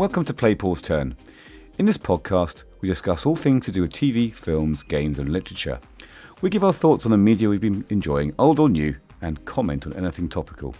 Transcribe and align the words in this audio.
Welcome 0.00 0.24
to 0.24 0.32
Play 0.32 0.54
Paul's 0.54 0.80
Turn. 0.80 1.14
In 1.78 1.84
this 1.84 1.98
podcast, 1.98 2.62
we 2.80 2.88
discuss 2.88 3.26
all 3.26 3.36
things 3.36 3.66
to 3.66 3.70
do 3.70 3.82
with 3.82 3.92
TV, 3.92 4.32
films, 4.32 4.82
games, 4.82 5.18
and 5.18 5.28
literature. 5.28 5.78
We 6.40 6.48
give 6.48 6.64
our 6.64 6.72
thoughts 6.72 7.04
on 7.04 7.10
the 7.10 7.18
media 7.18 7.50
we've 7.50 7.60
been 7.60 7.84
enjoying, 7.90 8.32
old 8.38 8.58
or 8.58 8.70
new, 8.70 8.96
and 9.20 9.44
comment 9.44 9.86
on 9.86 9.92
anything 9.92 10.30
topical. 10.30 10.74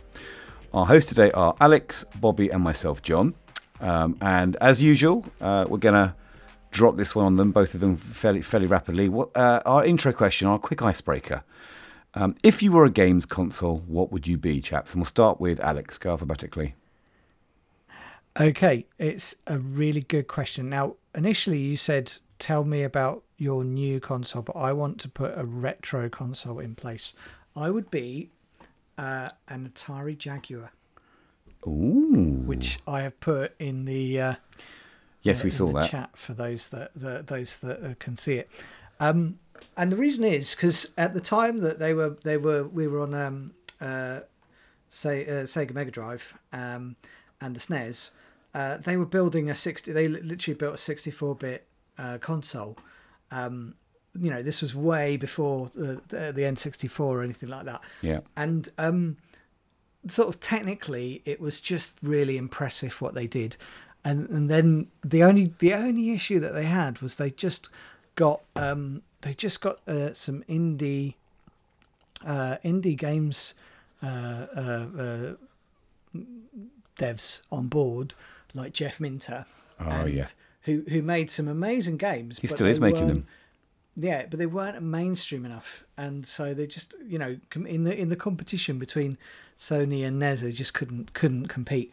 Our 0.73 0.87
hosts 0.87 1.11
today 1.11 1.31
are 1.33 1.55
Alex, 1.61 2.07
Bobby, 2.19 2.49
and 2.49 2.65
myself, 2.65 3.03
John. 3.03 3.35
Um, 3.83 4.17
and 4.23 4.57
as 4.57 4.81
usual, 4.81 5.27
uh, 5.43 5.67
we're 5.69 5.77
going 5.77 5.97
to 5.97 6.15
drop 6.71 6.97
this 6.97 7.15
one 7.15 7.27
on 7.27 7.37
them, 7.37 7.53
both 7.53 7.75
of 7.75 7.81
them, 7.81 7.99
fairly, 7.99 8.41
fairly 8.41 8.65
rapidly. 8.65 9.11
What, 9.11 9.37
uh, 9.37 9.61
our 9.67 9.85
intro 9.85 10.15
question, 10.15 10.49
our 10.49 10.59
quick 10.59 10.81
icebreaker. 10.81 11.45
Um, 12.15 12.37
if 12.43 12.63
you 12.63 12.73
were 12.73 12.87
a 12.87 12.91
games 12.91 13.27
console, 13.27 13.81
what 13.87 14.11
would 14.13 14.27
you 14.27 14.39
be, 14.39 14.63
chaps? 14.63 14.95
And 14.95 15.03
we'll 15.03 15.09
start 15.09 15.43
with 15.43 15.61
Alex, 15.61 15.99
go 15.99 16.13
alphabetically. 16.13 16.75
Okay, 18.41 18.87
it's 18.99 19.35
a 19.47 19.59
really 19.59 20.01
good 20.01 20.27
question. 20.27 20.71
Now, 20.71 20.97
initially 21.15 21.59
you 21.59 21.77
said, 21.77 22.11
tell 22.39 22.65
me 22.65 22.83
about 22.83 23.23
your 23.37 23.65
new 23.65 24.01
console, 24.01 24.41
but 24.41 24.57
I 24.57 24.73
want 24.73 24.99
to 25.01 25.11
put 25.11 25.37
a 25.37 25.45
retro 25.45 26.09
console 26.09 26.59
in 26.59 26.75
place. 26.75 27.13
I 27.55 27.69
would 27.69 27.91
be 27.91 28.31
uh, 28.97 29.29
an 29.49 29.71
Atari 29.71 30.17
Jaguar. 30.17 30.73
Ooh. 31.67 32.43
Which 32.47 32.79
I 32.87 33.03
have 33.03 33.21
put 33.21 33.55
in 33.59 33.85
the. 33.85 34.21
Uh, 34.21 34.35
yes, 35.21 35.45
we 35.45 35.51
saw 35.51 35.71
that. 35.73 35.91
Chat 35.91 36.17
for 36.17 36.33
those 36.33 36.71
that, 36.71 36.95
that 36.95 37.27
those 37.27 37.61
that 37.61 37.85
uh, 37.85 37.95
can 37.99 38.17
see 38.17 38.37
it. 38.37 38.51
Um, 39.01 39.39
and 39.77 39.93
the 39.93 39.97
reason 39.99 40.25
is 40.25 40.55
because 40.55 40.89
at 40.97 41.13
the 41.13 41.21
time 41.21 41.59
that 41.59 41.79
they 41.79 41.93
were 41.93 42.17
they 42.25 42.39
were 42.39 42.65
we 42.65 42.89
were 42.89 43.03
on 43.03 43.13
um, 43.13 43.53
uh, 43.83 44.21
say 44.89 45.27
uh, 45.27 45.43
Sega 45.43 45.75
Mega 45.75 45.91
Drive 45.91 46.33
um, 46.55 46.97
and 47.43 47.55
the 47.55 47.61
SNES, 47.61 48.11
uh, 48.55 48.79
they 48.79 48.97
were 48.97 49.07
building 49.07 49.51
a 49.51 49.55
sixty. 49.55 49.93
They 49.93 50.09
literally 50.09 50.57
built 50.57 50.75
a 50.75 50.79
sixty-four 50.79 51.35
bit 51.37 51.67
uh, 51.99 52.19
console. 52.19 52.77
Um, 53.31 53.75
you 54.19 54.31
know, 54.31 54.43
this 54.43 54.61
was 54.61 54.75
way 54.75 55.17
before 55.17 55.71
the 55.75 56.01
the, 56.09 56.33
the 56.33 56.43
N64 56.43 57.01
or 57.01 57.23
anything 57.23 57.49
like 57.49 57.65
that. 57.67 57.81
Yeah. 58.03 58.21
And 58.37 58.69
um, 58.79 59.17
sort 60.09 60.29
of 60.29 60.41
technically, 60.41 61.23
it 61.25 61.41
was 61.41 61.61
just 61.61 61.93
really 62.03 62.37
impressive 62.37 63.01
what 63.01 63.15
they 63.15 63.27
did. 63.27 63.57
And 64.05 64.29
and 64.31 64.51
then 64.51 64.89
the 65.05 65.23
only 65.23 65.53
the 65.59 65.75
only 65.75 66.11
issue 66.11 66.41
that 66.41 66.55
they 66.55 66.65
had 66.65 67.01
was 67.01 67.17
they 67.17 67.31
just 67.31 67.69
got 68.17 68.41
um, 68.57 69.03
they 69.21 69.35
just 69.35 69.61
got 69.61 69.87
uh, 69.87 70.13
some 70.13 70.43
indie 70.49 71.15
uh, 72.25 72.57
indie 72.65 72.97
games 72.97 73.55
uh, 74.03 74.47
uh, 74.57 74.87
uh 74.99 75.33
devs 76.97 77.41
on 77.53 77.69
board, 77.69 78.15
like 78.55 78.73
Jeff 78.73 79.01
Minter. 79.01 79.47
Oh 79.79 80.05
yeah. 80.05 80.27
Who 80.63 80.85
who 80.89 81.03
made 81.03 81.31
some 81.31 81.49
amazing 81.49 81.97
games. 81.97 82.39
He 82.39 82.47
still 82.47 82.67
is 82.67 82.81
making 82.81 83.07
them. 83.07 83.27
Yeah, 83.97 84.27
but 84.31 84.39
they 84.39 84.47
weren't 84.47 84.81
mainstream 84.83 85.45
enough, 85.45 85.85
and 85.97 86.27
so 86.27 86.55
they 86.55 86.67
just 86.67 86.95
you 87.07 87.19
know 87.19 87.37
in 87.55 87.85
the 87.85 87.97
in 87.97 88.09
the 88.09 88.17
competition 88.17 88.79
between 88.79 89.19
Sony 89.59 90.07
and 90.07 90.19
NES, 90.19 90.41
they 90.41 90.53
just 90.53 90.75
couldn't 90.75 91.13
couldn't 91.13 91.49
compete. 91.49 91.93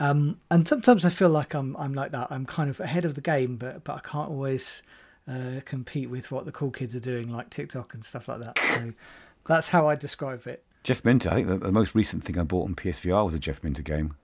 Um, 0.00 0.40
and 0.50 0.66
sometimes 0.66 1.04
I 1.04 1.10
feel 1.10 1.28
like 1.28 1.54
I'm 1.54 1.76
I'm 1.76 1.94
like 1.94 2.12
that. 2.12 2.28
I'm 2.30 2.46
kind 2.46 2.70
of 2.70 2.80
ahead 2.80 3.04
of 3.04 3.14
the 3.14 3.20
game, 3.20 3.56
but 3.56 3.84
but 3.84 3.96
I 3.96 4.00
can't 4.00 4.30
always 4.30 4.82
uh, 5.28 5.60
compete 5.64 6.10
with 6.10 6.30
what 6.30 6.44
the 6.44 6.52
cool 6.52 6.70
kids 6.70 6.94
are 6.94 7.00
doing, 7.00 7.30
like 7.30 7.50
TikTok 7.50 7.94
and 7.94 8.04
stuff 8.04 8.26
like 8.28 8.40
that. 8.40 8.58
So 8.58 8.92
that's 9.46 9.68
how 9.68 9.88
I 9.88 9.94
describe 9.94 10.46
it. 10.46 10.64
Jeff 10.82 11.04
Minter. 11.04 11.30
I 11.30 11.34
think 11.34 11.48
the, 11.48 11.58
the 11.58 11.72
most 11.72 11.94
recent 11.94 12.24
thing 12.24 12.38
I 12.38 12.42
bought 12.42 12.68
on 12.68 12.74
PSVR 12.74 13.24
was 13.24 13.34
a 13.34 13.38
Jeff 13.38 13.62
Minter 13.62 13.82
game. 13.82 14.16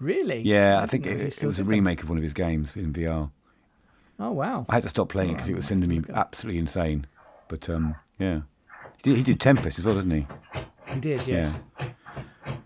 Really? 0.00 0.40
Yeah, 0.40 0.78
I, 0.78 0.82
I 0.82 0.86
think 0.86 1.06
it, 1.06 1.20
it 1.20 1.46
was 1.46 1.58
a 1.58 1.64
remake 1.64 1.98
them. 1.98 2.06
of 2.06 2.10
one 2.10 2.18
of 2.18 2.24
his 2.24 2.32
games 2.32 2.72
in 2.76 2.92
VR. 2.92 3.30
Oh 4.20 4.32
wow! 4.32 4.66
I 4.68 4.74
had 4.74 4.82
to 4.82 4.88
stop 4.88 5.08
playing 5.08 5.30
oh, 5.30 5.32
it 5.32 5.36
because 5.36 5.48
it 5.48 5.56
was 5.56 5.66
sending 5.66 5.88
me 5.88 6.02
absolutely 6.12 6.58
insane. 6.58 7.06
But 7.46 7.68
um, 7.68 7.94
yeah, 8.18 8.40
he 8.96 9.02
did, 9.02 9.16
he 9.16 9.22
did 9.22 9.40
Tempest 9.40 9.78
as 9.78 9.84
well, 9.84 9.94
didn't 9.94 10.10
he? 10.10 10.26
He 10.92 11.00
did. 11.00 11.26
Yes. 11.26 11.54
Yeah. 11.78 11.88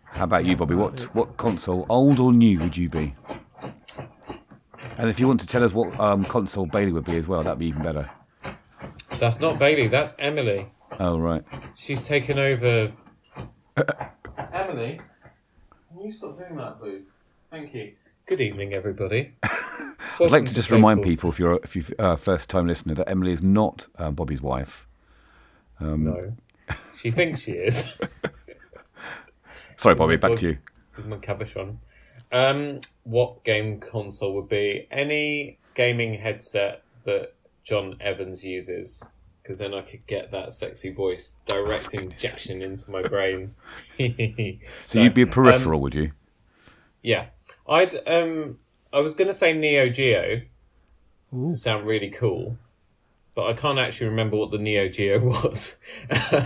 How 0.05 0.25
about 0.25 0.45
you, 0.45 0.57
Bobby? 0.57 0.75
What 0.75 1.03
what 1.15 1.37
console, 1.37 1.87
old 1.89 2.19
or 2.21 2.33
new, 2.33 2.59
would 2.61 2.77
you 2.77 2.89
be? 2.89 3.15
And 4.99 5.09
if 5.09 5.19
you 5.19 5.27
want 5.27 5.41
to 5.41 5.47
tell 5.47 5.65
us 5.65 5.73
what 5.73 5.99
um, 5.99 6.25
console 6.25 6.67
Bailey 6.67 6.93
would 6.93 7.05
be 7.05 7.17
as 7.17 7.27
well, 7.27 7.43
that'd 7.43 7.59
be 7.59 7.67
even 7.67 7.83
better. 7.83 8.11
That's 9.19 9.41
not 9.41 9.59
Bailey. 9.59 9.89
That's 9.89 10.15
Emily. 10.19 10.69
Oh 11.01 11.19
right. 11.19 11.43
She's 11.75 12.03
taken 12.03 12.39
over. 12.39 12.93
Emily, 14.53 15.01
can 15.89 16.03
you 16.03 16.11
stop 16.11 16.39
doing 16.39 16.57
that, 16.57 16.79
please? 16.81 17.12
Thank 17.53 17.75
you. 17.75 17.93
Good 18.25 18.41
evening, 18.41 18.73
everybody. 18.73 19.35
I'd 19.43 20.33
like 20.33 20.47
to 20.47 20.55
just 20.55 20.71
remind 20.71 21.03
people, 21.03 21.29
if 21.29 21.39
you're 21.39 21.61
if 21.63 21.77
you 21.77 21.85
uh, 21.99 22.17
first 22.17 22.49
time 22.49 22.67
listener, 22.67 22.95
that 22.95 23.11
Emily 23.11 23.31
is 23.31 23.43
not 23.43 23.89
um, 23.99 24.15
Bobby's 24.15 24.41
wife. 24.41 24.87
Um, 25.79 26.05
no, 26.05 26.33
she 26.95 27.11
thinks 27.11 27.43
she 27.43 27.53
is. 27.53 28.01
Sorry, 29.77 29.95
Bobby. 29.95 30.17
Back 30.17 30.37
to 30.37 30.47
you. 30.47 30.59
This 30.87 31.01
is 31.01 31.05
my 31.05 31.19
cabochon. 31.19 31.77
Um, 32.33 32.81
what 33.03 33.45
game 33.45 33.81
console 33.81 34.33
would 34.37 34.49
be 34.49 34.89
any 34.91 35.59
gaming 35.75 36.15
headset 36.15 36.85
that 37.05 37.35
John 37.65 37.99
Evans 38.01 38.43
uses? 38.47 39.05
Because 39.43 39.59
then 39.59 39.75
I 39.75 39.83
could 39.83 40.07
get 40.07 40.31
that 40.31 40.55
sexy 40.55 40.91
voice 40.91 41.37
direct 41.45 41.93
injection 41.93 42.63
into 42.63 42.91
my 42.91 43.03
brain. 43.03 43.55
so, 44.87 45.03
you'd 45.03 45.13
be 45.13 45.23
a 45.23 45.27
peripheral, 45.27 45.77
um, 45.77 45.83
would 45.83 45.95
you? 45.95 46.13
Yeah, 47.03 47.27
I'd. 47.69 47.97
Um, 48.07 48.59
I 48.93 49.01
was 49.01 49.15
going 49.15 49.29
to 49.29 49.35
say 49.35 49.53
Neo 49.53 49.89
Geo 49.89 50.43
Ooh. 51.35 51.49
to 51.49 51.57
sound 51.57 51.87
really 51.87 52.11
cool, 52.11 52.59
but 53.35 53.47
I 53.47 53.55
can't 53.55 53.79
actually 53.79 54.09
remember 54.09 54.37
what 54.37 54.51
the 54.51 54.59
Neo 54.59 54.89
Geo 54.89 55.19
was. 55.25 55.79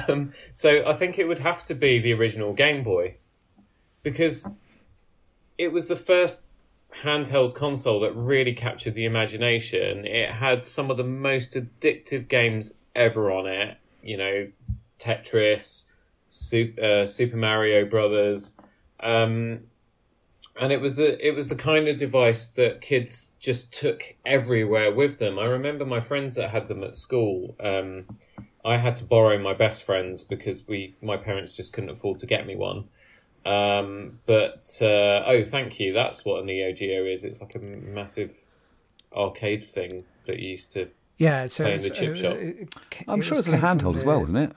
um, 0.09 0.33
so 0.53 0.87
I 0.87 0.93
think 0.93 1.19
it 1.19 1.27
would 1.27 1.41
have 1.41 1.65
to 1.65 1.75
be 1.75 1.99
the 1.99 2.15
original 2.15 2.53
Game 2.53 2.85
Boy 2.85 3.17
because 4.03 4.49
it 5.59 5.73
was 5.73 5.89
the 5.89 5.97
first 5.97 6.45
handheld 7.03 7.55
console 7.55 8.01
that 8.01 8.15
really 8.15 8.53
captured 8.53 8.95
the 8.95 9.05
imagination. 9.05 10.07
It 10.07 10.31
had 10.31 10.65
some 10.65 10.91
of 10.91 10.97
the 10.97 11.05
most 11.05 11.55
addictive 11.55 12.29
games 12.29 12.75
ever 12.95 13.31
on 13.31 13.47
it. 13.47 13.77
You 14.03 14.17
know, 14.17 14.49
Tetris, 14.99 15.87
Super, 16.31 16.83
uh, 16.83 17.07
Super 17.07 17.37
Mario 17.37 17.85
Brothers. 17.85 18.55
Um, 19.01 19.63
and 20.59 20.73
it 20.73 20.81
was 20.81 20.97
the 20.97 21.27
it 21.27 21.35
was 21.35 21.49
the 21.49 21.57
kind 21.57 21.89
of 21.89 21.97
device 21.97 22.49
that 22.49 22.81
kids 22.81 23.33
just 23.39 23.75
took 23.75 24.03
everywhere 24.25 24.93
with 24.93 25.19
them. 25.19 25.39
I 25.39 25.45
remember 25.45 25.85
my 25.85 26.01
friends 26.01 26.35
that 26.37 26.51
had 26.51 26.69
them 26.69 26.83
at 26.83 26.97
school. 26.97 27.55
Um, 27.61 28.07
I 28.65 28.79
had 28.79 28.97
to 28.97 29.05
borrow 29.05 29.39
my 29.39 29.55
best 29.55 29.85
friends 29.85 30.25
because 30.25 30.67
we 30.67 30.97
my 31.03 31.17
parents 31.17 31.55
just 31.55 31.73
couldn't 31.73 31.91
afford 31.91 32.19
to 32.21 32.27
get 32.27 32.47
me 32.47 32.57
one. 32.57 32.85
Um, 33.45 34.19
but 34.27 34.67
uh, 34.81 35.23
oh, 35.27 35.45
thank 35.45 35.79
you. 35.79 35.93
That's 35.93 36.25
what 36.25 36.43
a 36.43 36.45
Neo 36.45 36.73
Geo 36.73 37.05
is. 37.05 37.23
It's 37.23 37.41
like 37.41 37.55
a 37.55 37.61
massive 37.61 38.35
arcade 39.15 39.65
thing 39.65 40.05
that 40.27 40.41
you 40.41 40.51
used 40.51 40.73
to 40.73 40.89
yeah 41.19 41.47
play 41.47 41.75
in 41.75 41.81
the 41.81 41.91
chip 41.91 42.13
uh, 42.13 42.15
shop. 42.15 42.33
It, 42.33 42.57
it, 42.61 42.75
I'm 43.07 43.21
sure 43.21 43.39
it's 43.39 43.49
a 43.49 43.53
handheld 43.53 43.97
as 43.97 44.05
well, 44.05 44.23
isn't 44.25 44.37
it? 44.37 44.53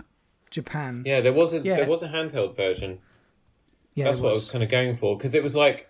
Japan. 0.49 1.03
Yeah, 1.05 1.21
there 1.21 1.33
was 1.33 1.53
a 1.53 1.59
yeah. 1.59 1.75
there 1.75 1.87
was 1.87 2.01
a 2.03 2.07
handheld 2.07 2.55
version. 2.55 2.99
Yeah, 3.93 4.05
that's 4.05 4.19
what 4.19 4.31
I 4.31 4.33
was 4.33 4.45
kind 4.45 4.63
of 4.63 4.69
going 4.69 4.95
for 4.95 5.17
because 5.17 5.35
it 5.35 5.43
was 5.43 5.55
like, 5.55 5.89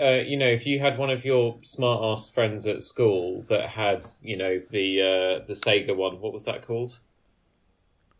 uh, 0.00 0.22
you 0.26 0.36
know, 0.36 0.48
if 0.48 0.66
you 0.66 0.80
had 0.80 0.98
one 0.98 1.10
of 1.10 1.24
your 1.24 1.58
smart 1.62 2.02
ass 2.02 2.28
friends 2.28 2.66
at 2.66 2.82
school 2.82 3.42
that 3.48 3.68
had, 3.68 4.04
you 4.22 4.36
know, 4.36 4.58
the 4.70 5.00
uh, 5.00 5.46
the 5.46 5.54
Sega 5.54 5.94
one, 5.96 6.20
what 6.20 6.32
was 6.32 6.44
that 6.44 6.66
called? 6.66 6.98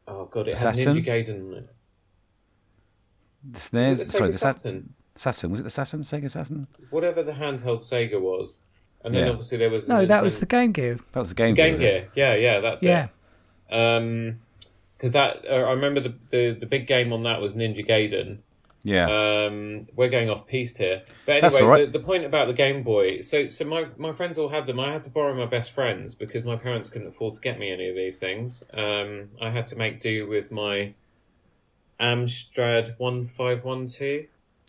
Oh 0.07 0.27
god, 0.27 0.49
it 0.49 0.59
Saturn? 0.59 0.87
had 0.87 0.97
Ninja 0.97 1.07
Gaiden 1.07 1.49
on 1.49 1.55
it. 1.59 1.75
The 3.53 3.59
SNES, 3.59 3.99
the 3.99 4.05
sorry, 4.05 4.31
the 4.31 4.39
Saturn. 4.39 4.95
Saturn 5.17 5.51
was 5.51 5.61
it 5.61 5.65
the 5.65 5.71
Saturn, 5.71 6.01
Sega 6.01 6.31
Saturn? 6.31 6.67
Whatever 6.91 7.23
the 7.23 7.33
handheld 7.33 7.81
Sega 7.81 8.21
was, 8.21 8.63
and 9.03 9.15
then 9.15 9.25
yeah. 9.25 9.31
obviously 9.31 9.59
there 9.59 9.71
was 9.71 9.89
no, 9.89 9.97
Nintendo... 9.97 10.09
that 10.09 10.23
was 10.23 10.41
the 10.41 10.47
Game 10.47 10.73
Gear. 10.73 10.99
That 11.13 11.21
was 11.21 11.29
the 11.31 11.35
Game 11.35 11.55
Gear. 11.55 11.71
Game 11.71 11.79
Gear, 11.79 12.09
yeah, 12.15 12.35
yeah, 12.35 12.61
that's 12.61 12.83
yeah. 12.83 13.09
it. 13.71 13.75
Um, 13.75 14.41
because 14.97 15.13
that 15.13 15.45
uh, 15.49 15.55
I 15.55 15.73
remember 15.73 16.01
the, 16.01 16.15
the 16.31 16.57
the 16.61 16.67
big 16.67 16.87
game 16.87 17.13
on 17.13 17.25
that 17.25 17.41
was 17.41 17.55
Ninja 17.55 17.87
Gaiden, 17.87 18.39
yeah. 18.85 19.07
Um, 19.47 19.81
we're 19.97 20.11
going 20.11 20.29
off 20.29 20.47
piste 20.47 20.77
here. 20.77 21.03
But 21.25 21.43
anyway, 21.43 21.63
right. 21.63 21.93
the, 21.93 21.99
the, 21.99 22.05
point 22.05 22.25
about 22.25 22.49
the 22.49 22.53
Game 22.53 22.83
Boy. 22.83 23.21
So, 23.21 23.49
so 23.49 23.65
my, 23.65 23.87
my 23.97 24.13
friends 24.13 24.37
all 24.37 24.51
had 24.51 24.67
them. 24.67 24.79
I 24.79 24.93
had 24.93 25.03
to 25.05 25.11
borrow 25.11 25.35
my 25.35 25.47
best 25.47 25.73
friends 25.73 26.15
because 26.15 26.45
my 26.45 26.57
parents 26.57 26.91
couldn't 26.91 27.09
afford 27.09 27.33
to 27.35 27.41
get 27.41 27.59
me 27.59 27.73
any 27.73 27.89
of 27.89 27.97
these 27.97 28.19
things. 28.19 28.63
Um, 28.75 29.31
I 29.41 29.49
had 29.49 29.67
to 29.69 29.77
make 29.77 30.01
do 30.01 30.29
with 30.29 30.53
my 30.53 30.93
Amstrad 31.99 32.99
1512. 32.99 34.27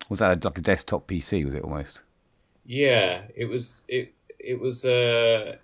Was 0.07 0.19
that 0.19 0.45
like 0.45 0.57
a 0.57 0.61
desktop 0.61 1.07
PC, 1.07 1.43
was 1.43 1.53
it 1.53 1.63
almost? 1.63 2.01
Yeah, 2.65 3.23
it 3.35 3.45
was. 3.45 3.83
It 3.87 4.13
it 4.39 4.59
was. 4.59 4.85
Uh, 4.85 5.57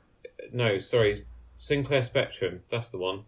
no, 0.51 0.77
sorry, 0.77 1.25
Sinclair 1.55 2.03
Spectrum. 2.03 2.61
That's 2.69 2.89
the 2.89 2.97
one. 2.97 3.23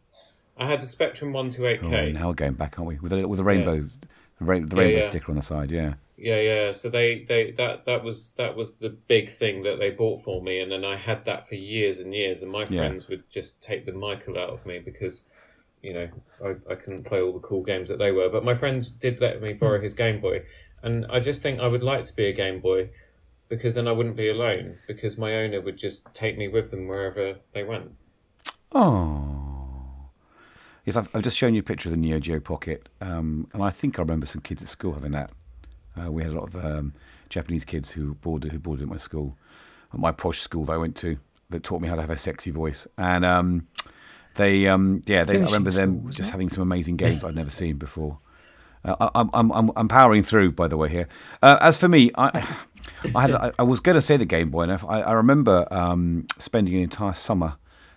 I 0.57 0.67
had 0.67 0.81
the 0.81 0.85
Spectrum 0.85 1.33
128K. 1.33 1.83
Oh, 1.83 2.11
now 2.11 2.27
we're 2.27 2.33
going 2.33 2.53
back, 2.53 2.77
aren't 2.77 2.87
we? 2.87 2.99
With 2.99 3.13
a, 3.13 3.27
with 3.27 3.39
a 3.39 3.43
rainbow. 3.43 3.73
Yeah 3.73 4.07
rainbow 4.43 4.81
yeah, 4.81 4.99
yeah. 4.99 5.09
sticker 5.09 5.31
on 5.31 5.35
the 5.37 5.41
side, 5.41 5.71
yeah. 5.71 5.95
Yeah, 6.17 6.39
yeah. 6.39 6.71
So 6.71 6.89
they, 6.89 7.25
they 7.27 7.51
that 7.51 7.85
that 7.85 8.03
was 8.03 8.31
that 8.37 8.55
was 8.55 8.75
the 8.75 8.89
big 8.89 9.29
thing 9.29 9.63
that 9.63 9.79
they 9.79 9.89
bought 9.89 10.21
for 10.21 10.41
me, 10.41 10.59
and 10.59 10.71
then 10.71 10.85
I 10.85 10.95
had 10.95 11.25
that 11.25 11.47
for 11.47 11.55
years 11.55 11.99
and 11.99 12.13
years, 12.13 12.43
and 12.43 12.51
my 12.51 12.61
Yeah. 12.61 12.77
friends 12.77 13.07
would 13.09 13.29
just 13.29 13.61
take 13.63 13.85
the 13.85 13.91
Michael 13.91 14.37
out 14.37 14.51
of 14.51 14.65
me 14.65 14.79
because, 14.79 15.25
you 15.81 15.93
know, 15.93 16.07
I, 16.45 16.71
I 16.71 16.75
couldn't 16.75 17.05
play 17.05 17.21
all 17.21 17.33
the 17.33 17.39
cool 17.39 17.63
games 17.63 17.89
that 17.89 17.99
they 17.99 18.11
were. 18.11 18.29
But 18.29 18.45
my 18.45 18.53
friend 18.53 18.87
did 18.99 19.19
let 19.19 19.41
me 19.41 19.53
borrow 19.53 19.81
his 19.81 19.93
Game 19.93 20.21
Boy, 20.21 20.43
and 20.81 21.05
I 21.07 21.19
just 21.19 21.41
think 21.41 21.59
I 21.59 21.67
would 21.67 21.83
like 21.83 22.05
to 22.05 22.15
be 22.15 22.27
a 22.27 22.33
Game 22.33 22.59
Boy 22.61 22.89
because 23.49 23.73
then 23.75 23.87
I 23.87 23.91
wouldn't 23.91 24.15
be 24.15 24.29
alone 24.29 24.77
because 24.87 25.17
my 25.17 25.35
owner 25.35 25.61
would 25.61 25.77
just 25.77 26.07
take 26.13 26.37
me 26.37 26.47
with 26.47 26.71
them 26.71 26.87
wherever 26.87 27.35
they 27.53 27.63
went. 27.63 27.91
Oh. 28.71 29.52
Yes, 30.85 30.97
I've, 30.97 31.09
I've 31.13 31.23
just 31.23 31.37
shown 31.37 31.53
you 31.53 31.61
a 31.61 31.63
picture 31.63 31.89
of 31.89 31.91
the 31.91 31.97
Neo 31.97 32.19
Geo 32.19 32.39
Pocket, 32.39 32.89
um, 32.99 33.47
and 33.53 33.63
I 33.63 33.69
think 33.69 33.97
I 33.97 34.01
remember 34.01 34.25
some 34.25 34.41
kids 34.41 34.61
at 34.61 34.67
school 34.67 34.93
having 34.93 35.11
that. 35.13 35.31
Uh, 35.97 36.11
we 36.11 36.23
had 36.23 36.33
a 36.33 36.35
lot 36.35 36.53
of 36.53 36.65
um, 36.65 36.93
Japanese 37.29 37.63
kids 37.63 37.91
who 37.91 38.15
boarded 38.15 38.51
who 38.51 38.59
boarded 38.59 38.83
at 38.83 38.89
my 38.89 38.97
school, 38.97 39.37
at 39.93 39.99
my 39.99 40.11
posh 40.11 40.41
school 40.41 40.65
that 40.65 40.73
I 40.73 40.77
went 40.77 40.97
to, 40.97 41.17
that 41.49 41.63
taught 41.63 41.81
me 41.81 41.87
how 41.87 41.95
to 41.95 42.01
have 42.01 42.09
a 42.09 42.17
sexy 42.17 42.51
voice, 42.51 42.85
and 42.97 43.23
um, 43.23 43.67
they, 44.35 44.67
um, 44.67 45.01
yeah, 45.05 45.23
they, 45.23 45.37
I 45.37 45.45
remember 45.45 45.71
them 45.71 45.99
school, 45.99 46.11
just 46.11 46.29
it? 46.29 46.31
having 46.31 46.49
some 46.49 46.63
amazing 46.63 46.97
games 47.03 47.23
I'd 47.23 47.35
never 47.35 47.49
seen 47.49 47.77
before. 47.77 48.17
Uh, 48.83 49.09
I, 49.15 49.21
I'm, 49.33 49.51
I'm, 49.53 49.71
I'm, 49.77 49.87
powering 49.87 50.23
through, 50.23 50.51
by 50.51 50.67
the 50.67 50.75
way. 50.75 50.89
Here, 50.89 51.07
uh, 51.41 51.57
as 51.61 51.77
for 51.77 51.87
me, 51.87 52.11
I, 52.15 52.45
I 53.15 53.21
had, 53.21 53.31
I, 53.31 53.51
I 53.59 53.63
was 53.63 53.79
going 53.79 53.95
to 53.95 54.01
say 54.01 54.17
the 54.17 54.25
Game 54.25 54.49
Boy, 54.49 54.63
and 54.63 54.73
I, 54.73 54.99
I 55.01 55.11
remember 55.13 55.65
um, 55.71 56.25
spending 56.37 56.75
an 56.75 56.81
entire 56.81 57.13
summer 57.13 57.55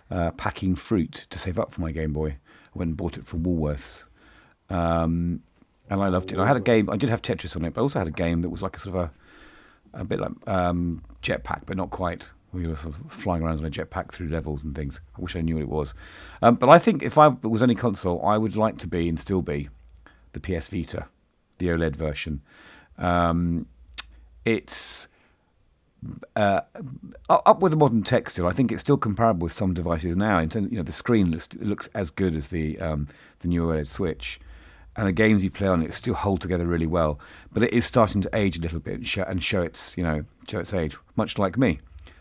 uh, 0.09 0.31
packing 0.31 0.75
fruit 0.75 1.27
to 1.29 1.37
save 1.37 1.59
up 1.59 1.73
for 1.73 1.81
my 1.81 1.91
Game 1.91 2.13
Boy. 2.13 2.37
And 2.81 2.95
bought 2.97 3.17
it 3.17 3.25
from 3.25 3.43
Woolworths, 3.43 4.03
um, 4.69 5.41
and 5.89 6.01
I 6.01 6.07
loved 6.07 6.31
it. 6.31 6.39
I 6.39 6.45
had 6.45 6.57
a 6.57 6.61
game. 6.61 6.89
I 6.89 6.97
did 6.97 7.09
have 7.09 7.21
Tetris 7.21 7.55
on 7.55 7.65
it, 7.65 7.73
but 7.73 7.81
I 7.81 7.83
also 7.83 7.99
had 7.99 8.07
a 8.07 8.11
game 8.11 8.41
that 8.41 8.49
was 8.49 8.61
like 8.61 8.77
a 8.77 8.79
sort 8.79 8.95
of 8.95 9.01
a, 9.93 9.99
a 10.01 10.03
bit 10.03 10.19
like 10.19 10.31
um, 10.47 11.03
Jetpack, 11.21 11.63
but 11.65 11.77
not 11.77 11.89
quite. 11.89 12.29
We 12.53 12.65
were 12.67 12.75
sort 12.75 12.95
of 12.95 13.11
flying 13.11 13.43
around 13.43 13.59
on 13.59 13.65
a 13.65 13.69
jetpack 13.69 14.11
through 14.11 14.29
levels 14.29 14.63
and 14.63 14.73
things. 14.73 15.01
I 15.17 15.21
wish 15.21 15.35
I 15.35 15.41
knew 15.41 15.55
what 15.55 15.61
it 15.61 15.69
was. 15.69 15.93
Um, 16.41 16.55
but 16.55 16.69
I 16.69 16.79
think 16.79 17.03
if 17.03 17.17
I 17.17 17.27
was 17.27 17.61
any 17.61 17.75
console, 17.75 18.25
I 18.25 18.37
would 18.37 18.55
like 18.55 18.77
to 18.79 18.87
be 18.87 19.09
and 19.09 19.19
still 19.19 19.41
be 19.41 19.69
the 20.31 20.39
PS 20.39 20.67
Vita, 20.67 21.07
the 21.57 21.67
OLED 21.67 21.95
version. 21.95 22.41
Um, 22.97 23.67
it's 24.45 25.07
uh, 26.35 26.61
up 27.29 27.59
with 27.59 27.71
the 27.71 27.77
modern 27.77 28.03
tech 28.03 28.29
still. 28.29 28.47
I 28.47 28.53
think 28.53 28.71
it's 28.71 28.81
still 28.81 28.97
comparable 28.97 29.45
with 29.45 29.53
some 29.53 29.73
devices 29.73 30.15
now. 30.15 30.39
In 30.39 30.49
terms, 30.49 30.71
you 30.71 30.77
know, 30.77 30.83
the 30.83 30.91
screen 30.91 31.31
looks 31.31 31.49
looks 31.55 31.89
as 31.93 32.09
good 32.09 32.35
as 32.35 32.47
the 32.47 32.79
um, 32.79 33.07
the 33.39 33.47
new 33.47 33.63
OLED 33.63 33.87
Switch, 33.87 34.39
and 34.95 35.07
the 35.07 35.11
games 35.11 35.43
you 35.43 35.51
play 35.51 35.67
on 35.67 35.83
it 35.83 35.93
still 35.93 36.13
hold 36.13 36.41
together 36.41 36.65
really 36.65 36.87
well. 36.87 37.19
But 37.51 37.63
it 37.63 37.73
is 37.73 37.85
starting 37.85 38.21
to 38.21 38.29
age 38.33 38.57
a 38.57 38.61
little 38.61 38.79
bit 38.79 38.95
and 38.95 39.07
show, 39.07 39.23
and 39.23 39.43
show 39.43 39.61
its 39.61 39.97
you 39.97 40.03
know 40.03 40.23
show 40.47 40.59
its 40.59 40.73
age, 40.73 40.95
much 41.15 41.37
like 41.37 41.57
me. 41.57 41.79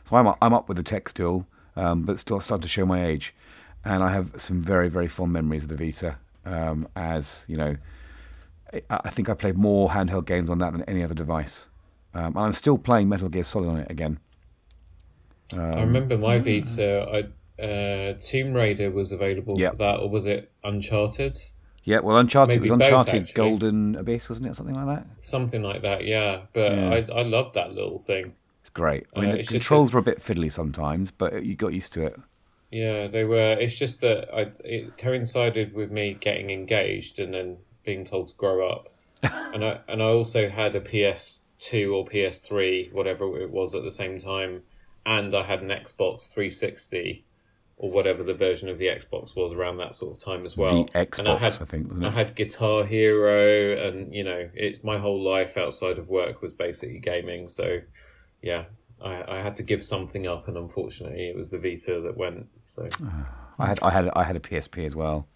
So 0.08 0.16
I'm 0.16 0.34
I'm 0.42 0.52
up 0.52 0.68
with 0.68 0.76
the 0.76 0.82
tech 0.82 1.08
still, 1.08 1.46
um, 1.76 2.02
but 2.02 2.18
still 2.18 2.40
starting 2.40 2.62
to 2.62 2.68
show 2.68 2.84
my 2.84 3.04
age. 3.04 3.34
And 3.84 4.02
I 4.02 4.10
have 4.12 4.32
some 4.36 4.60
very 4.60 4.88
very 4.88 5.08
fond 5.08 5.32
memories 5.32 5.62
of 5.62 5.68
the 5.68 5.76
Vita. 5.76 6.16
Um, 6.44 6.88
as 6.96 7.44
you 7.46 7.56
know, 7.56 7.76
I 8.72 8.82
I 8.90 9.10
think 9.10 9.28
I 9.28 9.34
played 9.34 9.56
more 9.56 9.90
handheld 9.90 10.26
games 10.26 10.50
on 10.50 10.58
that 10.58 10.72
than 10.72 10.82
any 10.82 11.04
other 11.04 11.14
device. 11.14 11.68
Um, 12.12 12.36
and 12.36 12.38
I'm 12.38 12.52
still 12.54 12.78
playing 12.78 13.08
Metal 13.08 13.28
Gear 13.28 13.44
Solid 13.44 13.68
on 13.68 13.76
it 13.76 13.90
again. 13.90 14.18
Um, 15.52 15.60
I 15.60 15.81
remember 15.81 16.19
my 16.19 16.38
Vita. 16.38 17.06
I, 17.58 17.62
uh, 17.62 18.14
Tomb 18.20 18.52
Raider 18.52 18.90
was 18.90 19.12
available 19.12 19.58
Yep. 19.58 19.72
for 19.72 19.78
that, 19.78 20.00
or 20.00 20.10
was 20.10 20.26
it 20.26 20.50
Uncharted? 20.64 21.37
Yeah, 21.84 22.00
well, 22.00 22.16
Uncharted 22.19 22.60
Maybe 22.60 22.70
was 22.70 22.81
Uncharted. 22.81 23.32
Golden 23.34 23.94
Abyss, 23.94 24.28
wasn't 24.28 24.48
it, 24.48 24.56
something 24.56 24.75
like 24.75 24.87
that? 24.87 25.06
Something 25.20 25.62
like 25.62 25.82
that, 25.82 26.04
yeah. 26.04 26.40
But 26.52 26.72
Yeah. 26.72 26.90
I, 26.90 27.20
I 27.20 27.22
loved 27.22 27.54
that 27.54 27.72
little 27.75 27.98
thing. 27.98 28.34
It's 28.62 28.70
great. 28.70 29.06
I 29.14 29.20
mean, 29.20 29.31
Uh, 29.31 29.37
the 29.37 29.44
controls 29.44 29.93
were 29.93 30.00
a 30.00 30.02
bit 30.02 30.19
fiddly 30.19 30.50
sometimes, 30.50 31.12
but 31.12 31.44
you 31.44 31.54
got 31.54 31.72
used 31.72 31.92
to 31.92 32.02
it. 32.02 32.16
Yeah, 32.72 33.06
they 33.06 33.25
were. 33.25 33.52
It's 33.60 33.78
just 33.78 34.00
that 34.00 34.28
I, 34.34 34.50
it 34.64 34.96
coincided 34.99 35.72
with 35.75 35.92
me 35.92 36.14
getting 36.19 36.50
engaged 36.50 37.20
and 37.20 37.32
then 37.32 37.58
being 37.84 38.04
told 38.04 38.26
to 38.28 38.34
grow 38.34 38.69
up, 38.69 38.92
and 39.22 39.64
I 39.64 39.78
and 39.87 40.02
I 40.02 40.06
also 40.06 40.49
had 40.49 40.75
a 40.75 40.81
PS2 40.81 41.94
or 41.94 42.04
PS3, 42.04 42.92
whatever 42.92 43.38
it 43.40 43.50
was 43.50 43.75
at 43.76 43.84
the 43.84 43.92
same 43.92 44.19
time, 44.19 44.62
and 45.06 45.34
I 45.34 45.44
had 45.44 45.62
an 45.62 45.68
Xbox 45.68 46.30
360 46.32 47.24
or 47.78 47.90
whatever 47.90 48.22
the 48.22 48.34
version 48.34 48.68
of 48.68 48.78
the 48.78 48.86
Xbox 48.86 49.36
was 49.36 49.52
around 49.52 49.76
that 49.76 49.94
sort 49.94 50.16
of 50.16 50.22
time 50.22 50.44
as 50.44 50.56
well. 50.56 50.84
the 50.84 50.92
Xbox, 50.92 51.18
and 51.20 51.28
I 51.28 51.36
had 51.36 51.52
I 51.60 51.64
think, 51.64 52.02
I 52.02 52.10
had 52.10 52.34
Guitar 52.34 52.84
Hero, 52.84 53.76
and 53.86 54.12
you 54.12 54.24
know, 54.24 54.48
it 54.54 54.82
my 54.82 54.98
whole 54.98 55.22
life 55.22 55.56
outside 55.56 55.98
of 55.98 56.08
work 56.08 56.42
was 56.42 56.52
basically 56.52 56.98
gaming. 56.98 57.48
So, 57.48 57.80
yeah, 58.42 58.64
I, 59.00 59.36
I 59.36 59.40
had 59.40 59.54
to 59.56 59.62
give 59.62 59.82
something 59.82 60.26
up, 60.26 60.48
and 60.48 60.56
unfortunately, 60.56 61.28
it 61.28 61.36
was 61.36 61.50
the 61.50 61.58
Vita 61.58 62.00
that 62.00 62.16
went. 62.16 62.46
So, 62.74 62.88
I 63.58 63.66
had 63.66 63.78
I 63.82 63.90
had 63.90 64.10
I 64.16 64.24
had 64.24 64.36
a 64.36 64.40
PSP 64.40 64.86
as 64.86 64.96
well, 64.96 65.28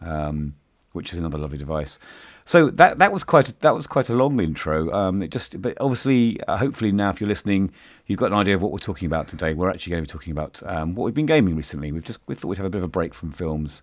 um, 0.00 0.54
which 0.92 1.12
is 1.12 1.18
another 1.18 1.38
lovely 1.38 1.58
device. 1.58 1.98
So 2.44 2.70
that 2.70 2.98
that 2.98 3.12
was 3.12 3.24
quite 3.24 3.48
a, 3.48 3.60
that 3.60 3.74
was 3.74 3.86
quite 3.86 4.08
a 4.08 4.14
long 4.14 4.40
intro. 4.40 4.92
Um, 4.92 5.22
it 5.22 5.30
just 5.30 5.60
but 5.62 5.76
obviously, 5.80 6.40
uh, 6.44 6.56
hopefully 6.56 6.92
now 6.92 7.10
if 7.10 7.20
you're 7.20 7.28
listening, 7.28 7.70
you've 8.06 8.18
got 8.18 8.32
an 8.32 8.38
idea 8.38 8.54
of 8.54 8.62
what 8.62 8.72
we're 8.72 8.78
talking 8.78 9.06
about 9.06 9.28
today. 9.28 9.54
We're 9.54 9.70
actually 9.70 9.92
going 9.92 10.04
to 10.04 10.08
be 10.08 10.12
talking 10.12 10.32
about 10.32 10.62
um, 10.66 10.94
what 10.94 11.04
we've 11.04 11.14
been 11.14 11.26
gaming 11.26 11.56
recently. 11.56 11.92
We've 11.92 12.04
just 12.04 12.20
we 12.26 12.34
thought 12.34 12.48
we'd 12.48 12.58
have 12.58 12.66
a 12.66 12.70
bit 12.70 12.78
of 12.78 12.84
a 12.84 12.88
break 12.88 13.14
from 13.14 13.30
films. 13.30 13.82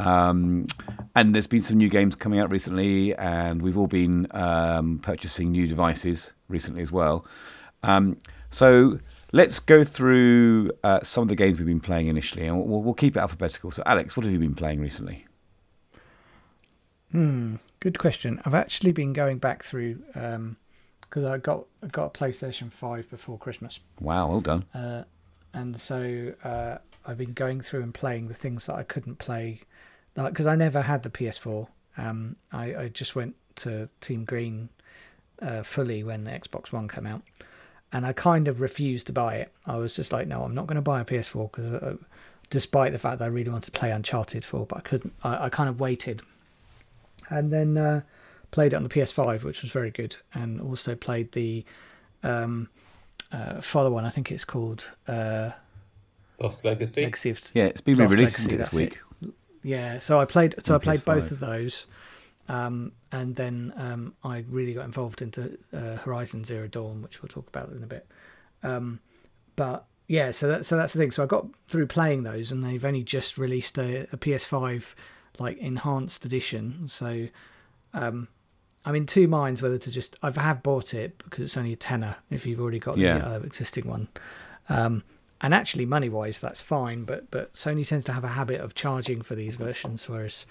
Um, 0.00 0.66
and 1.14 1.34
there's 1.34 1.46
been 1.46 1.62
some 1.62 1.76
new 1.76 1.88
games 1.88 2.16
coming 2.16 2.40
out 2.40 2.50
recently, 2.50 3.14
and 3.14 3.62
we've 3.62 3.78
all 3.78 3.86
been 3.86 4.26
um, 4.32 4.98
purchasing 4.98 5.52
new 5.52 5.66
devices 5.68 6.32
recently 6.48 6.82
as 6.82 6.90
well. 6.90 7.24
Um, 7.82 8.16
so 8.50 8.98
let's 9.32 9.60
go 9.60 9.84
through 9.84 10.72
uh, 10.82 11.00
some 11.02 11.22
of 11.22 11.28
the 11.28 11.36
games 11.36 11.58
we've 11.58 11.66
been 11.66 11.80
playing 11.80 12.08
initially, 12.08 12.46
and 12.46 12.56
we'll, 12.56 12.82
we'll 12.82 12.94
keep 12.94 13.16
it 13.16 13.20
alphabetical. 13.20 13.70
So, 13.70 13.82
Alex, 13.86 14.16
what 14.16 14.24
have 14.24 14.32
you 14.32 14.38
been 14.38 14.54
playing 14.54 14.80
recently? 14.80 15.26
Hmm, 17.14 17.56
good 17.78 17.96
question. 17.98 18.40
I've 18.44 18.54
actually 18.54 18.90
been 18.90 19.12
going 19.12 19.38
back 19.38 19.62
through 19.62 20.00
because 21.00 21.24
I 21.24 21.38
got 21.38 21.66
I 21.80 21.86
got 21.86 22.06
a 22.06 22.10
PlayStation 22.10 22.72
Five 22.72 23.08
before 23.08 23.38
Christmas, 23.38 23.78
Wow, 24.00 24.28
well 24.28 24.40
done. 24.40 24.64
uh, 24.74 25.04
and 25.52 25.78
so 25.78 26.34
uh, 26.42 26.78
I've 27.06 27.18
been 27.18 27.32
going 27.32 27.60
through 27.60 27.82
and 27.82 27.94
playing 27.94 28.26
the 28.26 28.34
things 28.34 28.66
that 28.66 28.74
I 28.74 28.82
couldn't 28.82 29.18
play, 29.20 29.60
because 30.16 30.48
I 30.48 30.56
never 30.56 30.82
had 30.82 31.04
the 31.04 31.10
PS4. 31.10 31.68
Um, 31.96 32.34
I, 32.50 32.74
I 32.74 32.88
just 32.88 33.14
went 33.14 33.36
to 33.56 33.88
Team 34.00 34.24
Green 34.24 34.70
uh, 35.40 35.62
fully 35.62 36.02
when 36.02 36.24
the 36.24 36.32
Xbox 36.32 36.72
One 36.72 36.88
came 36.88 37.06
out, 37.06 37.22
and 37.92 38.04
I 38.04 38.12
kind 38.12 38.48
of 38.48 38.60
refused 38.60 39.06
to 39.06 39.12
buy 39.12 39.36
it. 39.36 39.52
I 39.66 39.76
was 39.76 39.94
just 39.94 40.12
like, 40.12 40.26
no, 40.26 40.42
I'm 40.42 40.54
not 40.56 40.66
going 40.66 40.74
to 40.74 40.82
buy 40.82 41.00
a 41.00 41.04
PS4 41.04 41.52
because, 41.52 41.72
uh, 41.74 41.96
despite 42.50 42.90
the 42.90 42.98
fact 42.98 43.20
that 43.20 43.26
I 43.26 43.28
really 43.28 43.50
wanted 43.50 43.72
to 43.72 43.78
play 43.78 43.92
Uncharted 43.92 44.44
4, 44.44 44.66
but 44.66 44.78
I 44.78 44.80
couldn't. 44.80 45.12
I, 45.22 45.44
I 45.44 45.48
kind 45.50 45.68
of 45.68 45.78
waited, 45.78 46.22
and 47.30 47.52
then 47.52 47.76
uh, 47.76 48.02
played 48.50 48.72
it 48.72 48.76
on 48.76 48.82
the 48.82 48.88
PS5, 48.88 49.42
which 49.42 49.62
was 49.62 49.70
very 49.72 49.90
good, 49.90 50.16
and 50.32 50.60
also 50.60 50.94
played 50.94 51.32
the 51.32 51.64
um, 52.22 52.68
uh, 53.32 53.60
follow-on. 53.60 54.04
I 54.04 54.10
think 54.10 54.30
it's 54.30 54.44
called 54.44 54.90
uh, 55.08 55.50
Lost 56.40 56.64
Legacy. 56.64 57.02
Legacy 57.04 57.30
of 57.30 57.50
Yeah, 57.54 57.64
it's 57.64 57.80
been 57.80 57.96
re-released 57.98 58.38
Legacy, 58.40 58.56
this 58.56 58.68
that's 58.68 58.74
it. 58.74 58.98
week. 59.22 59.32
yeah, 59.62 59.98
so 59.98 60.18
I 60.20 60.24
played. 60.24 60.54
So 60.64 60.74
On 60.74 60.80
I 60.80 60.84
played 60.84 61.04
both 61.04 61.28
PS5. 61.28 61.30
of 61.32 61.40
those, 61.40 61.86
um, 62.48 62.92
and 63.12 63.36
then 63.36 63.72
um, 63.76 64.14
I 64.22 64.44
really 64.48 64.74
got 64.74 64.84
involved 64.84 65.22
into 65.22 65.58
uh, 65.72 65.96
Horizon 65.96 66.44
Zero 66.44 66.66
Dawn, 66.68 67.02
which 67.02 67.22
we'll 67.22 67.28
talk 67.28 67.48
about 67.48 67.70
in 67.70 67.82
a 67.82 67.86
bit. 67.86 68.06
Um, 68.62 69.00
but 69.56 69.86
yeah, 70.08 70.30
so 70.30 70.48
that, 70.48 70.66
so 70.66 70.76
that's 70.76 70.92
the 70.92 70.98
thing. 70.98 71.10
So 71.10 71.22
I 71.22 71.26
got 71.26 71.46
through 71.68 71.86
playing 71.86 72.22
those, 72.24 72.52
and 72.52 72.62
they've 72.62 72.84
only 72.84 73.02
just 73.02 73.38
released 73.38 73.78
a, 73.78 74.02
a 74.12 74.16
PS5 74.16 74.94
like 75.38 75.58
enhanced 75.58 76.24
edition. 76.24 76.86
So 76.88 77.28
um, 77.92 78.28
I'm 78.84 78.94
in 78.94 79.06
two 79.06 79.26
minds 79.28 79.62
whether 79.62 79.78
to 79.78 79.90
just 79.90 80.16
I 80.22 80.30
have 80.40 80.62
bought 80.62 80.94
it 80.94 81.18
because 81.24 81.44
it's 81.44 81.56
only 81.56 81.72
a 81.72 81.76
tenner 81.76 82.16
if 82.30 82.46
you've 82.46 82.60
already 82.60 82.78
got 82.78 82.98
Yeah. 82.98 83.18
the 83.18 83.26
uh, 83.26 83.38
existing 83.40 83.86
one. 83.88 84.08
Um, 84.68 85.02
and 85.40 85.52
actually, 85.52 85.84
money 85.84 86.08
wise, 86.08 86.40
that's 86.40 86.62
fine. 86.62 87.04
But 87.04 87.30
but 87.30 87.52
Sony 87.54 87.86
tends 87.86 88.04
to 88.06 88.12
have 88.12 88.24
a 88.24 88.28
habit 88.28 88.60
of 88.60 88.74
charging 88.74 89.20
for 89.20 89.34
these 89.34 89.56
versions, 89.56 90.08
whereas 90.08 90.46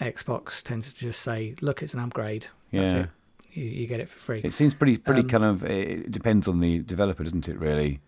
Xbox 0.00 0.62
tends 0.62 0.92
to 0.92 1.00
just 1.00 1.22
say, 1.22 1.54
"Look, 1.60 1.82
it's 1.82 1.94
an 1.94 2.00
upgrade. 2.00 2.46
That's 2.72 2.92
Yeah. 2.92 2.98
it. 3.00 3.08
You, 3.52 3.64
you 3.64 3.86
get 3.86 3.98
it 4.00 4.08
for 4.08 4.18
free." 4.18 4.40
It 4.44 4.52
seems 4.52 4.72
pretty 4.74 4.98
pretty 4.98 5.22
Um, 5.22 5.28
kind 5.28 5.42
of. 5.44 5.64
It 5.64 6.12
depends 6.12 6.46
on 6.46 6.60
the 6.60 6.80
developer, 6.80 7.24
doesn't 7.24 7.48
it? 7.48 7.58
Really, 7.58 8.00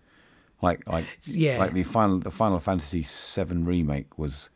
like 0.62 0.86
like 0.86 1.06
Yeah. 1.24 1.58
like 1.58 1.72
the 1.72 1.82
final 1.82 2.18
the 2.18 2.30
Final 2.30 2.60
Fantasy 2.60 3.02
VII 3.04 3.56
remake 3.64 4.16
was 4.18 4.50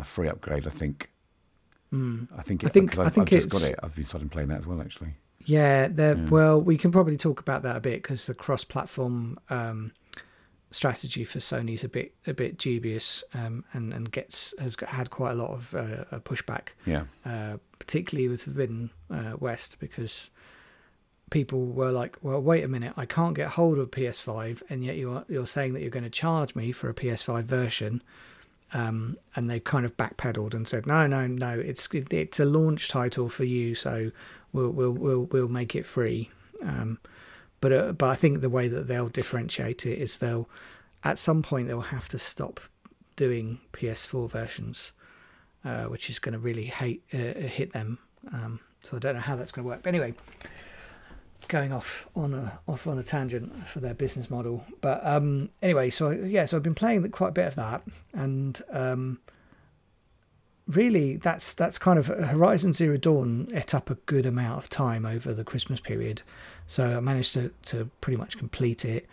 a 0.00 0.04
free 0.04 0.28
upgrade. 0.28 0.66
I 0.66 0.70
think. 0.70 1.10
Mm. 1.92 2.28
I 2.36 2.42
think. 2.42 2.64
I 2.64 2.68
think- 2.68 2.98
I 2.98 3.04
I've, 3.04 3.14
think 3.14 3.32
I've 3.32 3.40
just 3.42 3.50
got 3.50 3.62
it. 3.62 3.78
I've 3.82 3.94
been 3.94 4.04
starting 4.04 4.28
playing 4.28 4.48
that 4.48 4.58
as 4.58 4.66
well, 4.66 4.80
actually. 4.80 5.14
Yeah, 5.44 5.88
Yeah. 5.96 6.14
well, 6.28 6.60
we 6.60 6.76
can 6.76 6.92
probably 6.92 7.16
talk 7.16 7.40
about 7.40 7.62
that 7.62 7.76
a 7.76 7.80
bit 7.80 8.02
because 8.02 8.26
the 8.26 8.34
cross-platform 8.34 9.38
um, 9.48 9.92
strategy 10.70 11.24
for 11.24 11.38
Sony's 11.38 11.82
a 11.82 11.88
bit 11.88 12.14
a 12.26 12.34
bit 12.34 12.58
dubious 12.58 13.24
um, 13.34 13.64
and 13.72 13.92
and 13.92 14.12
gets 14.12 14.54
has 14.58 14.76
had 14.86 15.10
quite 15.10 15.32
a 15.32 15.34
lot 15.34 15.50
of 15.50 15.74
uh, 15.74 16.18
pushback, 16.20 16.68
Yeah. 16.86 17.04
uh, 17.24 17.56
particularly 17.78 18.28
with 18.28 18.42
Forbidden 18.42 18.90
uh, 19.10 19.32
West 19.40 19.78
because 19.80 20.30
people 21.30 21.64
were 21.66 21.90
like, 21.90 22.16
"Well, 22.22 22.40
wait 22.40 22.62
a 22.62 22.68
minute, 22.68 22.92
I 22.96 23.06
can't 23.06 23.34
get 23.34 23.48
hold 23.48 23.78
of 23.78 23.90
PS5, 23.90 24.62
and 24.68 24.84
yet 24.84 24.96
you're 24.96 25.24
you're 25.28 25.46
saying 25.46 25.72
that 25.72 25.80
you're 25.80 25.90
going 25.90 26.04
to 26.04 26.10
charge 26.10 26.54
me 26.54 26.70
for 26.72 26.88
a 26.88 26.94
PS5 26.94 27.44
version." 27.44 28.02
Um, 28.72 29.16
and 29.34 29.50
they 29.50 29.58
kind 29.58 29.84
of 29.84 29.96
backpedaled 29.96 30.54
and 30.54 30.66
said, 30.66 30.86
"No, 30.86 31.06
no, 31.06 31.26
no, 31.26 31.58
it's 31.58 31.88
it's 31.92 32.38
a 32.38 32.44
launch 32.44 32.88
title 32.88 33.28
for 33.28 33.44
you, 33.44 33.74
so 33.74 34.12
we'll 34.52 34.70
we'll 34.70 34.92
we'll, 34.92 35.22
we'll 35.24 35.48
make 35.48 35.74
it 35.74 35.84
free." 35.84 36.30
Um, 36.62 36.98
but 37.60 37.72
uh, 37.72 37.92
but 37.92 38.10
I 38.10 38.14
think 38.14 38.40
the 38.40 38.50
way 38.50 38.68
that 38.68 38.86
they'll 38.86 39.08
differentiate 39.08 39.86
it 39.86 39.98
is 39.98 40.18
they'll 40.18 40.48
at 41.02 41.18
some 41.18 41.42
point 41.42 41.68
they'll 41.68 41.80
have 41.80 42.08
to 42.10 42.18
stop 42.18 42.60
doing 43.16 43.60
PS4 43.72 44.30
versions, 44.30 44.92
uh, 45.64 45.84
which 45.84 46.08
is 46.08 46.18
going 46.18 46.32
to 46.32 46.38
really 46.38 46.66
hate 46.66 47.02
uh, 47.12 47.16
hit 47.16 47.72
them. 47.72 47.98
Um, 48.32 48.60
so 48.82 48.96
I 48.96 49.00
don't 49.00 49.14
know 49.14 49.20
how 49.20 49.36
that's 49.36 49.52
going 49.52 49.64
to 49.64 49.68
work. 49.68 49.82
But 49.82 49.88
anyway, 49.88 50.14
going 51.48 51.72
off 51.72 52.08
on 52.14 52.34
a 52.34 52.58
off 52.66 52.86
on 52.86 52.98
a 52.98 53.02
tangent 53.02 53.66
for 53.66 53.80
their 53.80 53.94
business 53.94 54.30
model. 54.30 54.64
But 54.80 55.04
um, 55.06 55.50
anyway, 55.62 55.90
so 55.90 56.10
yeah, 56.10 56.44
so 56.44 56.56
I've 56.56 56.62
been 56.62 56.74
playing 56.74 57.08
quite 57.10 57.28
a 57.28 57.32
bit 57.32 57.46
of 57.46 57.54
that, 57.56 57.82
and 58.12 58.60
um, 58.70 59.20
really 60.66 61.16
that's 61.16 61.52
that's 61.52 61.78
kind 61.78 61.98
of 61.98 62.06
Horizon 62.06 62.72
Zero 62.72 62.96
Dawn 62.96 63.48
ate 63.54 63.74
up 63.74 63.90
a 63.90 63.94
good 63.94 64.26
amount 64.26 64.58
of 64.58 64.68
time 64.68 65.04
over 65.04 65.34
the 65.34 65.44
Christmas 65.44 65.80
period. 65.80 66.22
So 66.66 66.96
I 66.96 67.00
managed 67.00 67.34
to 67.34 67.52
to 67.66 67.90
pretty 68.00 68.16
much 68.16 68.38
complete 68.38 68.84
it. 68.84 69.06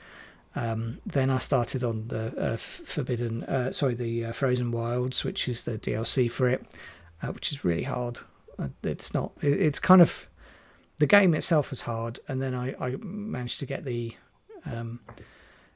Um, 0.56 1.00
then 1.06 1.30
I 1.30 1.38
started 1.38 1.84
on 1.84 2.08
the 2.08 2.36
uh, 2.36 2.58
Forbidden, 2.58 3.44
uh, 3.44 3.72
sorry, 3.72 3.94
the 3.94 4.26
uh, 4.26 4.32
Frozen 4.32 4.72
Wilds, 4.72 5.24
which 5.24 5.48
is 5.48 5.64
the 5.64 5.78
DLC 5.78 6.32
for 6.32 6.50
it, 6.50 6.66
uh, 7.22 7.28
which 7.28 7.52
is 7.52 7.64
really 7.64 7.84
hard. 7.84 8.20
Uh, 8.58 8.70
it's 8.84 9.14
not. 9.14 9.34
It, 9.42 9.62
it's 9.62 9.80
kind 9.80 10.02
of 10.02 10.28
the 11.00 11.08
game 11.08 11.34
itself 11.34 11.70
was 11.70 11.82
hard, 11.82 12.20
and 12.28 12.42
then 12.42 12.54
I, 12.54 12.74
I 12.80 12.96
managed 12.98 13.60
to 13.60 13.66
get 13.66 13.86
the 13.86 14.16
um, 14.66 15.00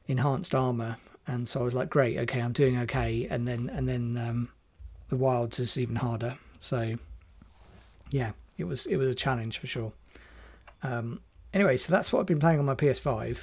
enhanced 0.07 0.55
armor, 0.55 0.97
and 1.27 1.47
so 1.47 1.61
I 1.61 1.63
was 1.63 1.73
like, 1.73 1.89
great, 1.89 2.17
okay, 2.19 2.39
I'm 2.39 2.53
doing 2.53 2.77
okay, 2.79 3.27
and 3.29 3.47
then 3.47 3.69
and 3.69 3.87
then 3.87 4.17
um, 4.17 4.49
the 5.09 5.15
wilds 5.15 5.59
is 5.59 5.77
even 5.77 5.97
harder. 5.97 6.37
So 6.59 6.95
yeah, 8.09 8.31
it 8.57 8.65
was 8.65 8.85
it 8.85 8.97
was 8.97 9.09
a 9.09 9.15
challenge 9.15 9.59
for 9.59 9.67
sure. 9.67 9.93
Um, 10.83 11.21
anyway, 11.53 11.77
so 11.77 11.91
that's 11.91 12.11
what 12.11 12.19
I've 12.19 12.25
been 12.25 12.39
playing 12.39 12.59
on 12.59 12.65
my 12.65 12.75
PS5. 12.75 13.37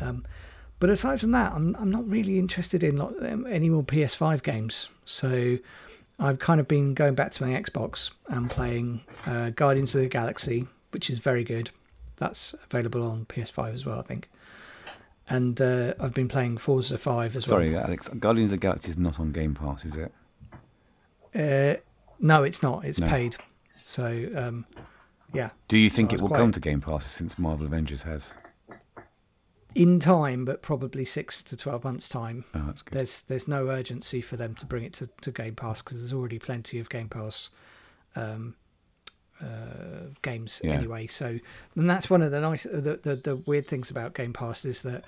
Um, 0.00 0.24
but 0.80 0.90
aside 0.90 1.20
from 1.20 1.32
that, 1.32 1.52
I'm 1.52 1.74
I'm 1.76 1.90
not 1.90 2.08
really 2.08 2.38
interested 2.38 2.84
in 2.84 3.00
um, 3.00 3.46
any 3.48 3.68
more 3.68 3.82
PS5 3.82 4.42
games. 4.42 4.88
So 5.04 5.58
I've 6.18 6.38
kind 6.38 6.60
of 6.60 6.68
been 6.68 6.94
going 6.94 7.14
back 7.14 7.32
to 7.32 7.44
my 7.44 7.60
Xbox 7.60 8.10
and 8.28 8.48
playing 8.48 9.00
uh, 9.26 9.50
Guardians 9.50 9.94
of 9.94 10.02
the 10.02 10.08
Galaxy, 10.08 10.66
which 10.94 11.10
is 11.10 11.18
very 11.18 11.44
good. 11.44 11.70
That's 12.16 12.54
available 12.64 13.02
on 13.02 13.26
PS5 13.26 13.74
as 13.74 13.84
well, 13.84 13.98
I 13.98 14.02
think. 14.02 14.30
And 15.28 15.60
uh, 15.60 15.94
I've 15.98 16.14
been 16.14 16.28
playing 16.28 16.58
Forza 16.58 16.96
5 16.96 17.36
as 17.36 17.44
Sorry, 17.44 17.70
well. 17.70 17.80
Sorry, 17.80 17.92
Alex. 17.92 18.08
Guardians 18.08 18.52
of 18.52 18.60
the 18.60 18.62
Galaxy 18.62 18.90
is 18.90 18.96
not 18.96 19.18
on 19.18 19.32
Game 19.32 19.54
Pass, 19.54 19.84
is 19.84 19.96
it? 19.96 20.12
Uh, 21.34 21.80
no, 22.20 22.44
it's 22.44 22.62
not. 22.62 22.84
It's 22.84 23.00
no. 23.00 23.08
paid. 23.08 23.36
So, 23.82 24.28
um, 24.36 24.66
yeah. 25.32 25.50
Do 25.68 25.76
you 25.76 25.90
think 25.90 26.12
it 26.12 26.20
will 26.20 26.28
quite... 26.28 26.38
come 26.38 26.52
to 26.52 26.60
Game 26.60 26.80
Pass 26.80 27.06
since 27.06 27.38
Marvel 27.38 27.66
Avengers 27.66 28.02
has? 28.02 28.30
In 29.74 29.98
time, 29.98 30.44
but 30.44 30.62
probably 30.62 31.04
six 31.04 31.42
to 31.42 31.56
twelve 31.56 31.82
months' 31.82 32.08
time. 32.08 32.44
Oh, 32.54 32.62
that's 32.66 32.82
good. 32.82 32.94
There's 32.94 33.22
there's 33.22 33.48
no 33.48 33.66
urgency 33.66 34.20
for 34.20 34.36
them 34.36 34.54
to 34.54 34.66
bring 34.66 34.84
it 34.84 34.92
to, 34.94 35.08
to 35.22 35.32
Game 35.32 35.56
Pass 35.56 35.82
because 35.82 36.00
there's 36.00 36.12
already 36.12 36.38
plenty 36.38 36.78
of 36.78 36.88
Game 36.88 37.08
Pass 37.08 37.50
um, 38.14 38.54
uh, 39.44 40.06
games 40.22 40.60
yeah. 40.64 40.72
anyway. 40.72 41.06
So, 41.06 41.38
and 41.76 41.90
that's 41.90 42.08
one 42.08 42.22
of 42.22 42.30
the 42.30 42.40
nice, 42.40 42.64
the, 42.64 42.98
the, 43.02 43.16
the 43.16 43.36
weird 43.36 43.66
things 43.66 43.90
about 43.90 44.14
Game 44.14 44.32
Pass 44.32 44.64
is 44.64 44.82
that 44.82 45.04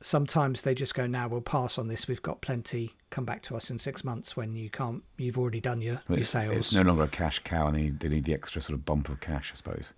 sometimes 0.00 0.62
they 0.62 0.74
just 0.74 0.94
go, 0.94 1.06
"Now 1.06 1.28
we'll 1.28 1.40
pass 1.40 1.78
on 1.78 1.88
this. 1.88 2.06
We've 2.06 2.22
got 2.22 2.40
plenty. 2.40 2.94
Come 3.10 3.24
back 3.24 3.42
to 3.42 3.56
us 3.56 3.70
in 3.70 3.78
six 3.78 4.04
months 4.04 4.36
when 4.36 4.54
you 4.54 4.70
can't. 4.70 5.02
You've 5.16 5.38
already 5.38 5.60
done 5.60 5.80
your, 5.80 6.02
your 6.08 6.22
sales. 6.22 6.56
It's 6.56 6.74
no 6.74 6.82
longer 6.82 7.04
a 7.04 7.08
cash 7.08 7.38
cow, 7.40 7.68
and 7.68 7.76
they, 7.76 7.88
they 7.88 8.14
need 8.14 8.24
the 8.24 8.34
extra 8.34 8.60
sort 8.60 8.74
of 8.74 8.84
bump 8.84 9.08
of 9.08 9.20
cash, 9.20 9.52
I 9.54 9.56
suppose. 9.56 9.92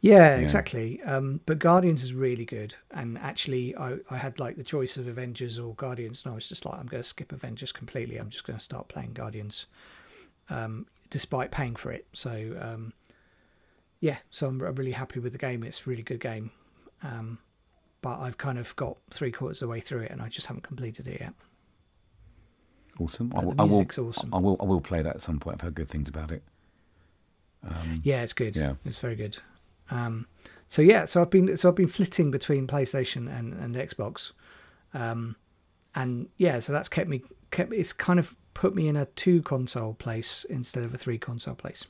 Yeah, 0.00 0.36
yeah. 0.36 0.42
exactly. 0.42 1.00
Um, 1.02 1.40
but 1.46 1.58
Guardians 1.58 2.02
is 2.02 2.12
really 2.12 2.44
good, 2.44 2.74
and 2.90 3.18
actually, 3.18 3.76
I, 3.76 3.96
I 4.10 4.18
had 4.18 4.38
like 4.38 4.56
the 4.56 4.64
choice 4.64 4.96
of 4.96 5.08
Avengers 5.08 5.58
or 5.58 5.74
Guardians, 5.74 6.22
and 6.24 6.32
I 6.32 6.34
was 6.34 6.48
just 6.48 6.64
like, 6.64 6.78
I'm 6.78 6.86
going 6.86 7.02
to 7.02 7.08
skip 7.08 7.32
Avengers 7.32 7.72
completely. 7.72 8.16
I'm 8.18 8.30
just 8.30 8.46
going 8.46 8.58
to 8.58 8.64
start 8.64 8.88
playing 8.88 9.12
Guardians. 9.12 9.66
Um, 10.48 10.86
despite 11.10 11.50
paying 11.50 11.76
for 11.76 11.90
it. 11.90 12.06
So 12.12 12.56
um, 12.60 12.92
yeah, 14.00 14.18
so 14.30 14.48
I'm, 14.48 14.60
I'm, 14.62 14.74
really 14.74 14.92
happy 14.92 15.20
with 15.20 15.32
the 15.32 15.38
game. 15.38 15.62
It's 15.62 15.86
a 15.86 15.90
really 15.90 16.02
good 16.02 16.20
game, 16.20 16.50
um, 17.02 17.38
but 18.00 18.18
I've 18.18 18.38
kind 18.38 18.58
of 18.58 18.74
got 18.76 18.96
three 19.10 19.30
quarters 19.30 19.60
of 19.62 19.68
the 19.68 19.70
way 19.70 19.80
through 19.80 20.00
it, 20.00 20.10
and 20.10 20.22
I 20.22 20.28
just 20.28 20.46
haven't 20.46 20.62
completed 20.62 21.06
it 21.06 21.20
yet. 21.20 21.34
Awesome. 22.98 23.32
I, 23.34 23.40
I, 23.40 23.64
will. 23.64 23.82
Awesome. 23.82 24.34
I 24.34 24.38
will. 24.38 24.56
I 24.60 24.64
will 24.64 24.80
play 24.80 25.02
that 25.02 25.16
at 25.16 25.22
some 25.22 25.38
point. 25.38 25.56
I've 25.56 25.60
heard 25.62 25.74
good 25.74 25.88
things 25.88 26.08
about 26.08 26.30
it. 26.30 26.42
Um, 27.66 28.00
yeah, 28.02 28.22
it's 28.22 28.32
good. 28.32 28.56
Yeah, 28.56 28.74
it's 28.84 28.98
very 28.98 29.16
good. 29.16 29.38
Um, 29.90 30.26
so 30.66 30.82
yeah, 30.82 31.04
so 31.04 31.20
I've 31.20 31.30
been 31.30 31.56
so 31.56 31.68
I've 31.68 31.74
been 31.74 31.88
flitting 31.88 32.30
between 32.30 32.66
PlayStation 32.66 33.28
and 33.28 33.54
and 33.54 33.74
Xbox, 33.74 34.32
um, 34.94 35.36
and 35.94 36.28
yeah, 36.36 36.58
so 36.58 36.72
that's 36.72 36.88
kept 36.88 37.08
me 37.08 37.22
kept. 37.50 37.72
It's 37.72 37.92
kind 37.92 38.18
of 38.18 38.34
put 38.54 38.74
me 38.74 38.88
in 38.88 38.96
a 38.96 39.06
two 39.06 39.42
console 39.42 39.94
place 39.94 40.44
instead 40.48 40.84
of 40.84 40.94
a 40.94 40.98
three 40.98 41.18
console 41.18 41.54
place. 41.54 41.86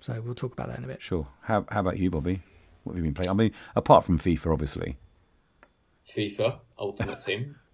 So 0.00 0.20
we'll 0.24 0.34
talk 0.34 0.52
about 0.52 0.68
that 0.68 0.78
in 0.78 0.84
a 0.84 0.86
bit. 0.88 1.02
Sure. 1.02 1.26
How 1.42 1.64
how 1.70 1.80
about 1.80 1.98
you, 1.98 2.10
Bobby? 2.10 2.42
What 2.84 2.94
have 2.94 3.04
you 3.04 3.10
been 3.10 3.14
playing? 3.14 3.30
I 3.30 3.34
mean, 3.34 3.52
apart 3.76 4.04
from 4.04 4.18
FIFA, 4.18 4.52
obviously. 4.52 4.96
FIFA 6.06 6.58
Ultimate 6.78 7.20
Team. 7.24 7.56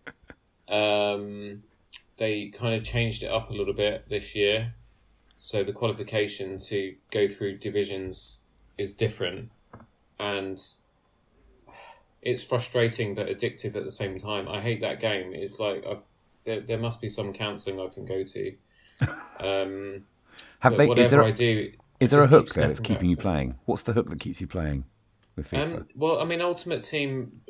Um, 0.69 1.63
they 2.17 2.49
kind 2.49 2.75
of 2.75 2.83
changed 2.83 3.23
it 3.23 3.31
up 3.31 3.51
a 3.51 3.53
little 3.53 3.73
bit 3.73 4.09
this 4.09 4.35
year, 4.35 4.75
so 5.37 5.63
the 5.63 5.73
qualification 5.73 6.59
to 6.59 6.97
go 7.13 7.29
through 7.29 7.59
divisions 7.59 8.41
is 8.77 8.93
different, 8.93 9.53
and 10.19 10.61
it's 12.21 12.43
frustrating 12.43 13.15
but 13.15 13.29
addictive 13.29 13.77
at 13.77 13.85
the 13.85 13.93
same 13.93 14.19
time. 14.19 14.49
I 14.49 14.61
hate 14.61 14.81
that 14.81 14.99
game. 14.99 15.35
It's 15.35 15.61
like 15.61 15.87
I've 15.87 16.03
there, 16.47 16.61
there 16.61 16.79
must 16.79 17.01
be 17.01 17.09
some 17.11 17.33
counselling 17.35 17.79
I 17.79 17.93
can 17.93 18.07
go 18.07 18.23
to. 18.25 18.55
Um, 19.39 20.07
Have 20.61 20.79
they? 20.79 20.87
Whatever 20.87 21.05
is 21.05 21.11
there 21.11 21.21
a, 21.21 21.27
I 21.27 21.31
do, 21.31 21.71
is 22.01 22.11
there 22.11 22.21
a 22.21 22.27
hook 22.27 22.49
there 22.51 22.69
that's 22.69 22.81
keeping 22.81 23.09
you 23.09 23.17
playing? 23.17 23.57
What's 23.65 23.83
the 23.83 23.93
hook 23.93 24.09
that 24.11 24.21
keeps 24.21 24.41
you 24.41 24.47
playing 24.47 24.85
with 25.37 25.51
FIFA? 25.51 25.77
Um, 25.77 25.87
well, 25.95 26.21
I 26.21 26.25
mean, 26.25 26.41
Ultimate 26.41 26.83
Team. 26.83 27.41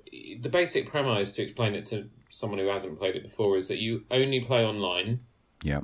The 0.40 0.48
basic 0.48 0.86
premise 0.86 1.32
to 1.32 1.42
explain 1.42 1.74
it 1.74 1.84
to 1.86 2.08
someone 2.30 2.58
who 2.58 2.68
hasn't 2.68 2.98
played 2.98 3.16
it 3.16 3.22
before 3.22 3.56
is 3.56 3.68
that 3.68 3.78
you 3.78 4.04
only 4.10 4.40
play 4.40 4.64
online. 4.64 5.20
Yeah. 5.62 5.80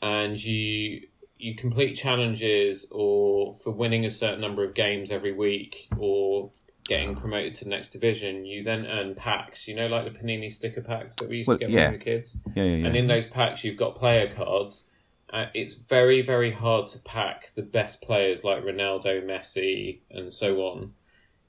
And 0.00 0.42
you 0.42 1.02
you 1.38 1.56
complete 1.56 1.94
challenges 1.94 2.86
or 2.92 3.52
for 3.54 3.72
winning 3.72 4.04
a 4.04 4.10
certain 4.10 4.40
number 4.40 4.62
of 4.62 4.74
games 4.74 5.10
every 5.10 5.32
week 5.32 5.88
or 5.98 6.50
getting 6.84 7.14
promoted 7.14 7.54
to 7.54 7.64
the 7.64 7.70
next 7.70 7.90
division, 7.90 8.44
you 8.44 8.62
then 8.62 8.86
earn 8.86 9.14
packs. 9.14 9.68
You 9.68 9.74
know, 9.74 9.86
like 9.86 10.04
the 10.04 10.18
Panini 10.18 10.52
sticker 10.52 10.80
packs 10.80 11.16
that 11.16 11.28
we 11.28 11.38
used 11.38 11.48
well, 11.48 11.58
to 11.58 11.64
get 11.64 11.70
yeah. 11.70 11.84
when 11.84 11.92
we 11.92 11.98
were 11.98 12.04
kids. 12.04 12.36
Yeah, 12.54 12.62
yeah, 12.62 12.76
yeah. 12.76 12.86
And 12.86 12.96
in 12.96 13.06
those 13.06 13.26
packs, 13.26 13.64
you've 13.64 13.76
got 13.76 13.96
player 13.96 14.32
cards. 14.32 14.84
Uh, 15.32 15.46
it's 15.54 15.74
very, 15.74 16.20
very 16.20 16.52
hard 16.52 16.86
to 16.88 16.98
pack 16.98 17.54
the 17.54 17.62
best 17.62 18.02
players 18.02 18.44
like 18.44 18.62
Ronaldo, 18.62 19.24
Messi, 19.24 20.00
and 20.10 20.30
so 20.30 20.56
on. 20.58 20.92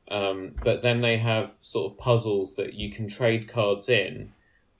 Um, 0.10 0.56
but 0.64 0.82
then 0.82 1.02
they 1.02 1.18
have 1.18 1.52
sort 1.60 1.92
of 1.92 1.98
puzzles 1.98 2.56
that 2.56 2.74
you 2.74 2.92
can 2.92 3.08
trade 3.08 3.48
cards 3.48 3.90
in, 3.90 4.32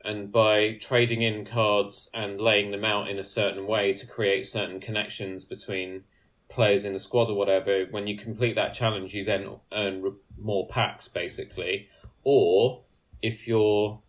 and 0.06 0.32
by 0.32 0.78
trading 0.80 1.22
in 1.22 1.46
cards 1.46 2.10
and 2.14 2.40
laying 2.40 2.72
them 2.72 2.86
out 2.86 3.10
in 3.10 3.20
a 3.20 3.24
certain 3.24 3.68
way 3.68 3.94
to 3.94 4.08
create 4.08 4.46
certain 4.46 4.80
connections 4.80 5.46
between 5.46 6.04
players 6.50 6.86
in 6.86 6.94
the 6.94 7.00
squad 7.00 7.30
or 7.30 7.36
whatever, 7.36 7.86
when 7.92 8.06
you 8.08 8.18
complete 8.18 8.56
that 8.56 8.74
challenge, 8.74 9.14
you 9.14 9.26
then 9.26 9.50
earn 9.72 10.02
re- 10.02 10.12
more 10.40 10.68
packs 10.68 11.08
basically. 11.08 11.88
Or 12.24 12.82
if 13.22 13.48
you're, 13.48 14.00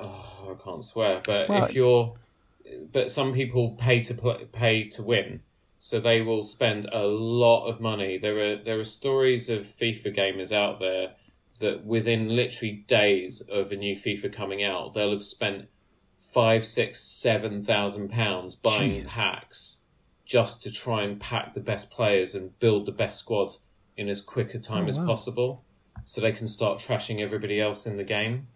oh, 0.00 0.48
I 0.50 0.62
can't 0.62 0.84
swear, 0.84 1.22
but 1.24 1.48
well, 1.48 1.64
if 1.64 1.74
you're, 1.74 2.14
but 2.92 3.10
some 3.10 3.32
people 3.32 3.72
pay 3.72 4.00
to 4.02 4.14
play, 4.14 4.44
pay 4.52 4.88
to 4.90 5.02
win, 5.02 5.42
so 5.78 6.00
they 6.00 6.20
will 6.20 6.42
spend 6.42 6.88
a 6.92 7.04
lot 7.04 7.66
of 7.66 7.80
money. 7.80 8.18
There 8.18 8.52
are 8.52 8.56
there 8.56 8.78
are 8.78 8.84
stories 8.84 9.48
of 9.48 9.62
FIFA 9.62 10.16
gamers 10.16 10.52
out 10.52 10.80
there 10.80 11.14
that 11.60 11.84
within 11.84 12.28
literally 12.28 12.84
days 12.86 13.40
of 13.42 13.72
a 13.72 13.76
new 13.76 13.94
FIFA 13.94 14.32
coming 14.32 14.64
out, 14.64 14.94
they'll 14.94 15.12
have 15.12 15.22
spent 15.22 15.68
five, 16.16 16.66
six, 16.66 17.00
seven 17.00 17.62
thousand 17.62 18.08
pounds 18.10 18.54
buying 18.54 19.04
packs 19.04 19.80
just 20.24 20.62
to 20.62 20.72
try 20.72 21.02
and 21.02 21.20
pack 21.20 21.54
the 21.54 21.60
best 21.60 21.90
players 21.90 22.34
and 22.34 22.58
build 22.58 22.86
the 22.86 22.92
best 22.92 23.18
squad 23.18 23.52
in 23.96 24.08
as 24.08 24.20
quick 24.20 24.54
a 24.54 24.58
time 24.58 24.86
oh, 24.86 24.88
as 24.88 24.98
wow. 24.98 25.06
possible 25.06 25.64
so 26.04 26.20
they 26.20 26.32
can 26.32 26.48
start 26.48 26.78
trashing 26.78 27.20
everybody 27.20 27.60
else 27.60 27.86
in 27.86 27.96
the 27.96 28.04
game. 28.04 28.48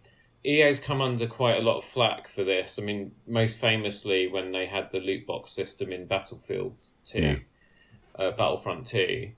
EA's 0.45 0.79
come 0.79 1.01
under 1.01 1.27
quite 1.27 1.57
a 1.57 1.61
lot 1.61 1.77
of 1.77 1.83
flack 1.83 2.27
for 2.27 2.43
this. 2.43 2.79
I 2.79 2.83
mean, 2.83 3.11
most 3.27 3.59
famously 3.59 4.27
when 4.27 4.51
they 4.51 4.65
had 4.65 4.89
the 4.91 4.99
loot 4.99 5.25
box 5.25 5.51
system 5.51 5.91
in 5.91 6.05
Battlefield 6.05 6.81
2, 7.05 7.19
yeah. 7.19 7.35
uh, 8.17 8.31
Battlefront 8.31 8.85
2. 8.87 9.31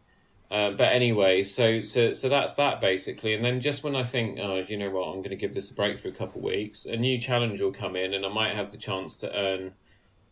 Uh, 0.51 0.72
but 0.72 0.89
anyway, 0.91 1.43
so 1.43 1.79
so 1.79 2.12
so 2.12 2.27
that's 2.27 2.55
that 2.55 2.81
basically, 2.81 3.34
and 3.34 3.43
then 3.43 3.62
just 3.62 3.86
when 3.86 3.96
I 3.96 4.03
think, 4.03 4.38
oh, 4.38 4.58
you 4.58 4.77
know 4.77 4.89
what, 4.89 5.08
I'm 5.08 5.20
going 5.20 5.29
to 5.29 5.38
give 5.38 5.53
this 5.53 5.72
a 5.72 5.74
break 5.74 5.98
for 5.98 6.10
a 6.10 6.12
couple 6.12 6.39
of 6.39 6.43
weeks, 6.43 6.86
a 6.86 6.98
new 6.98 7.17
challenge 7.17 7.62
will 7.62 7.72
come 7.72 7.96
in, 7.96 8.13
and 8.13 8.25
I 8.25 8.29
might 8.29 8.53
have 8.53 8.70
the 8.70 8.77
chance 8.77 9.15
to 9.17 9.34
earn 9.34 9.72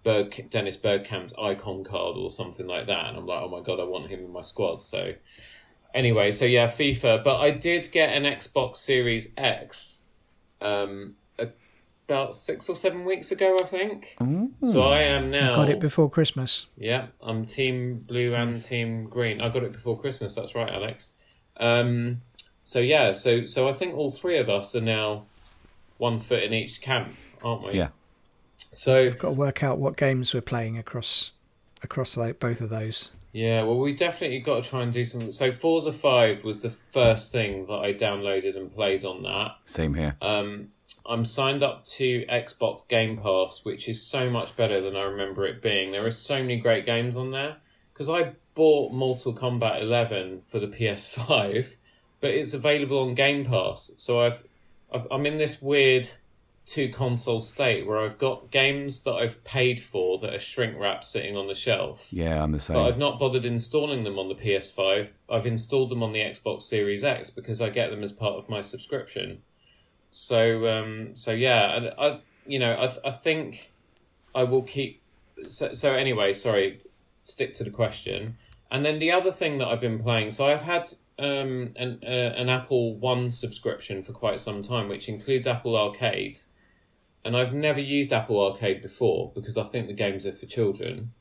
Berg, 0.04 0.50
Dennis 0.50 0.76
Bergkamp's 0.76 1.34
icon 1.42 1.86
card 1.86 2.18
or 2.18 2.32
something 2.32 2.68
like 2.68 2.88
that, 2.88 3.06
and 3.06 3.18
I'm 3.18 3.26
like, 3.26 3.42
oh 3.42 3.48
my 3.48 3.62
god, 3.62 3.80
I 3.80 3.86
want 3.86 4.10
him 4.10 4.20
in 4.20 4.32
my 4.34 4.42
squad. 4.42 4.82
So 4.82 5.14
anyway, 5.94 6.32
so 6.32 6.44
yeah, 6.44 6.68
FIFA. 6.68 7.24
But 7.24 7.38
I 7.38 7.52
did 7.52 7.90
get 7.92 8.14
an 8.14 8.24
Xbox 8.24 8.78
Series 8.78 9.30
X, 9.38 9.99
um, 10.62 11.16
about 12.10 12.36
six 12.36 12.68
or 12.70 12.76
seven 12.76 13.06
weeks 13.06 13.32
ago, 13.32 13.56
I 13.62 13.66
think. 13.66 14.16
Mm. 14.20 14.52
So 14.62 14.84
I 14.84 15.04
am 15.04 15.30
now. 15.30 15.54
I 15.54 15.56
got 15.56 15.70
it 15.70 15.80
before 15.80 16.10
Christmas. 16.10 16.66
Yeah, 16.76 17.08
I'm 17.22 17.46
Team 17.46 18.00
Blue 18.00 18.34
and 18.34 18.62
Team 18.64 19.06
Green. 19.06 19.42
I 19.42 19.50
got 19.50 19.64
it 19.64 19.72
before 19.72 20.00
Christmas. 20.00 20.34
That's 20.34 20.56
right, 20.56 20.72
Alex. 20.72 21.14
Um, 21.58 22.22
so 22.64 22.80
yeah, 22.80 23.12
so 23.12 23.46
so 23.46 23.70
I 23.70 23.74
think 23.74 23.96
all 23.96 24.10
three 24.10 24.40
of 24.40 24.50
us 24.50 24.76
are 24.76 24.82
now 24.82 25.26
one 25.98 26.18
foot 26.18 26.42
in 26.42 26.52
each 26.52 26.82
camp, 26.82 27.14
aren't 27.44 27.64
we? 27.64 27.74
Yeah. 27.74 27.90
So 28.72 29.04
We've 29.04 29.20
got 29.20 29.30
to 29.30 29.34
work 29.36 29.64
out 29.64 29.78
what 29.78 29.96
games 29.96 30.34
we're 30.34 30.42
playing 30.42 30.78
across 30.78 31.34
across 31.84 32.18
like 32.18 32.40
both 32.40 32.60
of 32.60 32.70
those. 32.70 33.10
Yeah, 33.32 33.64
well, 33.64 33.78
we 33.78 33.94
definitely 33.94 34.40
got 34.40 34.64
to 34.64 34.70
try 34.70 34.82
and 34.82 34.92
do 34.92 35.06
some. 35.06 35.32
So 35.32 35.52
Forza 35.52 35.94
Five 35.94 36.44
was 36.44 36.62
the 36.62 36.70
first 36.70 37.32
thing 37.32 37.66
that 37.66 37.74
I 37.74 37.94
downloaded 37.94 38.58
and 38.58 38.74
played 38.74 39.06
on 39.06 39.24
that. 39.24 39.58
Same 39.66 39.94
here. 39.94 40.16
Um, 40.22 40.70
I'm 41.06 41.26
signed 41.26 41.64
up 41.64 41.84
to 41.86 42.26
Xbox 42.26 42.88
Game 42.88 43.18
Pass, 43.18 43.64
which 43.64 43.88
is 43.88 44.02
so 44.02 44.30
much 44.30 44.56
better 44.56 44.82
than 44.82 44.96
I 44.96 45.04
remember 45.04 45.46
it 45.46 45.62
being. 45.62 45.92
There 45.92 46.06
are 46.06 46.12
so 46.12 46.42
many 46.42 46.58
great 46.58 46.86
games 46.86 47.16
on 47.16 47.32
there 47.32 47.58
because 47.94 48.10
I 48.10 48.34
bought 48.56 48.94
Mortal 48.94 49.34
Kombat 49.34 49.82
11 49.82 50.42
for 50.42 50.60
the 50.60 50.68
PS5, 50.68 51.76
but 52.22 52.32
it's 52.32 52.54
available 52.54 53.00
on 53.00 53.14
Game 53.14 53.46
Pass. 53.46 53.92
So 53.98 54.22
I've, 54.22 54.44
I've 54.92 55.08
I'm 55.12 55.26
in 55.28 55.38
this 55.38 55.62
weird 55.62 56.10
two 56.70 56.88
console 56.90 57.42
state 57.42 57.88
where 57.88 58.00
I've 58.00 58.20
got 58.20 58.52
games 58.52 59.02
that 59.02 59.16
I've 59.16 59.44
paid 59.44 59.82
for 59.82 60.20
that 60.20 60.36
are 60.36 60.40
shrink 60.40 60.78
wrapped 60.80 61.04
sitting 61.04 61.36
on 61.36 61.48
the 61.48 61.56
shelf. 61.56 62.08
Yeah, 62.12 62.44
I'm 62.44 62.52
the 62.52 62.60
same. 62.60 62.76
But 62.76 62.86
I've 62.86 63.00
not 63.00 63.20
bothered 63.20 63.44
installing 63.44 64.04
them 64.04 64.20
on 64.20 64.30
the 64.30 64.36
PS5. 64.36 65.24
I've 65.32 65.48
installed 65.48 65.90
them 65.90 66.04
on 66.04 66.14
the 66.14 66.20
Xbox 66.20 66.62
Series 66.62 67.04
X 67.04 67.32
because 67.32 67.60
I 67.60 67.70
get 67.70 67.90
them 67.90 68.04
as 68.04 68.12
part 68.12 68.36
of 68.36 68.48
my 68.50 68.62
subscription. 68.62 69.42
So, 70.12 70.68
um, 70.68 71.16
so 71.16 71.32
yeah, 71.32 71.76
and 71.76 71.92
I, 71.98 72.20
you 72.46 72.60
know, 72.60 72.76
I, 72.80 72.86
th- 72.86 73.00
I 73.04 73.12
think 73.12 73.74
I 74.36 74.44
will 74.44 74.64
keep. 74.64 75.02
So, 75.48 75.74
so 75.74 75.96
anyway, 75.96 76.34
sorry, 76.34 76.82
stick 77.24 77.56
to 77.56 77.64
the 77.64 77.72
question. 77.72 78.38
And 78.70 78.86
then 78.86 79.00
the 79.00 79.12
other 79.12 79.32
thing 79.32 79.58
that 79.58 79.68
I've 79.68 79.82
been 79.82 79.98
playing, 79.98 80.30
so 80.30 80.46
I've 80.46 80.62
had 80.62 80.88
um, 81.18 81.74
an 81.76 82.00
uh, 82.04 82.34
an 82.38 82.48
Apple 82.50 82.96
One 82.98 83.32
subscription 83.32 84.04
for 84.04 84.14
quite 84.14 84.40
some 84.40 84.62
time, 84.62 84.88
which 84.88 85.10
includes 85.10 85.48
Apple 85.48 85.76
Arcade, 85.76 86.38
and 87.24 87.36
I've 87.36 87.54
never 87.54 87.80
used 87.80 88.14
Apple 88.14 88.40
Arcade 88.40 88.82
before 88.82 89.32
because 89.36 89.58
I 89.58 89.64
think 89.64 89.88
the 89.88 89.94
games 89.94 90.26
are 90.26 90.32
for 90.32 90.46
children. 90.46 91.12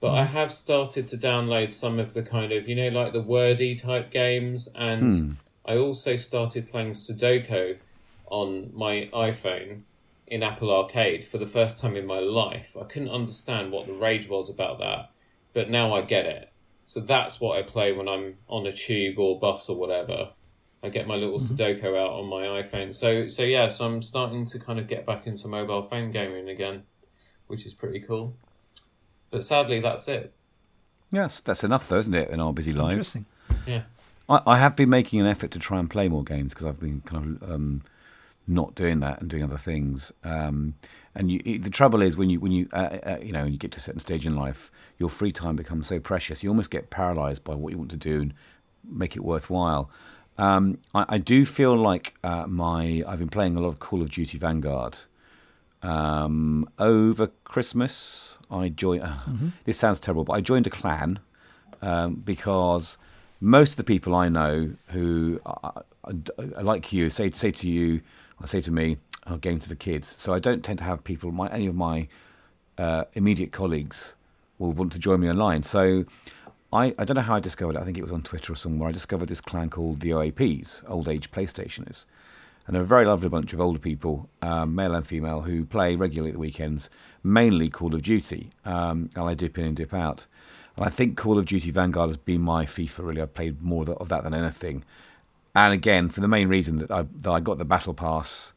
But 0.00 0.12
I 0.12 0.24
hmm. 0.24 0.32
have 0.32 0.52
started 0.52 1.08
to 1.08 1.16
download 1.16 1.72
some 1.72 1.98
of 1.98 2.14
the 2.14 2.22
kind 2.22 2.52
of 2.52 2.68
you 2.68 2.74
know 2.74 2.88
like 2.88 3.12
the 3.12 3.22
wordy 3.22 3.74
type 3.74 4.10
games, 4.10 4.68
and 4.74 5.14
hmm. 5.14 5.30
I 5.64 5.76
also 5.76 6.16
started 6.16 6.68
playing 6.68 6.92
Sudoku 6.92 7.78
on 8.26 8.70
my 8.74 9.08
iPhone 9.12 9.82
in 10.26 10.42
Apple 10.42 10.74
Arcade 10.74 11.24
for 11.24 11.38
the 11.38 11.46
first 11.46 11.78
time 11.78 11.96
in 11.96 12.06
my 12.06 12.18
life. 12.18 12.76
I 12.80 12.84
couldn't 12.84 13.10
understand 13.10 13.72
what 13.72 13.86
the 13.86 13.92
rage 13.92 14.28
was 14.28 14.48
about 14.48 14.78
that, 14.78 15.10
but 15.52 15.70
now 15.70 15.94
I 15.94 16.02
get 16.02 16.26
it. 16.26 16.50
So 16.84 17.00
that's 17.00 17.40
what 17.40 17.58
I 17.58 17.62
play 17.62 17.92
when 17.92 18.08
I'm 18.08 18.36
on 18.48 18.66
a 18.66 18.72
tube 18.72 19.18
or 19.18 19.38
bus 19.38 19.68
or 19.68 19.76
whatever. 19.76 20.30
I 20.84 20.90
get 20.90 21.08
my 21.08 21.14
little 21.16 21.38
Sudoku 21.38 21.98
out 21.98 22.10
on 22.12 22.28
my 22.28 22.42
iPhone. 22.62 22.94
So 22.94 23.26
so 23.26 23.42
yeah, 23.42 23.68
so 23.68 23.86
I'm 23.86 24.02
starting 24.02 24.44
to 24.46 24.58
kind 24.58 24.78
of 24.78 24.86
get 24.86 25.06
back 25.06 25.26
into 25.26 25.48
mobile 25.48 25.82
phone 25.82 26.10
gaming 26.10 26.48
again, 26.50 26.82
which 27.46 27.64
is 27.66 27.72
pretty 27.74 28.00
cool. 28.00 28.36
But 29.30 29.44
sadly, 29.44 29.80
that's 29.80 30.06
it. 30.08 30.32
Yes, 31.10 31.40
that's 31.40 31.64
enough, 31.64 31.88
though, 31.88 31.98
isn't 31.98 32.14
it, 32.14 32.28
in 32.30 32.38
our 32.40 32.52
busy 32.52 32.72
lives? 32.72 33.16
Interesting. 33.16 33.26
Yeah. 33.66 33.82
I, 34.28 34.40
I 34.46 34.58
have 34.58 34.76
been 34.76 34.90
making 34.90 35.20
an 35.20 35.26
effort 35.26 35.50
to 35.52 35.58
try 35.58 35.78
and 35.78 35.88
play 35.88 36.08
more 36.08 36.24
games 36.24 36.52
because 36.52 36.66
I've 36.66 36.80
been 36.80 37.00
kind 37.02 37.38
of 37.40 37.50
um, 37.50 37.82
not 38.46 38.74
doing 38.74 39.00
that 39.00 39.20
and 39.20 39.30
doing 39.30 39.42
other 39.42 39.58
things. 39.58 40.12
Um, 40.22 40.74
and 41.14 41.30
you, 41.30 41.40
it- 41.44 41.62
the 41.62 41.70
trouble 41.70 42.02
is 42.02 42.16
when 42.16 42.30
you 42.30 42.40
when 42.40 42.52
you 42.52 42.68
uh, 42.72 42.98
uh, 43.06 43.18
you 43.22 43.32
know 43.32 43.44
when 43.44 43.52
you 43.52 43.58
get 43.58 43.72
to 43.72 43.78
a 43.78 43.80
certain 43.80 44.00
stage 44.00 44.26
in 44.26 44.36
life, 44.36 44.70
your 44.98 45.08
free 45.08 45.32
time 45.32 45.56
becomes 45.56 45.86
so 45.88 45.98
precious. 45.98 46.42
You 46.42 46.50
almost 46.50 46.70
get 46.70 46.90
paralysed 46.90 47.42
by 47.44 47.54
what 47.54 47.72
you 47.72 47.78
want 47.78 47.90
to 47.92 47.96
do 47.96 48.20
and 48.20 48.34
make 48.84 49.16
it 49.16 49.24
worthwhile. 49.24 49.88
Um, 50.36 50.78
I, 50.94 51.04
I 51.08 51.18
do 51.18 51.44
feel 51.46 51.76
like 51.76 52.14
uh, 52.24 52.46
my 52.46 53.02
I've 53.06 53.18
been 53.18 53.28
playing 53.28 53.56
a 53.56 53.60
lot 53.60 53.68
of 53.68 53.78
Call 53.78 54.02
of 54.02 54.10
Duty 54.10 54.38
Vanguard. 54.38 54.98
Um, 55.82 56.68
over 56.78 57.28
Christmas, 57.44 58.38
I 58.50 58.68
joined. 58.68 59.02
Uh, 59.02 59.16
This 59.64 59.78
sounds 59.78 60.00
terrible, 60.00 60.24
but 60.24 60.32
I 60.32 60.40
joined 60.40 60.66
a 60.66 60.70
clan 60.70 61.18
um, 61.82 62.16
because 62.16 62.96
most 63.40 63.72
of 63.72 63.76
the 63.76 63.84
people 63.84 64.14
I 64.14 64.28
know 64.28 64.70
who 64.88 65.40
are, 65.44 65.84
are, 66.04 66.12
are 66.56 66.62
like 66.62 66.92
you 66.92 67.10
say 67.10 67.30
say 67.30 67.50
to 67.52 67.68
you, 67.68 68.00
or 68.40 68.46
say 68.46 68.60
to 68.62 68.70
me, 68.70 68.96
"Oh, 69.26 69.36
games 69.36 69.66
for 69.66 69.74
kids." 69.74 70.08
So 70.08 70.32
I 70.34 70.38
don't 70.38 70.64
tend 70.64 70.78
to 70.78 70.84
have 70.84 71.04
people. 71.04 71.30
My 71.30 71.48
any 71.50 71.66
of 71.66 71.74
my 71.74 72.08
uh, 72.78 73.04
immediate 73.12 73.52
colleagues 73.52 74.14
will 74.58 74.72
want 74.72 74.92
to 74.92 74.98
join 74.98 75.20
me 75.20 75.28
online. 75.28 75.62
So 75.62 76.06
I, 76.74 76.92
I 76.98 77.04
don't 77.04 77.14
know 77.14 77.22
how 77.22 77.36
I 77.36 77.40
discovered 77.40 77.76
it. 77.76 77.78
I 77.78 77.84
think 77.84 77.96
it 77.96 78.02
was 78.02 78.10
on 78.10 78.22
Twitter 78.22 78.52
or 78.52 78.56
somewhere. 78.56 78.88
I 78.88 78.92
discovered 78.92 79.28
this 79.28 79.40
clan 79.40 79.70
called 79.70 80.00
the 80.00 80.10
OAPs, 80.10 80.82
Old 80.88 81.08
Age 81.08 81.30
PlayStationers. 81.30 82.04
And 82.66 82.74
they're 82.74 82.82
a 82.82 82.86
very 82.86 83.04
lovely 83.04 83.28
bunch 83.28 83.52
of 83.52 83.60
older 83.60 83.78
people, 83.78 84.28
um, 84.42 84.74
male 84.74 84.94
and 84.94 85.06
female, 85.06 85.42
who 85.42 85.64
play 85.64 85.94
regularly 85.94 86.30
at 86.30 86.34
the 86.34 86.40
weekends, 86.40 86.90
mainly 87.22 87.70
Call 87.70 87.94
of 87.94 88.02
Duty. 88.02 88.50
Um, 88.64 89.08
and 89.14 89.24
I 89.24 89.34
dip 89.34 89.56
in 89.56 89.66
and 89.66 89.76
dip 89.76 89.94
out. 89.94 90.26
And 90.76 90.84
I 90.84 90.88
think 90.88 91.16
Call 91.16 91.38
of 91.38 91.46
Duty 91.46 91.70
Vanguard 91.70 92.10
has 92.10 92.16
been 92.16 92.40
my 92.40 92.66
FIFA, 92.66 93.06
really. 93.06 93.22
I've 93.22 93.34
played 93.34 93.62
more 93.62 93.88
of 93.88 94.08
that 94.08 94.24
than 94.24 94.34
anything. 94.34 94.82
And 95.54 95.72
again, 95.72 96.08
for 96.08 96.20
the 96.20 96.28
main 96.28 96.48
reason 96.48 96.78
that 96.78 96.90
I, 96.90 97.06
that 97.20 97.30
I 97.30 97.38
got 97.38 97.58
the 97.58 97.64
Battle 97.64 97.94
Pass, 97.94 98.52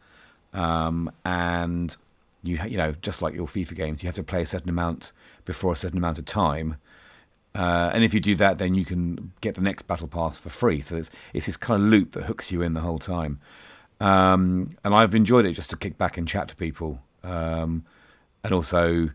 um, 0.53 1.11
and 1.23 1.95
you, 2.41 2.57
you 2.67 2.77
know, 2.77 2.95
just 3.03 3.21
like 3.21 3.35
your 3.35 3.45
FIFA 3.45 3.75
games, 3.75 4.01
you 4.01 4.07
have 4.07 4.15
to 4.15 4.23
play 4.23 4.41
a 4.41 4.47
certain 4.47 4.69
amount 4.69 5.11
before 5.45 5.73
a 5.73 5.75
certain 5.75 5.99
amount 5.99 6.17
of 6.17 6.25
time. 6.25 6.77
Uh, 7.57 7.89
and 7.93 8.03
if 8.03 8.13
you 8.13 8.19
do 8.19 8.35
that, 8.35 8.59
then 8.59 8.75
you 8.75 8.85
can 8.85 9.31
get 9.41 9.55
the 9.55 9.61
next 9.61 9.87
battle 9.87 10.07
pass 10.07 10.37
for 10.37 10.49
free. 10.49 10.79
So 10.79 10.95
it's, 10.95 11.09
it's 11.33 11.47
this 11.47 11.57
kind 11.57 11.81
of 11.81 11.89
loop 11.89 12.11
that 12.11 12.25
hooks 12.25 12.51
you 12.51 12.61
in 12.61 12.73
the 12.75 12.81
whole 12.81 12.99
time. 12.99 13.39
Um, 13.99 14.77
and 14.83 14.93
I've 14.93 15.15
enjoyed 15.15 15.45
it 15.47 15.53
just 15.53 15.71
to 15.71 15.77
kick 15.77 15.97
back 15.97 16.17
and 16.17 16.27
chat 16.27 16.47
to 16.49 16.55
people, 16.55 17.01
um, 17.23 17.83
and 18.43 18.53
also 18.53 19.09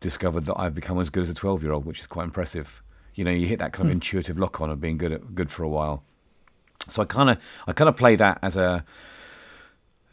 discovered 0.00 0.44
that 0.46 0.56
I've 0.60 0.74
become 0.74 1.00
as 1.00 1.08
good 1.08 1.22
as 1.22 1.30
a 1.30 1.34
twelve-year-old, 1.34 1.86
which 1.86 2.00
is 2.00 2.06
quite 2.06 2.24
impressive. 2.24 2.82
You 3.14 3.24
know, 3.24 3.30
you 3.30 3.46
hit 3.46 3.58
that 3.58 3.72
kind 3.72 3.88
of 3.88 3.92
intuitive 3.92 4.38
lock-on 4.38 4.70
of 4.70 4.80
being 4.80 4.98
good 4.98 5.12
at, 5.12 5.34
good 5.34 5.50
for 5.50 5.62
a 5.64 5.68
while. 5.68 6.04
So 6.90 7.02
I 7.02 7.06
kind 7.06 7.30
of 7.30 7.38
I 7.66 7.72
kind 7.72 7.88
of 7.88 7.96
play 7.96 8.16
that 8.16 8.38
as 8.42 8.54
a 8.54 8.84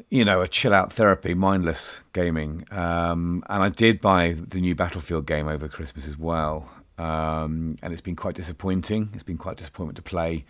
you 0.09 0.25
know, 0.25 0.41
a 0.41 0.47
chill 0.47 0.73
out 0.73 0.93
therapy, 0.93 1.33
mindless 1.33 1.99
gaming. 2.13 2.65
Um, 2.71 3.43
and 3.49 3.63
I 3.63 3.69
did 3.69 4.01
buy 4.01 4.35
the 4.37 4.59
new 4.59 4.75
Battlefield 4.75 5.25
game 5.25 5.47
over 5.47 5.67
Christmas 5.67 6.07
as 6.07 6.17
well. 6.17 6.69
Um, 6.97 7.75
and 7.81 7.91
it's 7.91 8.01
been 8.01 8.15
quite 8.15 8.35
disappointing. 8.35 9.09
It's 9.13 9.23
been 9.23 9.37
quite 9.37 9.57
disappointing 9.57 9.95
to 9.95 10.01
play 10.01 10.45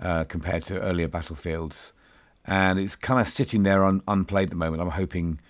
uh, 0.00 0.24
compared 0.24 0.64
to 0.66 0.80
earlier 0.80 1.08
Battlefields. 1.08 1.92
And 2.44 2.78
it's 2.78 2.96
kind 2.96 3.20
of 3.20 3.28
sitting 3.28 3.62
there 3.62 3.84
un- 3.84 4.02
unplayed 4.08 4.48
at 4.48 4.50
the 4.50 4.56
moment. 4.56 4.82
I'm 4.82 4.90
hoping 4.90 5.40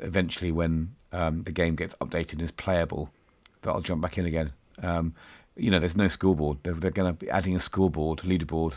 eventually 0.00 0.52
when 0.52 0.94
um, 1.12 1.44
the 1.44 1.52
game 1.52 1.76
gets 1.76 1.94
updated 1.94 2.32
and 2.34 2.42
is 2.42 2.50
playable 2.50 3.10
that 3.62 3.70
I'll 3.70 3.80
jump 3.80 4.02
back 4.02 4.18
in 4.18 4.26
again. 4.26 4.52
Um, 4.82 5.14
you 5.56 5.70
know, 5.70 5.78
there's 5.78 5.96
no 5.96 6.08
scoreboard. 6.08 6.58
They're, 6.62 6.74
they're 6.74 6.90
going 6.90 7.14
to 7.14 7.24
be 7.24 7.30
adding 7.30 7.54
a 7.54 7.60
scoreboard, 7.60 8.20
leaderboard 8.20 8.74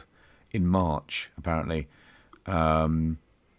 in 0.52 0.68
March, 0.68 1.32
apparently. 1.38 1.88
Um, 2.46 3.18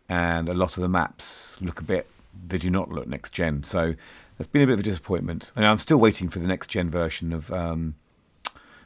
and 0.09 0.49
a 0.49 0.55
lot 0.55 0.77
of 0.77 0.83
the 0.83 0.89
maps 0.89 1.59
look 1.61 1.81
a 1.81 1.85
bit 1.85 2.07
they 2.49 2.59
do 2.59 2.71
not 2.71 2.91
look 2.91 3.07
next 3.09 3.33
gen 3.33 3.65
so 3.65 3.95
that's 4.37 4.49
been 4.49 4.63
a 4.63 4.67
bit 4.67 4.75
of 4.75 4.81
a 4.81 4.83
disappointment 4.83 5.53
and 5.57 5.67
i'm 5.67 5.79
still 5.79 5.99
waiting 5.99 6.29
for 6.29 6.39
the 6.39 6.47
next 6.47 6.69
gen 6.69 6.91
version 6.91 7.33
of 7.33 7.53
um, 7.53 7.95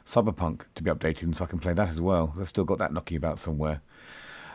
cyberpunk 0.05 0.63
to 0.75 0.83
be 0.83 0.91
updated 0.91 1.35
so 1.35 1.43
i 1.43 1.47
can 1.47 1.59
play 1.59 1.73
that 1.73 1.89
as 1.89 2.01
well 2.01 2.33
i've 2.39 2.47
still 2.47 2.65
got 2.65 2.77
that 2.77 2.93
knocking 2.93 3.17
about 3.17 3.39
somewhere 3.39 3.81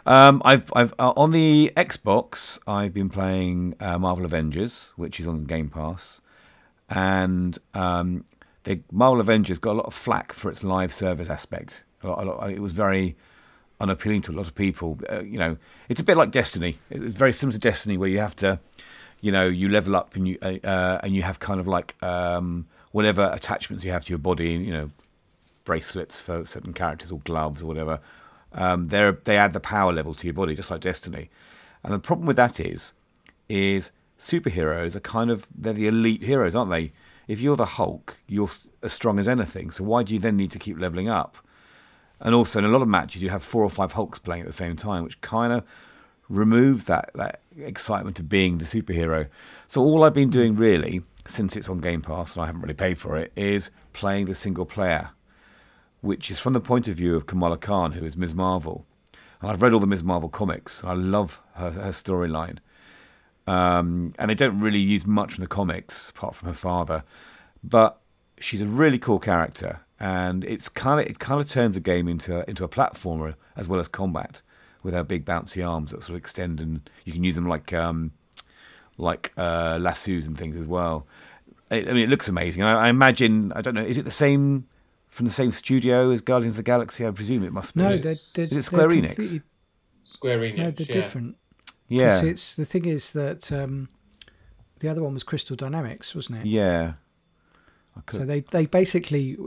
um, 0.06 0.40
I've, 0.44 0.72
I've 0.76 0.94
uh, 1.00 1.12
on 1.16 1.32
the 1.32 1.72
Xbox. 1.76 2.60
I've 2.64 2.94
been 2.94 3.08
playing 3.08 3.74
uh, 3.80 3.98
Marvel 3.98 4.24
Avengers, 4.24 4.92
which 4.94 5.18
is 5.18 5.26
on 5.26 5.44
Game 5.46 5.68
Pass, 5.68 6.20
and 6.88 7.58
um, 7.74 8.24
the 8.62 8.80
Marvel 8.92 9.20
Avengers 9.20 9.58
got 9.58 9.72
a 9.72 9.78
lot 9.78 9.86
of 9.86 9.94
flack 9.94 10.32
for 10.32 10.48
its 10.48 10.62
live 10.62 10.92
service 10.92 11.28
aspect. 11.28 11.82
A 12.04 12.08
lot, 12.08 12.22
a 12.22 12.24
lot, 12.24 12.50
it 12.50 12.60
was 12.60 12.72
very 12.72 13.16
unappealing 13.80 14.22
to 14.22 14.32
a 14.32 14.34
lot 14.34 14.46
of 14.46 14.54
people. 14.54 14.98
Uh, 15.10 15.22
you 15.22 15.38
know, 15.38 15.56
it's 15.88 16.00
a 16.00 16.04
bit 16.04 16.16
like 16.16 16.30
Destiny. 16.30 16.78
It's 16.88 17.14
very 17.14 17.32
similar 17.32 17.54
to 17.54 17.58
Destiny, 17.58 17.96
where 17.96 18.08
you 18.08 18.20
have 18.20 18.36
to, 18.36 18.60
you 19.20 19.32
know, 19.32 19.46
you 19.46 19.68
level 19.68 19.96
up 19.96 20.14
and 20.14 20.28
you 20.28 20.38
uh, 20.42 20.56
uh, 20.64 21.00
and 21.02 21.14
you 21.14 21.22
have 21.22 21.38
kind 21.38 21.60
of 21.60 21.66
like 21.66 22.00
um, 22.02 22.66
whatever 22.92 23.30
attachments 23.32 23.84
you 23.84 23.90
have 23.90 24.04
to 24.04 24.10
your 24.10 24.18
body. 24.18 24.52
You 24.52 24.72
know, 24.72 24.90
bracelets 25.64 26.20
for 26.20 26.46
certain 26.46 26.72
characters 26.72 27.12
or 27.12 27.20
gloves 27.20 27.62
or 27.62 27.66
whatever. 27.66 28.00
Um, 28.52 28.88
they 28.88 29.12
they 29.24 29.36
add 29.36 29.52
the 29.52 29.60
power 29.60 29.92
level 29.92 30.14
to 30.14 30.26
your 30.26 30.34
body, 30.34 30.54
just 30.54 30.70
like 30.70 30.80
Destiny. 30.80 31.28
And 31.84 31.92
the 31.92 31.98
problem 31.98 32.26
with 32.26 32.36
that 32.36 32.58
is, 32.58 32.94
is 33.48 33.90
superheroes 34.18 34.96
are 34.96 35.00
kind 35.00 35.30
of 35.30 35.46
they're 35.54 35.74
the 35.74 35.86
elite 35.86 36.22
heroes, 36.22 36.56
aren't 36.56 36.70
they? 36.70 36.92
If 37.28 37.40
you're 37.40 37.56
the 37.56 37.66
Hulk, 37.66 38.18
you're 38.26 38.48
as 38.82 38.92
strong 38.92 39.18
as 39.18 39.28
anything. 39.28 39.70
So 39.70 39.84
why 39.84 40.04
do 40.04 40.14
you 40.14 40.20
then 40.20 40.36
need 40.36 40.52
to 40.52 40.58
keep 40.58 40.78
leveling 40.78 41.08
up? 41.08 41.38
And 42.20 42.34
also, 42.34 42.58
in 42.58 42.64
a 42.64 42.68
lot 42.68 42.82
of 42.82 42.88
matches, 42.88 43.22
you 43.22 43.28
have 43.28 43.42
four 43.42 43.62
or 43.62 43.68
five 43.68 43.92
Hulks 43.92 44.18
playing 44.18 44.42
at 44.42 44.46
the 44.46 44.52
same 44.52 44.76
time, 44.76 45.04
which 45.04 45.20
kind 45.20 45.52
of 45.52 45.64
removes 46.28 46.84
that 46.84 47.10
that 47.14 47.40
excitement 47.58 48.18
of 48.18 48.28
being 48.28 48.58
the 48.58 48.64
superhero. 48.64 49.28
So 49.68 49.80
all 49.80 50.04
I've 50.04 50.14
been 50.14 50.30
doing 50.30 50.54
really 50.54 51.02
since 51.26 51.56
it's 51.56 51.68
on 51.68 51.78
Game 51.78 52.02
Pass 52.02 52.34
and 52.34 52.42
I 52.42 52.46
haven't 52.46 52.60
really 52.60 52.74
paid 52.74 52.98
for 52.98 53.16
it 53.16 53.32
is 53.36 53.70
playing 53.92 54.26
the 54.26 54.34
single 54.34 54.66
player, 54.66 55.10
which 56.00 56.30
is 56.30 56.38
from 56.38 56.52
the 56.52 56.60
point 56.60 56.88
of 56.88 56.96
view 56.96 57.16
of 57.16 57.26
Kamala 57.26 57.58
Khan, 57.58 57.92
who 57.92 58.04
is 58.04 58.16
Ms. 58.16 58.34
Marvel. 58.34 58.86
And 59.40 59.50
I've 59.50 59.62
read 59.62 59.72
all 59.72 59.80
the 59.80 59.86
Ms. 59.86 60.02
Marvel 60.02 60.28
comics. 60.28 60.82
I 60.84 60.92
love 60.94 61.42
her, 61.54 61.70
her 61.70 61.90
storyline. 61.90 62.58
Um, 63.46 64.12
and 64.18 64.30
they 64.30 64.34
don't 64.34 64.60
really 64.60 64.78
use 64.78 65.06
much 65.06 65.36
in 65.36 65.40
the 65.40 65.48
comics 65.48 66.10
apart 66.10 66.34
from 66.34 66.48
her 66.48 66.54
father, 66.54 67.04
but 67.62 68.00
she's 68.40 68.60
a 68.60 68.66
really 68.66 68.98
cool 68.98 69.20
character, 69.20 69.80
and 70.00 70.44
it's 70.44 70.68
kind 70.68 71.00
of 71.00 71.06
it 71.06 71.20
kind 71.20 71.40
of 71.40 71.48
turns 71.48 71.74
the 71.74 71.80
game 71.80 72.08
into 72.08 72.40
a, 72.40 72.44
into 72.48 72.64
a 72.64 72.68
platformer 72.68 73.34
as 73.54 73.68
well 73.68 73.78
as 73.78 73.86
combat 73.86 74.42
with 74.86 74.94
her 74.94 75.02
big 75.02 75.24
bouncy 75.24 75.68
arms 75.68 75.90
that 75.90 76.02
sort 76.02 76.10
of 76.10 76.16
extend 76.16 76.60
and 76.60 76.88
you 77.04 77.12
can 77.12 77.24
use 77.24 77.34
them 77.34 77.48
like 77.48 77.72
um, 77.72 78.12
like 78.96 79.32
uh, 79.36 79.76
lassos 79.80 80.26
and 80.26 80.38
things 80.38 80.56
as 80.56 80.66
well. 80.66 81.06
I, 81.72 81.80
I 81.80 81.92
mean, 81.92 82.04
it 82.04 82.08
looks 82.08 82.28
amazing. 82.28 82.62
I, 82.62 82.86
I, 82.86 82.88
imagine 82.88 83.52
I 83.56 83.60
don't 83.60 83.74
know. 83.74 83.82
Is 83.82 83.98
it 83.98 84.04
the 84.04 84.10
same 84.12 84.68
from 85.08 85.26
the 85.26 85.32
same 85.32 85.50
studio 85.50 86.12
as 86.12 86.22
Guardians 86.22 86.52
of 86.52 86.58
the 86.58 86.62
Galaxy? 86.62 87.04
I 87.04 87.10
presume 87.10 87.42
it 87.42 87.52
must 87.52 87.74
be. 87.74 87.82
No, 87.82 87.90
they're, 87.98 88.14
they're, 88.34 88.44
is 88.44 88.52
it 88.52 88.62
Square 88.62 88.90
Enix? 88.90 89.42
Square 90.04 90.38
Enix. 90.38 90.56
No, 90.56 90.70
they're 90.70 90.86
yeah. 90.86 90.92
different. 90.92 91.36
Yeah. 91.88 92.22
It's 92.22 92.54
the 92.54 92.64
thing 92.64 92.84
is 92.84 93.12
that 93.12 93.50
um, 93.50 93.88
the 94.78 94.88
other 94.88 95.02
one 95.02 95.14
was 95.14 95.24
Crystal 95.24 95.56
Dynamics, 95.56 96.14
wasn't 96.14 96.38
it? 96.38 96.46
Yeah. 96.46 96.94
So 98.10 98.18
they, 98.18 98.40
they 98.40 98.66
basically, 98.66 99.38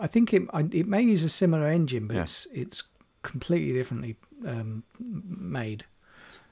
I 0.00 0.08
think 0.08 0.34
it 0.34 0.42
it 0.72 0.88
may 0.88 1.02
use 1.02 1.22
a 1.22 1.28
similar 1.28 1.68
engine, 1.68 2.08
but 2.08 2.16
Yeah. 2.16 2.22
it's 2.22 2.46
it's 2.52 2.82
completely 3.22 3.72
differently 3.72 4.16
um, 4.46 4.82
made. 4.98 5.84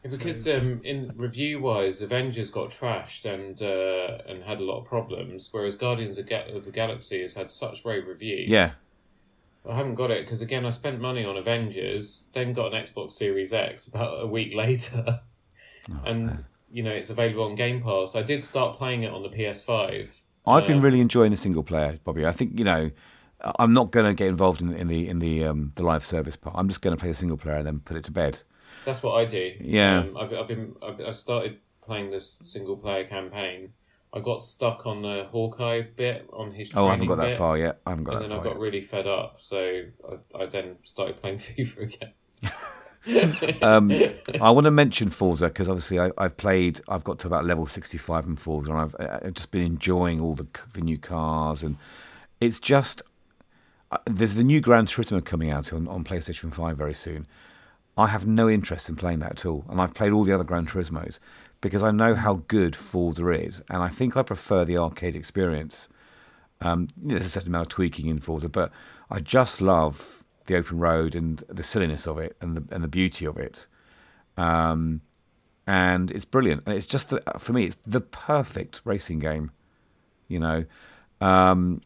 Because 0.02 0.46
um, 0.48 0.80
in 0.82 1.12
review 1.16 1.60
wise, 1.60 2.00
Avengers 2.00 2.48
got 2.50 2.70
trashed 2.70 3.26
and 3.26 3.60
uh, 3.60 4.22
and 4.26 4.42
had 4.42 4.58
a 4.58 4.64
lot 4.64 4.80
of 4.80 4.86
problems, 4.86 5.50
whereas 5.52 5.74
Guardians 5.76 6.16
of, 6.16 6.26
Ga- 6.26 6.50
of 6.54 6.64
the 6.64 6.70
Galaxy 6.70 7.20
has 7.20 7.34
had 7.34 7.50
such 7.50 7.84
rave 7.84 8.08
reviews. 8.08 8.48
Yeah. 8.48 8.70
I 9.68 9.74
haven't 9.76 9.96
got 9.96 10.10
it 10.10 10.24
because 10.24 10.40
again, 10.40 10.64
I 10.64 10.70
spent 10.70 11.02
money 11.02 11.22
on 11.26 11.36
Avengers, 11.36 12.28
then 12.32 12.54
got 12.54 12.72
an 12.72 12.82
Xbox 12.82 13.10
Series 13.10 13.52
X 13.52 13.88
about 13.88 14.22
a 14.22 14.26
week 14.26 14.54
later, 14.64 15.20
and 16.06 16.44
you 16.72 16.82
know 16.82 16.92
it's 16.92 17.10
available 17.10 17.44
on 17.44 17.54
Game 17.54 17.82
Pass. 17.82 18.16
I 18.16 18.22
did 18.22 18.42
start 18.42 18.78
playing 18.78 19.02
it 19.02 19.12
on 19.12 19.22
the 19.22 19.28
PS5. 19.28 20.22
I've 20.46 20.66
been 20.66 20.78
Um, 20.78 20.82
really 20.82 21.00
enjoying 21.02 21.30
the 21.30 21.36
single 21.36 21.62
player, 21.62 21.98
Bobby. 22.04 22.24
I 22.24 22.32
think 22.32 22.58
you 22.58 22.64
know, 22.64 22.90
I'm 23.58 23.72
not 23.72 23.90
going 23.90 24.06
to 24.06 24.14
get 24.14 24.28
involved 24.28 24.60
in, 24.60 24.72
in 24.72 24.88
the 24.88 25.08
in 25.08 25.18
the 25.18 25.44
um, 25.44 25.72
the 25.76 25.82
live 25.82 26.04
service 26.04 26.36
part. 26.36 26.56
I'm 26.58 26.68
just 26.68 26.82
going 26.82 26.96
to 26.96 27.00
play 27.00 27.10
the 27.10 27.14
single 27.14 27.36
player 27.36 27.56
and 27.56 27.66
then 27.66 27.80
put 27.80 27.96
it 27.96 28.04
to 28.04 28.10
bed. 28.10 28.42
That's 28.84 29.02
what 29.02 29.14
I 29.14 29.24
do. 29.24 29.54
Yeah. 29.60 30.00
um, 30.00 30.16
I've, 30.16 30.32
I've 30.32 30.48
been 30.48 30.74
I've, 30.82 31.00
I 31.00 31.10
started 31.12 31.58
playing 31.82 32.10
this 32.10 32.30
single 32.30 32.76
player 32.76 33.04
campaign. 33.04 33.72
I 34.12 34.20
got 34.20 34.42
stuck 34.42 34.86
on 34.86 35.02
the 35.02 35.28
Hawkeye 35.30 35.82
bit 35.82 36.28
on 36.32 36.52
his. 36.52 36.72
Oh, 36.74 36.88
I 36.88 36.92
haven't 36.92 37.06
got 37.06 37.18
that 37.18 37.38
far 37.38 37.56
yet. 37.56 37.80
I 37.86 37.90
haven't 37.90 38.04
got 38.04 38.12
that 38.12 38.16
far 38.18 38.24
and 38.24 38.32
that 38.32 38.36
then 38.36 38.40
I 38.40 38.54
got 38.54 38.60
yet. 38.60 38.66
really 38.66 38.80
fed 38.80 39.06
up, 39.06 39.36
so 39.40 39.82
I, 40.36 40.42
I 40.42 40.46
then 40.46 40.76
started 40.82 41.20
playing 41.20 41.38
FIFA 41.38 41.82
again. 41.82 42.12
um, 43.62 43.92
I 44.40 44.50
want 44.50 44.64
to 44.64 44.70
mention 44.70 45.08
Forza 45.08 45.46
because 45.46 45.68
obviously 45.68 46.00
I, 46.00 46.10
I've 46.18 46.36
played. 46.36 46.80
I've 46.88 47.04
got 47.04 47.20
to 47.20 47.28
about 47.28 47.44
level 47.44 47.66
65 47.66 48.26
in 48.26 48.36
Forza, 48.36 48.72
and 48.72 48.80
I've, 48.80 48.96
I've 48.98 49.34
just 49.34 49.50
been 49.50 49.62
enjoying 49.62 50.20
all 50.20 50.34
the 50.34 50.46
the 50.72 50.80
new 50.80 50.98
cars, 50.98 51.62
and 51.62 51.76
it's 52.40 52.58
just 52.58 53.02
uh, 53.90 53.98
there's 54.06 54.34
the 54.34 54.44
new 54.44 54.60
Gran 54.60 54.86
Turismo 54.86 55.24
coming 55.24 55.50
out 55.50 55.72
on, 55.72 55.88
on 55.88 56.04
PlayStation 56.04 56.52
5 56.52 56.76
very 56.76 56.94
soon. 56.94 57.26
I 57.96 58.06
have 58.06 58.26
no 58.26 58.48
interest 58.48 58.88
in 58.88 58.96
playing 58.96 59.18
that 59.20 59.32
at 59.32 59.46
all, 59.46 59.64
and 59.68 59.80
I've 59.80 59.94
played 59.94 60.12
all 60.12 60.24
the 60.24 60.32
other 60.32 60.44
Gran 60.44 60.66
Turismos 60.66 61.18
because 61.60 61.82
I 61.82 61.90
know 61.90 62.14
how 62.14 62.42
good 62.48 62.74
Forza 62.74 63.28
is, 63.30 63.62
and 63.68 63.82
I 63.82 63.88
think 63.88 64.16
I 64.16 64.22
prefer 64.22 64.64
the 64.64 64.78
arcade 64.78 65.14
experience. 65.14 65.88
Um, 66.60 66.88
there's 66.96 67.26
a 67.26 67.30
certain 67.30 67.48
amount 67.48 67.66
of 67.66 67.68
tweaking 67.70 68.06
in 68.06 68.20
Forza, 68.20 68.48
but 68.48 68.70
I 69.10 69.20
just 69.20 69.60
love 69.60 70.24
the 70.46 70.56
open 70.56 70.78
road 70.78 71.14
and 71.14 71.44
the 71.48 71.62
silliness 71.62 72.06
of 72.06 72.18
it 72.18 72.36
and 72.40 72.56
the 72.56 72.74
and 72.74 72.82
the 72.82 72.88
beauty 72.88 73.24
of 73.24 73.36
it. 73.36 73.66
Um, 74.36 75.02
and 75.66 76.10
it's 76.10 76.24
brilliant. 76.24 76.62
And 76.66 76.74
it's 76.74 76.86
just 76.86 77.10
the, 77.10 77.22
for 77.38 77.52
me, 77.52 77.66
it's 77.66 77.76
the 77.86 78.00
perfect 78.00 78.80
racing 78.84 79.18
game. 79.18 79.52
You 80.28 80.40
know, 80.40 80.64
um, 81.20 81.82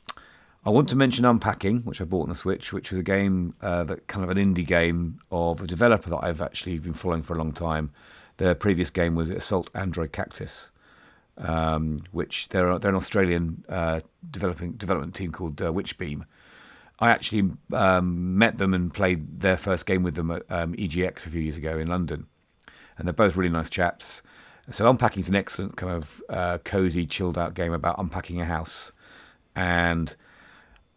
I 0.66 0.70
want 0.70 0.88
to 0.88 0.96
mention 0.96 1.26
Unpacking, 1.26 1.80
which 1.80 2.00
I 2.00 2.04
bought 2.04 2.22
on 2.22 2.28
the 2.30 2.34
Switch, 2.34 2.72
which 2.72 2.90
was 2.90 2.98
a 2.98 3.02
game 3.02 3.54
uh, 3.60 3.84
that 3.84 4.06
kind 4.06 4.24
of 4.24 4.34
an 4.34 4.38
indie 4.38 4.66
game 4.66 5.20
of 5.30 5.60
a 5.60 5.66
developer 5.66 6.08
that 6.08 6.20
I've 6.22 6.40
actually 6.40 6.78
been 6.78 6.94
following 6.94 7.22
for 7.22 7.34
a 7.34 7.38
long 7.38 7.52
time. 7.52 7.90
The 8.38 8.54
previous 8.54 8.88
game 8.88 9.14
was 9.14 9.28
Assault 9.28 9.68
Android 9.74 10.12
Cactus, 10.12 10.70
um, 11.36 11.98
which 12.12 12.48
they're 12.48 12.78
they're 12.78 12.90
an 12.90 12.96
Australian 12.96 13.64
uh, 13.68 14.00
developing 14.30 14.72
development 14.72 15.14
team 15.14 15.32
called 15.32 15.60
uh, 15.60 15.70
Witch 15.70 15.98
Beam. 15.98 16.24
I 16.98 17.10
actually 17.10 17.50
um, 17.74 18.38
met 18.38 18.56
them 18.56 18.72
and 18.72 18.92
played 18.92 19.40
their 19.40 19.58
first 19.58 19.84
game 19.84 20.02
with 20.02 20.14
them 20.14 20.30
at 20.30 20.44
um, 20.48 20.72
EGX 20.74 21.26
a 21.26 21.30
few 21.30 21.40
years 21.40 21.58
ago 21.58 21.76
in 21.76 21.88
London, 21.88 22.26
and 22.96 23.06
they're 23.06 23.12
both 23.12 23.36
really 23.36 23.50
nice 23.50 23.68
chaps. 23.68 24.22
So 24.70 24.88
Unpacking 24.88 25.20
is 25.20 25.28
an 25.28 25.34
excellent 25.34 25.76
kind 25.76 25.92
of 25.92 26.22
uh, 26.30 26.56
cozy, 26.64 27.04
chilled 27.04 27.36
out 27.36 27.52
game 27.52 27.74
about 27.74 27.98
unpacking 27.98 28.40
a 28.40 28.46
house 28.46 28.92
and 29.54 30.16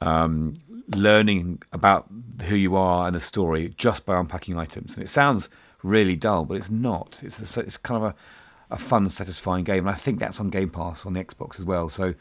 um, 0.02 0.54
learning 0.96 1.62
about 1.72 2.08
who 2.44 2.56
you 2.56 2.76
are 2.76 3.08
and 3.08 3.16
the 3.16 3.20
story 3.20 3.74
just 3.78 4.06
by 4.06 4.20
unpacking 4.20 4.58
items. 4.58 4.94
And 4.96 5.04
it 5.04 5.10
sounds 5.10 5.50
really 5.84 6.16
dull, 6.16 6.46
but 6.46 6.58
it's 6.58 6.70
not. 6.70 7.20
It's 7.24 7.58
a, 7.58 7.62
it's 7.62 7.78
kind 7.78 8.04
of 8.04 8.12
a, 8.12 8.16
a 8.72 8.78
fun, 8.78 9.10
satisfying 9.10 9.64
game, 9.64 9.88
and 9.88 9.96
I 9.96 9.98
think 9.98 10.20
that's 10.20 10.40
on 10.40 10.50
Game 10.50 10.70
Pass 10.70 11.06
on 11.06 11.14
the 11.14 11.24
Xbox 11.24 11.58
as 11.60 11.66
well. 11.66 11.90
So 11.90 12.14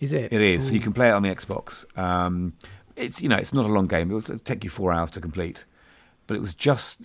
Is 0.00 0.12
it? 0.12 0.32
it 0.32 0.40
is. 0.40 0.66
So 0.66 0.72
you 0.74 0.80
can 0.80 0.92
play 0.92 1.08
it 1.08 1.12
on 1.12 1.22
the 1.22 1.34
Xbox. 1.34 1.84
Um, 1.98 2.54
it's 2.96 3.20
you 3.20 3.28
know 3.28 3.36
it's 3.36 3.52
not 3.52 3.64
a 3.64 3.72
long 3.72 3.86
game. 3.86 4.10
It 4.10 4.14
will 4.14 4.38
take 4.38 4.64
you 4.64 4.70
four 4.70 4.92
hours 4.92 5.10
to 5.12 5.20
complete, 5.20 5.64
but 6.26 6.34
it 6.36 6.40
was 6.40 6.54
just 6.54 7.00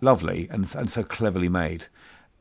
lovely 0.00 0.48
and 0.50 0.72
and 0.74 0.90
so 0.90 1.02
cleverly 1.02 1.48
made. 1.48 1.86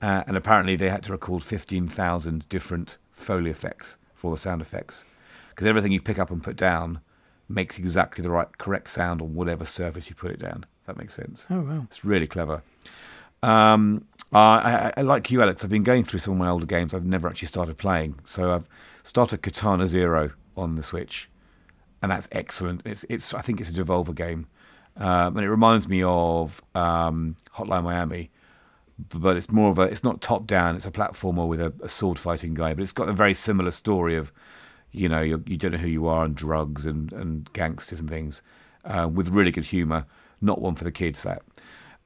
Uh, 0.02 0.24
and 0.28 0.38
apparently 0.38 0.78
they 0.78 0.90
had 0.90 1.04
to 1.04 1.12
record 1.12 1.44
fifteen 1.44 1.88
thousand 1.88 2.48
different 2.50 2.98
foley 3.12 3.52
effects 3.52 3.98
for 4.14 4.32
the 4.34 4.40
sound 4.42 4.62
effects 4.62 5.04
because 5.50 5.68
everything 5.68 5.92
you 5.92 6.02
pick 6.02 6.18
up 6.20 6.32
and 6.32 6.42
put 6.44 6.56
down 6.56 7.02
makes 7.50 7.78
exactly 7.78 8.22
the 8.22 8.30
right 8.30 8.58
correct 8.58 8.90
sound 8.90 9.22
on 9.22 9.34
whatever 9.34 9.66
surface 9.66 10.10
you 10.10 10.16
put 10.16 10.32
it 10.32 10.40
down. 10.40 10.66
If 10.82 10.88
that 10.88 10.98
makes 10.98 11.16
sense. 11.16 11.46
Oh 11.50 11.62
wow. 11.62 11.82
It's 11.86 12.06
really 12.06 12.28
clever. 12.28 12.62
Um, 13.42 14.06
I, 14.32 14.38
I, 14.38 14.94
I, 14.98 15.02
like 15.02 15.32
you, 15.32 15.42
Alex. 15.42 15.64
I've 15.64 15.70
been 15.70 15.84
going 15.84 16.04
through 16.04 16.20
some 16.20 16.34
of 16.34 16.40
my 16.40 16.50
older 16.50 16.66
games. 16.66 16.94
I've 16.94 17.06
never 17.06 17.28
actually 17.28 17.48
started 17.48 17.78
playing, 17.78 18.20
so 18.26 18.54
I've 18.54 18.68
started 19.04 19.42
Katana 19.42 19.88
Zero 19.88 20.32
on 20.56 20.76
the 20.76 20.84
Switch, 20.84 21.30
and 22.02 22.12
that's 22.12 22.28
excellent. 22.32 22.82
It's, 22.86 23.06
it's 23.10 23.34
I 23.34 23.42
think 23.42 23.60
it's 23.60 23.70
a 23.70 23.74
Devolver 23.74 24.14
game, 24.14 24.48
um, 24.98 25.38
and 25.38 25.46
it 25.46 25.50
reminds 25.50 25.88
me 25.88 26.04
of 26.04 26.62
um, 26.76 27.38
Hotline 27.56 27.84
Miami, 27.84 28.30
but 29.00 29.36
it's 29.38 29.50
more 29.50 29.72
of 29.72 29.80
a. 29.80 29.84
It's 29.84 30.04
not 30.04 30.22
top 30.22 30.46
down. 30.46 30.76
It's 30.76 30.86
a 30.86 30.92
platformer 30.92 31.48
with 31.48 31.62
a, 31.62 31.74
a 31.82 31.90
sword 31.90 32.20
fighting 32.20 32.54
guy, 32.54 32.74
but 32.74 32.84
it's 32.84 32.92
got 32.92 33.10
a 33.10 33.14
very 33.14 33.34
similar 33.34 33.72
story 33.72 34.16
of, 34.16 34.32
you 34.92 35.10
know, 35.10 35.22
you're, 35.22 35.42
you 35.46 35.58
don't 35.58 35.72
know 35.72 35.78
who 35.78 35.88
you 35.88 36.08
are 36.08 36.26
and 36.26 36.36
drugs 36.36 36.86
and 36.86 37.12
and 37.14 37.52
gangsters 37.54 38.00
and 38.00 38.10
things, 38.10 38.42
uh, 38.86 39.08
with 39.12 39.30
really 39.30 39.52
good 39.52 39.66
humour. 39.66 40.06
Not 40.42 40.62
one 40.62 40.76
for 40.76 40.84
the 40.84 40.92
kids. 40.92 41.24
That. 41.24 41.42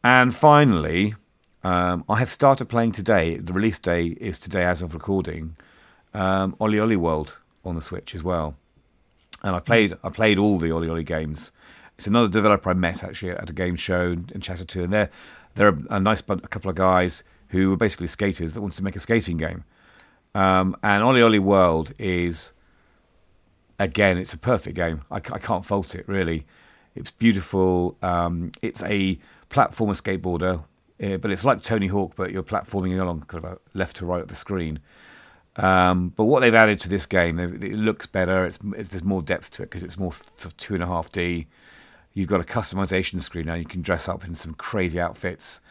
And 0.03 0.35
finally, 0.35 1.15
um, 1.63 2.03
I 2.09 2.19
have 2.19 2.29
started 2.29 2.65
playing 2.65 2.91
today. 2.91 3.37
The 3.37 3.53
release 3.53 3.79
day 3.79 4.07
is 4.19 4.39
today, 4.39 4.63
as 4.63 4.81
of 4.81 4.93
recording. 4.93 5.55
Um, 6.13 6.55
OlliOlli 6.59 6.97
World 6.97 7.37
on 7.63 7.75
the 7.75 7.81
Switch 7.81 8.13
as 8.13 8.23
well, 8.23 8.55
and 9.41 9.55
I 9.55 9.59
played. 9.59 9.97
I 10.03 10.09
played 10.09 10.37
all 10.37 10.59
the 10.59 10.69
OlliOlli 10.69 11.05
games. 11.05 11.51
It's 11.97 12.07
another 12.07 12.27
developer 12.27 12.69
I 12.69 12.73
met 12.73 13.03
actually 13.03 13.31
at 13.31 13.49
a 13.49 13.53
game 13.53 13.75
show 13.75 14.11
and 14.11 14.41
chatted 14.43 14.67
to, 14.69 14.83
and 14.83 14.91
they're 14.91 15.09
they're 15.55 15.77
a, 15.89 15.99
nice 15.99 16.21
bun- 16.21 16.41
a 16.43 16.47
couple 16.47 16.69
of 16.69 16.75
guys 16.75 17.23
who 17.49 17.69
were 17.69 17.77
basically 17.77 18.07
skaters 18.07 18.53
that 18.53 18.61
wanted 18.61 18.77
to 18.77 18.83
make 18.83 18.95
a 18.95 18.99
skating 18.99 19.37
game. 19.37 19.63
Um, 20.35 20.75
and 20.81 21.03
OlliOlli 21.03 21.39
World 21.39 21.93
is 21.99 22.51
again, 23.83 24.17
it's 24.17 24.33
a 24.33 24.37
perfect 24.37 24.75
game. 24.75 25.01
I, 25.11 25.17
I 25.17 25.39
can't 25.39 25.65
fault 25.65 25.95
it 25.95 26.07
really. 26.07 26.45
It's 26.95 27.11
beautiful. 27.11 27.97
Um, 28.01 28.51
it's 28.61 28.81
a 28.83 29.19
platformer 29.49 29.99
skateboarder, 29.99 30.63
uh, 31.03 31.17
but 31.17 31.31
it's 31.31 31.43
like 31.43 31.61
Tony 31.61 31.87
Hawk, 31.87 32.13
but 32.15 32.31
you're 32.31 32.43
platforming 32.43 32.99
along 32.99 33.21
kind 33.21 33.43
of 33.43 33.59
left 33.73 33.97
to 33.97 34.05
right 34.05 34.21
of 34.21 34.27
the 34.27 34.35
screen. 34.35 34.79
Um, 35.55 36.09
but 36.09 36.25
what 36.25 36.39
they've 36.39 36.53
added 36.53 36.79
to 36.81 36.89
this 36.89 37.05
game, 37.05 37.39
it 37.39 37.73
looks 37.73 38.07
better. 38.07 38.45
It's, 38.45 38.57
it's 38.75 38.89
there's 38.89 39.03
more 39.03 39.21
depth 39.21 39.51
to 39.51 39.63
it 39.63 39.67
because 39.67 39.83
it's 39.83 39.97
more 39.97 40.13
sort 40.37 40.45
of 40.45 40.57
two 40.57 40.73
and 40.73 40.83
a 40.83 40.87
half 40.87 41.11
D. 41.11 41.47
You've 42.13 42.29
got 42.29 42.41
a 42.41 42.43
customization 42.43 43.21
screen 43.21 43.45
now. 43.45 43.55
You 43.55 43.65
can 43.65 43.81
dress 43.81 44.07
up 44.07 44.23
in 44.23 44.35
some 44.35 44.53
crazy 44.53 44.99
outfits. 44.99 45.61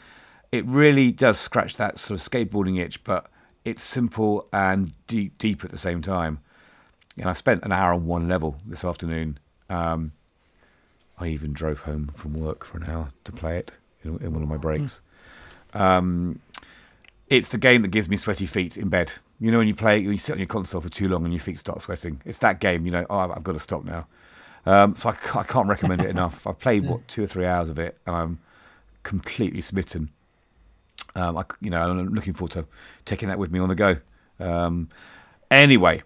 It 0.51 0.65
really 0.67 1.13
does 1.13 1.39
scratch 1.39 1.77
that 1.77 1.99
sort 1.99 2.21
of 2.21 2.31
skateboarding 2.31 2.79
itch, 2.79 3.03
but 3.05 3.31
it's 3.65 3.83
simple 3.83 4.49
and 4.53 4.93
deep, 5.07 5.39
deep 5.39 5.65
at 5.65 5.71
the 5.71 5.79
same 5.79 6.03
time. 6.03 6.41
And 7.19 7.29
I 7.29 7.33
spent 7.33 7.63
an 7.65 7.73
hour 7.73 7.93
on 7.93 8.07
one 8.07 8.29
level 8.29 8.57
this 8.67 8.85
afternoon. 8.85 9.39
Um, 9.69 10.13
I 11.19 11.29
even 11.29 11.53
drove 11.53 11.81
home 11.81 12.11
from 12.15 12.35
work 12.35 12.65
for 12.65 12.79
an 12.79 12.85
hour 12.85 13.11
to 13.25 13.33
play 13.33 13.59
it 13.59 13.73
in, 14.03 14.17
in 14.23 14.33
one 14.33 14.43
of 14.43 14.49
my 14.49 14.57
breaks. 14.57 15.01
Um, 15.75 16.41
it's 17.29 17.49
the 17.49 17.59
game 17.59 17.83
that 17.83 17.89
gives 17.89 18.09
me 18.09 18.17
sweaty 18.17 18.47
feet 18.47 18.77
in 18.77 18.89
bed. 18.89 19.13
You 19.41 19.51
know, 19.51 19.59
when 19.59 19.69
you 19.69 19.75
play, 19.75 19.99
you 19.99 20.19
sit 20.19 20.33
on 20.33 20.39
your 20.39 20.47
console 20.47 20.81
for 20.81 20.89
too 20.89 21.09
long 21.09 21.25
and 21.25 21.33
your 21.33 21.41
feet 21.41 21.59
start 21.59 21.83
sweating. 21.83 22.21
It's 22.25 22.39
that 22.39 22.61
game. 22.61 22.87
You 22.87 22.93
know, 22.93 23.07
oh, 23.09 23.19
I've 23.19 23.43
got 23.43 23.53
to 23.53 23.61
stop 23.61 23.85
now. 23.85 24.07
Um, 24.65 24.95
so 24.97 25.09
I, 25.09 25.39
I, 25.39 25.43
can't 25.43 25.67
recommend 25.67 26.03
it 26.03 26.11
enough. 26.11 26.47
I've 26.47 26.59
played 26.59 26.87
what 26.87 27.09
two 27.09 27.25
or 27.25 27.27
three 27.27 27.47
hours 27.47 27.69
of 27.69 27.79
it, 27.79 27.99
and 28.07 28.15
I'm 28.15 28.39
completely 29.03 29.61
smitten. 29.61 30.11
Um, 31.17 31.37
I, 31.37 31.45
you 31.61 31.71
know, 31.71 31.83
I'm 31.83 32.15
looking 32.15 32.33
forward 32.33 32.53
to 32.53 32.67
taking 33.05 33.29
that 33.29 33.39
with 33.39 33.51
me 33.51 33.59
on 33.59 33.69
the 33.69 33.75
go. 33.75 33.97
Um, 34.39 34.89
anyway, 35.51 36.03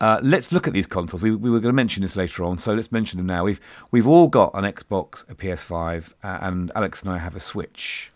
uh, 0.00 0.20
let's 0.22 0.52
look 0.52 0.66
at 0.68 0.72
these 0.72 0.86
consoles. 0.86 1.22
We, 1.22 1.34
we 1.34 1.50
were 1.50 1.58
going 1.58 1.72
to 1.72 1.76
mention 1.76 2.02
this 2.02 2.14
later 2.14 2.44
on, 2.44 2.58
so 2.58 2.72
let's 2.72 2.92
mention 2.92 3.16
them 3.16 3.26
now. 3.26 3.44
We've 3.44 3.60
we've 3.90 4.06
all 4.06 4.28
got 4.28 4.52
an 4.54 4.64
Xbox, 4.64 5.28
a 5.28 5.34
PS5, 5.34 6.12
uh, 6.22 6.38
and 6.40 6.70
Alex 6.74 7.02
and 7.02 7.10
I 7.10 7.18
have 7.18 7.34
a 7.34 7.40
Switch. 7.40 8.12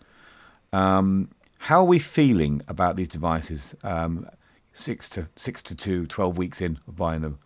Um, 0.71 1.29
how 1.59 1.79
are 1.79 1.85
we 1.85 1.99
feeling 1.99 2.61
about 2.67 2.95
these 2.95 3.09
devices? 3.09 3.75
Um, 3.83 4.27
six 4.71 5.09
to 5.09 5.27
six 5.35 5.61
to 5.63 5.75
two, 5.75 6.05
12 6.07 6.37
weeks 6.37 6.61
in 6.61 6.79
of 6.87 6.95
buying 6.95 7.21
them, 7.21 7.39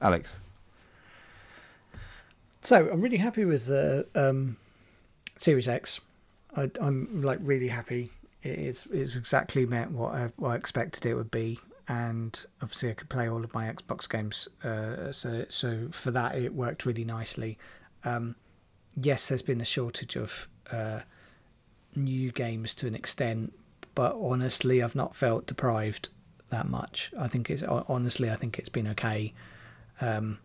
Alex. 0.00 0.38
So 2.62 2.90
I'm 2.90 3.00
really 3.00 3.18
happy 3.18 3.44
with 3.44 3.66
the 3.66 4.06
um, 4.16 4.56
Series 5.38 5.68
X. 5.68 6.00
I, 6.56 6.68
am 6.80 7.22
like 7.22 7.38
really 7.42 7.68
happy. 7.68 8.10
It's 8.42 8.86
it's 8.86 9.14
exactly 9.14 9.66
met 9.66 9.92
what 9.92 10.14
I, 10.14 10.32
what 10.34 10.50
I 10.50 10.56
expected 10.56 11.06
it 11.06 11.14
would 11.14 11.30
be 11.30 11.60
and 11.88 12.44
obviously 12.62 12.90
I 12.90 12.94
could 12.94 13.08
play 13.08 13.28
all 13.28 13.44
of 13.44 13.54
my 13.54 13.72
Xbox 13.72 14.08
games. 14.08 14.48
Uh, 14.64 15.12
so 15.12 15.46
so 15.48 15.88
for 15.92 16.10
that 16.10 16.36
it 16.36 16.54
worked 16.54 16.86
really 16.86 17.04
nicely. 17.04 17.58
Um, 18.04 18.36
yes, 19.00 19.28
there's 19.28 19.42
been 19.42 19.60
a 19.60 19.64
shortage 19.64 20.16
of 20.16 20.48
uh, 20.70 21.00
new 21.94 22.32
games 22.32 22.74
to 22.76 22.86
an 22.86 22.94
extent, 22.94 23.52
but 23.94 24.16
honestly, 24.20 24.82
I've 24.82 24.94
not 24.94 25.14
felt 25.14 25.46
deprived 25.46 26.08
that 26.50 26.68
much. 26.68 27.12
I 27.18 27.28
think 27.28 27.50
it's 27.50 27.62
honestly, 27.62 28.30
I 28.30 28.36
think 28.36 28.58
it's 28.58 28.68
been 28.68 28.88
okay. 28.88 29.32
Um, 30.00 30.38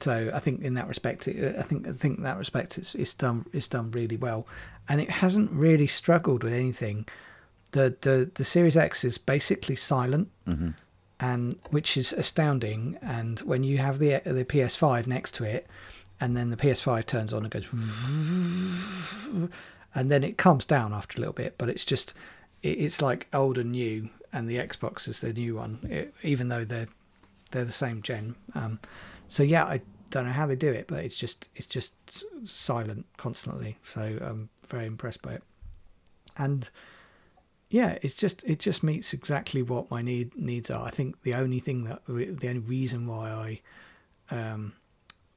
so 0.00 0.30
I 0.34 0.40
think 0.40 0.62
in 0.62 0.74
that 0.74 0.88
respect, 0.88 1.28
I 1.28 1.62
think 1.62 1.86
I 1.86 1.92
think 1.92 2.18
in 2.18 2.24
that 2.24 2.36
respect, 2.36 2.78
it's 2.78 2.94
it's 2.94 3.14
done 3.14 3.46
it's 3.52 3.68
done 3.68 3.90
really 3.92 4.16
well, 4.16 4.46
and 4.88 5.00
it 5.00 5.10
hasn't 5.10 5.50
really 5.52 5.86
struggled 5.86 6.42
with 6.42 6.52
anything 6.52 7.06
the 7.74 7.94
the 8.00 8.30
the 8.34 8.44
Series 8.44 8.76
X 8.76 9.04
is 9.04 9.18
basically 9.18 9.76
silent, 9.76 10.30
mm-hmm. 10.48 10.70
and 11.20 11.56
which 11.70 11.96
is 11.96 12.12
astounding. 12.12 12.98
And 13.02 13.40
when 13.40 13.62
you 13.62 13.78
have 13.78 13.98
the 13.98 14.22
the 14.24 14.44
PS5 14.44 15.06
next 15.06 15.34
to 15.34 15.44
it, 15.44 15.66
and 16.20 16.36
then 16.36 16.50
the 16.50 16.56
PS5 16.56 17.04
turns 17.04 17.32
on 17.32 17.42
and 17.42 17.50
goes, 17.50 17.66
and 19.94 20.10
then 20.10 20.24
it 20.24 20.38
calms 20.38 20.64
down 20.64 20.94
after 20.94 21.18
a 21.18 21.20
little 21.20 21.34
bit. 21.34 21.58
But 21.58 21.68
it's 21.68 21.84
just 21.84 22.14
it, 22.62 22.78
it's 22.78 23.02
like 23.02 23.26
old 23.32 23.58
and 23.58 23.72
new, 23.72 24.08
and 24.32 24.48
the 24.48 24.56
Xbox 24.56 25.08
is 25.08 25.20
the 25.20 25.32
new 25.32 25.56
one, 25.56 25.80
it, 25.90 26.14
even 26.22 26.48
though 26.48 26.64
they're 26.64 26.88
they're 27.50 27.64
the 27.64 27.72
same 27.72 28.02
gen. 28.02 28.36
Um, 28.54 28.78
so 29.26 29.42
yeah, 29.42 29.64
I 29.64 29.80
don't 30.10 30.26
know 30.26 30.32
how 30.32 30.46
they 30.46 30.56
do 30.56 30.70
it, 30.70 30.86
but 30.86 31.04
it's 31.04 31.16
just 31.16 31.50
it's 31.56 31.66
just 31.66 31.92
silent 32.46 33.06
constantly. 33.16 33.78
So 33.82 34.00
I'm 34.00 34.48
very 34.68 34.86
impressed 34.86 35.22
by 35.22 35.34
it, 35.34 35.42
and 36.36 36.70
yeah, 37.74 37.98
it's 38.02 38.14
just 38.14 38.44
it 38.44 38.60
just 38.60 38.84
meets 38.84 39.12
exactly 39.12 39.60
what 39.60 39.90
my 39.90 40.00
need 40.00 40.36
needs 40.36 40.70
are. 40.70 40.86
I 40.86 40.90
think 40.90 41.20
the 41.24 41.34
only 41.34 41.58
thing 41.58 41.82
that 41.84 42.06
the 42.06 42.48
only 42.48 42.60
reason 42.60 43.08
why 43.08 43.60
I 44.30 44.34
um, 44.34 44.74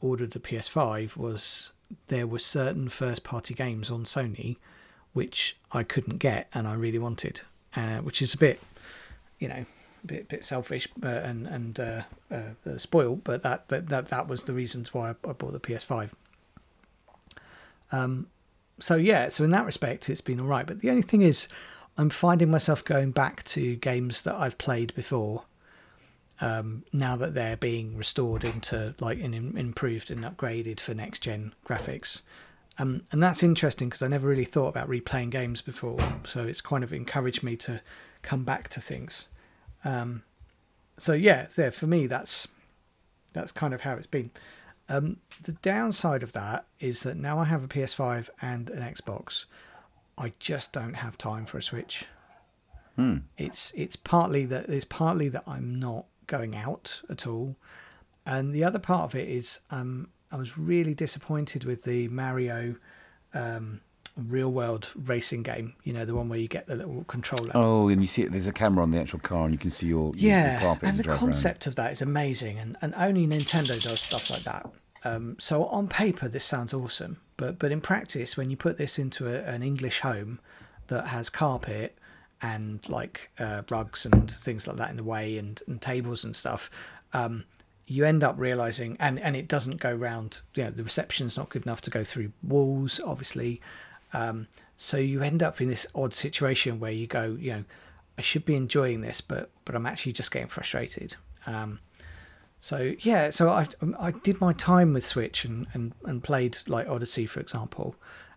ordered 0.02 0.32
the 0.32 0.39
PS5 0.39 1.17
was 1.17 1.71
there 2.10 2.28
were 2.28 2.38
certain 2.38 2.89
first 2.89 3.23
party 3.23 3.56
games 3.56 3.89
on 3.89 4.04
Sony 4.04 4.58
which 5.13 5.58
I 5.71 5.82
couldn't 5.82 6.17
get 6.17 6.47
and 6.54 6.67
I 6.67 6.76
really 6.76 7.00
wanted, 7.00 7.41
uh, 7.76 7.97
which 7.97 8.21
is 8.21 8.36
a 8.36 8.38
bit, 8.38 8.62
you 9.39 9.47
know, 9.47 9.65
a 10.04 10.06
bit 10.06 10.30
bit 10.30 10.45
selfish 10.45 10.88
uh, 11.02 11.08
and 11.08 11.47
and 11.47 11.80
uh, 11.80 12.02
uh 12.30 12.78
spoiled, 12.78 13.23
but 13.23 13.41
that, 13.41 13.67
that 13.69 13.89
that 13.89 14.10
that 14.10 14.28
was 14.28 14.43
the 14.43 14.54
reasons 14.54 14.93
why 14.93 15.10
I, 15.10 15.15
I 15.28 15.34
bought 15.34 15.54
the 15.54 15.60
PS5. 15.60 16.12
Um, 17.91 18.28
so 18.80 18.95
yeah, 18.95 19.30
so 19.30 19.43
in 19.43 19.50
that 19.50 19.65
respect, 19.65 20.08
it's 20.08 20.21
been 20.21 20.39
all 20.39 20.45
right. 20.45 20.67
But 20.67 20.82
the 20.82 20.91
only 20.91 21.02
thing 21.02 21.23
is, 21.23 21.47
I'm 21.97 22.10
finding 22.10 22.51
myself 22.51 22.86
going 22.86 23.12
back 23.12 23.43
to 23.45 23.75
games 23.75 24.21
that 24.23 24.36
I've 24.36 24.57
played 24.57 24.93
before. 24.95 25.43
Um, 26.39 26.83
now 26.93 27.15
that 27.15 27.33
they're 27.33 27.57
being 27.57 27.97
restored 27.97 28.43
into 28.43 28.93
like 28.99 29.17
in, 29.17 29.33
improved 29.33 30.12
and 30.12 30.23
upgraded 30.23 30.79
for 30.79 30.93
next 30.93 31.19
gen 31.19 31.55
graphics, 31.65 32.21
um, 32.77 33.01
and 33.12 33.23
that's 33.23 33.41
interesting 33.41 33.89
because 33.89 34.03
I 34.03 34.07
never 34.07 34.27
really 34.27 34.45
thought 34.45 34.67
about 34.67 34.88
replaying 34.88 35.31
games 35.31 35.63
before. 35.63 35.97
So 36.27 36.45
it's 36.45 36.62
kind 36.62 36.83
of 36.83 36.93
encouraged 36.93 37.41
me 37.41 37.55
to 37.57 37.81
come 38.21 38.43
back 38.43 38.67
to 38.69 38.81
things. 38.81 39.27
Um, 39.83 40.21
so 40.99 41.13
yeah, 41.13 41.47
yeah, 41.57 41.71
for 41.71 41.88
me 41.88 42.05
that's 42.05 42.47
that's 43.33 43.51
kind 43.51 43.73
of 43.73 43.81
how 43.81 43.93
it's 43.93 44.07
been. 44.07 44.29
Um, 44.89 45.17
the 45.41 45.51
downside 45.53 46.23
of 46.23 46.31
that 46.33 46.65
is 46.79 47.03
that 47.03 47.17
now 47.17 47.39
I 47.39 47.45
have 47.45 47.63
a 47.63 47.67
PS5 47.67 48.29
and 48.41 48.69
an 48.69 48.81
Xbox. 48.81 49.45
I 50.17 50.34
just 50.39 50.71
don't 50.71 50.95
have 50.95 51.17
time 51.17 51.45
for 51.45 51.58
a 51.58 51.62
Switch. 51.62 52.06
Hmm. 52.95 53.17
It's 53.38 53.71
it's 53.75 53.95
partly 53.95 54.45
that 54.45 54.69
it's 54.69 54.86
partly 54.86 55.30
that 55.30 55.43
I'm 55.45 55.80
not 55.80 56.06
going 56.25 56.56
out 56.56 57.01
at 57.10 57.27
all, 57.27 57.56
and 58.25 58.53
the 58.53 58.63
other 58.63 58.80
part 58.80 59.03
of 59.03 59.15
it 59.15 59.30
is 59.30 59.60
um, 59.69 60.10
I 60.32 60.38
was 60.38 60.58
really 60.58 60.95
disappointed 60.95 61.63
with 61.63 61.84
the 61.84 62.08
Mario 62.08 62.75
um, 63.34 63.82
real 64.17 64.51
world 64.51 64.89
racing 64.95 65.43
game. 65.43 65.75
You 65.84 65.93
know, 65.93 66.06
the 66.06 66.15
one 66.15 66.27
where 66.27 66.39
you 66.39 66.47
get 66.47 66.65
the 66.65 66.75
little 66.75 67.03
controller. 67.03 67.51
Oh, 67.53 67.88
and 67.88 68.01
you 68.01 68.08
see 68.08 68.23
it, 68.23 68.32
there's 68.32 68.47
a 68.47 68.53
camera 68.53 68.84
on 68.84 68.91
the 68.91 68.99
actual 68.99 69.19
car, 69.19 69.45
and 69.45 69.53
you 69.53 69.60
can 69.60 69.71
see 69.71 69.88
your, 69.88 70.13
yeah, 70.15 70.62
your 70.62 70.80
and 70.82 70.97
the 70.97 71.03
concept 71.03 71.67
around. 71.67 71.71
of 71.71 71.75
that 71.75 71.91
is 71.91 72.01
amazing, 72.01 72.58
and 72.58 72.75
and 72.82 72.95
only 72.95 73.27
Nintendo 73.27 73.80
does 73.82 74.01
stuff 74.01 74.30
like 74.30 74.43
that. 74.43 74.65
Um, 75.03 75.38
so 75.39 75.65
on 75.65 75.88
paper, 75.88 76.27
this 76.27 76.43
sounds 76.45 76.73
awesome, 76.73 77.19
but 77.38 77.60
but 77.60 77.71
in 77.71 77.81
practice, 77.81 78.36
when 78.36 78.49
you 78.49 78.57
put 78.57 78.77
this 78.77 78.97
into 78.97 79.27
a, 79.27 79.41
an 79.43 79.63
English 79.63 80.01
home 80.01 80.39
that 80.88 81.07
has 81.07 81.29
carpet 81.29 81.97
and 82.41 82.88
like 82.89 83.29
uh, 83.39 83.63
rugs 83.69 84.05
and 84.05 84.29
things 84.31 84.67
like 84.67 84.77
that 84.77 84.89
in 84.89 84.97
the 84.97 85.03
way 85.03 85.38
and, 85.38 85.62
and 85.67 85.81
tables 85.81 86.23
and 86.23 86.36
stuff, 86.36 86.69
um, 87.13 87.45
you 87.86 88.03
end 88.03 88.23
up 88.23 88.38
realizing, 88.38 88.97
and 88.99 89.19
and 89.19 89.36
it 89.36 89.47
doesn't 89.47 89.79
go 89.79 89.93
round. 89.93 90.41
You 90.55 90.65
know, 90.65 90.71
the 90.71 90.83
reception's 90.83 91.38
not 91.38 91.49
good 91.49 91.63
enough 91.65 91.81
to 91.81 91.89
go 91.89 92.03
through 92.03 92.31
walls, 92.43 92.99
obviously. 93.05 93.62
Um, 94.13 94.47
so 94.77 94.97
you 94.97 95.21
end 95.21 95.41
up 95.41 95.60
in 95.62 95.67
this 95.67 95.88
odd 95.95 96.13
situation 96.13 96.79
where 96.79 96.91
you 96.91 97.07
go, 97.07 97.38
you 97.39 97.51
know, 97.51 97.63
I 98.17 98.21
should 98.21 98.45
be 98.45 98.55
enjoying 98.55 99.01
this, 99.01 99.21
but 99.21 99.51
but 99.63 99.75
I'm 99.75 99.86
actually 99.86 100.13
just 100.13 100.31
getting 100.31 100.47
frustrated. 100.47 101.15
Um, 101.45 101.79
so 102.67 102.95
yeah, 102.99 103.30
so 103.30 103.47
I 103.47 103.65
I 103.97 104.12
did 104.12 104.41
my 104.41 104.51
time 104.51 104.91
with 104.91 105.06
Switch 105.06 105.45
and 105.45 105.67
and, 105.71 105.93
and 106.03 106.21
played 106.21 106.58
like 106.67 106.86
Odyssey 106.89 107.25
for 107.25 107.39
example, 107.39 107.95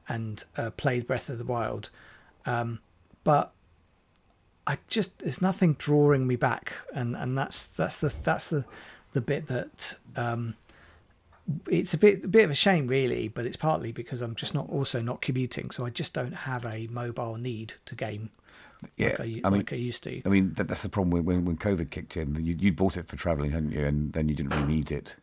and 0.09 0.45
uh, 0.57 0.71
played 0.71 1.09
Breath 1.09 1.29
of 1.31 1.39
the 1.39 1.45
Wild, 1.45 1.91
um, 2.47 2.79
but 3.25 3.53
I 4.69 4.79
just 4.87 5.19
there's 5.19 5.43
nothing 5.43 5.75
drawing 5.81 6.29
me 6.29 6.37
back, 6.37 6.75
and 6.95 7.17
and 7.17 7.37
that's 7.37 7.67
that's 7.67 7.99
the 7.99 8.15
that's 8.23 8.51
the 8.51 8.65
the 9.15 9.21
bit 9.21 9.49
that 9.49 9.97
um, 10.15 10.55
it's 11.69 11.93
a 11.93 11.99
bit 11.99 12.25
a 12.25 12.29
bit 12.29 12.45
of 12.45 12.53
a 12.53 12.55
shame 12.55 12.87
really, 12.87 13.27
but 13.27 13.47
it's 13.47 13.57
partly 13.57 13.91
because 13.91 14.21
I'm 14.21 14.37
just 14.37 14.55
not 14.55 14.69
also 14.69 15.03
not 15.03 15.21
commuting, 15.23 15.73
so 15.73 15.85
I 15.85 15.91
just 15.91 16.15
don't 16.15 16.47
have 16.47 16.65
a 16.65 16.87
mobile 16.87 17.35
need 17.35 17.75
to 17.87 17.97
game 17.97 18.31
yeah, 18.97 19.17
like 19.19 19.21
I, 19.21 19.41
I, 19.45 19.51
mean, 19.51 19.61
like 19.61 19.73
I 19.73 19.77
used 19.77 20.05
to. 20.05 20.23
I 20.25 20.29
mean, 20.29 20.53
that, 20.55 20.69
that's 20.69 20.83
the 20.83 20.89
problem 20.89 21.25
when 21.25 21.45
when 21.45 21.57
COVID 21.57 21.91
kicked 21.91 22.17
in. 22.17 22.35
You 22.45 22.57
you 22.59 22.73
bought 22.73 22.97
it 22.97 23.09
for 23.09 23.17
travelling, 23.17 23.53
hadn't 23.53 23.73
you? 23.73 23.85
And 23.85 24.13
then 24.13 24.29
you 24.29 24.35
didn't 24.35 24.55
really 24.55 24.75
need 24.75 24.91
it. 24.91 25.17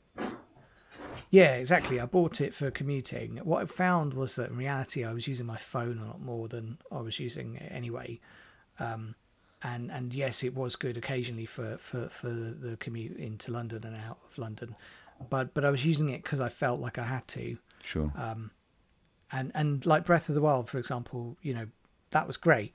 Yeah, 1.30 1.56
exactly. 1.56 2.00
I 2.00 2.06
bought 2.06 2.40
it 2.40 2.54
for 2.54 2.72
commuting. 2.72 3.38
What 3.44 3.62
I 3.62 3.66
found 3.66 4.14
was 4.14 4.36
that 4.38 4.50
in 4.50 4.58
reality, 4.58 5.04
I 5.04 5.12
was 5.12 5.28
using 5.28 5.46
my 5.46 5.58
phone 5.58 6.00
a 6.00 6.06
lot 6.06 6.22
more 6.22 6.48
than 6.48 6.78
I 6.92 7.02
was 7.02 7.20
using 7.20 7.56
it 7.56 7.70
anyway. 7.72 8.20
Um, 8.80 9.16
and 9.62 9.92
and 9.92 10.14
yes, 10.14 10.44
it 10.44 10.56
was 10.56 10.76
good 10.76 10.98
occasionally 10.98 11.46
for, 11.46 11.78
for, 11.78 12.10
for 12.10 12.30
the 12.30 12.78
commute 12.80 13.18
into 13.18 13.52
London 13.52 13.84
and 13.84 13.96
out 13.96 14.20
of 14.30 14.38
London, 14.38 14.76
but 15.30 15.54
but 15.54 15.66
I 15.66 15.72
was 15.72 15.86
using 15.86 16.10
it 16.10 16.24
because 16.24 16.40
I 16.40 16.50
felt 16.50 16.80
like 16.80 16.98
I 16.98 17.04
had 17.04 17.28
to. 17.30 17.58
Sure. 17.84 18.12
Um, 18.16 18.52
and 19.32 19.52
and 19.56 19.86
like 19.86 20.06
Breath 20.06 20.30
of 20.30 20.36
the 20.36 20.42
Wild, 20.42 20.70
for 20.70 20.78
example, 20.78 21.38
you 21.42 21.54
know, 21.54 21.68
that 22.12 22.28
was 22.28 22.38
great 22.38 22.74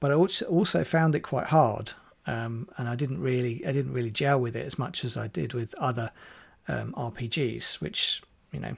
but 0.00 0.10
I 0.10 0.14
also 0.14 0.84
found 0.84 1.14
it 1.14 1.20
quite 1.20 1.46
hard 1.46 1.92
um, 2.28 2.68
and 2.76 2.88
I 2.88 2.94
didn't 2.94 3.20
really 3.20 3.64
I 3.66 3.72
didn't 3.72 3.94
really 3.94 4.10
gel 4.10 4.38
with 4.38 4.54
it 4.54 4.66
as 4.66 4.78
much 4.78 5.02
as 5.02 5.16
I 5.16 5.28
did 5.28 5.54
with 5.54 5.74
other 5.78 6.12
um, 6.68 6.92
RPGs, 6.92 7.80
which 7.80 8.22
you 8.52 8.60
know 8.60 8.76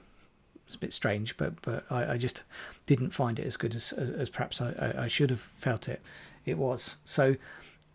it's 0.65 0.75
a 0.75 0.79
bit 0.79 0.93
strange, 0.93 1.35
but 1.35 1.61
but 1.61 1.83
I, 1.91 2.13
I 2.13 2.17
just 2.17 2.43
didn't 2.85 3.09
find 3.11 3.37
it 3.37 3.45
as 3.45 3.57
good 3.57 3.75
as 3.75 3.91
as, 3.91 4.09
as 4.09 4.29
perhaps 4.29 4.61
I, 4.61 4.93
I, 4.97 5.07
should 5.09 5.29
have 5.29 5.41
felt 5.57 5.89
it 5.89 6.01
it 6.45 6.57
was. 6.57 6.95
So 7.03 7.35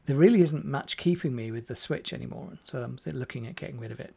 there 0.05 0.17
really 0.17 0.43
isn't 0.43 0.67
much 0.67 0.99
keeping 0.99 1.35
me 1.35 1.51
with 1.51 1.69
the 1.69 1.75
Switch 1.75 2.13
anymore, 2.13 2.59
so 2.65 2.83
I'm 2.83 2.99
looking 3.07 3.47
at 3.47 3.57
getting 3.57 3.81
rid 3.81 3.91
of 3.93 3.99
it. 3.99 4.15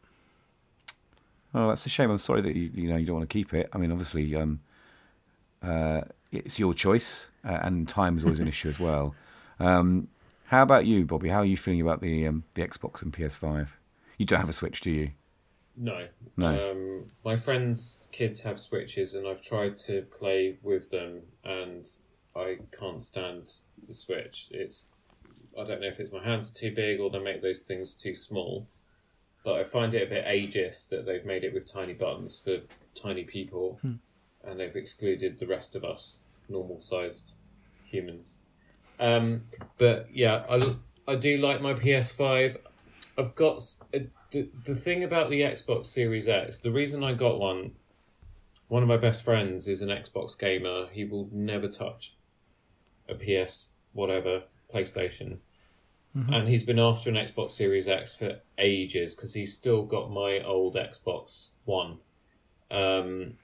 Oh, 1.54 1.68
that's 1.68 1.86
a 1.86 1.88
shame. 1.88 2.10
I'm 2.10 2.18
sorry 2.18 2.42
that 2.42 2.54
you 2.54 2.70
you 2.74 2.88
know 2.90 2.98
you 2.98 3.06
don't 3.06 3.16
want 3.16 3.30
to 3.30 3.32
keep 3.32 3.54
it. 3.54 3.70
I 3.72 3.78
mean, 3.78 3.92
obviously, 3.92 4.36
um, 4.36 4.60
uh, 5.62 6.02
it's 6.32 6.58
your 6.58 6.74
choice, 6.74 7.26
uh, 7.44 7.58
and 7.62 7.88
time 7.88 8.16
is 8.16 8.24
always 8.24 8.40
an 8.40 8.48
issue 8.48 8.68
as 8.68 8.78
well. 8.78 9.14
Um, 9.58 10.08
how 10.46 10.62
about 10.62 10.86
you, 10.86 11.04
Bobby? 11.04 11.28
How 11.28 11.38
are 11.38 11.44
you 11.44 11.56
feeling 11.56 11.80
about 11.80 12.00
the 12.00 12.26
um, 12.26 12.44
the 12.54 12.66
Xbox 12.66 13.02
and 13.02 13.12
PS5? 13.12 13.68
You 14.18 14.26
don't 14.26 14.40
have 14.40 14.48
a 14.48 14.52
Switch, 14.54 14.80
do 14.80 14.90
you? 14.90 15.10
No. 15.76 16.06
No. 16.36 16.70
Um, 16.70 17.06
my 17.24 17.36
friends' 17.36 18.00
kids 18.12 18.42
have 18.42 18.60
Switches, 18.60 19.14
and 19.14 19.26
I've 19.26 19.42
tried 19.42 19.76
to 19.86 20.02
play 20.02 20.58
with 20.62 20.90
them, 20.90 21.22
and 21.44 21.86
I 22.36 22.58
can't 22.78 23.02
stand 23.02 23.52
the 23.86 23.94
Switch. 23.94 24.48
It's 24.50 24.88
I 25.58 25.64
don't 25.64 25.80
know 25.80 25.88
if 25.88 26.00
it's 26.00 26.12
my 26.12 26.22
hands 26.22 26.50
are 26.50 26.54
too 26.54 26.74
big 26.74 27.00
or 27.00 27.10
they 27.10 27.18
make 27.18 27.42
those 27.42 27.60
things 27.60 27.94
too 27.94 28.14
small, 28.14 28.66
but 29.44 29.54
I 29.54 29.64
find 29.64 29.94
it 29.94 30.02
a 30.02 30.06
bit 30.06 30.24
ageist 30.24 30.88
that 30.90 31.06
they've 31.06 31.24
made 31.24 31.44
it 31.44 31.52
with 31.52 31.70
tiny 31.70 31.92
buttons 31.94 32.40
for 32.42 32.58
tiny 32.94 33.24
people, 33.24 33.78
Hmm. 33.82 33.94
And 34.44 34.58
they've 34.58 34.76
excluded 34.76 35.38
the 35.38 35.46
rest 35.46 35.74
of 35.74 35.84
us 35.84 36.24
normal 36.48 36.80
sized 36.80 37.34
humans. 37.84 38.38
Um, 38.98 39.44
but 39.78 40.08
yeah, 40.12 40.44
I, 40.48 40.74
I 41.08 41.16
do 41.16 41.38
like 41.38 41.62
my 41.62 41.74
PS5. 41.74 42.56
I've 43.16 43.34
got 43.34 43.62
uh, 43.94 44.00
the, 44.30 44.48
the 44.64 44.74
thing 44.74 45.02
about 45.02 45.30
the 45.30 45.40
Xbox 45.40 45.86
Series 45.86 46.28
X. 46.28 46.58
The 46.58 46.70
reason 46.70 47.02
I 47.02 47.14
got 47.14 47.38
one, 47.38 47.72
one 48.68 48.82
of 48.82 48.88
my 48.88 48.96
best 48.96 49.22
friends 49.22 49.68
is 49.68 49.82
an 49.82 49.88
Xbox 49.88 50.38
gamer. 50.38 50.86
He 50.92 51.04
will 51.04 51.28
never 51.32 51.68
touch 51.68 52.16
a 53.08 53.14
PS 53.14 53.70
whatever 53.92 54.44
PlayStation, 54.72 55.38
and 56.14 56.48
he's 56.48 56.62
been 56.62 56.78
after 56.78 57.10
an 57.10 57.16
Xbox 57.16 57.52
Series 57.52 57.88
X 57.88 58.16
for 58.16 58.40
ages 58.58 59.16
because 59.16 59.34
he's 59.34 59.54
still 59.54 59.82
got 59.82 60.10
my 60.10 60.40
old 60.40 60.76
Xbox 60.76 61.54
One. 61.64 61.98
Um, 62.70 63.34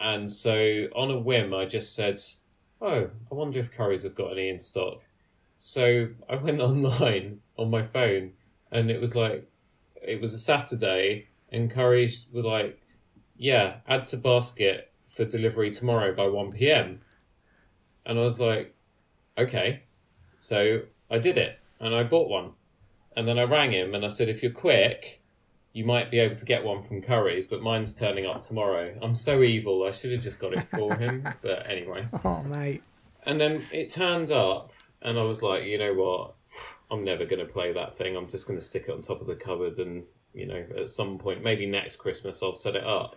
and 0.00 0.32
so 0.32 0.88
on 0.94 1.10
a 1.10 1.18
whim, 1.18 1.54
I 1.54 1.64
just 1.64 1.94
said, 1.94 2.20
"Oh, 2.80 3.10
I 3.30 3.34
wonder 3.34 3.58
if 3.58 3.72
Currys 3.72 4.02
have 4.02 4.14
got 4.14 4.32
any 4.32 4.48
in 4.48 4.58
stock." 4.58 5.02
So 5.58 6.08
I 6.28 6.36
went 6.36 6.60
online 6.68 7.40
on 7.56 7.70
my 7.70 7.82
phone, 7.82 8.32
and 8.70 8.90
it 8.90 9.00
was 9.00 9.14
like, 9.14 9.50
it 10.02 10.20
was 10.20 10.34
a 10.34 10.38
Saturday, 10.38 11.28
and 11.50 11.70
Currys 11.70 12.32
were 12.32 12.42
like, 12.42 12.80
"Yeah, 13.36 13.76
add 13.88 14.06
to 14.06 14.16
basket 14.16 14.92
for 15.06 15.24
delivery 15.24 15.70
tomorrow 15.70 16.14
by 16.14 16.28
one 16.28 16.52
p.m." 16.52 17.00
And 18.04 18.18
I 18.18 18.22
was 18.22 18.38
like, 18.40 18.74
"Okay," 19.38 19.82
so 20.36 20.82
I 21.10 21.18
did 21.18 21.36
it, 21.38 21.58
and 21.80 21.94
I 21.94 22.02
bought 22.04 22.28
one, 22.28 22.52
and 23.16 23.26
then 23.26 23.38
I 23.38 23.44
rang 23.44 23.72
him 23.72 23.94
and 23.94 24.04
I 24.04 24.08
said, 24.08 24.28
"If 24.28 24.42
you're 24.42 24.52
quick." 24.52 25.22
You 25.76 25.84
might 25.84 26.10
be 26.10 26.20
able 26.20 26.36
to 26.36 26.44
get 26.46 26.64
one 26.64 26.80
from 26.80 27.02
Currys, 27.02 27.46
but 27.50 27.60
mine's 27.60 27.94
turning 27.94 28.24
up 28.24 28.40
tomorrow. 28.40 28.96
I'm 29.02 29.14
so 29.14 29.42
evil. 29.42 29.84
I 29.84 29.90
should 29.90 30.10
have 30.10 30.22
just 30.22 30.38
got 30.38 30.54
it 30.54 30.66
for 30.68 30.94
him. 30.96 31.28
But 31.42 31.68
anyway. 31.68 32.08
Oh 32.24 32.42
mate, 32.44 32.82
And 33.24 33.38
then 33.38 33.62
it 33.70 33.90
turned 33.90 34.30
up, 34.30 34.72
and 35.02 35.18
I 35.18 35.22
was 35.24 35.42
like, 35.42 35.64
you 35.64 35.76
know 35.76 35.92
what? 35.92 36.34
I'm 36.90 37.04
never 37.04 37.26
going 37.26 37.46
to 37.46 37.52
play 37.52 37.74
that 37.74 37.94
thing. 37.94 38.16
I'm 38.16 38.26
just 38.26 38.48
going 38.48 38.58
to 38.58 38.64
stick 38.64 38.86
it 38.88 38.92
on 38.92 39.02
top 39.02 39.20
of 39.20 39.26
the 39.26 39.34
cupboard, 39.34 39.78
and 39.78 40.04
you 40.32 40.46
know, 40.46 40.64
at 40.78 40.88
some 40.88 41.18
point, 41.18 41.44
maybe 41.44 41.66
next 41.66 41.96
Christmas, 41.96 42.42
I'll 42.42 42.54
set 42.54 42.74
it 42.74 42.84
up. 42.84 43.14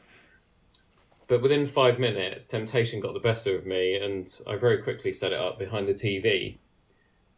But 1.30 1.41
within 1.41 1.65
five 1.65 1.98
minutes, 1.98 2.45
temptation 2.45 3.00
got 3.00 3.13
the 3.13 3.22
better 3.22 3.56
of 3.56 3.65
me, 3.65 3.95
and 3.95 4.28
I 4.45 4.58
very 4.58 4.80
quickly 4.80 5.13
set 5.13 5.32
it 5.32 5.39
up 5.39 5.60
behind 5.60 5.88
the 5.88 5.93
TV 5.93 6.58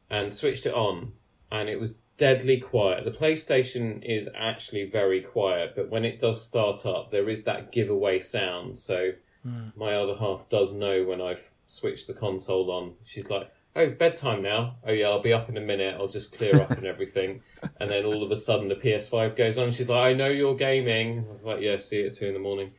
and 0.10 0.34
switched 0.34 0.66
it 0.66 0.74
on, 0.74 1.12
and 1.52 1.70
it 1.70 1.80
was 1.80 2.00
deadly 2.22 2.60
quiet. 2.60 3.04
The 3.04 3.10
PlayStation 3.10 4.04
is 4.04 4.30
actually 4.36 4.86
very 4.86 5.22
quiet, 5.22 5.74
but 5.76 5.90
when 5.90 6.06
it 6.06 6.20
does 6.20 6.46
start 6.46 6.86
up, 6.86 7.10
there 7.10 7.28
is 7.28 7.42
that 7.46 7.72
giveaway 7.72 8.20
sound. 8.20 8.78
So 8.78 9.14
my 9.76 9.96
other 9.96 10.14
half 10.14 10.48
does 10.48 10.72
know 10.72 11.04
when 11.04 11.20
I've 11.20 11.56
switched 11.66 12.06
the 12.06 12.14
console 12.14 12.70
on. 12.70 12.94
She's 13.04 13.32
like, 13.32 13.52
"Oh, 13.76 13.90
bedtime 13.90 14.44
now. 14.44 14.76
Oh 14.86 14.92
yeah, 14.92 15.08
I'll 15.08 15.20
be 15.24 15.34
up 15.34 15.50
in 15.50 15.58
a 15.58 15.62
minute. 15.62 15.96
I'll 15.98 16.08
just 16.08 16.32
clear 16.32 16.62
up 16.62 16.70
and 16.70 16.86
everything." 16.94 17.42
And 17.80 17.90
then 17.90 18.06
all 18.06 18.22
of 18.22 18.30
a 18.30 18.36
sudden, 18.36 18.68
the 18.68 18.76
PS5 18.76 19.36
goes 19.36 19.58
on. 19.58 19.72
She's 19.72 19.90
like, 19.90 20.06
"I 20.12 20.14
know 20.14 20.28
you're 20.30 20.56
gaming." 20.56 21.26
I 21.28 21.32
was 21.32 21.44
like, 21.44 21.62
"Yeah, 21.62 21.78
see 21.78 22.02
you 22.02 22.08
at 22.10 22.14
two 22.14 22.28
in 22.28 22.36
the 22.36 22.40
morning." 22.40 22.74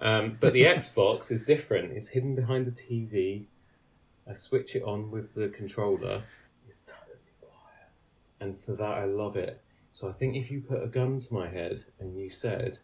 Um, 0.00 0.38
but 0.40 0.52
the 0.52 0.64
Xbox 0.80 1.30
is 1.30 1.42
different. 1.42 1.92
It's 1.92 2.08
hidden 2.08 2.34
behind 2.34 2.66
the 2.66 2.72
TV. 2.72 3.44
I 4.28 4.32
switch 4.34 4.74
it 4.74 4.82
on 4.82 5.12
with 5.12 5.36
the 5.36 5.50
controller. 5.50 6.24
It's 6.68 6.82
quiet, 6.82 7.07
and 8.40 8.58
for 8.58 8.72
that, 8.72 8.98
I 8.98 9.04
love 9.04 9.36
it. 9.36 9.62
So 9.90 10.08
I 10.08 10.12
think 10.12 10.36
if 10.36 10.50
you 10.50 10.60
put 10.60 10.82
a 10.82 10.86
gun 10.86 11.18
to 11.18 11.34
my 11.34 11.48
head 11.48 11.84
and 11.98 12.16
you 12.16 12.30
said, 12.30 12.78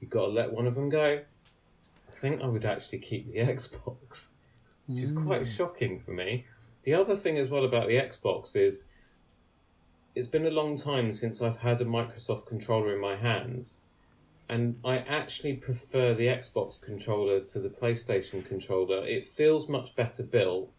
"You've 0.00 0.10
got 0.10 0.26
to 0.26 0.32
let 0.32 0.52
one 0.52 0.66
of 0.66 0.74
them 0.74 0.88
go," 0.88 1.22
I 2.08 2.10
think 2.10 2.42
I 2.42 2.46
would 2.46 2.64
actually 2.64 2.98
keep 2.98 3.30
the 3.30 3.38
Xbox, 3.52 4.30
which 4.86 5.02
is 5.02 5.12
quite 5.12 5.42
mm. 5.42 5.56
shocking 5.56 6.00
for 6.00 6.12
me. 6.12 6.46
The 6.82 6.94
other 6.94 7.16
thing 7.16 7.38
as 7.38 7.50
well 7.50 7.64
about 7.64 7.88
the 7.88 7.96
Xbox 7.96 8.56
is 8.56 8.86
it's 10.16 10.26
been 10.26 10.46
a 10.46 10.50
long 10.50 10.78
time 10.78 11.12
since 11.12 11.42
I've 11.42 11.58
had 11.58 11.80
a 11.82 11.84
Microsoft 11.84 12.46
controller 12.46 12.94
in 12.94 13.00
my 13.00 13.16
hands, 13.16 13.80
and 14.48 14.80
I 14.82 14.96
actually 14.96 15.54
prefer 15.54 16.14
the 16.14 16.28
Xbox 16.28 16.80
controller 16.80 17.40
to 17.40 17.60
the 17.60 17.68
PlayStation 17.68 18.44
controller. 18.44 19.06
It 19.06 19.26
feels 19.26 19.68
much 19.68 19.94
better 19.94 20.22
built. 20.22 20.72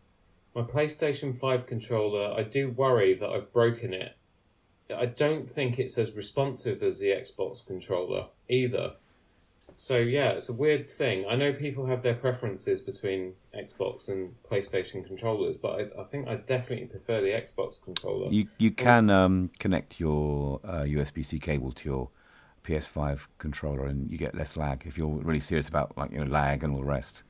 My 0.55 0.63
PlayStation 0.63 1.37
5 1.37 1.67
controller, 1.67 2.33
I 2.35 2.41
do 2.41 2.71
worry 2.71 3.13
that 3.13 3.29
I've 3.29 3.53
broken 3.53 3.93
it. 3.93 4.16
I 4.95 5.05
don't 5.05 5.49
think 5.49 5.79
it's 5.79 5.97
as 5.97 6.13
responsive 6.15 6.81
as 6.83 6.99
the 6.99 7.07
Xbox 7.07 7.65
controller 7.65 8.27
either. 8.49 8.93
So 9.75 9.97
yeah, 9.97 10.29
it's 10.29 10.49
a 10.49 10.53
weird 10.53 10.89
thing. 10.89 11.25
I 11.29 11.35
know 11.35 11.53
people 11.53 11.85
have 11.85 12.01
their 12.01 12.15
preferences 12.15 12.81
between 12.81 13.33
Xbox 13.55 14.07
and 14.07 14.33
PlayStation 14.49 15.05
controllers, 15.05 15.55
but 15.55 15.79
I, 15.79 16.01
I 16.01 16.03
think 16.03 16.27
I 16.27 16.35
definitely 16.35 16.87
prefer 16.87 17.21
the 17.21 17.27
Xbox 17.27 17.81
controller. 17.81 18.31
You 18.31 18.47
you 18.57 18.71
can 18.71 19.11
um, 19.11 19.51
connect 19.59 19.99
your 19.99 20.59
uh, 20.63 20.81
USB 20.81 21.23
C 21.23 21.37
cable 21.37 21.71
to 21.73 21.89
your 21.89 22.09
PS5 22.63 23.27
controller, 23.37 23.85
and 23.85 24.09
you 24.09 24.17
get 24.17 24.33
less 24.33 24.57
lag 24.57 24.83
if 24.87 24.97
you're 24.97 25.07
really 25.07 25.39
serious 25.39 25.69
about 25.69 25.95
like 25.95 26.11
you 26.11 26.17
know 26.17 26.31
lag 26.31 26.63
and 26.63 26.73
all 26.73 26.79
the 26.79 26.85
rest. 26.85 27.21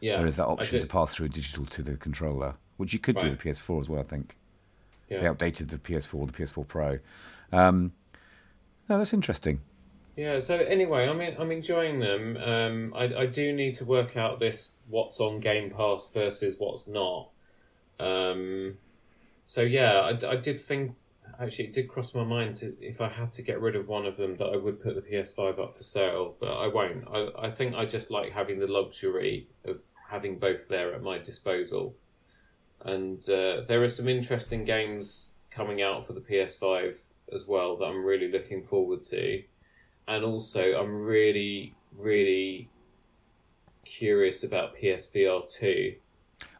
yeah, 0.00 0.18
there 0.18 0.26
is 0.26 0.36
that 0.36 0.46
option 0.46 0.82
to 0.82 0.86
pass 0.86 1.14
through 1.14 1.28
digital 1.28 1.64
to 1.64 1.82
the 1.82 1.96
controller, 1.96 2.54
which 2.76 2.92
you 2.92 2.98
could 2.98 3.16
do 3.18 3.30
with 3.30 3.40
the 3.40 3.48
PS4 3.48 3.80
as 3.80 3.88
well. 3.88 4.00
I 4.00 4.04
think 4.04 4.36
Yeah. 5.08 5.18
they 5.20 5.26
updated 5.26 5.68
the 5.68 5.78
PS4, 5.78 6.26
the 6.26 6.32
PS4 6.32 6.66
Pro. 6.66 6.98
Um, 7.52 7.92
no, 8.88 8.98
that's 8.98 9.12
interesting. 9.12 9.60
Yeah. 10.16 10.40
So 10.40 10.56
anyway, 10.56 11.08
I'm 11.08 11.20
in, 11.20 11.36
I'm 11.38 11.50
enjoying 11.50 12.00
them. 12.00 12.36
Um, 12.36 12.94
I 12.96 13.22
I 13.22 13.26
do 13.26 13.52
need 13.52 13.74
to 13.76 13.84
work 13.84 14.16
out 14.16 14.40
this 14.40 14.78
what's 14.88 15.20
on 15.20 15.40
Game 15.40 15.70
Pass 15.70 16.10
versus 16.12 16.56
what's 16.58 16.88
not. 16.88 17.30
Um, 17.98 18.78
so 19.44 19.62
yeah, 19.62 20.00
I, 20.00 20.30
I 20.32 20.36
did 20.36 20.60
think 20.60 20.96
actually 21.40 21.66
it 21.66 21.72
did 21.72 21.88
cross 21.88 22.14
my 22.14 22.24
mind 22.24 22.54
to, 22.56 22.76
if 22.80 23.00
I 23.00 23.08
had 23.08 23.32
to 23.34 23.42
get 23.42 23.60
rid 23.60 23.76
of 23.76 23.88
one 23.88 24.06
of 24.06 24.16
them 24.16 24.34
that 24.36 24.46
I 24.46 24.56
would 24.56 24.80
put 24.80 24.94
the 24.94 25.02
PS5 25.02 25.58
up 25.58 25.76
for 25.76 25.82
sale, 25.82 26.36
but 26.40 26.52
I 26.52 26.68
won't. 26.68 27.04
I 27.12 27.46
I 27.46 27.50
think 27.50 27.74
I 27.74 27.84
just 27.84 28.10
like 28.10 28.32
having 28.32 28.58
the 28.58 28.66
luxury 28.68 29.48
of 29.64 29.80
having 30.08 30.38
both 30.38 30.68
there 30.68 30.94
at 30.94 31.02
my 31.02 31.18
disposal. 31.18 31.96
And 32.84 33.26
uh, 33.28 33.62
there 33.66 33.82
are 33.82 33.88
some 33.88 34.08
interesting 34.08 34.64
games 34.64 35.32
coming 35.50 35.82
out 35.82 36.06
for 36.06 36.12
the 36.12 36.20
PS5 36.20 36.96
as 37.32 37.46
well 37.46 37.76
that 37.78 37.86
I'm 37.86 38.04
really 38.04 38.30
looking 38.30 38.62
forward 38.62 39.02
to 39.04 39.42
and 40.06 40.24
also 40.24 40.78
I'm 40.78 41.02
really, 41.02 41.74
really 41.96 42.68
curious 43.84 44.44
about 44.44 44.76
PSVR 44.76 45.50
two. 45.50 45.94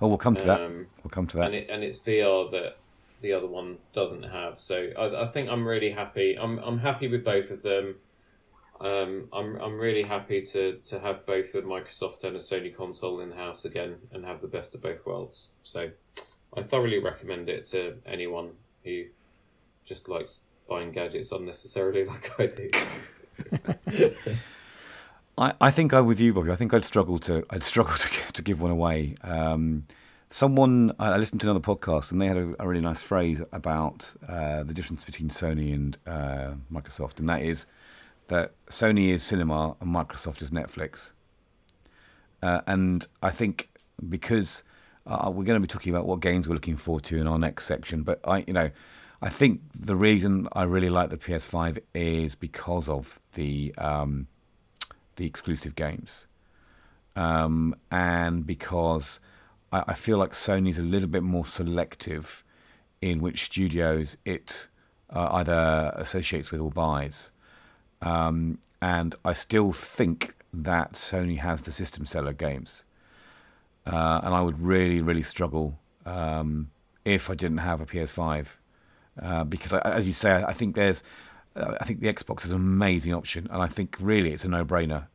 Oh, 0.01 0.09
we'll 0.09 0.19
come 0.19 0.37
to 0.37 0.45
that. 0.47 0.61
Um, 0.61 0.87
We'll 1.03 1.11
come 1.11 1.27
to 1.29 1.37
that. 1.39 1.47
and 1.47 1.55
it 1.55 1.69
and 1.71 1.83
it's 1.83 1.99
VR 1.99 2.51
that 2.51 2.77
the 3.21 3.33
other 3.33 3.47
one 3.47 3.79
doesn't 3.93 4.23
have. 4.23 4.59
So 4.59 4.89
I, 4.97 5.25
I 5.25 5.27
think 5.27 5.49
I'm 5.49 5.67
really 5.67 5.91
happy. 5.91 6.37
I'm 6.41 6.59
I'm 6.59 6.79
happy 6.79 7.09
with 7.09 7.25
both 7.25 7.51
of 7.51 7.63
them. 7.63 7.97
Um, 8.81 9.29
I'm 9.33 9.57
I'm 9.57 9.79
really 9.79 10.03
happy 10.03 10.43
to 10.43 10.79
to 10.87 10.99
have 10.99 11.25
both 11.27 11.55
a 11.55 11.63
Microsoft 11.63 12.25
and 12.25 12.37
a 12.37 12.41
Sony 12.41 12.75
console 12.75 13.21
in 13.21 13.31
the 13.31 13.37
house 13.37 13.65
again 13.65 13.97
and 14.13 14.25
have 14.25 14.41
the 14.41 14.49
best 14.49 14.75
of 14.75 14.83
both 14.83 15.07
worlds. 15.07 15.51
So 15.63 15.91
I 16.57 16.63
thoroughly 16.63 16.99
recommend 16.99 17.49
it 17.49 17.67
to 17.67 17.97
anyone 18.05 18.51
who 18.85 19.05
just 19.85 20.09
likes 20.09 20.41
buying 20.69 20.93
gadgets 20.93 21.31
unnecessarily, 21.33 22.05
like 22.07 22.41
I 22.41 22.47
do. 22.47 22.71
I, 25.37 25.53
I 25.61 25.71
think 25.71 25.93
I'm 25.93 26.07
with 26.07 26.21
you, 26.21 26.33
Bobby. 26.33 26.51
I 26.51 26.57
think 26.57 26.73
I'd 26.75 26.85
struggle 26.85 27.19
to 27.21 27.45
I'd 27.51 27.63
struggle 27.63 27.95
to, 27.99 28.33
to 28.33 28.43
give 28.43 28.61
one 28.61 28.71
away. 28.71 29.17
Um, 29.23 29.85
someone 30.31 30.93
I 30.99 31.17
listened 31.17 31.41
to 31.43 31.47
another 31.47 31.61
podcast 31.61 32.11
and 32.11 32.21
they 32.21 32.27
had 32.27 32.37
a, 32.37 32.57
a 32.59 32.67
really 32.67 32.81
nice 32.81 33.01
phrase 33.01 33.41
about 33.53 34.15
uh, 34.29 34.65
the 34.65 34.75
difference 34.75 35.05
between 35.05 35.29
Sony 35.29 35.73
and 35.73 35.97
uh, 36.07 36.55
Microsoft, 36.73 37.21
and 37.21 37.29
that 37.29 37.43
is 37.43 37.67
that 38.29 38.53
Sony 38.67 39.09
is 39.09 39.23
cinema 39.23 39.77
and 39.81 39.95
Microsoft 39.95 40.43
is 40.43 40.51
Netflix. 40.51 41.11
Uh, 42.43 42.61
and 42.67 43.07
I 43.23 43.31
think 43.31 43.71
because 44.09 44.63
uh, 45.07 45.31
we're 45.33 45.45
going 45.45 45.61
to 45.61 45.61
be 45.61 45.67
talking 45.67 45.95
about 45.95 46.07
what 46.07 46.21
games 46.21 46.49
we're 46.49 46.55
looking 46.55 46.77
forward 46.77 47.05
to 47.05 47.19
in 47.19 47.27
our 47.27 47.39
next 47.39 47.67
section, 47.67 48.03
but 48.03 48.21
I, 48.25 48.45
you 48.47 48.53
know, 48.53 48.71
I 49.23 49.31
think 49.31 49.61
the 49.75 49.97
reason 49.97 50.49
I 50.53 50.65
really 50.65 50.91
like 50.91 51.11
the 51.11 51.17
PS5 51.17 51.81
is 51.95 52.35
because 52.35 52.89
of 52.89 53.21
the 53.33 53.75
um, 53.79 54.27
the 55.17 55.25
exclusive 55.25 55.75
games, 55.75 56.27
um, 57.17 57.75
and 57.91 58.47
because 58.47 59.21
I, 59.73 59.85
I, 59.89 59.95
feel 59.95 60.19
like 60.19 60.33
Sony's 60.33 60.79
a 60.79 60.83
little 60.83 61.09
bit 61.09 61.23
more 61.23 61.47
selective 61.47 62.45
in 63.01 63.21
which 63.21 63.45
studios 63.45 64.17
it 64.25 64.69
uh, 65.09 65.29
either 65.33 65.93
associates 65.95 66.51
with 66.51 66.61
or 66.61 66.71
buys. 66.71 67.31
Um, 68.05 68.59
and 68.83 69.15
I 69.25 69.33
still 69.33 69.73
think 69.73 70.35
that 70.53 70.93
Sony 70.93 71.39
has 71.39 71.63
the 71.63 71.73
system 71.73 72.07
seller 72.07 72.35
games. 72.35 72.85
Uh, 73.87 74.21
and 74.23 74.35
I 74.35 74.43
would 74.43 74.61
really, 74.61 75.01
really 75.01 75.23
struggle 75.23 75.79
um, 76.07 76.71
if 77.05 77.31
I 77.31 77.35
didn't 77.35 77.59
have 77.59 77.81
a 77.81 77.87
PS5. 77.87 78.47
Uh, 79.21 79.45
because, 79.45 79.73
I, 79.73 79.79
as 79.81 80.07
you 80.07 80.13
say, 80.13 80.45
I, 80.47 80.53
think 80.53 80.75
there's, 80.75 81.03
uh, 81.57 81.77
I 81.81 81.85
think 81.85 82.01
the 82.01 82.13
Xbox 82.13 82.45
is 82.45 82.51
an 82.51 82.57
amazing 82.57 83.15
option, 83.15 83.49
and 83.51 83.63
I 83.63 83.67
think 83.69 83.97
really 84.01 84.33
it's 84.33 84.45
a 84.45 84.49
no-brainer, 84.49 85.07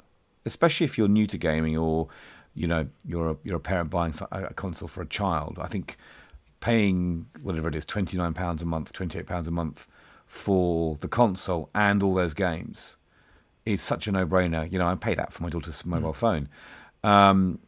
especially 0.46 0.86
if 0.86 0.98
you're 0.98 1.10
new 1.10 1.28
to 1.28 1.38
gaming 1.38 1.78
or, 1.78 2.08
you 2.56 2.66
know, 2.66 2.88
you're 3.06 3.32
a, 3.32 3.38
you're 3.44 3.58
a 3.58 3.60
parent 3.60 3.90
buying 3.90 4.14
a 4.32 4.54
console 4.54 4.88
for 4.88 5.02
a 5.02 5.06
child. 5.06 5.58
I 5.62 5.68
think 5.68 5.98
paying 6.60 7.28
whatever 7.42 7.68
it 7.68 7.76
is, 7.76 7.86
twenty 7.86 8.18
nine 8.18 8.34
pounds 8.34 8.62
a 8.62 8.66
month, 8.66 8.94
twenty 8.94 9.20
eight 9.20 9.28
pounds 9.28 9.48
a 9.48 9.52
month 9.52 9.86
for 10.30 10.96
the 11.02 11.08
console 11.08 11.72
and 11.74 12.04
all 12.04 12.14
those 12.14 12.36
games 12.36 12.96
is 13.66 13.82
such 13.82 14.08
a 14.08 14.12
no-brainer. 14.12 14.72
You 14.72 14.78
know, 14.78 14.88
I 14.88 14.94
pay 14.94 15.16
that 15.16 15.34
for 15.34 15.42
my 15.42 15.50
daughter's 15.50 15.84
mobile 15.84 16.14
mm. 16.14 16.16
phone. 16.16 16.50
Um, 17.04 17.60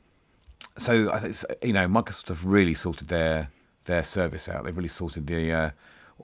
so 0.77 1.11
I 1.11 1.19
think 1.19 1.35
you 1.63 1.73
know 1.73 1.87
Microsoft 1.87 2.27
have 2.29 2.45
really 2.45 2.75
sorted 2.75 3.07
their 3.07 3.49
their 3.85 4.03
service 4.03 4.47
out. 4.47 4.63
They've 4.63 4.77
really 4.77 4.89
sorted 4.89 5.25
the 5.25 5.51
uh, 5.51 5.69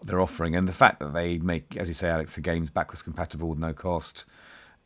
their 0.04 0.22
offering, 0.22 0.56
and 0.56 0.68
the 0.68 0.74
fact 0.74 1.00
that 1.00 1.14
they 1.14 1.40
make, 1.40 1.76
as 1.76 1.88
you 1.88 1.96
say, 1.96 2.08
Alex, 2.08 2.36
the 2.36 2.42
games 2.42 2.70
backwards 2.70 3.02
compatible 3.02 3.50
with 3.50 3.60
no 3.60 3.74
cost, 3.74 4.24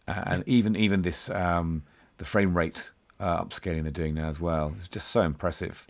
uh, 0.08 0.24
and 0.26 0.44
even 0.48 0.78
even 0.78 1.02
this 1.02 1.30
um, 1.30 1.84
the 2.18 2.26
frame 2.26 2.56
rate 2.58 2.92
uh, 3.20 3.44
upscaling 3.44 3.84
they're 3.84 3.92
doing 3.92 4.16
now 4.16 4.30
as 4.30 4.40
well 4.40 4.74
is 4.80 4.88
just 4.88 5.10
so 5.10 5.22
impressive. 5.22 5.86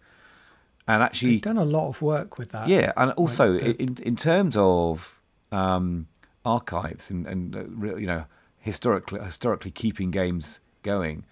And 0.88 1.04
actually, 1.04 1.34
They've 1.34 1.42
done 1.42 1.58
a 1.58 1.66
lot 1.66 1.88
of 1.88 2.02
work 2.02 2.40
with 2.40 2.50
that. 2.50 2.68
Yeah, 2.68 2.94
and 2.98 3.12
also 3.12 3.52
like 3.52 3.78
the... 3.78 3.84
in 3.84 3.98
in 4.02 4.16
terms 4.16 4.56
of 4.58 5.21
um, 5.52 6.08
archives 6.46 7.10
and, 7.10 7.28
and 7.28 7.56
uh, 7.56 7.96
you 7.96 8.08
know 8.08 8.26
historically 8.60 9.20
historically 9.20 9.72
keeping 9.72 10.12
games 10.12 10.60
going, 10.84 11.26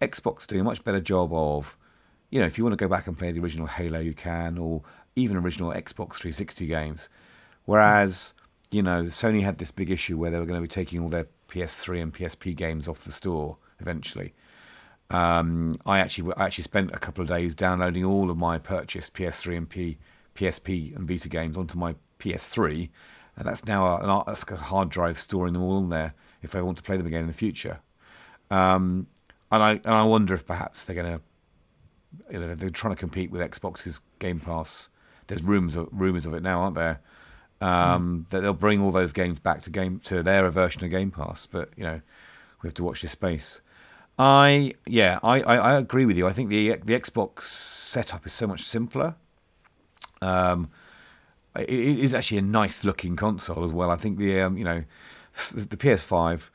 Xbox 0.00 0.46
doing 0.46 0.60
a 0.60 0.64
much 0.64 0.84
better 0.84 1.00
job 1.00 1.32
of, 1.32 1.76
you 2.30 2.38
know, 2.38 2.46
if 2.46 2.58
you 2.58 2.64
want 2.64 2.72
to 2.72 2.82
go 2.82 2.88
back 2.88 3.06
and 3.06 3.18
play 3.18 3.32
the 3.32 3.40
original 3.40 3.66
Halo, 3.66 3.98
you 3.98 4.14
can, 4.14 4.58
or 4.58 4.82
even 5.16 5.36
original 5.36 5.70
Xbox 5.70 6.14
360 6.14 6.66
games. 6.66 7.08
Whereas, 7.64 8.34
you 8.70 8.82
know, 8.82 9.04
Sony 9.04 9.42
had 9.42 9.58
this 9.58 9.70
big 9.70 9.90
issue 9.90 10.18
where 10.18 10.30
they 10.30 10.38
were 10.38 10.46
going 10.46 10.60
to 10.60 10.62
be 10.62 10.68
taking 10.68 11.00
all 11.00 11.08
their 11.08 11.26
PS3 11.48 12.02
and 12.02 12.14
PSP 12.14 12.54
games 12.54 12.86
off 12.86 13.04
the 13.04 13.12
store 13.12 13.56
eventually. 13.80 14.34
Um, 15.08 15.76
I 15.86 16.00
actually 16.00 16.32
I 16.36 16.46
actually 16.46 16.64
spent 16.64 16.90
a 16.90 16.98
couple 16.98 17.22
of 17.22 17.28
days 17.28 17.54
downloading 17.54 18.04
all 18.04 18.28
of 18.28 18.36
my 18.36 18.58
purchased 18.58 19.14
PS3 19.14 19.56
and 19.56 19.68
P, 19.68 19.98
PSP 20.34 20.96
and 20.96 21.06
Vita 21.06 21.28
games 21.28 21.56
onto 21.56 21.78
my 21.78 21.94
PS3, 22.18 22.88
and 23.36 23.46
that's 23.46 23.64
now 23.64 23.86
a, 23.86 24.24
a 24.26 24.56
hard 24.56 24.88
drive 24.88 25.18
storing 25.18 25.52
them 25.52 25.62
all 25.62 25.78
in 25.78 25.88
there 25.90 26.14
if 26.42 26.54
I 26.54 26.62
want 26.62 26.76
to 26.78 26.82
play 26.82 26.96
them 26.96 27.06
again 27.06 27.22
in 27.22 27.26
the 27.26 27.32
future. 27.32 27.80
Um, 28.50 29.08
and 29.50 29.62
I 29.62 29.70
and 29.72 29.86
I 29.86 30.04
wonder 30.04 30.34
if 30.34 30.46
perhaps 30.46 30.84
they're 30.84 30.96
going 30.96 31.18
to, 31.18 31.20
you 32.32 32.40
know, 32.40 32.54
they're 32.54 32.70
trying 32.70 32.94
to 32.94 32.98
compete 32.98 33.30
with 33.30 33.40
Xbox's 33.40 34.00
Game 34.18 34.40
Pass. 34.40 34.88
There's 35.26 35.42
rumors 35.42 35.76
of, 35.76 35.88
rumors 35.90 36.26
of 36.26 36.34
it 36.34 36.42
now, 36.42 36.60
aren't 36.60 36.76
there? 36.76 37.00
Um, 37.60 38.26
mm. 38.26 38.30
That 38.30 38.40
they'll 38.40 38.52
bring 38.52 38.80
all 38.80 38.90
those 38.90 39.12
games 39.12 39.38
back 39.38 39.62
to 39.62 39.70
game 39.70 40.00
to 40.04 40.22
their 40.22 40.48
version 40.50 40.84
of 40.84 40.90
Game 40.90 41.10
Pass, 41.10 41.46
but 41.46 41.70
you 41.76 41.84
know, 41.84 42.00
we 42.62 42.68
have 42.68 42.74
to 42.74 42.84
watch 42.84 43.02
this 43.02 43.12
space. 43.12 43.60
I 44.18 44.74
yeah, 44.86 45.18
I, 45.22 45.40
I, 45.42 45.56
I 45.56 45.78
agree 45.78 46.06
with 46.06 46.16
you. 46.16 46.26
I 46.26 46.32
think 46.32 46.48
the 46.48 46.76
the 46.84 46.98
Xbox 46.98 47.42
setup 47.42 48.26
is 48.26 48.32
so 48.32 48.46
much 48.46 48.64
simpler. 48.64 49.14
Um, 50.22 50.70
it, 51.60 51.70
is 51.70 52.14
actually 52.14 52.38
a 52.38 52.42
nice 52.42 52.84
looking 52.84 53.16
console 53.16 53.64
as 53.64 53.72
well. 53.72 53.90
I 53.90 53.96
think 53.96 54.18
the 54.18 54.40
um, 54.40 54.56
you 54.56 54.64
know 54.64 54.84
the 55.54 55.76
PS5 55.76 56.48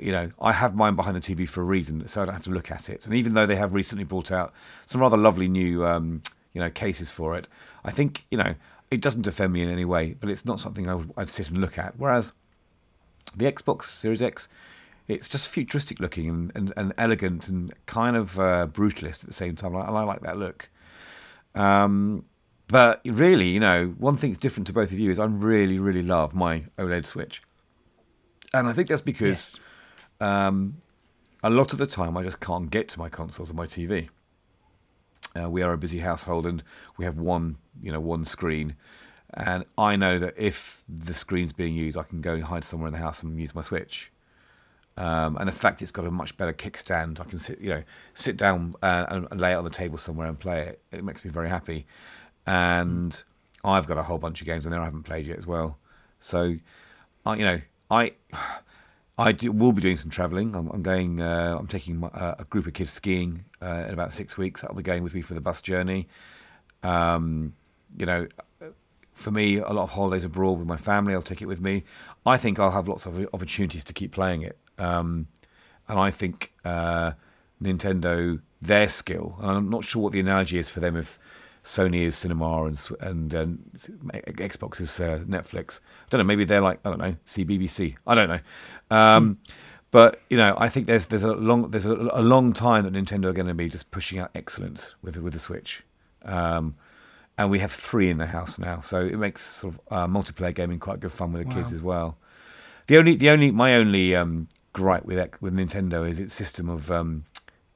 you 0.00 0.12
know, 0.12 0.30
I 0.40 0.52
have 0.52 0.74
mine 0.74 0.96
behind 0.96 1.16
the 1.16 1.20
TV 1.20 1.48
for 1.48 1.60
a 1.60 1.64
reason, 1.64 2.06
so 2.08 2.22
I 2.22 2.24
don't 2.24 2.34
have 2.34 2.44
to 2.44 2.50
look 2.50 2.70
at 2.70 2.88
it. 2.88 3.04
And 3.04 3.14
even 3.14 3.34
though 3.34 3.46
they 3.46 3.56
have 3.56 3.74
recently 3.74 4.04
brought 4.04 4.32
out 4.32 4.52
some 4.86 5.00
rather 5.00 5.16
lovely 5.16 5.48
new, 5.48 5.84
um, 5.86 6.22
you 6.52 6.60
know, 6.60 6.70
cases 6.70 7.10
for 7.10 7.36
it, 7.36 7.46
I 7.84 7.90
think 7.90 8.26
you 8.30 8.38
know 8.38 8.54
it 8.90 9.00
doesn't 9.00 9.26
offend 9.26 9.52
me 9.52 9.62
in 9.62 9.68
any 9.68 9.84
way. 9.84 10.16
But 10.18 10.30
it's 10.30 10.44
not 10.44 10.60
something 10.60 10.88
I 10.88 10.94
would, 10.94 11.12
I'd 11.16 11.28
sit 11.28 11.48
and 11.48 11.58
look 11.58 11.76
at. 11.76 11.98
Whereas 11.98 12.32
the 13.36 13.50
Xbox 13.50 13.84
Series 13.84 14.22
X, 14.22 14.48
it's 15.06 15.28
just 15.28 15.48
futuristic 15.48 16.00
looking 16.00 16.28
and, 16.28 16.52
and, 16.54 16.72
and 16.76 16.94
elegant 16.96 17.48
and 17.48 17.74
kind 17.86 18.16
of 18.16 18.38
uh, 18.38 18.66
brutalist 18.70 19.22
at 19.22 19.28
the 19.28 19.34
same 19.34 19.54
time. 19.54 19.74
And 19.74 19.96
I 19.96 20.02
like 20.02 20.20
that 20.20 20.38
look. 20.38 20.70
Um, 21.54 22.24
but 22.74 23.00
really, 23.04 23.50
you 23.50 23.60
know, 23.60 23.94
one 23.98 24.16
thing 24.16 24.30
that's 24.30 24.40
different 24.40 24.66
to 24.66 24.72
both 24.72 24.90
of 24.90 24.98
you 24.98 25.08
is 25.12 25.20
I 25.20 25.26
really, 25.26 25.78
really 25.78 26.02
love 26.02 26.34
my 26.34 26.64
OLED 26.76 27.06
Switch. 27.06 27.40
And 28.52 28.66
I 28.66 28.72
think 28.72 28.88
that's 28.88 29.00
because 29.00 29.58
yes 29.58 29.60
um, 30.20 30.80
a 31.42 31.50
lot 31.50 31.72
of 31.72 31.78
the 31.78 31.86
time, 31.86 32.16
I 32.16 32.22
just 32.22 32.40
can't 32.40 32.70
get 32.70 32.88
to 32.90 32.98
my 32.98 33.08
consoles 33.08 33.50
or 33.50 33.54
my 33.54 33.66
TV. 33.66 34.08
Uh, 35.38 35.50
we 35.50 35.62
are 35.62 35.72
a 35.72 35.78
busy 35.78 35.98
household, 35.98 36.46
and 36.46 36.62
we 36.96 37.04
have 37.04 37.18
one, 37.18 37.56
you 37.82 37.92
know, 37.92 38.00
one 38.00 38.24
screen. 38.24 38.76
And 39.34 39.64
I 39.76 39.96
know 39.96 40.18
that 40.18 40.34
if 40.36 40.84
the 40.88 41.12
screen's 41.12 41.52
being 41.52 41.74
used, 41.74 41.98
I 41.98 42.04
can 42.04 42.20
go 42.20 42.34
and 42.34 42.44
hide 42.44 42.64
somewhere 42.64 42.86
in 42.86 42.94
the 42.94 43.00
house 43.00 43.22
and 43.22 43.38
use 43.38 43.54
my 43.54 43.62
Switch. 43.62 44.10
Um, 44.96 45.36
and 45.36 45.48
the 45.48 45.52
fact 45.52 45.82
it's 45.82 45.90
got 45.90 46.06
a 46.06 46.10
much 46.10 46.36
better 46.36 46.52
kickstand, 46.52 47.20
I 47.20 47.24
can 47.24 47.40
sit, 47.40 47.60
you 47.60 47.70
know, 47.70 47.82
sit 48.14 48.36
down 48.36 48.76
uh, 48.80 49.06
and, 49.08 49.26
and, 49.28 49.40
lay 49.40 49.50
it 49.50 49.56
on 49.56 49.64
the 49.64 49.70
table 49.70 49.98
somewhere 49.98 50.28
and 50.28 50.38
play 50.38 50.60
it. 50.68 50.82
It 50.92 51.02
makes 51.02 51.24
me 51.24 51.32
very 51.32 51.48
happy. 51.48 51.84
And 52.46 53.22
I've 53.62 53.86
got 53.86 53.98
a 53.98 54.02
whole 54.02 54.18
bunch 54.18 54.40
of 54.40 54.46
games 54.46 54.66
on 54.66 54.72
there 54.72 54.80
I 54.80 54.84
haven't 54.84 55.04
played 55.04 55.26
yet 55.26 55.38
as 55.38 55.46
well. 55.46 55.78
So, 56.20 56.56
I, 57.24 57.36
you 57.36 57.44
know, 57.44 57.60
I 57.90 58.12
I 59.16 59.32
do, 59.32 59.52
will 59.52 59.72
be 59.72 59.80
doing 59.80 59.96
some 59.96 60.10
travelling. 60.10 60.56
I'm, 60.56 60.68
I'm, 60.70 60.82
going. 60.82 61.20
Uh, 61.20 61.56
I'm 61.58 61.68
taking 61.68 61.98
my, 61.98 62.08
uh, 62.08 62.34
a 62.40 62.44
group 62.44 62.66
of 62.66 62.72
kids 62.72 62.90
skiing 62.90 63.44
uh, 63.62 63.84
in 63.86 63.92
about 63.92 64.12
six 64.12 64.36
weeks. 64.36 64.60
That'll 64.60 64.76
be 64.76 64.82
going 64.82 65.02
with 65.02 65.14
me 65.14 65.20
for 65.20 65.34
the 65.34 65.40
bus 65.40 65.62
journey. 65.62 66.08
Um, 66.82 67.54
you 67.96 68.06
know, 68.06 68.26
for 69.12 69.30
me, 69.30 69.58
a 69.58 69.70
lot 69.72 69.84
of 69.84 69.90
holidays 69.90 70.24
abroad 70.24 70.58
with 70.58 70.66
my 70.66 70.76
family. 70.76 71.14
I'll 71.14 71.22
take 71.22 71.40
it 71.40 71.46
with 71.46 71.60
me. 71.60 71.84
I 72.26 72.36
think 72.36 72.58
I'll 72.58 72.72
have 72.72 72.88
lots 72.88 73.06
of 73.06 73.26
opportunities 73.32 73.84
to 73.84 73.92
keep 73.92 74.10
playing 74.10 74.42
it. 74.42 74.58
Um, 74.78 75.28
and 75.86 75.98
I 75.98 76.10
think 76.10 76.52
uh, 76.64 77.12
Nintendo, 77.62 78.40
their 78.60 78.88
skill. 78.88 79.36
And 79.40 79.50
I'm 79.50 79.70
not 79.70 79.84
sure 79.84 80.02
what 80.02 80.12
the 80.12 80.20
analogy 80.20 80.58
is 80.58 80.68
for 80.68 80.80
them 80.80 80.96
if 80.96 81.20
Sony 81.64 82.02
is 82.02 82.14
cinema 82.14 82.64
and 82.64 82.78
and, 83.00 83.34
and 83.34 83.72
Xbox 84.36 84.80
is 84.80 85.00
uh, 85.00 85.20
Netflix. 85.26 85.80
I 85.80 86.08
don't 86.10 86.18
know. 86.18 86.24
Maybe 86.24 86.44
they're 86.44 86.60
like 86.60 86.78
I 86.84 86.90
don't 86.90 86.98
know 86.98 87.16
CBBC. 87.26 87.96
I 88.06 88.14
don't 88.14 88.28
know. 88.28 88.40
Um, 88.90 89.38
mm. 89.42 89.52
But 89.90 90.20
you 90.28 90.36
know, 90.36 90.54
I 90.58 90.68
think 90.68 90.86
there's 90.86 91.06
there's 91.06 91.22
a 91.22 91.32
long 91.32 91.70
there's 91.70 91.86
a, 91.86 91.94
a 91.94 92.22
long 92.22 92.52
time 92.52 92.84
that 92.84 92.92
Nintendo 92.92 93.26
are 93.26 93.32
going 93.32 93.46
to 93.46 93.54
be 93.54 93.68
just 93.68 93.90
pushing 93.90 94.18
out 94.18 94.30
excellence 94.34 94.94
with 95.02 95.16
with 95.16 95.32
the 95.32 95.38
Switch. 95.38 95.82
Um, 96.24 96.76
and 97.38 97.50
we 97.50 97.58
have 97.60 97.72
three 97.72 98.10
in 98.10 98.18
the 98.18 98.26
house 98.26 98.58
now, 98.58 98.80
so 98.80 99.00
it 99.00 99.16
makes 99.16 99.44
sort 99.44 99.74
of 99.74 99.80
uh, 99.92 100.06
multiplayer 100.06 100.54
gaming 100.54 100.78
quite 100.78 101.00
good 101.00 101.12
fun 101.12 101.32
with 101.32 101.42
the 101.42 101.48
wow. 101.48 101.54
kids 101.54 101.72
as 101.72 101.82
well. 101.82 102.16
The 102.86 102.98
only 102.98 103.16
the 103.16 103.30
only 103.30 103.50
my 103.50 103.74
only 103.74 104.14
um, 104.14 104.48
gripe 104.72 105.04
with 105.04 105.40
with 105.40 105.54
Nintendo 105.54 106.08
is 106.08 106.18
its 106.18 106.34
system 106.34 106.68
of 106.68 106.90
um, 106.90 107.24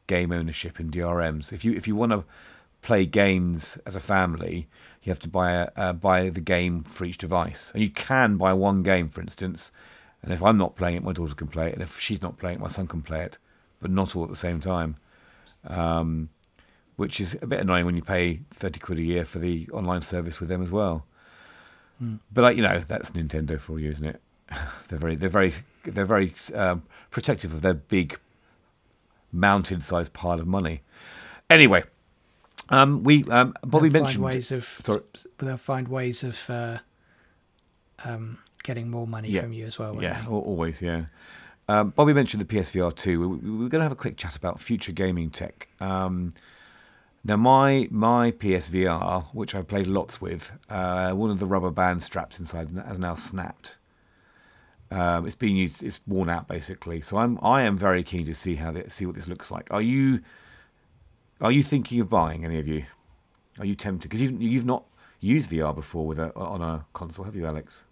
game 0.06 0.32
ownership 0.32 0.78
and 0.78 0.92
DRMs. 0.92 1.52
If 1.52 1.64
you 1.64 1.72
if 1.72 1.88
you 1.88 1.96
want 1.96 2.12
to 2.12 2.24
play 2.88 3.04
games 3.04 3.76
as 3.84 3.94
a 3.94 4.00
family, 4.00 4.66
you 5.02 5.10
have 5.10 5.20
to 5.20 5.28
buy 5.28 5.52
a, 5.52 5.68
uh, 5.76 5.92
buy 5.92 6.30
the 6.30 6.40
game 6.40 6.82
for 6.82 7.04
each 7.04 7.18
device, 7.18 7.70
and 7.74 7.82
you 7.82 7.90
can 7.90 8.38
buy 8.38 8.54
one 8.54 8.82
game, 8.82 9.08
for 9.08 9.20
instance. 9.20 9.70
And 10.22 10.32
if 10.32 10.42
I'm 10.42 10.56
not 10.56 10.74
playing 10.74 10.96
it, 10.96 11.04
my 11.04 11.12
daughter 11.12 11.34
can 11.34 11.48
play 11.48 11.68
it, 11.68 11.74
and 11.74 11.82
if 11.82 12.00
she's 12.00 12.22
not 12.22 12.38
playing 12.38 12.56
it, 12.56 12.62
my 12.62 12.68
son 12.68 12.86
can 12.86 13.02
play 13.02 13.20
it, 13.20 13.36
but 13.78 13.90
not 13.90 14.16
all 14.16 14.24
at 14.24 14.30
the 14.30 14.36
same 14.36 14.58
time. 14.58 14.96
Um, 15.66 16.30
which 16.96 17.20
is 17.20 17.36
a 17.42 17.46
bit 17.46 17.60
annoying 17.60 17.84
when 17.84 17.94
you 17.94 18.02
pay 18.02 18.40
thirty 18.54 18.80
quid 18.80 18.98
a 18.98 19.02
year 19.02 19.26
for 19.26 19.38
the 19.38 19.68
online 19.70 20.00
service 20.00 20.40
with 20.40 20.48
them 20.48 20.62
as 20.62 20.70
well. 20.70 21.04
Mm. 22.02 22.20
But 22.32 22.42
like, 22.42 22.56
you 22.56 22.62
know, 22.62 22.82
that's 22.88 23.10
Nintendo 23.10 23.60
for 23.60 23.78
you, 23.78 23.90
isn't 23.90 24.06
it? 24.06 24.20
they're 24.88 24.98
very, 24.98 25.14
they're 25.14 25.28
very, 25.28 25.52
they're 25.84 26.06
very 26.06 26.32
um, 26.54 26.84
protective 27.10 27.52
of 27.52 27.60
their 27.60 27.74
big 27.74 28.18
mountain-sized 29.30 30.14
pile 30.14 30.40
of 30.40 30.46
money. 30.46 30.80
Anyway, 31.50 31.84
Um, 32.70 33.02
we 33.02 33.24
um, 33.24 33.54
Bobby 33.64 33.88
they'll 33.88 34.02
mentioned 34.02 34.24
ways 34.24 34.52
of 34.52 34.64
Sorry. 34.84 35.00
they'll 35.38 35.56
find 35.56 35.88
ways 35.88 36.22
of 36.24 36.50
uh, 36.50 36.78
um, 38.04 38.38
getting 38.62 38.90
more 38.90 39.06
money 39.06 39.30
Yeah. 39.30 39.42
from 39.42 39.52
you 39.52 39.66
as 39.66 39.78
well. 39.78 40.00
Yeah, 40.02 40.22
they? 40.22 40.28
always, 40.28 40.82
yeah. 40.82 41.06
Um, 41.68 41.90
Bobby 41.90 42.12
mentioned 42.14 42.40
the 42.40 42.46
PSVR 42.56 42.94
2. 42.94 43.20
We, 43.20 43.26
we- 43.26 43.36
we're 43.50 43.68
going 43.68 43.80
to 43.80 43.82
have 43.82 43.92
a 43.92 43.96
quick 43.96 44.16
chat 44.16 44.36
about 44.36 44.60
future 44.60 44.92
gaming 44.92 45.30
tech. 45.30 45.68
Um, 45.80 46.32
now, 47.24 47.36
my 47.36 47.88
my 47.90 48.30
PSVR, 48.32 49.26
which 49.34 49.54
I've 49.54 49.66
played 49.68 49.86
lots 49.86 50.20
with, 50.20 50.52
uh, 50.70 51.10
one 51.12 51.30
of 51.30 51.40
the 51.40 51.46
rubber 51.46 51.70
band 51.70 52.02
straps 52.02 52.38
inside 52.38 52.70
has 52.86 52.98
now 52.98 53.16
snapped. 53.16 53.76
Um, 54.90 55.26
it's 55.26 55.34
been 55.34 55.56
used; 55.56 55.82
it's 55.82 56.00
worn 56.06 56.30
out 56.30 56.48
basically. 56.48 57.02
So 57.02 57.18
I'm 57.18 57.38
I 57.42 57.62
am 57.62 57.76
very 57.76 58.02
keen 58.02 58.24
to 58.26 58.34
see 58.34 58.54
how 58.54 58.72
see 58.88 59.04
what 59.04 59.16
this 59.16 59.28
looks 59.28 59.50
like. 59.50 59.68
Are 59.70 59.82
you 59.82 60.20
are 61.40 61.52
you 61.52 61.62
thinking 61.62 62.00
of 62.00 62.08
buying 62.08 62.44
any 62.44 62.58
of 62.58 62.66
you? 62.68 62.84
Are 63.58 63.64
you 63.64 63.74
tempted? 63.74 64.08
Because 64.08 64.20
you've 64.20 64.40
you've 64.40 64.64
not 64.64 64.84
used 65.20 65.50
VR 65.50 65.74
before 65.74 66.06
with 66.06 66.18
a 66.18 66.34
on 66.36 66.62
a 66.62 66.84
console, 66.92 67.24
have 67.24 67.34
you, 67.36 67.46
Alex? 67.46 67.82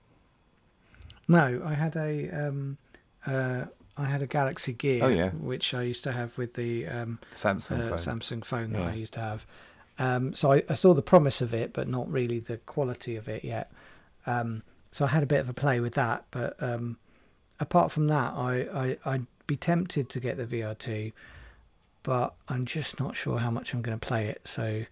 No, 1.28 1.62
I 1.64 1.74
had 1.74 1.96
a 1.96 2.30
um, 2.30 2.78
uh, 3.26 3.64
I 3.96 4.04
had 4.04 4.22
a 4.22 4.26
Galaxy 4.26 4.72
Gear, 4.72 5.04
Oh, 5.04 5.08
yeah. 5.08 5.30
which 5.30 5.74
I 5.74 5.82
used 5.82 6.04
to 6.04 6.12
have 6.12 6.36
with 6.38 6.54
the 6.54 6.86
um, 6.86 7.18
Samsung 7.34 7.84
uh, 7.90 7.96
phone. 7.96 8.20
Samsung 8.20 8.44
phone 8.44 8.72
that 8.72 8.80
Yeah. 8.80 8.88
I 8.88 8.94
used 8.94 9.14
to 9.14 9.20
have. 9.20 9.46
Um, 9.98 10.34
so 10.34 10.52
I, 10.52 10.62
I 10.68 10.74
saw 10.74 10.92
the 10.92 11.02
promise 11.02 11.40
of 11.40 11.54
it, 11.54 11.72
but 11.72 11.88
not 11.88 12.10
really 12.10 12.38
the 12.38 12.58
quality 12.58 13.16
of 13.16 13.28
it 13.28 13.42
yet. 13.42 13.72
Um, 14.26 14.62
so 14.90 15.06
I 15.06 15.08
had 15.08 15.22
a 15.22 15.26
bit 15.26 15.40
of 15.40 15.48
a 15.48 15.54
play 15.54 15.80
with 15.80 15.94
that, 15.94 16.26
but 16.30 16.62
um, 16.62 16.98
apart 17.58 17.90
from 17.90 18.06
that, 18.08 18.34
I, 18.34 18.66
I 18.74 18.96
I'd 19.04 19.26
be 19.46 19.56
tempted 19.56 20.08
to 20.10 20.20
get 20.20 20.36
the 20.36 20.44
VR2, 20.44 21.12
but 22.06 22.34
I'm 22.48 22.64
just 22.66 23.00
not 23.00 23.16
sure 23.16 23.38
how 23.40 23.50
much 23.50 23.74
I'm 23.74 23.82
going 23.82 23.98
to 23.98 24.06
play 24.06 24.28
it. 24.28 24.42
So 24.44 24.84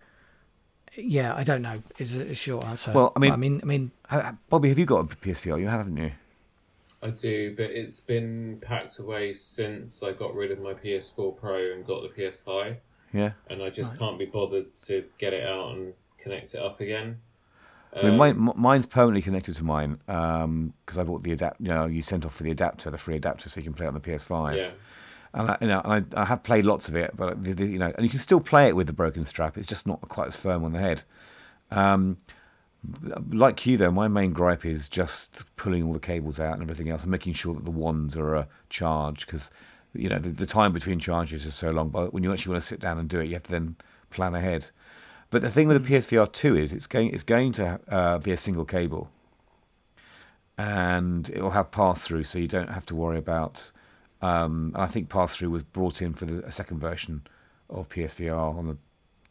yeah, 0.97 1.33
I 1.35 1.45
don't 1.45 1.63
know. 1.63 1.81
Is 1.99 2.17
a, 2.17 2.31
a 2.33 2.35
short 2.35 2.65
answer. 2.67 2.91
Well, 2.93 3.13
I 3.15 3.21
mean- 3.21 3.33
I 3.33 3.37
mean, 3.37 3.61
I 3.63 3.67
mean, 3.67 3.91
Ha- 4.09 4.21
ha- 4.21 4.37
Bobby, 4.49 4.69
have 4.71 4.79
you 4.81 4.85
got 4.85 5.01
a 5.13 5.17
PSVR? 5.17 5.61
You 5.61 5.69
have, 5.69 5.79
haven't 5.81 5.97
you? 5.97 6.11
I 7.03 7.11
do, 7.11 7.55
but 7.57 7.67
it's 7.71 8.01
been 8.01 8.59
packed 8.61 8.99
away 8.99 9.33
since 9.35 10.03
I 10.03 10.11
got 10.13 10.35
rid 10.35 10.51
of 10.51 10.59
my 10.59 10.75
PS4 10.75 11.37
Pro 11.39 11.73
and 11.73 11.87
got 11.87 12.03
the 12.03 12.09
PS5, 12.09 12.79
Yeah. 13.13 13.33
and 13.49 13.63
I 13.63 13.71
just 13.71 13.91
Right. 13.93 13.99
can't 14.01 14.19
be 14.19 14.25
bothered 14.25 14.75
to 14.87 15.05
get 15.19 15.33
it 15.35 15.47
out 15.47 15.77
and 15.77 15.93
connect 16.19 16.55
it 16.55 16.61
up 16.63 16.81
again. 16.81 17.21
I 17.97 18.03
mean, 18.03 18.13
Um, 18.13 18.17
mine, 18.17 18.53
mine's 18.57 18.87
permanently 18.87 19.23
connected 19.23 19.55
to 19.57 19.63
mine 19.65 19.99
because 20.07 20.99
I 20.99 21.05
bought 21.05 21.23
the 21.23 21.31
adapt. 21.33 21.61
You 21.61 21.69
know, 21.69 21.87
you 21.87 22.03
sent 22.03 22.25
off 22.27 22.35
for 22.35 22.43
the 22.43 22.51
adapter, 22.51 22.91
the 22.91 22.99
free 22.99 23.15
adapter, 23.17 23.49
so 23.49 23.61
you 23.61 23.65
can 23.65 23.75
play 23.75 23.85
it 23.87 23.89
on 23.89 23.95
the 23.95 24.01
PS5. 24.01 24.57
yeah, 24.57 24.71
And 25.35 25.51
I, 25.51 25.59
you 25.61 25.67
know, 25.67 25.81
and 25.85 26.15
I, 26.15 26.23
I 26.23 26.25
have 26.27 26.45
played 26.45 26.65
lots 26.65 26.89
of 26.89 26.95
it, 26.95 27.17
but 27.17 27.43
the, 27.43 27.53
the, 27.53 27.67
you 27.67 27.79
know, 27.79 27.93
and 27.97 28.05
you 28.07 28.09
can 28.09 28.21
still 28.21 28.41
play 28.41 28.69
it 28.69 28.77
with 28.77 28.87
the 28.87 28.93
broken 28.93 29.25
strap. 29.25 29.59
It's 29.59 29.67
just 29.67 29.87
not 29.87 30.01
quite 30.09 30.29
as 30.29 30.37
firm 30.37 30.65
on 30.65 30.73
the 30.73 30.79
head. 30.79 31.03
Um, 31.73 32.19
like 33.31 33.67
you 33.67 33.77
though, 33.77 33.91
my 33.91 34.09
main 34.09 34.33
gripe 34.33 34.65
is 34.65 34.89
just 34.89 35.45
pulling 35.57 35.83
all 35.83 35.93
the 35.93 35.99
cables 35.99 36.39
out 36.39 36.55
and 36.55 36.63
everything 36.63 36.89
else, 36.89 37.03
and 37.03 37.11
making 37.11 37.35
sure 37.35 37.55
that 37.55 37.65
the 37.65 37.71
wands 37.71 38.17
are 38.17 38.37
uh, 38.37 38.45
charged 38.69 39.27
because 39.27 39.51
you 39.95 40.09
know 40.09 40.19
the, 40.19 40.31
the 40.31 40.47
time 40.47 40.73
between 40.73 41.01
charges 41.01 41.45
is 41.45 41.55
so 41.55 41.71
long. 41.71 41.89
But 41.89 42.13
when 42.13 42.23
you 42.23 42.33
actually 42.33 42.53
want 42.53 42.63
to 42.63 42.69
sit 42.69 42.81
down 42.81 42.99
and 42.99 43.09
do 43.09 43.21
it, 43.21 43.27
you 43.27 43.35
have 43.35 43.45
to 43.45 43.51
then 43.51 43.77
plan 44.11 44.35
ahead. 44.35 44.71
But 45.31 45.43
the 45.43 45.51
thing 45.51 45.67
with 45.67 45.85
the 45.85 45.95
PSVR 45.95 46.31
two 46.31 46.57
is 46.57 46.73
it's 46.73 46.87
going 46.87 47.13
it's 47.13 47.23
going 47.23 47.53
to 47.53 47.81
uh, 47.89 48.19
be 48.19 48.31
a 48.31 48.37
single 48.37 48.65
cable, 48.65 49.11
and 50.59 51.29
it'll 51.31 51.51
have 51.51 51.71
pass 51.71 52.03
through, 52.03 52.25
so 52.25 52.39
you 52.39 52.49
don't 52.49 52.71
have 52.71 52.87
to 52.87 52.95
worry 52.95 53.19
about. 53.19 53.71
Um, 54.23 54.73
and 54.75 54.83
I 54.83 54.87
think 54.87 55.09
pass 55.09 55.37
through 55.37 55.51
was 55.51 55.63
brought 55.63 56.01
in 56.01 56.15
for 56.15 56.25
the 56.25 56.45
a 56.45 56.53
second 56.53 56.81
version 56.81 57.23
of 57.69 57.89
PSVR 57.89 58.57
on 58.57 58.67
the, 58.69 58.77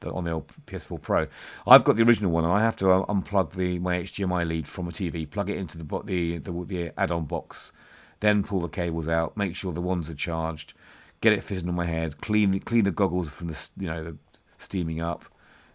the 0.02 0.12
on 0.12 0.24
the 0.24 0.32
old 0.32 0.52
PS4 0.68 1.02
Pro. 1.02 1.28
I've 1.66 1.84
got 1.84 1.96
the 1.96 2.04
original 2.04 2.32
one, 2.32 2.44
and 2.44 2.54
I 2.54 2.62
have 2.62 2.76
to 2.78 2.92
uh, 2.92 3.06
unplug 3.06 3.54
the 3.54 3.80
my 3.80 4.00
HDMI 4.02 4.48
lead 4.48 4.68
from 4.68 4.88
a 4.88 4.92
TV, 4.92 5.30
plug 5.30 5.50
it 5.50 5.58
into 5.58 5.78
the 5.78 5.84
the 6.04 6.38
the, 6.38 6.66
the 6.66 7.00
add-on 7.00 7.26
box, 7.26 7.72
then 8.20 8.44
pull 8.44 8.62
the 8.62 8.68
cables 8.68 9.08
out, 9.08 9.36
make 9.36 9.56
sure 9.56 9.74
the 9.74 9.82
ones 9.82 10.10
are 10.10 10.16
charged, 10.16 10.74
get 11.22 11.34
it 11.34 11.44
fitted 11.44 11.68
on 11.68 11.76
my 11.76 11.86
head, 11.86 12.22
clean 12.22 12.52
the, 12.52 12.60
clean 12.60 12.84
the 12.84 12.92
goggles 12.92 13.30
from 13.30 13.48
the 13.48 13.70
you 13.78 13.88
know 13.88 14.04
the 14.04 14.18
steaming 14.58 15.02
up, 15.02 15.26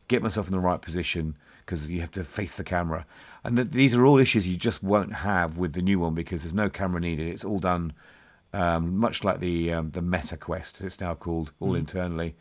get 0.09 0.23
myself 0.23 0.47
in 0.47 0.53
the 0.53 0.61
right 0.61 0.81
position 0.81 1.37
because 1.65 1.91
you 1.91 2.01
have 2.01 2.11
to 2.13 2.25
face 2.25 2.55
the 2.55 2.65
camera. 2.65 3.05
And 3.45 3.57
th- 3.57 3.71
these 3.71 3.95
are 3.95 4.05
all 4.07 4.19
issues 4.19 4.47
you 4.47 4.57
just 4.57 4.83
won't 4.83 5.13
have 5.17 5.59
with 5.59 5.75
the 5.75 5.83
new 5.83 5.99
one 6.01 6.15
because 6.15 6.43
there's 6.43 6.55
no 6.55 6.71
camera 6.71 7.01
needed. 7.01 7.27
It's 7.27 7.45
all 7.45 7.59
done 7.59 7.93
um, 8.53 8.97
much 8.97 9.25
like 9.25 9.41
the 9.41 9.73
um, 9.73 9.91
the 9.91 10.03
Meta 10.03 10.37
Quest, 10.37 10.79
as 10.79 10.87
it's 10.87 11.01
now 11.01 11.15
called, 11.15 11.53
all 11.61 11.75
internally 11.75 12.35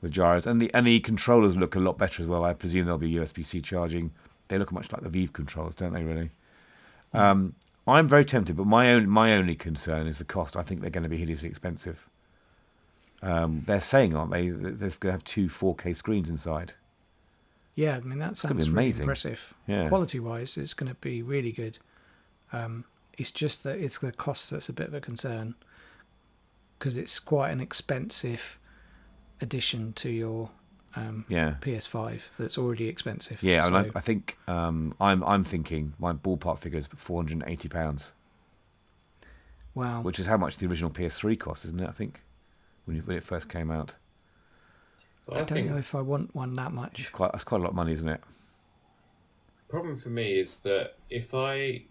with 0.00 0.12
gyros, 0.12 0.46
and 0.46 0.60
the 0.60 0.72
and 0.74 0.86
the 0.86 1.00
controllers 1.00 1.56
look 1.56 1.74
a 1.74 1.80
lot 1.80 1.98
better 1.98 2.22
as 2.22 2.28
well. 2.28 2.44
I 2.44 2.52
presume 2.52 2.86
they'll 2.86 2.98
be 2.98 3.12
USB-C 3.12 3.62
charging. 3.62 4.12
They 4.48 4.58
look 4.58 4.72
much 4.72 4.92
like 4.92 5.02
the 5.02 5.08
Vive 5.08 5.32
controllers, 5.32 5.74
don't 5.74 5.92
they? 5.92 6.02
Really. 6.02 6.30
Um, 7.12 7.54
I'm 7.86 8.08
very 8.08 8.24
tempted, 8.24 8.56
but 8.56 8.66
my 8.66 8.92
own 8.92 9.08
my 9.08 9.32
only 9.34 9.54
concern 9.54 10.06
is 10.06 10.18
the 10.18 10.24
cost. 10.24 10.56
I 10.56 10.62
think 10.62 10.80
they're 10.80 10.90
going 10.90 11.04
to 11.04 11.08
be 11.08 11.18
hideously 11.18 11.48
expensive. 11.48 12.08
Um, 13.22 13.62
they're 13.66 13.80
saying, 13.80 14.14
aren't 14.14 14.32
they, 14.32 14.50
that 14.50 14.80
there's 14.80 14.98
going 14.98 15.10
to 15.10 15.12
have 15.12 15.24
two 15.24 15.46
4K 15.46 15.96
screens 15.96 16.28
inside. 16.28 16.74
Yeah, 17.74 17.96
I 17.96 18.00
mean 18.00 18.18
that 18.18 18.36
sounds 18.36 18.68
really 18.68 18.90
impressive. 18.90 19.54
Yeah. 19.66 19.88
Quality 19.88 20.20
wise, 20.20 20.56
it's 20.56 20.74
going 20.74 20.88
to 20.88 20.94
be 20.94 21.22
really 21.22 21.50
good. 21.50 21.78
Um, 22.52 22.84
it's 23.18 23.30
just 23.30 23.62
that 23.64 23.78
it's 23.78 23.98
the 23.98 24.12
cost 24.12 24.50
that's 24.50 24.68
a 24.68 24.72
bit 24.72 24.88
of 24.88 24.94
a 24.94 25.00
concern 25.00 25.54
because 26.78 26.96
it's 26.96 27.18
quite 27.18 27.50
an 27.50 27.60
expensive 27.60 28.58
addition 29.40 29.92
to 29.94 30.10
your 30.10 30.50
um, 30.96 31.24
Yeah. 31.28 31.54
PS5 31.60 32.20
that's 32.38 32.56
already 32.58 32.88
expensive. 32.88 33.42
Yeah, 33.42 33.66
and 33.66 33.76
I, 33.76 33.90
I 33.94 34.00
think 34.00 34.36
um, 34.46 34.94
I'm 35.00 35.22
I'm 35.24 35.42
thinking 35.44 35.94
my 35.98 36.12
ballpark 36.12 36.58
figure 36.58 36.78
is 36.78 36.86
480 36.86 37.68
pounds, 37.68 38.12
wow. 39.74 40.02
which 40.02 40.18
is 40.18 40.26
how 40.26 40.36
much 40.36 40.58
the 40.58 40.66
original 40.66 40.90
PS3 40.90 41.38
cost, 41.38 41.64
isn't 41.64 41.80
it? 41.80 41.88
I 41.88 41.92
think 41.92 42.22
when, 42.84 42.96
it- 42.98 43.06
when 43.06 43.16
it 43.16 43.22
first 43.24 43.48
came 43.48 43.70
out, 43.70 43.94
But 45.26 45.36
I 45.36 45.40
I, 45.40 45.44
don't 45.44 45.66
know 45.68 45.78
if 45.78 45.94
I 45.94 46.00
want 46.00 46.34
one 46.34 46.54
that 46.54 46.72
much. 46.72 46.98
it's 47.00 47.08
much. 47.08 47.12
quite 47.12 47.32
that's 47.32 47.44
quite 47.44 47.58
a 47.60 47.62
lot 47.64 47.70
of 47.70 47.74
money, 47.76 47.92
isn't 47.92 48.08
it? 48.08 48.20
problem 49.68 49.96
for 49.96 50.10
me 50.10 50.38
is 50.38 50.58
that 50.58 50.94
if 51.10 51.34
I 51.34 51.82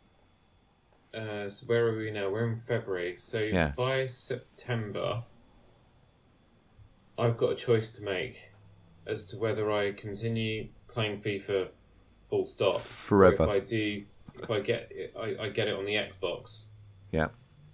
uh, 1.14 1.48
so 1.50 1.66
where 1.68 1.88
are 1.88 1.98
we 1.98 2.12
now? 2.12 2.30
We're 2.30 2.48
in 2.48 2.56
February, 2.56 3.16
so 3.18 3.40
Yeah. 3.40 3.74
by 3.76 4.08
September, 4.08 5.24
I've 7.18 7.38
got 7.38 7.52
a 7.52 7.56
choice 7.56 7.92
to 7.98 8.04
make 8.04 8.52
as 9.06 9.26
to 9.28 9.38
whether 9.38 9.72
I 9.72 9.92
continue 9.92 10.70
playing 10.88 11.18
FIFA 11.18 11.70
full 12.22 12.46
stop, 12.48 12.82
Forever. 12.82 13.44
Or 13.44 13.56
if 13.56 13.64
I 13.64 13.66
do, 13.66 14.04
if 14.42 14.50
I 14.50 14.60
get 14.62 14.88
it, 14.92 15.14
I, 15.20 15.36
I 15.46 15.50
get 15.50 15.68
it 15.68 15.76
on 15.76 15.86
the 15.86 15.94
Xbox 15.96 16.66
Yeah, 17.12 17.28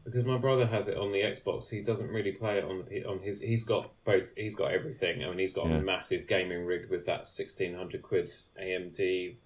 because 0.03 0.25
my 0.25 0.37
brother 0.37 0.65
has 0.65 0.87
it 0.89 0.97
on 0.97 1.11
the 1.13 1.19
Xbox. 1.21 1.69
He 1.69 1.81
doesn't 1.81 2.09
really 2.09 2.33
play 2.33 2.57
it 2.57 2.65
on 2.65 2.83
the 2.89 3.05
on 3.05 3.19
his. 3.19 3.39
He's 3.39 3.63
got 3.63 3.91
both. 4.03 4.33
He's 4.35 4.55
got 4.55 4.71
everything. 4.73 5.23
I 5.23 5.29
mean, 5.29 5.39
he's 5.39 5.53
got 5.53 5.67
Yeah. 5.67 5.77
a 5.77 5.81
massive 5.81 6.27
gaming 6.27 6.65
rig 6.65 6.89
with 6.89 7.05
that 7.05 7.27
sixteen 7.27 7.75
hundred 7.75 8.01
quid 8.01 8.29
AMD 8.61 9.37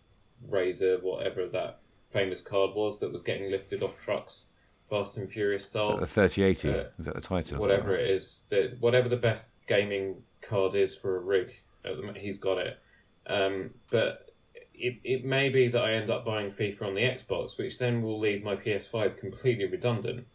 Razer, 0.50 1.02
whatever 1.04 1.48
that 1.50 1.80
famous 2.14 2.42
card 2.42 2.76
was 2.76 3.00
that 3.00 3.12
was 3.12 3.22
getting 3.22 3.52
lifted 3.52 3.84
off 3.84 4.00
trucks, 4.00 4.46
Fast 4.90 5.18
and 5.18 5.30
Furious 5.30 5.66
style, 5.66 5.98
the 5.98 6.06
3080 6.06 6.70
uh, 6.70 6.84
is 7.00 7.06
that 7.06 7.16
the 7.16 7.22
title? 7.22 7.60
whatever 7.60 7.96
it 7.96 8.10
is. 8.10 8.42
The, 8.50 8.78
whatever 8.80 9.10
the 9.10 9.18
best 9.18 9.50
gaming 9.68 10.22
card 10.42 10.76
is 10.76 10.96
for 10.96 11.18
a 11.18 11.20
rig, 11.20 11.52
at 11.84 11.98
the 11.98 12.20
he's 12.20 12.38
got 12.38 12.58
it. 12.58 12.80
Um, 13.28 13.72
but 13.90 14.30
it, 14.74 15.00
it 15.04 15.26
may 15.26 15.50
be 15.50 15.68
that 15.70 15.82
I 15.82 15.94
end 15.94 16.10
up 16.10 16.26
buying 16.26 16.48
FIFA 16.48 16.88
on 16.88 16.96
the 16.96 17.02
Xbox, 17.02 17.58
which 17.58 17.78
then 17.78 18.02
will 18.02 18.20
leave 18.20 18.44
my 18.44 18.56
PS5 18.56 19.18
completely 19.18 19.66
redundant. 19.66 20.26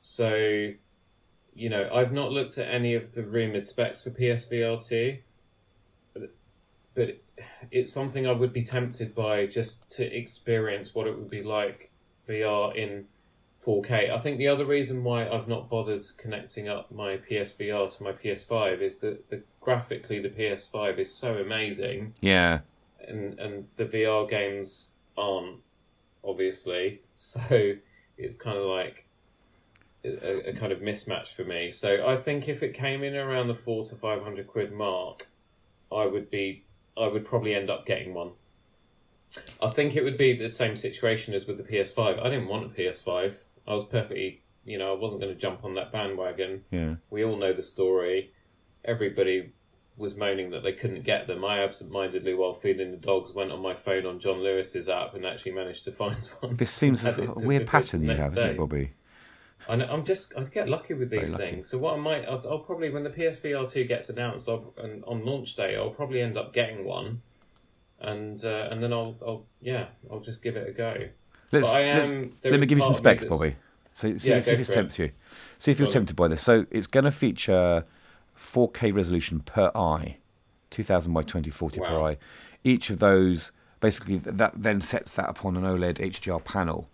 So, 0.00 0.70
you 1.54 1.68
know, 1.68 1.90
I've 1.92 2.12
not 2.12 2.32
looked 2.32 2.58
at 2.58 2.72
any 2.72 2.94
of 2.94 3.12
the 3.12 3.22
rumored 3.22 3.66
specs 3.66 4.02
for 4.02 4.10
PSVR 4.10 4.86
2, 4.86 5.16
but, 5.16 5.18
but 6.94 7.18
it's 7.70 7.92
something 7.92 8.26
I 8.26 8.32
would 8.32 8.52
be 8.52 8.62
tempted 8.62 9.14
by 9.14 9.46
just 9.46 9.90
to 9.96 10.16
experience 10.16 10.94
what 10.94 11.06
it 11.06 11.16
would 11.16 11.30
be 11.30 11.42
like 11.42 11.90
VR 12.28 12.74
in 12.74 13.06
4K. 13.64 14.10
I 14.10 14.18
think 14.18 14.38
the 14.38 14.48
other 14.48 14.64
reason 14.64 15.04
why 15.04 15.28
I've 15.28 15.48
not 15.48 15.70
bothered 15.70 16.04
connecting 16.16 16.68
up 16.68 16.90
my 16.90 17.16
PSVR 17.16 17.96
to 17.96 18.02
my 18.02 18.12
PS5 18.12 18.80
is 18.80 18.96
that 18.98 19.28
the, 19.30 19.42
graphically 19.60 20.20
the 20.20 20.28
PS5 20.28 20.98
is 20.98 21.14
so 21.14 21.36
amazing. 21.38 22.14
Yeah, 22.20 22.60
and 23.06 23.38
and 23.38 23.66
the 23.76 23.84
VR 23.84 24.28
games 24.28 24.92
aren't 25.16 25.58
obviously. 26.24 27.00
So 27.14 27.74
it's 28.16 28.36
kind 28.36 28.56
of 28.56 28.64
like 28.64 29.06
a, 30.04 30.50
a 30.50 30.52
kind 30.54 30.72
of 30.72 30.80
mismatch 30.80 31.34
for 31.34 31.44
me. 31.44 31.70
So 31.70 32.06
I 32.06 32.16
think 32.16 32.48
if 32.48 32.62
it 32.62 32.72
came 32.72 33.04
in 33.04 33.14
around 33.14 33.48
the 33.48 33.54
four 33.54 33.84
to 33.84 33.94
five 33.94 34.22
hundred 34.22 34.46
quid 34.46 34.72
mark 34.72 35.28
I 35.94 36.06
would 36.06 36.30
be 36.30 36.64
I 36.96 37.06
would 37.06 37.24
probably 37.24 37.54
end 37.54 37.70
up 37.70 37.86
getting 37.86 38.14
one 38.14 38.32
I 39.62 39.68
think 39.68 39.96
it 39.96 40.04
would 40.04 40.18
be 40.18 40.36
the 40.36 40.50
same 40.50 40.76
situation 40.76 41.34
as 41.34 41.46
with 41.46 41.56
the 41.56 41.64
PS5 41.64 42.20
I 42.20 42.30
didn't 42.30 42.48
want 42.48 42.66
a 42.66 42.68
PS5 42.68 43.34
I 43.66 43.74
was 43.74 43.84
perfectly 43.84 44.42
you 44.64 44.78
know 44.78 44.94
I 44.94 44.98
wasn't 44.98 45.20
going 45.20 45.32
to 45.32 45.38
jump 45.38 45.64
on 45.64 45.74
that 45.74 45.92
bandwagon 45.92 46.64
yeah. 46.70 46.94
we 47.10 47.24
all 47.24 47.36
know 47.36 47.52
the 47.52 47.62
story. 47.62 48.32
Everybody 48.84 49.52
was 49.96 50.16
moaning 50.16 50.50
that 50.50 50.62
they 50.62 50.72
couldn't 50.72 51.04
get 51.04 51.26
them, 51.26 51.44
I 51.44 51.62
absentmindedly, 51.62 52.34
while 52.34 52.54
feeding 52.54 52.90
the 52.90 52.96
dogs, 52.96 53.32
went 53.32 53.52
on 53.52 53.60
my 53.60 53.74
phone 53.74 54.06
on 54.06 54.18
John 54.18 54.42
Lewis's 54.42 54.88
app 54.88 55.14
and 55.14 55.26
actually 55.26 55.52
managed 55.52 55.84
to 55.84 55.92
find 55.92 56.16
one. 56.40 56.56
This 56.56 56.70
seems 56.70 57.04
a 57.04 57.08
Added 57.08 57.16
sort 57.16 57.28
of 57.28 57.42
to 57.42 57.48
weird 57.48 57.66
pattern 57.66 58.02
you 58.02 58.10
have, 58.10 58.32
isn't 58.32 58.50
it, 58.50 58.56
Bobby? 58.56 58.92
I 59.68 59.76
know, 59.76 59.86
I'm 59.86 60.04
just 60.04 60.32
I 60.36 60.42
get 60.44 60.68
lucky 60.68 60.94
with 60.94 61.10
these 61.10 61.36
things. 61.36 61.68
So 61.68 61.78
what 61.78 61.94
I 61.94 61.96
might 61.98 62.24
I'll, 62.26 62.44
I'll 62.48 62.58
probably 62.58 62.90
when 62.90 63.04
the 63.04 63.10
PSVR 63.10 63.70
two 63.70 63.84
gets 63.84 64.08
announced 64.08 64.48
I'll, 64.48 64.72
and 64.78 65.04
on 65.04 65.24
launch 65.24 65.54
day 65.56 65.76
I'll 65.76 65.90
probably 65.90 66.20
end 66.20 66.36
up 66.36 66.52
getting 66.52 66.84
one, 66.84 67.22
and 68.00 68.44
uh, 68.44 68.68
and 68.70 68.82
then 68.82 68.92
I'll 68.92 69.16
I'll 69.26 69.46
yeah 69.60 69.86
I'll 70.10 70.20
just 70.20 70.42
give 70.42 70.56
it 70.56 70.68
a 70.68 70.72
go. 70.72 70.96
Let's, 71.52 71.68
But 71.68 71.82
I 71.82 71.94
let's- 71.94 72.10
am- 72.10 72.30
let 72.44 72.60
me 72.60 72.66
give 72.66 72.78
you 72.78 72.82
some 72.84 72.92
part 72.94 72.98
of 72.98 73.04
me 73.04 73.10
specs, 73.18 73.24
Bobby. 73.26 73.56
So 73.94 74.16
see, 74.16 74.30
Yeah, 74.30 74.40
see 74.40 74.52
if 74.52 74.58
this 74.58 74.66
for 74.68 74.72
it. 74.72 74.76
tempts 74.76 74.98
you. 74.98 75.10
See 75.58 75.70
if 75.70 75.78
you're 75.78 75.88
tempted 75.88 76.16
by 76.16 76.28
this. 76.28 76.42
So 76.42 76.64
it's 76.70 76.86
going 76.86 77.04
to 77.04 77.10
feature 77.10 77.84
4K 78.38 78.92
resolution 78.94 79.40
per 79.40 79.70
eye, 79.74 80.16
2000 80.70 81.12
by 81.12 81.20
2040 81.22 81.78
per 81.80 82.00
eye. 82.00 82.16
Each 82.64 82.88
of 82.90 83.00
those 83.00 83.52
basically 83.80 84.16
that 84.18 84.52
then 84.56 84.80
sets 84.80 85.14
that 85.16 85.28
upon 85.28 85.56
an 85.56 85.64
OLED 85.64 85.98
HDR 85.98 86.42
panel. 86.42 86.88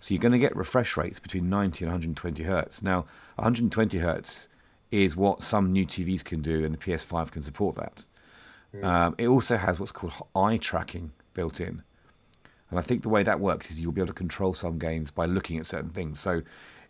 So 0.00 0.14
you're 0.14 0.20
going 0.20 0.32
to 0.32 0.38
get 0.38 0.54
refresh 0.54 0.96
rates 0.96 1.18
between 1.18 1.48
90 1.48 1.84
and 1.84 1.92
120 1.92 2.42
hertz. 2.44 2.82
Now, 2.82 3.06
120 3.36 3.98
hertz 3.98 4.48
is 4.90 5.16
what 5.16 5.42
some 5.42 5.72
new 5.72 5.86
TVs 5.86 6.24
can 6.24 6.42
do, 6.42 6.64
and 6.64 6.72
the 6.72 6.78
PS5 6.78 7.30
can 7.30 7.42
support 7.42 7.76
that. 7.76 8.04
Um, 8.82 9.14
it 9.16 9.26
also 9.26 9.56
has 9.56 9.80
what's 9.80 9.92
called 9.92 10.12
eye 10.34 10.58
tracking 10.58 11.12
built 11.32 11.60
in. 11.60 11.82
And 12.70 12.78
I 12.78 12.82
think 12.82 13.02
the 13.02 13.08
way 13.08 13.22
that 13.22 13.40
works 13.40 13.70
is 13.70 13.78
you'll 13.78 13.92
be 13.92 14.00
able 14.00 14.08
to 14.08 14.12
control 14.12 14.54
some 14.54 14.78
games 14.78 15.10
by 15.10 15.24
looking 15.24 15.58
at 15.58 15.66
certain 15.66 15.90
things. 15.90 16.20
So 16.20 16.42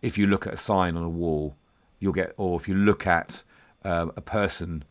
if 0.02 0.16
you 0.18 0.26
look 0.26 0.46
at 0.46 0.54
a 0.54 0.56
sign 0.56 0.96
on 0.96 1.04
a 1.04 1.08
wall, 1.08 1.54
you'll 1.98 2.12
get, 2.12 2.32
or 2.36 2.58
if 2.58 2.66
you 2.66 2.74
look 2.74 3.06
at 3.06 3.42
um, 3.84 4.12
a 4.16 4.20
person 4.20 4.84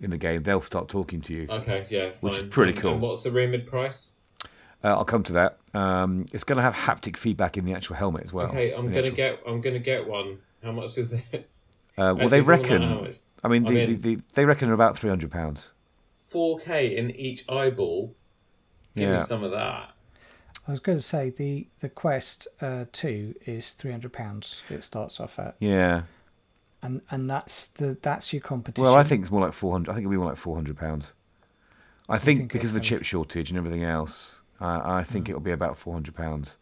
in 0.00 0.10
the 0.10 0.18
game, 0.18 0.42
they'll 0.42 0.62
start 0.62 0.88
talking 0.88 1.20
to 1.22 1.34
you. 1.34 1.46
Okay, 1.48 1.86
yeah, 1.90 2.10
fine. 2.10 2.30
Which 2.30 2.42
is 2.42 2.48
pretty 2.48 2.72
cool. 2.72 2.94
And 2.94 3.02
what's 3.02 3.22
the 3.22 3.30
remid 3.30 3.66
price? 3.66 4.12
Uh, 4.82 4.88
I'll 4.88 5.04
come 5.04 5.22
to 5.24 5.32
that. 5.34 5.58
Um, 5.74 6.26
it's 6.32 6.44
going 6.44 6.56
to 6.56 6.62
have 6.62 6.74
haptic 6.74 7.16
feedback 7.16 7.56
in 7.56 7.64
the 7.64 7.74
actual 7.74 7.96
helmet 7.96 8.24
as 8.24 8.32
well. 8.32 8.46
okay, 8.48 8.72
I'm 8.72 8.86
in 8.86 8.92
the 8.92 8.92
gonna 8.92 9.06
actual- 9.08 9.16
get 9.16 9.40
I'm 9.46 9.60
gonna 9.60 9.78
get 9.78 10.06
one. 10.08 10.38
How 10.62 10.72
much 10.72 10.96
is 10.98 11.12
it? 11.12 11.22
Uh, 11.32 11.38
well, 11.96 12.10
Actually, 12.12 12.28
they 12.30 12.38
it 12.38 12.46
doesn't 12.46 12.46
matter 12.46 12.62
reckon. 12.62 12.82
how. 12.82 13.10
I 13.44 13.48
mean, 13.48 13.66
I'm 13.66 13.74
the, 13.74 13.86
the, 13.94 14.14
the, 14.16 14.22
they 14.34 14.44
reckon 14.44 14.70
are 14.70 14.74
about 14.74 14.96
three 14.96 15.10
hundred 15.10 15.30
pounds. 15.30 15.72
4K 16.32 16.96
in 16.96 17.10
each 17.10 17.44
eyeball. 17.48 18.14
Give 18.94 19.08
Yeah. 19.08 19.18
me 19.18 19.20
some 19.24 19.42
of 19.42 19.50
that. 19.50 19.90
I 20.66 20.70
was 20.70 20.80
going 20.80 20.96
to 20.98 21.02
say 21.02 21.30
the 21.30 21.66
the 21.80 21.88
Quest 21.88 22.46
uh, 22.60 22.84
Two 22.92 23.34
is 23.44 23.72
three 23.72 23.90
hundred 23.90 24.12
pounds. 24.12 24.62
It 24.70 24.84
starts 24.84 25.18
off 25.20 25.38
at, 25.38 25.56
Yeah. 25.58 26.02
and 26.82 27.00
and 27.10 27.28
that's 27.28 27.66
the 27.68 27.98
that's 28.00 28.32
your 28.32 28.40
competition. 28.42 28.84
Well, 28.84 28.94
I 28.94 29.02
think 29.02 29.22
it's 29.22 29.30
more 29.30 29.40
like 29.42 29.52
four 29.52 29.72
hundred. 29.72 29.90
I 29.90 29.94
think 29.94 30.04
it'll 30.04 30.12
be 30.12 30.16
more 30.18 30.28
like 30.28 30.36
four 30.36 30.54
hundred 30.54 30.76
pounds. 30.78 31.12
I 32.08 32.18
think, 32.18 32.40
think 32.40 32.52
because 32.52 32.70
of 32.70 32.74
the 32.74 32.80
chip 32.80 33.04
shortage 33.04 33.50
and 33.50 33.58
everything 33.58 33.84
else, 33.84 34.39
uh, 34.60 34.80
I 34.84 35.02
think 35.04 35.26
Mm. 35.26 35.30
it'll 35.30 35.40
be 35.40 35.52
about 35.52 35.76
four 35.76 35.94
hundred 35.94 36.14
pounds. 36.14 36.56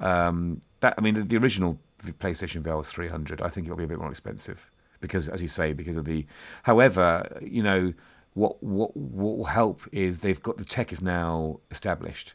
Um, 0.00 0.60
that 0.80 0.94
I 0.96 1.00
mean, 1.00 1.14
the, 1.14 1.22
the 1.22 1.36
original 1.36 1.78
PlayStation 2.20 2.62
VR 2.62 2.78
was 2.78 2.88
three 2.90 3.08
hundred. 3.08 3.40
I 3.42 3.48
think 3.48 3.66
it'll 3.66 3.76
be 3.76 3.84
a 3.84 3.88
bit 3.88 3.98
more 3.98 4.10
expensive 4.10 4.70
because, 5.00 5.28
as 5.28 5.42
you 5.42 5.48
say, 5.48 5.72
because 5.72 5.96
of 5.96 6.04
the. 6.04 6.26
However, 6.64 7.38
you 7.42 7.62
know 7.62 7.92
what 8.34 8.62
what 8.62 8.96
what 8.96 9.36
will 9.38 9.44
help 9.44 9.82
is 9.92 10.20
they've 10.20 10.42
got 10.42 10.56
the 10.58 10.64
tech 10.64 10.92
is 10.92 11.02
now 11.02 11.60
established, 11.70 12.32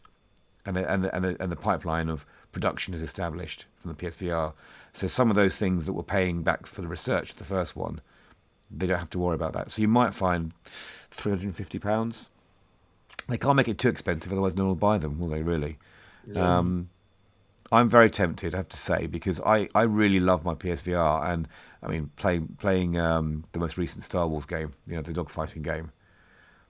and 0.66 0.76
the 0.76 0.90
and 0.92 1.04
the 1.04 1.16
and 1.16 1.26
the, 1.26 1.38
and 1.42 1.52
the 1.52 1.56
pipeline 1.56 2.10
of 2.10 2.26
production 2.52 2.94
is 2.94 3.02
established 3.02 3.66
from 3.82 3.94
the 3.94 3.98
PSVR. 3.98 4.54
So 4.94 5.08
some 5.08 5.30
of 5.30 5.36
those 5.36 5.58
things 5.58 5.86
that 5.86 5.94
were 5.94 6.04
paying 6.04 6.42
back 6.44 6.66
for 6.66 6.82
the 6.82 6.88
research, 6.88 7.36
the 7.36 7.44
first 7.44 7.76
one, 7.76 8.02
they 8.72 8.88
don't 8.88 8.98
have 9.00 9.12
to 9.12 9.20
worry 9.20 9.36
about 9.36 9.54
that. 9.54 9.70
So 9.72 9.82
you 9.82 9.88
might 9.88 10.14
find 10.14 10.54
three 11.12 11.32
hundred 11.32 11.46
and 11.46 11.56
fifty 11.56 11.80
pounds. 11.80 12.30
They 13.28 13.38
can't 13.38 13.56
make 13.56 13.68
it 13.68 13.78
too 13.78 13.90
expensive, 13.90 14.32
otherwise 14.32 14.56
no 14.56 14.64
one 14.64 14.70
will 14.70 14.76
buy 14.76 14.98
them, 14.98 15.20
will 15.20 15.28
they? 15.30 15.42
Really? 15.42 15.78
Um, 16.36 16.90
I'm 17.72 17.90
very 17.90 18.10
tempted, 18.10 18.54
I 18.54 18.58
have 18.58 18.70
to 18.70 18.78
say, 18.78 19.08
because 19.08 19.42
I, 19.42 19.68
I 19.76 19.82
really 19.84 20.20
love 20.22 20.46
my 20.46 20.54
PSVR, 20.56 21.28
and 21.30 21.48
I 21.84 21.88
mean, 21.88 22.12
playing 22.16 22.56
playing 22.60 22.98
um, 22.98 23.44
the 23.52 23.60
most 23.60 23.78
recent 23.78 24.04
Star 24.06 24.28
Wars 24.28 24.46
game, 24.46 24.74
you 24.88 24.96
know, 24.96 25.02
the 25.02 25.12
dogfighting 25.12 25.64
game, 25.64 25.92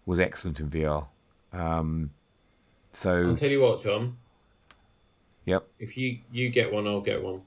was 0.05 0.19
excellent 0.19 0.59
in 0.59 0.69
VR. 0.71 1.07
Um, 1.53 2.11
so, 2.91 3.27
I'll 3.27 3.35
tell 3.35 3.51
you 3.51 3.61
what, 3.61 3.81
John. 3.83 4.17
yep, 5.45 5.67
If 5.77 5.95
you 5.97 6.19
you 6.31 6.49
get 6.49 6.73
one, 6.73 6.87
I'll 6.87 7.01
get 7.01 7.21
one. 7.23 7.41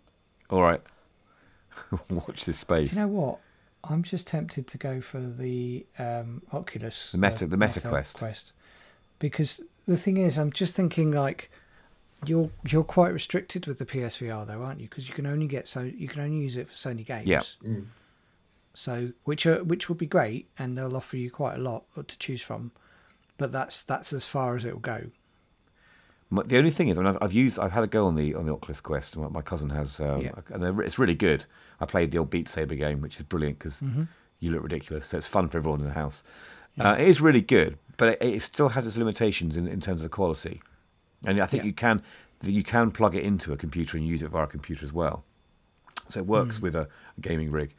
all 0.50 0.62
right. 0.62 0.82
Watch 2.10 2.44
this 2.44 2.58
space. 2.60 2.90
Do 2.90 2.96
you 2.96 3.02
know 3.02 3.08
what? 3.08 3.38
I'm 3.82 4.02
just 4.02 4.26
tempted 4.26 4.66
to 4.68 4.78
go 4.78 5.00
for 5.00 5.20
the 5.20 5.86
um, 5.98 6.42
Oculus, 6.52 7.12
The 7.12 7.18
Meta- 7.18 7.46
the 7.46 7.56
Meta 7.56 7.80
Quest. 7.80 8.16
Quest, 8.16 8.52
because 9.20 9.60
the 9.86 9.96
thing 9.96 10.16
is, 10.16 10.36
I'm 10.38 10.50
just 10.52 10.74
thinking 10.74 11.12
like 11.12 11.50
you're 12.26 12.50
you're 12.68 12.84
quite 12.84 13.12
restricted 13.12 13.66
with 13.66 13.78
the 13.78 13.86
PSVR 13.86 14.46
though, 14.46 14.62
aren't 14.62 14.80
you? 14.80 14.88
Because 14.88 15.08
you 15.08 15.14
can 15.14 15.26
only 15.26 15.46
get 15.46 15.68
so 15.68 15.80
you 15.82 16.08
can 16.08 16.20
only 16.20 16.38
use 16.38 16.56
it 16.56 16.68
for 16.68 16.74
Sony 16.74 17.06
games. 17.06 17.26
Yeah. 17.28 17.42
Mm. 17.64 17.86
So 18.74 19.10
which 19.24 19.46
are 19.46 19.62
which 19.64 19.88
would 19.88 19.98
be 19.98 20.06
great, 20.06 20.48
and 20.58 20.76
they'll 20.76 20.96
offer 20.96 21.16
you 21.16 21.30
quite 21.30 21.54
a 21.56 21.60
lot 21.60 21.84
to 22.06 22.18
choose 22.18 22.42
from, 22.42 22.72
but 23.38 23.52
that's 23.52 23.82
that's 23.84 24.12
as 24.12 24.24
far 24.24 24.56
as 24.56 24.64
it 24.64 24.72
will 24.72 24.80
go. 24.80 25.06
My- 26.32 26.44
The 26.44 26.58
only 26.58 26.70
thing 26.70 26.88
is, 26.88 26.96
I 26.96 27.02
mean, 27.02 27.08
I've, 27.14 27.18
I've 27.20 27.32
used, 27.32 27.58
I've 27.58 27.72
had 27.72 27.82
a 27.82 27.88
go 27.88 28.06
on 28.06 28.14
the 28.14 28.34
on 28.34 28.46
the 28.46 28.52
Oculus 28.52 28.80
Quest. 28.80 29.16
My, 29.16 29.28
my 29.28 29.42
cousin 29.42 29.70
has, 29.70 29.98
um, 30.00 30.20
Yeah. 30.22 30.32
and 30.50 30.80
it's 30.80 30.98
really 30.98 31.14
good. 31.16 31.44
I 31.80 31.86
played 31.86 32.12
the 32.12 32.18
old 32.18 32.30
Beat 32.30 32.48
Saber 32.48 32.76
game, 32.76 33.00
which 33.00 33.16
is 33.16 33.22
brilliant 33.22 33.58
because 33.58 33.80
Mm-hmm. 33.80 34.04
you 34.38 34.52
look 34.52 34.62
ridiculous. 34.62 35.06
So 35.06 35.16
it's 35.16 35.26
fun 35.26 35.48
for 35.48 35.58
everyone 35.58 35.80
in 35.80 35.86
the 35.88 35.94
house. 35.94 36.22
Uh, 36.78 36.94
it 36.98 37.08
is 37.08 37.20
really 37.20 37.40
good, 37.40 37.76
but 38.00 38.08
it, 38.08 38.18
it 38.36 38.42
still 38.42 38.70
has 38.70 38.86
its 38.86 38.96
limitations 38.96 39.56
in, 39.56 39.68
in 39.68 39.80
terms 39.80 40.00
of 40.00 40.04
the 40.10 40.14
quality. 40.20 40.60
And 41.26 41.40
I 41.40 41.46
think 41.46 41.62
Yeah. 41.62 41.66
you 41.68 41.72
can 41.74 42.02
you 42.42 42.62
can 42.64 42.90
plug 42.90 43.14
it 43.14 43.22
into 43.22 43.52
a 43.52 43.56
computer 43.56 43.98
and 43.98 44.06
use 44.06 44.22
it 44.22 44.30
via 44.30 44.44
a 44.44 44.46
computer 44.46 44.82
as 44.84 44.92
well. 44.92 45.22
So 46.08 46.20
it 46.20 46.26
works 46.26 46.56
Mm. 46.58 46.62
with 46.62 46.74
a, 46.74 46.88
a 47.18 47.20
gaming 47.20 47.50
rig. 47.50 47.74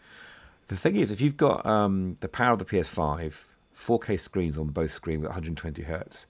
The 0.68 0.78
thing 0.78 0.96
is, 0.96 1.10
if 1.12 1.20
you've 1.20 1.36
got 1.48 1.66
um, 1.66 2.18
the 2.22 2.28
power 2.30 2.54
of 2.54 2.60
the 2.60 2.66
PS5, 2.66 3.46
4K 3.76 4.20
screens 4.20 4.58
on 4.60 4.68
both 4.68 4.92
screens 4.92 5.22
with 5.22 5.30
120 5.30 5.82
hertz, 5.84 6.28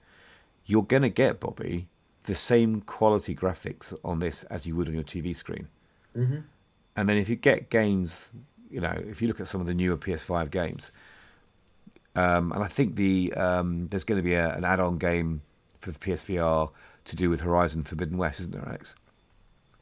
you're 0.64 0.82
going 0.82 1.02
to 1.02 1.10
get, 1.10 1.40
Bobby, 1.40 1.88
the 2.24 2.34
same 2.34 2.80
quality 2.80 3.34
graphics 3.36 3.92
on 4.02 4.20
this 4.20 4.44
as 4.44 4.64
you 4.66 4.74
would 4.76 4.88
on 4.88 4.94
your 4.94 5.04
TV 5.04 5.36
screen. 5.36 5.68
Mm-hmm. 6.16 6.38
And 6.96 7.08
then 7.08 7.18
if 7.18 7.28
you 7.28 7.36
get 7.36 7.68
games, 7.68 8.30
you 8.70 8.80
know, 8.80 8.96
if 9.06 9.20
you 9.20 9.28
look 9.28 9.40
at 9.40 9.48
some 9.48 9.60
of 9.60 9.66
the 9.66 9.74
newer 9.74 9.98
PS5 9.98 10.50
games, 10.50 10.90
um, 12.14 12.52
and 12.52 12.62
I 12.62 12.68
think 12.68 12.96
the 12.96 13.32
um, 13.34 13.88
there's 13.88 14.04
going 14.04 14.18
to 14.18 14.22
be 14.22 14.34
a, 14.34 14.54
an 14.54 14.64
add-on 14.64 14.98
game 14.98 15.42
for 15.80 15.90
the 15.92 15.98
PSVR 15.98 16.70
to 17.04 17.16
do 17.16 17.30
with 17.30 17.40
Horizon 17.40 17.84
Forbidden 17.84 18.16
West, 18.18 18.40
isn't 18.40 18.52
there, 18.52 18.66
Alex? 18.66 18.94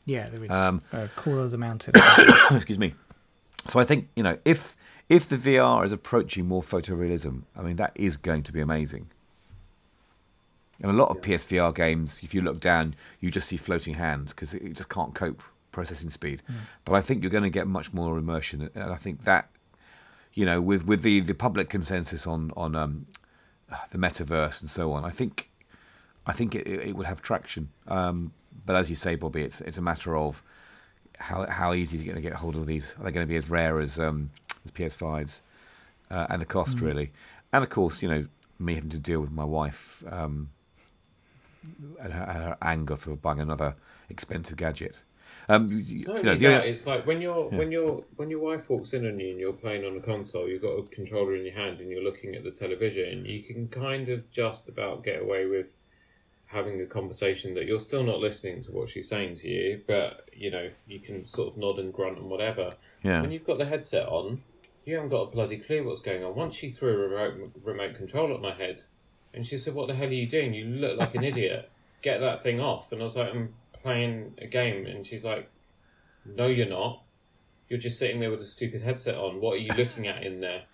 Yeah, 0.07 0.29
there 0.31 0.43
is 0.43 0.51
Um, 0.51 0.83
uh, 0.93 1.09
Call 1.17 1.39
of 1.39 1.51
the 1.51 1.59
Mountain. 1.59 1.95
Excuse 2.51 2.79
me. 2.79 2.95
So 3.67 3.79
I 3.79 3.85
think 3.85 4.09
you 4.17 4.23
know 4.23 4.39
if 4.45 4.75
if 5.09 5.29
the 5.29 5.37
VR 5.37 5.85
is 5.85 5.93
approaching 5.93 6.47
more 6.47 6.63
photorealism, 6.63 7.43
I 7.57 7.63
mean 7.63 7.77
that 7.77 7.93
is 7.95 8.17
going 8.17 8.43
to 8.45 8.53
be 8.53 8.61
amazing. 8.61 9.11
And 10.83 10.91
a 10.91 10.95
lot 10.95 11.11
of 11.11 11.21
PSVR 11.21 11.75
games, 11.75 12.21
if 12.23 12.33
you 12.33 12.41
look 12.41 12.59
down, 12.59 12.95
you 13.21 13.31
just 13.31 13.49
see 13.49 13.59
floating 13.59 13.95
hands 13.95 14.33
because 14.33 14.55
it 14.55 14.73
just 14.73 14.89
can't 14.89 15.15
cope 15.15 15.43
processing 15.73 16.09
speed. 16.09 16.43
But 16.87 16.95
I 16.95 17.03
think 17.03 17.23
you're 17.23 17.31
going 17.31 17.45
to 17.45 17.51
get 17.51 17.67
much 17.67 17.93
more 17.93 18.17
immersion, 18.17 18.71
and 18.75 18.91
I 18.91 18.97
think 18.97 19.25
that 19.25 19.51
you 20.35 20.45
know 20.47 20.61
with 20.61 20.85
with 20.87 21.03
the 21.03 21.21
the 21.21 21.35
public 21.35 21.69
consensus 21.69 22.27
on 22.27 22.53
on 22.57 22.75
um, 22.75 23.07
the 23.93 23.99
metaverse 23.99 24.61
and 24.61 24.71
so 24.71 24.93
on, 24.93 25.05
I 25.05 25.11
think 25.11 25.51
I 26.27 26.33
think 26.33 26.55
it, 26.55 26.67
it 26.67 26.97
would 26.97 27.07
have 27.07 27.23
traction. 27.23 27.71
Um, 27.89 28.33
but 28.65 28.77
as 28.77 28.91
you 28.91 28.97
say, 28.97 29.15
Bobby, 29.17 29.43
it's 29.43 29.61
it's 29.61 29.79
a 29.79 29.83
matter 29.83 30.17
of 30.17 30.43
how 31.19 31.47
how 31.47 31.73
easy 31.73 31.97
is 31.97 32.03
it 32.03 32.05
going 32.05 32.17
to 32.17 32.23
get 32.23 32.35
hold 32.35 32.57
of 32.57 32.67
these? 32.67 32.95
Are 32.99 33.05
they 33.05 33.11
going 33.11 33.27
to 33.27 33.31
be 33.31 33.37
as 33.37 33.49
rare 33.49 33.81
as 33.81 33.99
um, 33.99 34.31
as 34.65 34.71
PS5s? 34.73 35.41
Uh, 36.11 36.27
and 36.29 36.43
the 36.43 36.47
cost 36.47 36.81
really, 36.81 37.13
and 37.53 37.63
of 37.63 37.71
course, 37.71 38.03
you 38.03 38.09
know, 38.09 38.27
me 38.59 38.75
having 38.75 38.91
to 38.91 38.99
deal 38.99 39.21
with 39.21 39.31
my 39.31 39.45
wife 39.45 40.03
um, 40.11 40.51
and, 42.01 42.13
her, 42.13 42.25
and 42.25 42.39
her 42.39 42.57
anger 42.63 42.97
for 42.97 43.15
buying 43.15 43.39
another 43.39 43.77
expensive 44.09 44.57
gadget. 44.57 44.97
Um, 45.49 45.69
you, 45.71 46.05
know, 46.05 46.23
the 46.23 46.37
that, 46.37 46.67
it's 46.67 46.87
like 46.87 47.07
when 47.07 47.21
your 47.21 47.49
Yeah. 47.51 47.59
when 47.59 47.73
your 47.73 48.05
when 48.17 48.31
your 48.31 48.41
wife 48.41 48.71
walks 48.71 48.93
in 48.93 49.07
on 49.07 49.19
you 49.19 49.31
and 49.31 49.41
you're 49.41 49.53
playing 49.53 49.85
on 49.85 49.97
a 49.97 50.01
console, 50.01 50.49
you've 50.49 50.63
got 50.63 50.73
a 50.79 50.83
controller 50.83 51.35
in 51.35 51.45
your 51.45 51.55
hand 51.55 51.81
and 51.81 51.91
you're 51.91 52.03
looking 52.03 52.35
at 52.35 52.45
the 52.45 52.51
television. 52.51 53.25
You 53.25 53.43
can 53.43 53.69
kind 53.69 54.09
of 54.09 54.31
just 54.31 54.69
about 54.69 55.03
get 55.05 55.21
away 55.23 55.47
with 55.47 55.77
having 56.47 56.81
a 56.81 56.87
conversation 56.87 57.55
that 57.55 57.67
you're 57.67 57.79
still 57.79 58.03
not 58.03 58.19
listening 58.19 58.61
to 58.61 58.73
what 58.73 58.89
she's 58.89 59.09
saying 59.09 59.37
to 59.37 59.49
you, 59.49 59.81
but 59.87 60.29
you 60.33 60.51
know 60.51 60.69
you 60.87 60.99
can 61.01 61.25
sort 61.25 61.49
of 61.53 61.57
nod 61.59 61.79
and 61.79 61.93
grunt 61.93 62.19
and 62.19 62.29
whatever. 62.29 62.75
yeah, 63.03 63.21
When 63.21 63.31
you've 63.31 63.47
got 63.47 63.59
the 63.59 63.67
headset 63.67 64.09
on, 64.09 64.43
you 64.85 64.95
haven't 64.97 65.11
got 65.11 65.23
a 65.23 65.31
bloody 65.31 65.59
clue 65.59 65.85
what's 65.87 66.01
going 66.01 66.25
on. 66.25 66.35
Once 66.35 66.55
she 66.57 66.71
threw 66.71 66.91
a 66.93 67.09
remote 67.09 67.53
remote 67.63 67.95
control 67.95 68.35
at 68.35 68.41
my 68.41 68.53
head, 68.53 68.83
and 69.33 69.47
she 69.47 69.59
said, 69.59 69.75
"What 69.75 69.89
the 69.89 69.95
hell 69.95 70.09
are 70.09 70.13
you 70.13 70.27
doing? 70.27 70.53
You 70.55 70.65
look 70.67 70.99
like 70.99 71.15
an 71.15 71.25
idiot. 71.33 71.71
Get 72.03 72.19
that 72.21 72.43
thing 72.43 72.61
off." 72.61 72.91
And 72.93 73.01
I 73.01 73.05
was 73.05 73.17
like, 73.17 73.33
"I'm 73.33 73.55
playing 73.83 74.35
a 74.39 74.47
game," 74.47 74.87
and 74.87 75.07
she's 75.07 75.25
like, 75.25 75.49
"No, 76.25 76.47
you're 76.47 76.69
not. 76.69 77.03
You're 77.69 77.79
just 77.79 77.99
sitting 77.99 78.21
there 78.21 78.31
with 78.31 78.41
a 78.41 78.47
stupid 78.47 78.83
headset 78.83 79.15
on. 79.15 79.41
What 79.41 79.55
are 79.55 79.59
you 79.59 79.73
looking 79.77 80.07
at 80.07 80.23
in 80.23 80.41
there?" 80.41 80.65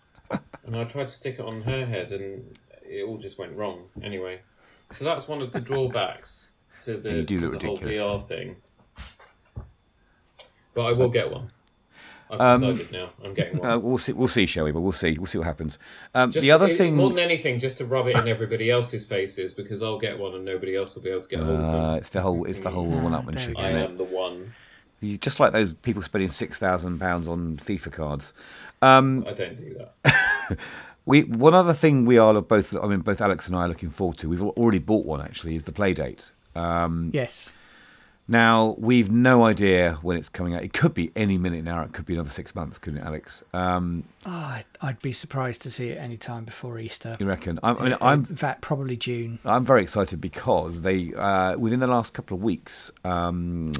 and 0.64 0.76
I 0.76 0.84
tried 0.84 1.08
to 1.08 1.14
stick 1.14 1.38
it 1.38 1.44
on 1.44 1.62
her 1.62 1.86
head, 1.86 2.12
and 2.12 2.58
it 2.82 3.04
all 3.04 3.18
just 3.18 3.38
went 3.38 3.56
wrong. 3.56 3.88
Anyway, 4.02 4.40
so 4.90 5.04
that's 5.04 5.28
one 5.28 5.42
of 5.42 5.52
the 5.52 5.60
drawbacks 5.60 6.52
to 6.80 6.96
the, 6.96 7.24
to 7.24 7.50
the 7.50 7.66
whole. 7.66 7.78
VR 7.78 8.22
thing. 8.22 8.56
But 10.74 10.86
I 10.86 10.92
will 10.92 11.08
get 11.08 11.30
one. 11.30 11.48
I've 12.30 12.40
Um, 12.40 12.60
decided 12.74 12.92
now. 12.92 13.10
I'm 13.24 13.34
getting 13.34 13.58
one. 13.58 13.70
Uh, 13.70 13.78
we'll 13.78 13.98
see. 13.98 14.12
We'll 14.12 14.26
see, 14.28 14.46
shall 14.46 14.64
we? 14.64 14.72
But 14.72 14.80
we'll 14.80 14.92
see. 14.92 15.16
We'll 15.16 15.26
see 15.26 15.38
what 15.38 15.46
happens. 15.46 15.78
Um, 16.14 16.32
Just 16.32 16.42
the 16.42 16.50
other 16.50 16.66
it- 16.66 16.76
thing, 16.76 16.96
more 16.96 17.10
than 17.10 17.18
anything, 17.20 17.58
just 17.60 17.76
to 17.78 17.84
rub 17.84 18.08
it 18.08 18.16
in 18.16 18.26
everybody 18.26 18.70
else's 18.70 19.04
faces 19.04 19.54
because 19.54 19.82
I'll 19.82 19.98
get 19.98 20.18
one 20.18 20.34
and 20.34 20.44
nobody 20.44 20.74
else 20.76 20.94
will 20.96 21.02
be 21.02 21.10
able 21.10 21.22
to 21.22 21.28
get 21.28 21.38
hold 21.40 21.60
of 21.60 21.64
uh, 21.92 21.96
it's 21.96 22.08
the 22.10 22.20
whole. 22.22 22.44
It's 22.44 22.60
the 22.60 22.70
whole 22.70 22.92
Ah, 22.92 23.00
one-upmanship, 23.02 23.54
there 23.54 23.58
I 23.58 23.68
isn't 23.68 23.76
it? 23.76 23.90
am 23.90 23.96
the 23.98 24.04
one. 24.04 24.54
You- 25.00 25.18
Just 25.18 25.38
like 25.38 25.52
those 25.52 25.72
people 25.74 26.02
spending 26.02 26.28
six 26.30 26.58
thousand 26.58 26.98
pounds 26.98 27.28
on 27.28 27.58
FIFA 27.58 27.92
cards. 27.92 28.32
Um, 28.82 29.24
I 29.28 29.32
don't 29.32 29.56
do 29.56 29.76
that. 29.78 30.58
we 31.06 31.22
one 31.22 31.54
other 31.54 31.74
thing 31.74 32.04
we 32.06 32.18
are 32.18 32.40
both. 32.42 32.74
I 32.74 32.86
mean, 32.88 33.00
both 33.00 33.20
Alex 33.20 33.46
and 33.46 33.56
I 33.56 33.66
are 33.66 33.68
looking 33.68 33.90
forward 33.90 34.18
to. 34.18 34.28
We've 34.28 34.42
already 34.42 34.78
bought 34.78 35.06
one. 35.06 35.20
Actually, 35.20 35.54
is 35.56 35.64
the 35.64 35.72
Playdate. 35.72 36.32
Um, 36.56 37.10
Yes. 37.14 37.52
Now 38.28 38.74
we've 38.78 39.10
no 39.10 39.44
idea 39.44 39.98
when 40.02 40.16
it's 40.16 40.28
coming 40.28 40.54
out. 40.54 40.62
It 40.64 40.72
could 40.72 40.94
be 40.94 41.12
any 41.14 41.38
minute 41.38 41.62
now. 41.64 41.82
It 41.84 41.92
could 41.92 42.06
be 42.06 42.14
another 42.14 42.30
six 42.30 42.54
months, 42.54 42.76
couldn't 42.76 42.98
it, 43.00 43.04
Alex? 43.04 43.44
Um, 43.52 44.04
Oh, 44.24 44.60
I'd, 44.82 44.98
be 45.00 45.12
surprised 45.12 45.62
to 45.62 45.70
see 45.70 45.90
it 45.90 45.98
any 45.98 46.16
time 46.16 46.44
before 46.44 46.78
Easter. 46.80 47.16
you 47.20 47.26
reckon? 47.26 47.60
I, 47.62 47.70
I 47.70 47.74
mean, 47.74 47.92
In- 47.92 47.98
I'm 48.00 48.18
in 48.28 48.36
fact 48.36 48.62
probably 48.62 48.96
June. 48.96 49.38
I'm 49.44 49.64
very 49.64 49.82
excited 49.82 50.20
because 50.20 50.80
they 50.80 51.14
uh, 51.14 51.56
within 51.56 51.78
the 51.78 51.86
last 51.86 52.14
couple 52.14 52.36
of 52.36 52.42
weeks, 52.42 52.90
um, 53.04 53.70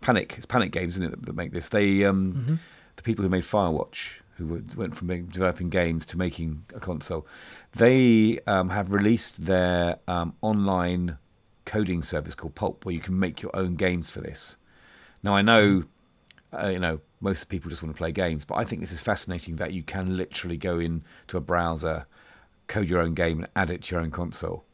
Panic 0.00 0.34
it's 0.36 0.46
Panic 0.46 0.70
Games, 0.70 0.94
isn't 0.96 1.12
it, 1.12 1.26
that, 1.26 1.34
make 1.34 1.52
this? 1.52 1.68
They 1.70 2.04
um, 2.04 2.60
the 2.94 3.02
people 3.02 3.24
who 3.24 3.28
made 3.28 3.42
Firewatch, 3.42 4.20
who 4.36 4.62
went 4.76 4.96
from 4.96 5.08
developing 5.26 5.68
games 5.68 6.06
to 6.06 6.16
making 6.16 6.64
a 6.74 6.78
console, 6.80 7.26
they 7.74 8.38
um, 8.46 8.68
have 8.70 8.92
released 8.92 9.44
their 9.46 9.98
um, 10.06 10.34
online 10.42 11.18
coding 11.70 12.02
service 12.02 12.34
called 12.34 12.54
Pulp, 12.56 12.84
where 12.84 12.94
you 12.94 13.00
can 13.00 13.16
make 13.18 13.42
your 13.42 13.54
own 13.54 13.76
games 13.76 14.10
for 14.10 14.20
this. 14.20 14.56
Now 15.22 15.34
I 15.36 15.42
know, 15.42 15.84
uh, 16.52 16.68
you 16.68 16.78
know, 16.80 17.00
most 17.20 17.48
people 17.48 17.70
just 17.70 17.82
want 17.82 17.94
to 17.94 17.98
play 17.98 18.12
games, 18.12 18.44
but 18.44 18.56
I 18.56 18.64
think 18.64 18.80
this 18.80 18.90
is 18.92 19.00
fascinating 19.00 19.56
that 19.56 19.72
you 19.72 19.82
can 19.82 20.16
literally 20.16 20.56
go 20.56 20.78
into 20.80 21.36
a 21.36 21.40
browser, 21.40 22.06
code 22.66 22.88
your 22.88 23.00
own 23.00 23.14
game, 23.14 23.38
and 23.40 23.48
add 23.54 23.70
it 23.70 23.82
to 23.84 23.94
your 23.94 24.00
own 24.04 24.10
console. 24.10 24.64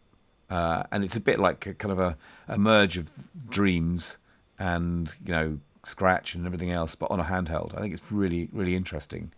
Uh, 0.49 0.85
and 0.93 1.05
it's 1.05 1.17
a 1.17 1.21
bit 1.21 1.39
like 1.39 1.67
a 1.67 1.75
kind 1.75 1.93
of 1.93 1.99
a, 1.99 2.17
a 2.49 2.57
merge 2.57 2.97
of 2.97 3.11
Dreams 3.51 4.17
and 4.59 5.15
you 5.27 5.33
know 5.33 5.59
Scratch 5.85 6.35
and 6.35 6.47
everything 6.47 6.71
else, 6.71 6.95
but 6.95 7.11
on 7.11 7.21
a 7.21 7.25
handheld. 7.25 7.77
I 7.77 7.81
think 7.81 7.93
it's 7.93 8.11
really 8.11 8.49
really 8.53 8.75
interesting. 8.75 9.33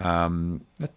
Um, 0.00 0.62
I 0.80 0.88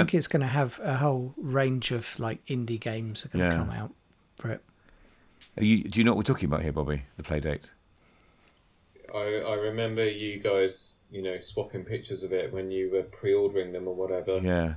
think 0.00 0.14
it's 0.14 0.26
going 0.26 0.40
to 0.40 0.46
have 0.48 0.80
a 0.82 0.96
whole 0.96 1.34
range 1.36 1.92
of 1.92 2.18
like 2.18 2.44
indie 2.46 2.80
games 2.80 3.24
are 3.24 3.28
going 3.28 3.44
to 3.44 3.50
Yeah. 3.56 3.58
come 3.62 3.70
out 3.70 3.92
for 4.40 4.48
it. 4.50 4.62
You, 5.58 5.84
do 5.84 6.00
you 6.00 6.04
know 6.04 6.12
what 6.12 6.18
we're 6.18 6.34
talking 6.34 6.46
about 6.46 6.62
here, 6.62 6.72
Bobby? 6.72 7.02
The 7.16 7.22
Playdate. 7.22 7.64
I, 9.14 9.18
I 9.18 9.54
remember 9.54 10.08
you 10.08 10.40
guys, 10.40 10.94
you 11.10 11.22
know, 11.22 11.38
swapping 11.38 11.84
pictures 11.84 12.22
of 12.22 12.32
it 12.32 12.52
when 12.52 12.70
you 12.70 12.90
were 12.90 13.02
pre-ordering 13.02 13.72
them 13.72 13.86
or 13.86 13.94
whatever. 13.94 14.38
Yeah. 14.38 14.74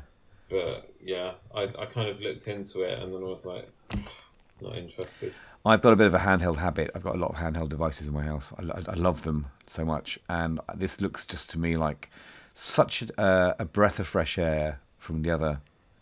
But 0.49 0.93
yeah, 1.03 1.34
I, 1.53 1.63
I 1.63 1.86
kind 1.86 2.09
of 2.09 2.21
looked 2.21 2.47
into 2.47 2.82
it 2.82 2.99
and 2.99 3.13
then 3.13 3.21
I 3.21 3.25
was 3.25 3.45
like, 3.45 3.69
not 4.61 4.78
interested. 4.78 5.34
I've 5.65 5.82
got 5.82 5.93
a 5.93 5.95
bit 5.95 6.07
of 6.07 6.13
a 6.13 6.19
handheld 6.19 6.57
habit. 6.57 6.91
I've 6.95 7.03
got 7.03 7.15
a 7.15 7.17
lot 7.17 7.32
of 7.32 7.38
handheld 7.38 7.69
devices 7.69 8.07
in 8.07 8.13
my 8.13 8.23
house. 8.23 8.53
I, 8.57 8.63
I, 8.63 8.84
I 8.89 8.93
love 8.93 9.23
them 9.23 9.47
so 9.65 9.84
much, 9.84 10.17
and 10.30 10.59
this 10.75 11.01
looks 11.01 11.25
just 11.25 11.49
to 11.51 11.59
me 11.59 11.75
like 11.75 12.09
such 12.53 13.03
a, 13.17 13.55
a 13.59 13.65
breath 13.65 13.99
of 13.99 14.07
fresh 14.07 14.38
air 14.38 14.80
from 14.97 15.23
the 15.23 15.32
other 15.32 15.59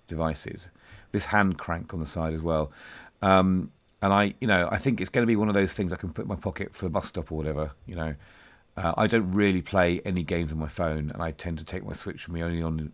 devices. 0.07 0.69
This 1.11 1.25
hand 1.25 1.57
crank 1.57 1.93
on 1.93 1.99
the 1.99 2.05
side 2.05 2.33
as 2.33 2.41
well, 2.41 2.71
um, 3.21 3.71
and 4.05 4.13
I, 4.13 4.35
you 4.39 4.47
know, 4.47 4.69
I 4.71 4.77
think 4.77 5.01
it's 5.01 5.09
going 5.09 5.23
to 5.23 5.27
be 5.27 5.35
one 5.35 5.47
of 5.47 5.55
those 5.55 5.73
things 5.73 5.91
I 5.91 5.95
can 5.95 6.13
put 6.13 6.25
in 6.25 6.27
my 6.27 6.35
pocket 6.35 6.75
for 6.75 6.85
the 6.85 6.91
bus 6.91 7.07
stop 7.07 7.31
or 7.31 7.35
whatever. 7.35 7.71
You 7.87 7.95
know, 7.95 8.15
uh, 8.77 8.93
I 8.95 9.07
don't 9.07 9.31
really 9.31 9.63
play 9.63 9.99
any 10.05 10.21
games 10.23 10.51
on 10.51 10.59
my 10.59 10.67
phone, 10.67 11.09
and 11.11 11.23
I 11.23 11.31
tend 11.31 11.57
to 11.57 11.65
take 11.65 11.83
my 11.83 11.93
Switch 11.93 12.27
with 12.27 12.33
me 12.35 12.43
only 12.43 12.61
on 12.61 12.91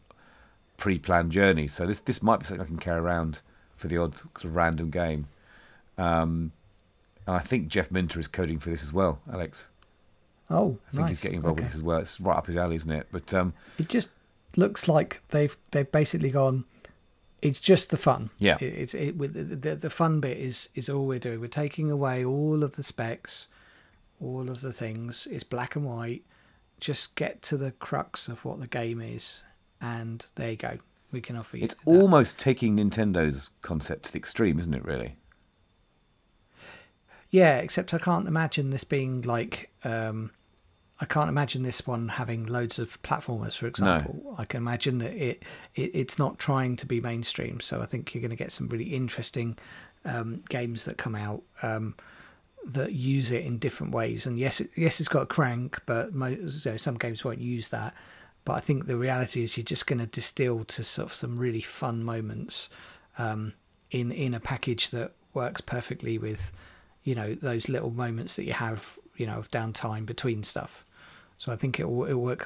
pre-planned 0.77 1.33
journeys. 1.33 1.73
So 1.73 1.85
this 1.85 1.99
this 1.99 2.23
might 2.23 2.39
be 2.39 2.45
something 2.45 2.63
I 2.63 2.67
can 2.67 2.77
carry 2.77 2.99
around 2.99 3.41
for 3.75 3.89
the 3.89 3.97
odd 3.97 4.17
sort 4.17 4.45
of 4.45 4.55
random 4.55 4.89
game. 4.89 5.27
Um, 5.97 6.53
and 7.27 7.35
I 7.35 7.39
think 7.39 7.67
Jeff 7.67 7.91
Minter 7.91 8.19
is 8.19 8.29
coding 8.29 8.57
for 8.57 8.69
this 8.69 8.81
as 8.81 8.93
well, 8.93 9.19
Alex. 9.31 9.65
Oh, 10.49 10.77
I 10.93 10.95
think 10.95 11.09
he's 11.09 11.19
getting 11.19 11.37
involved 11.37 11.59
with 11.59 11.69
this 11.69 11.75
as 11.75 11.83
well. 11.83 11.99
It's 11.99 12.21
right 12.21 12.37
up 12.37 12.47
his 12.47 12.55
alley, 12.55 12.77
isn't 12.77 12.91
it? 12.91 13.07
But 13.11 13.33
um, 13.33 13.53
It 13.77 13.89
just 13.89 14.11
looks 14.55 14.87
like 14.87 15.21
they've 15.29 15.55
they've 15.71 15.91
basically 15.91 16.31
gone. 16.31 16.63
It's 17.41 17.59
just 17.59 17.89
the 17.89 17.97
fun. 17.97 18.29
Yeah. 18.37 18.57
It, 18.61 18.73
it's 18.73 18.93
it 18.93 19.17
with 19.17 19.33
the, 19.33 19.55
the 19.55 19.75
the 19.75 19.89
fun 19.89 20.19
bit 20.19 20.37
is 20.37 20.69
is 20.75 20.89
all 20.89 21.05
we're 21.05 21.19
doing. 21.19 21.39
We're 21.39 21.47
taking 21.47 21.89
away 21.89 22.23
all 22.23 22.63
of 22.63 22.75
the 22.75 22.83
specs, 22.83 23.47
all 24.19 24.49
of 24.49 24.61
the 24.61 24.73
things. 24.73 25.27
It's 25.31 25.43
black 25.43 25.75
and 25.75 25.85
white. 25.85 26.23
Just 26.79 27.15
get 27.15 27.41
to 27.43 27.57
the 27.57 27.71
crux 27.71 28.27
of 28.27 28.43
what 28.45 28.59
the 28.59 28.67
game 28.67 29.01
is, 29.01 29.43
and 29.79 30.25
there 30.35 30.51
you 30.51 30.57
go. 30.57 30.77
We 31.11 31.21
can 31.21 31.35
offer 31.35 31.57
you. 31.57 31.65
it's 31.65 31.73
that. 31.73 31.87
almost 31.87 32.37
taking 32.37 32.77
Nintendo's 32.77 33.49
concept 33.61 34.05
to 34.05 34.11
the 34.13 34.17
extreme, 34.17 34.59
isn't 34.59 34.73
it? 34.73 34.85
Really? 34.85 35.17
Yeah, 37.31 37.57
except 37.57 37.93
I 37.93 37.97
can't 37.97 38.27
imagine 38.27 38.69
this 38.69 38.83
being 38.83 39.21
like. 39.21 39.71
Um, 39.83 40.31
I 41.01 41.05
can't 41.05 41.29
imagine 41.29 41.63
this 41.63 41.87
one 41.87 42.07
having 42.07 42.45
loads 42.45 42.77
of 42.77 43.01
platformers, 43.01 43.57
for 43.57 43.65
example. 43.65 44.35
I 44.37 44.45
can 44.45 44.59
imagine 44.59 44.99
that 44.99 45.13
it, 45.13 45.43
it 45.73 45.91
it's 45.95 46.19
not 46.19 46.37
trying 46.37 46.75
to 46.77 46.85
be 46.85 47.01
mainstream. 47.01 47.59
So 47.59 47.81
I 47.81 47.87
think 47.87 48.13
you're 48.13 48.21
going 48.21 48.29
to 48.29 48.35
get 48.35 48.51
some 48.51 48.69
really 48.69 48.93
interesting 48.93 49.57
um, 50.05 50.43
games 50.47 50.85
that 50.85 50.99
come 50.99 51.15
out 51.15 51.41
um, 51.63 51.95
that 52.65 52.93
use 52.93 53.31
it 53.31 53.43
in 53.43 53.57
different 53.57 53.93
ways. 53.93 54.27
And 54.27 54.37
yes, 54.37 54.61
it, 54.61 54.69
yes, 54.77 54.99
it's 54.99 55.09
got 55.09 55.23
a 55.23 55.25
crank, 55.25 55.81
but 55.87 56.13
mo- 56.13 56.27
you 56.27 56.51
know, 56.65 56.77
some 56.77 56.97
games 56.99 57.25
won't 57.25 57.41
use 57.41 57.69
that. 57.69 57.95
But 58.45 58.53
I 58.53 58.59
think 58.59 58.85
the 58.85 58.97
reality 58.97 59.41
is 59.41 59.57
you're 59.57 59.63
just 59.63 59.87
going 59.87 59.99
to 59.99 60.05
distill 60.05 60.63
to 60.65 60.83
sort 60.83 61.07
of 61.07 61.15
some 61.15 61.37
really 61.37 61.61
fun 61.61 62.03
moments 62.03 62.69
um, 63.17 63.53
in 63.89 64.11
in 64.11 64.35
a 64.35 64.39
package 64.39 64.91
that 64.91 65.13
works 65.33 65.61
perfectly 65.61 66.19
with 66.19 66.51
you 67.03 67.15
know 67.15 67.33
those 67.35 67.69
little 67.69 67.89
moments 67.89 68.35
that 68.35 68.43
you 68.43 68.53
have 68.53 68.99
you 69.15 69.25
know 69.25 69.37
of 69.37 69.49
downtime 69.49 70.05
between 70.05 70.43
stuff 70.43 70.85
so 71.41 71.51
i 71.51 71.55
think 71.55 71.79
it 71.79 71.89
will 71.89 72.05
it'll 72.05 72.21
work. 72.21 72.43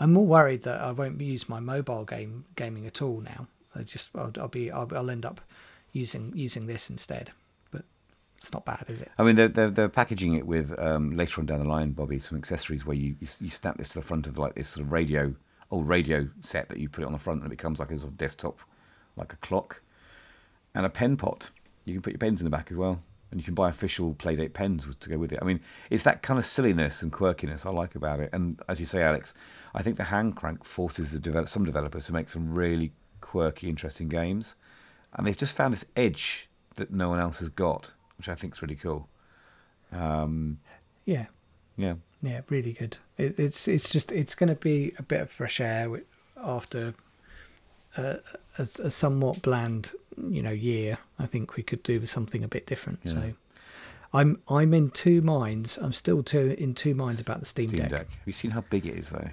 I'm 0.00 0.14
more 0.14 0.24
worried 0.26 0.62
that 0.62 0.80
i 0.80 0.90
won't 0.90 1.20
use 1.20 1.50
my 1.50 1.60
mobile 1.60 2.06
game 2.06 2.46
gaming 2.56 2.86
at 2.86 3.02
all 3.02 3.20
now. 3.20 3.46
I 3.74 3.82
just 3.82 4.08
i'll, 4.14 4.32
I'll 4.40 4.48
be 4.48 4.70
I'll, 4.70 4.88
I'll 4.96 5.10
end 5.10 5.26
up 5.26 5.42
using 5.92 6.32
using 6.34 6.66
this 6.66 6.88
instead. 6.88 7.30
But 7.70 7.82
it's 8.38 8.50
not 8.50 8.64
bad 8.64 8.86
is 8.88 9.02
it? 9.02 9.10
I 9.18 9.22
mean, 9.22 9.36
they're 9.36 9.48
they're, 9.48 9.70
they're 9.70 9.88
packaging 9.90 10.32
it 10.32 10.46
with 10.46 10.78
um, 10.78 11.14
later 11.14 11.42
on 11.42 11.46
down 11.46 11.60
the 11.60 11.68
line, 11.68 11.90
Bobby, 11.90 12.18
some 12.18 12.38
accessories 12.38 12.86
where 12.86 12.96
you, 12.96 13.16
you 13.20 13.28
you 13.38 13.50
snap 13.50 13.76
this 13.76 13.88
to 13.88 13.94
the 13.96 14.08
front 14.10 14.26
of 14.26 14.38
like 14.38 14.54
this 14.54 14.70
sort 14.70 14.86
of 14.86 14.92
radio 14.92 15.34
old 15.70 15.86
radio 15.86 16.26
set 16.40 16.70
that 16.70 16.78
you 16.78 16.88
put 16.88 17.02
it 17.02 17.06
on 17.06 17.12
the 17.12 17.18
front 17.18 17.42
and 17.42 17.52
it 17.52 17.56
becomes 17.56 17.78
like 17.78 17.90
a 17.90 17.98
sort 17.98 18.12
of 18.12 18.16
desktop, 18.16 18.60
like 19.14 19.34
a 19.34 19.36
clock, 19.36 19.82
and 20.74 20.86
a 20.86 20.88
pen 20.88 21.18
pot. 21.18 21.50
You 21.84 21.92
can 21.92 22.02
put 22.02 22.14
your 22.14 22.18
pens 22.18 22.40
in 22.40 22.44
the 22.44 22.50
back 22.50 22.70
as 22.70 22.78
well, 22.78 23.02
and 23.30 23.40
you 23.40 23.44
can 23.44 23.54
buy 23.54 23.68
official 23.68 24.14
Playdate 24.14 24.52
pens 24.52 24.86
to 24.98 25.08
go 25.08 25.18
with 25.18 25.32
it. 25.32 25.38
I 25.42 25.44
mean, 25.44 25.60
it's 25.90 26.04
that 26.04 26.22
kind 26.22 26.38
of 26.38 26.46
silliness 26.46 27.02
and 27.02 27.12
quirkiness 27.12 27.66
I 27.66 27.70
like 27.70 27.94
about 27.94 28.20
it. 28.20 28.30
And 28.32 28.60
as 28.68 28.80
you 28.80 28.86
say, 28.86 29.02
Alex, 29.02 29.34
I 29.74 29.82
think 29.82 29.96
the 29.96 30.04
hand 30.04 30.36
crank 30.36 30.64
forces 30.64 31.10
the 31.10 31.18
develop, 31.18 31.48
some 31.48 31.64
developers 31.64 32.06
to 32.06 32.12
make 32.12 32.28
some 32.28 32.54
really 32.54 32.92
quirky, 33.20 33.68
interesting 33.68 34.08
games, 34.08 34.54
and 35.14 35.26
they've 35.26 35.36
just 35.36 35.52
found 35.52 35.72
this 35.72 35.84
edge 35.96 36.48
that 36.76 36.90
no 36.90 37.08
one 37.08 37.20
else 37.20 37.40
has 37.40 37.48
got, 37.48 37.92
which 38.16 38.28
I 38.28 38.34
think 38.34 38.54
is 38.54 38.62
really 38.62 38.76
cool. 38.76 39.08
Um, 39.92 40.58
yeah 41.08 41.26
yeah, 41.78 41.94
yeah 42.20 42.42
really 42.50 42.74
good 42.74 42.98
it, 43.16 43.38
it's 43.38 43.66
it's 43.66 43.88
just 43.88 44.12
it's 44.12 44.34
going 44.34 44.50
to 44.50 44.60
be 44.60 44.92
a 44.98 45.02
bit 45.02 45.22
of 45.22 45.30
fresh 45.30 45.58
air 45.58 46.02
after 46.36 46.92
a, 47.96 48.18
a, 48.58 48.68
a 48.82 48.90
somewhat 48.90 49.40
bland 49.40 49.92
you 50.30 50.42
know 50.42 50.50
year 50.50 50.98
i 51.18 51.26
think 51.26 51.56
we 51.56 51.62
could 51.62 51.82
do 51.82 52.00
with 52.00 52.10
something 52.10 52.42
a 52.44 52.48
bit 52.48 52.66
different 52.66 52.98
Yeah. 53.04 53.12
so 53.12 53.32
i'm 54.12 54.40
i'm 54.48 54.72
in 54.74 54.90
two 54.90 55.20
minds 55.22 55.76
i'm 55.78 55.92
still 55.92 56.22
two 56.22 56.54
in 56.58 56.74
two 56.74 56.94
minds 56.94 57.20
about 57.20 57.40
the 57.40 57.46
steam, 57.46 57.68
Steam 57.68 57.80
deck. 57.80 57.90
Deck. 57.90 58.08
Have 58.10 58.26
you 58.26 58.32
seen 58.32 58.50
how 58.52 58.62
big 58.70 58.86
it 58.86 58.96
is, 58.96 59.10
though? 59.10 59.30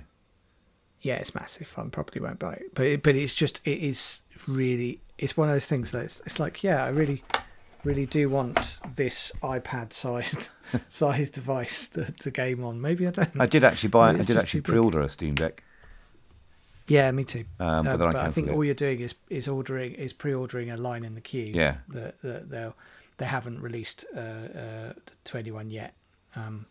yeah 1.02 1.16
it's 1.16 1.36
massive 1.36 1.72
i 1.78 1.84
probably 1.90 2.20
won't 2.22 2.40
buy 2.40 2.54
it 2.54 2.74
but 2.74 2.86
it, 2.86 3.04
but 3.04 3.16
it's 3.16 3.36
just 3.36 3.62
it 3.66 3.80
is 3.80 4.24
really 4.48 5.02
it's 5.18 5.38
one 5.38 5.48
of 5.50 5.54
those 5.56 5.68
things 5.68 5.92
that 5.92 6.04
it's, 6.04 6.20
it's 6.26 6.40
like 6.40 6.64
yeah 6.64 6.84
i 6.84 6.88
really 6.88 7.24
really 7.84 8.08
do 8.08 8.28
want 8.28 8.80
this 8.96 9.32
ipad 9.44 9.94
sized 9.94 10.50
sized 10.90 11.34
device 11.36 11.90
to, 11.90 12.12
to 12.14 12.32
game 12.32 12.64
on 12.64 12.82
maybe 12.82 13.06
i 13.08 13.12
don't 13.12 13.40
I 13.40 13.46
did 13.46 13.64
actually 13.64 13.90
buy. 13.90 14.10
I 14.10 14.14
did 14.24 14.36
actually 14.38 14.62
pre-order 14.62 15.00
a 15.02 15.08
Steam 15.10 15.36
Deck, 15.36 15.64
Yeah, 16.88 17.12
me 17.12 17.24
too. 17.24 17.46
um, 17.60 17.86
but 17.86 18.02
Uh, 18.02 18.06
I 18.08 18.12
but 18.12 18.16
I 18.16 18.32
think 18.32 18.48
it. 18.48 18.54
all 18.54 18.64
you're 18.64 18.74
doing 18.76 19.00
is 19.00 19.16
is 19.30 19.48
ordering 19.48 19.94
is 19.96 20.14
pre-ordering 20.14 20.70
a 20.70 20.78
line 20.78 21.04
in 21.04 21.16
the 21.16 21.22
queue. 21.22 21.52
Yeah. 21.56 21.78
that 21.90 22.22
that 22.22 22.50
they 22.50 22.72
they 23.18 23.26
haven't 23.26 23.62
released 23.62 24.06
uh, 24.16 24.20
uh, 24.20 24.94
to 25.26 25.38
anyone 25.38 25.70
yet. 25.72 25.94
Um, 26.36 26.66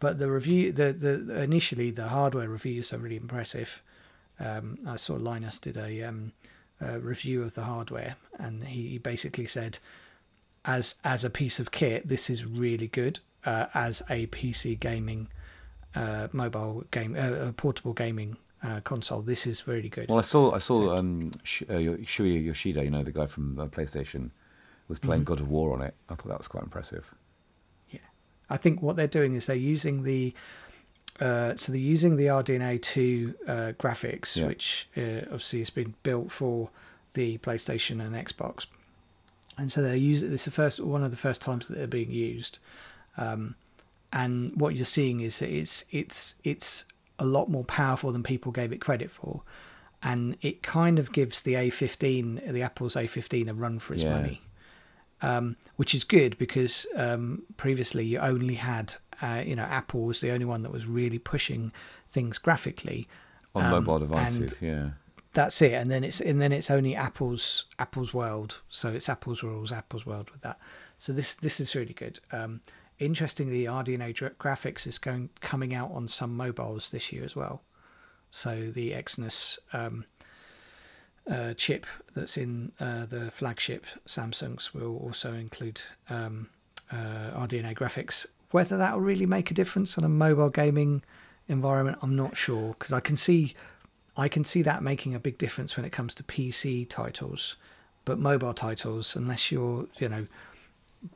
but 0.00 0.18
the 0.18 0.30
review, 0.30 0.72
the 0.72 0.92
the 0.92 1.42
initially 1.42 1.90
the 1.90 2.08
hardware 2.08 2.48
reviews 2.48 2.92
are 2.92 2.98
really 2.98 3.16
impressive. 3.16 3.82
um, 4.38 4.76
I 4.86 4.96
saw 4.96 5.14
Linus 5.14 5.58
did 5.58 5.76
a, 5.78 6.02
um, 6.02 6.32
a 6.80 6.98
review 6.98 7.42
of 7.42 7.54
the 7.54 7.62
hardware, 7.62 8.16
and 8.38 8.64
he, 8.64 8.98
basically 8.98 9.46
said, 9.46 9.78
as 10.64 10.96
as 11.02 11.24
a 11.24 11.30
piece 11.30 11.58
of 11.60 11.70
kit, 11.70 12.08
this 12.08 12.28
is 12.28 12.44
really 12.44 12.88
good. 12.88 13.20
Uh, 13.46 13.66
as 13.74 14.02
a 14.10 14.26
PC 14.26 14.78
gaming, 14.78 15.28
uh, 15.94 16.26
mobile 16.32 16.84
game, 16.90 17.16
uh, 17.16 17.52
portable 17.52 17.94
gaming 17.94 18.36
uh, 18.62 18.80
console, 18.80 19.22
this 19.22 19.46
is 19.46 19.66
really 19.66 19.88
good. 19.88 20.08
Well, 20.08 20.18
I 20.18 20.22
saw 20.22 20.52
I 20.52 20.58
saw 20.58 20.74
so, 20.74 20.96
um, 20.96 21.30
Sh- 21.42 21.62
uh, 21.68 21.74
Shuhei 22.04 22.44
Yoshida, 22.44 22.84
you 22.84 22.90
know, 22.90 23.02
the 23.02 23.12
guy 23.12 23.26
from 23.26 23.58
uh, 23.58 23.66
PlayStation, 23.66 24.30
was 24.88 24.98
playing 24.98 25.22
mm-hmm. 25.22 25.32
God 25.34 25.40
of 25.40 25.48
War 25.48 25.72
on 25.74 25.82
it. 25.82 25.94
I 26.08 26.14
thought 26.14 26.28
that 26.28 26.38
was 26.38 26.48
quite 26.48 26.64
impressive. 26.64 27.14
Yeah, 27.90 28.00
I 28.48 28.56
think 28.56 28.82
what 28.82 28.96
they're 28.96 29.06
doing 29.06 29.34
is 29.34 29.46
they're 29.46 29.56
using 29.56 30.02
the 30.02 30.34
uh, 31.20 31.56
so 31.56 31.72
they're 31.72 31.80
using 31.80 32.16
the 32.16 32.26
RDNA 32.26 32.82
two 32.82 33.34
uh, 33.46 33.72
graphics, 33.78 34.36
yeah. 34.36 34.46
which 34.46 34.88
uh, 34.96 35.22
obviously 35.24 35.60
has 35.60 35.70
been 35.70 35.94
built 36.02 36.30
for 36.30 36.70
the 37.14 37.38
PlayStation 37.38 38.04
and 38.04 38.14
Xbox, 38.14 38.66
and 39.56 39.70
so 39.70 39.82
they're 39.82 39.96
using 39.96 40.30
this 40.30 40.42
is 40.42 40.44
the 40.46 40.50
first 40.50 40.80
one 40.80 41.02
of 41.02 41.10
the 41.10 41.16
first 41.16 41.42
times 41.42 41.68
that 41.68 41.76
they're 41.76 41.86
being 41.86 42.10
used. 42.10 42.58
Um, 43.16 43.54
and 44.12 44.54
what 44.56 44.74
you're 44.74 44.84
seeing 44.84 45.20
is 45.20 45.38
that 45.40 45.50
it's 45.50 45.84
it's 45.90 46.34
it's 46.44 46.84
a 47.18 47.24
lot 47.24 47.50
more 47.50 47.64
powerful 47.64 48.12
than 48.12 48.22
people 48.22 48.52
gave 48.52 48.72
it 48.72 48.80
credit 48.80 49.10
for, 49.10 49.42
and 50.02 50.36
it 50.42 50.62
kind 50.62 50.98
of 50.98 51.12
gives 51.12 51.42
the 51.42 51.54
A15, 51.54 52.52
the 52.52 52.62
Apple's 52.62 52.94
A15, 52.94 53.48
a 53.48 53.54
run 53.54 53.78
for 53.78 53.94
its 53.94 54.02
yeah. 54.02 54.16
money, 54.16 54.42
um, 55.22 55.56
which 55.76 55.94
is 55.94 56.04
good 56.04 56.36
because 56.38 56.86
um, 56.96 57.42
previously 57.56 58.04
you 58.04 58.18
only 58.18 58.54
had 58.54 58.94
uh, 59.22 59.42
you 59.44 59.56
know, 59.56 59.62
Apple 59.62 60.02
was 60.02 60.20
the 60.20 60.30
only 60.30 60.44
one 60.44 60.62
that 60.62 60.72
was 60.72 60.86
really 60.86 61.18
pushing 61.18 61.72
things 62.08 62.38
graphically 62.38 63.08
on 63.54 63.64
um, 63.64 63.70
mobile 63.70 63.98
devices. 63.98 64.54
Yeah, 64.60 64.90
that's 65.32 65.60
it. 65.62 65.72
And 65.72 65.90
then 65.90 66.04
it's 66.04 66.20
and 66.20 66.40
then 66.40 66.52
it's 66.52 66.70
only 66.70 66.94
Apple's 66.94 67.64
Apple's 67.78 68.12
world. 68.12 68.60
So 68.68 68.90
it's 68.90 69.08
Apple's 69.08 69.42
rules, 69.42 69.72
Apple's 69.72 70.04
world 70.04 70.30
with 70.30 70.42
that. 70.42 70.58
So 70.98 71.12
this 71.12 71.34
this 71.34 71.60
is 71.60 71.74
really 71.74 71.94
good. 71.94 72.20
Um, 72.30 72.60
interestingly, 72.98 73.64
RDNA 73.64 74.36
graphics 74.38 74.86
is 74.86 74.98
going 74.98 75.30
coming 75.40 75.74
out 75.74 75.90
on 75.92 76.08
some 76.08 76.36
mobiles 76.36 76.90
this 76.90 77.12
year 77.12 77.24
as 77.24 77.36
well. 77.36 77.62
So 78.30 78.70
the 78.74 78.92
Exynos 78.92 79.58
um, 79.72 80.04
uh, 81.30 81.54
chip 81.54 81.86
that's 82.14 82.36
in 82.36 82.72
uh, 82.80 83.06
the 83.06 83.30
flagship 83.30 83.84
Samsungs 84.06 84.74
will 84.74 84.96
also 84.98 85.32
include 85.32 85.80
um, 86.10 86.48
uh, 86.90 87.30
RDNA 87.46 87.74
graphics 87.76 88.26
whether 88.50 88.76
that 88.76 88.94
will 88.94 89.02
really 89.02 89.26
make 89.26 89.50
a 89.50 89.54
difference 89.54 89.98
on 89.98 90.04
a 90.04 90.08
mobile 90.08 90.48
gaming 90.48 91.02
environment, 91.48 91.98
I'm 92.02 92.16
not 92.16 92.36
sure 92.36 92.74
because 92.78 92.92
I 92.92 93.00
can 93.00 93.16
see 93.16 93.54
I 94.16 94.28
can 94.28 94.44
see 94.44 94.62
that 94.62 94.82
making 94.82 95.14
a 95.14 95.20
big 95.20 95.36
difference 95.36 95.76
when 95.76 95.84
it 95.84 95.92
comes 95.92 96.14
to 96.14 96.22
PC 96.22 96.88
titles, 96.88 97.56
but 98.06 98.18
mobile 98.18 98.54
titles, 98.54 99.14
unless 99.14 99.52
you're 99.52 99.86
you 99.98 100.08
know 100.08 100.26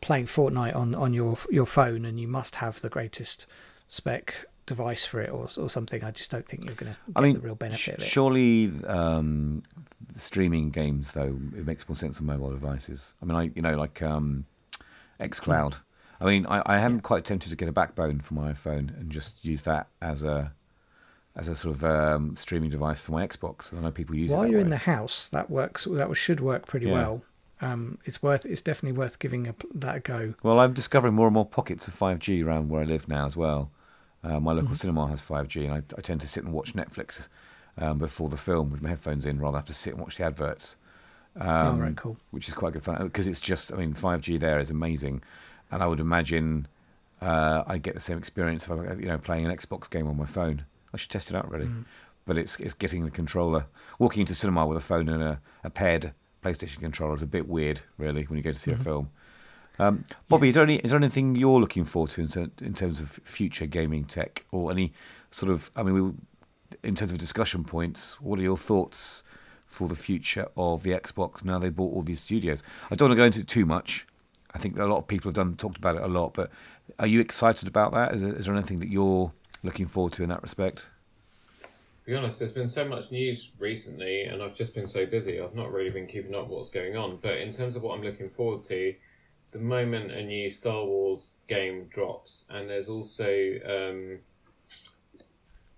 playing 0.01 0.27
Fortnite 0.27 0.75
on 0.75 0.95
on 0.95 1.13
your 1.13 1.37
your 1.51 1.67
phone 1.67 2.05
and 2.05 2.21
you 2.21 2.29
must 2.29 2.57
have 2.57 2.81
the 2.81 2.89
greatest 2.89 3.47
spec 3.89 4.47
device 4.67 5.05
for 5.05 5.21
it 5.21 5.31
or 5.31 5.49
or 5.57 5.69
something, 5.69 6.05
I 6.05 6.11
just 6.11 6.31
don't 6.31 6.47
think 6.47 6.65
you're 6.65 6.75
going 6.75 6.93
to 6.93 6.99
get 7.07 7.17
I 7.17 7.21
mean, 7.21 7.35
the 7.35 7.41
real 7.41 7.55
benefit 7.55 7.95
of 7.97 8.03
it. 8.03 8.07
Surely, 8.07 8.73
um, 8.87 9.63
streaming 10.17 10.71
games 10.71 11.13
though 11.13 11.39
it 11.57 11.67
makes 11.67 11.89
more 11.89 11.97
sense 11.97 12.21
on 12.21 12.27
mobile 12.27 12.51
devices. 12.51 13.13
I 13.23 13.27
mean, 13.27 13.37
I 13.37 13.51
you 13.55 13.63
know 13.63 13.77
like 13.77 14.01
um, 14.03 14.47
XCloud. 15.19 15.77
I 16.21 16.27
mean, 16.27 16.47
I, 16.47 16.63
I 16.67 16.79
am 16.81 17.01
quite 17.01 17.25
tempted 17.25 17.49
to 17.49 17.57
get 17.57 17.69
a 17.69 17.73
backbone 17.73 18.21
for 18.21 18.35
my 18.35 18.53
iPhone 18.53 18.99
and 19.01 19.11
just 19.11 19.43
use 19.43 19.63
that 19.63 19.89
as 20.03 20.23
a 20.23 20.53
as 21.37 21.49
a 21.49 21.57
sort 21.57 21.77
of 21.77 21.85
um, 21.85 22.37
streaming 22.37 22.71
device 22.71 23.01
for 23.01 23.13
my 23.13 23.27
Xbox. 23.27 23.73
I 23.77 23.81
know 23.81 23.91
people 23.91 24.15
use 24.15 24.31
While 24.31 24.41
it. 24.41 24.43
While 24.43 24.51
you're 24.51 24.59
way. 24.59 24.65
in 24.65 24.71
the 24.71 24.77
house, 24.77 25.29
that 25.29 25.51
works. 25.51 25.85
That 25.91 26.15
should 26.17 26.41
work 26.41 26.67
pretty 26.67 26.87
yeah. 26.87 26.93
well. 26.93 27.23
Um, 27.61 27.99
it's 28.05 28.23
worth. 28.23 28.47
It's 28.47 28.63
definitely 28.63 28.99
worth 28.99 29.19
giving 29.19 29.47
a, 29.47 29.55
that 29.75 29.97
a 29.97 30.01
go. 30.01 30.35
Well, 30.43 30.61
I'm 30.61 30.73
discovering 30.73 31.15
more 31.15 31.27
and 31.27 31.35
more 31.35 31.47
pockets 31.47 31.87
of 31.89 31.99
5G 31.99 32.45
around 32.45 32.71
where 32.71 32.83
I 32.83 32.85
live 32.85 33.09
now 33.09 33.27
as 33.27 33.37
well. 33.37 33.71
Uh, 34.23 34.41
my 34.41 34.53
local 34.53 34.69
mm-hmm. 34.69 34.75
cinema 34.75 35.09
has 35.09 35.21
5G, 35.21 35.65
and 35.65 35.73
I, 35.73 35.83
I, 35.97 36.01
tend 36.01 36.21
to 36.21 36.27
sit 36.27 36.45
and 36.45 36.53
watch 36.53 36.75
Netflix 36.75 37.29
um, 37.79 37.99
before 37.99 38.29
the 38.29 38.37
film 38.37 38.71
with 38.71 38.83
my 38.83 38.91
headphones 38.91 39.25
in, 39.25 39.39
rather 39.39 39.53
than 39.53 39.61
have 39.61 39.67
to 39.69 39.75
sit 39.75 39.95
and 39.95 40.03
watch 40.03 40.17
the 40.17 40.25
adverts. 40.25 40.77
Um, 41.37 41.49
oh, 41.49 41.83
right, 41.83 41.97
cool. 41.97 42.17
Which 42.31 42.49
is 42.49 42.55
quite 42.55 42.73
good 42.73 42.83
fun 42.83 43.03
because 43.05 43.27
it's 43.27 43.41
just. 43.41 43.73
I 43.73 43.77
mean, 43.77 43.95
5G 43.95 44.41
there 44.41 44.59
is 44.59 44.71
amazing 44.71 45.23
and 45.71 45.83
I 45.83 45.87
would 45.87 46.01
imagine 46.01 46.67
uh, 47.21 47.65
I 47.67 47.79
get 47.79 47.95
the 47.95 48.01
same 48.01 48.19
experience 48.19 48.65
if 48.65 48.73
I, 48.73 48.95
you 48.95 49.07
know, 49.07 49.19
playing 49.19 49.47
an 49.47 49.57
Xbox 49.57 49.89
game 49.89 50.07
on 50.07 50.17
my 50.17 50.27
phone. 50.27 50.65
I 50.93 50.97
should 50.97 51.11
test 51.11 51.31
it 51.31 51.37
out 51.37 51.51
really, 51.51 51.67
mm. 51.67 51.85
but 52.27 52.37
it's 52.37 52.59
it's 52.59 52.75
getting 52.75 53.05
the 53.05 53.11
controller. 53.11 53.67
Walking 53.99 54.23
into 54.23 54.35
cinema 54.35 54.67
with 54.67 54.79
a 54.79 54.83
phone 54.83 55.09
and 55.09 55.23
a, 55.23 55.41
a 55.63 55.71
paired 55.71 56.13
PlayStation 56.43 56.81
controller 56.81 57.17
is 57.17 57.23
a 57.23 57.27
bit 57.27 57.49
weird, 57.49 57.81
really, 57.99 58.25
when 58.25 58.37
you 58.37 58.43
go 58.43 58.53
to 58.53 58.59
see 58.59 58.71
mm-hmm. 58.71 58.81
a 58.81 58.85
film. 58.85 59.11
Um, 59.79 60.05
Bobby, 60.29 60.47
yeah. 60.47 60.51
is 60.51 60.55
there 60.57 60.65
any 60.65 60.77
is 60.77 60.91
there 60.91 60.99
anything 60.99 61.37
you're 61.37 61.61
looking 61.61 61.85
forward 61.85 62.11
to 62.13 62.21
in, 62.21 62.29
ter- 62.29 62.51
in, 62.61 62.75
terms 62.75 63.01
of 63.01 63.21
future 63.25 63.67
gaming 63.67 64.05
tech, 64.05 64.45
or 64.51 64.71
any 64.71 64.93
sort 65.31 65.51
of? 65.51 65.71
I 65.75 65.83
mean, 65.83 65.95
we, 65.95 66.13
in 66.89 66.95
terms 66.95 67.13
of 67.13 67.19
discussion 67.19 67.65
points, 67.65 68.21
what 68.21 68.39
are 68.39 68.43
your 68.43 68.59
thoughts 68.59 69.23
for 69.67 69.89
the 69.89 69.97
future 69.97 70.49
of 70.57 70.83
the 70.83 70.91
Xbox 70.91 71.45
now 71.45 71.59
they 71.59 71.71
bought 71.71 71.95
all 71.95 72.03
these 72.03 72.21
studios? 72.21 72.63
I 72.91 72.95
don't 72.95 73.09
want 73.09 73.19
to 73.19 73.23
go 73.23 73.27
into 73.27 73.45
too 73.45 73.65
much 73.65 74.07
I 74.55 74.59
think 74.59 74.79
a 74.79 74.87
lot 74.87 74.99
of 74.99 75.07
people 75.07 75.29
have 75.29 75.35
done 75.35 75.55
talked 75.55 75.77
about 75.77 75.97
it 75.97 76.03
a 76.03 76.09
lot. 76.09 76.35
But 76.35 76.51
are 76.99 77.07
you 77.07 77.21
excited 77.21 77.69
about 77.69 77.93
that? 77.93 78.15
Is 78.15 78.23
there, 78.23 78.35
is 78.35 78.47
there 78.47 78.55
anything 78.55 78.81
that 78.81 78.89
you're 78.89 79.33
looking 79.63 79.87
forward 79.87 80.13
to 80.15 80.23
in 80.23 80.29
that 80.31 80.43
respect? 80.43 80.83
Be 82.11 82.17
honest, 82.17 82.41
there's 82.41 82.51
been 82.51 82.67
so 82.67 82.85
much 82.85 83.13
news 83.13 83.53
recently, 83.61 84.25
and 84.25 84.43
I've 84.43 84.57
just 84.57 84.75
been 84.75 84.89
so 84.89 85.07
busy. 85.07 85.41
I've 85.41 85.55
not 85.55 85.71
really 85.73 85.91
been 85.91 86.09
keeping 86.09 86.35
up 86.35 86.49
what's 86.49 86.69
going 86.69 86.97
on. 86.97 87.19
But 87.23 87.39
in 87.39 87.53
terms 87.53 87.77
of 87.77 87.83
what 87.83 87.97
I'm 87.97 88.03
looking 88.03 88.29
forward 88.29 88.65
to, 88.65 88.95
the 89.53 89.61
moment 89.61 90.11
a 90.11 90.23
new 90.25 90.51
Star 90.51 90.85
Wars 90.85 91.37
game 91.47 91.87
drops, 91.89 92.47
and 92.51 92.69
there's 92.69 92.89
also 92.89 93.31
um, 93.65 94.19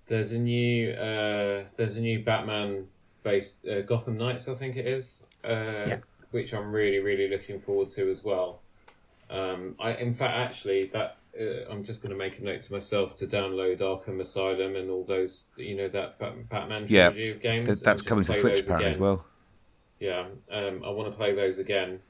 there's 0.06 0.32
a 0.32 0.38
new 0.38 0.92
uh, 0.92 1.64
there's 1.76 1.98
a 1.98 2.00
new 2.00 2.24
Batman 2.24 2.86
based 3.22 3.66
uh, 3.68 3.82
Gotham 3.82 4.16
Knights, 4.16 4.48
I 4.48 4.54
think 4.54 4.76
it 4.76 4.86
is. 4.86 5.24
Uh, 5.44 5.86
yeah 5.86 5.98
which 6.32 6.54
I'm 6.54 6.74
really, 6.74 6.98
really 6.98 7.28
looking 7.28 7.60
forward 7.60 7.90
to 7.90 8.10
as 8.10 8.24
well. 8.24 8.62
Um, 9.30 9.76
I, 9.78 9.94
in 9.94 10.12
fact, 10.12 10.34
actually, 10.34 10.86
that 10.94 11.18
uh, 11.38 11.70
I'm 11.70 11.82
just 11.82 12.02
going 12.02 12.10
to 12.10 12.16
make 12.16 12.38
a 12.38 12.44
note 12.44 12.62
to 12.64 12.72
myself 12.72 13.16
to 13.16 13.26
download 13.26 13.80
Arkham 13.80 14.20
Asylum 14.20 14.76
and 14.76 14.90
all 14.90 15.04
those, 15.04 15.46
you 15.56 15.76
know, 15.76 15.88
that 15.88 16.18
Batman 16.18 16.86
trilogy 16.86 17.22
yeah, 17.22 17.32
of 17.32 17.40
games. 17.40 17.66
Th- 17.66 17.80
that's 17.80 18.02
coming 18.02 18.24
to 18.26 18.34
Switch 18.34 18.60
apparently 18.60 18.90
as 18.90 18.98
well. 18.98 19.24
Yeah, 19.98 20.26
um, 20.50 20.82
I 20.84 20.90
want 20.90 21.10
to 21.10 21.16
play 21.16 21.34
those 21.34 21.58
again. 21.58 22.00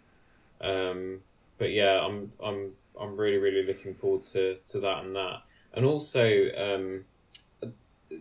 Um, 0.61 1.21
but 1.59 1.71
yeah, 1.71 2.01
I'm 2.05 2.33
I'm 2.43 2.73
I'm 3.01 3.17
really 3.17 3.37
really 3.37 3.65
looking 3.65 3.95
forward 3.95 4.23
to 4.25 4.57
to 4.69 4.81
that 4.81 5.05
and 5.05 5.15
that, 5.15 5.43
and 5.75 5.85
also 5.85 6.49
um, 6.57 7.05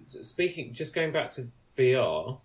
speaking, 0.07 0.73
just 0.73 0.93
going 0.93 1.11
back 1.11 1.29
to 1.31 1.47
VR. 1.77 2.39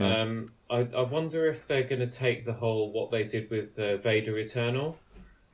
Um, 0.00 0.50
I, 0.68 0.78
I 0.78 1.02
wonder 1.02 1.46
if 1.46 1.68
they're 1.68 1.84
going 1.84 2.00
to 2.00 2.08
take 2.08 2.44
the 2.44 2.52
whole 2.52 2.90
what 2.90 3.12
they 3.12 3.22
did 3.22 3.48
with 3.48 3.78
uh, 3.78 3.96
Vader 3.98 4.36
Eternal, 4.36 4.98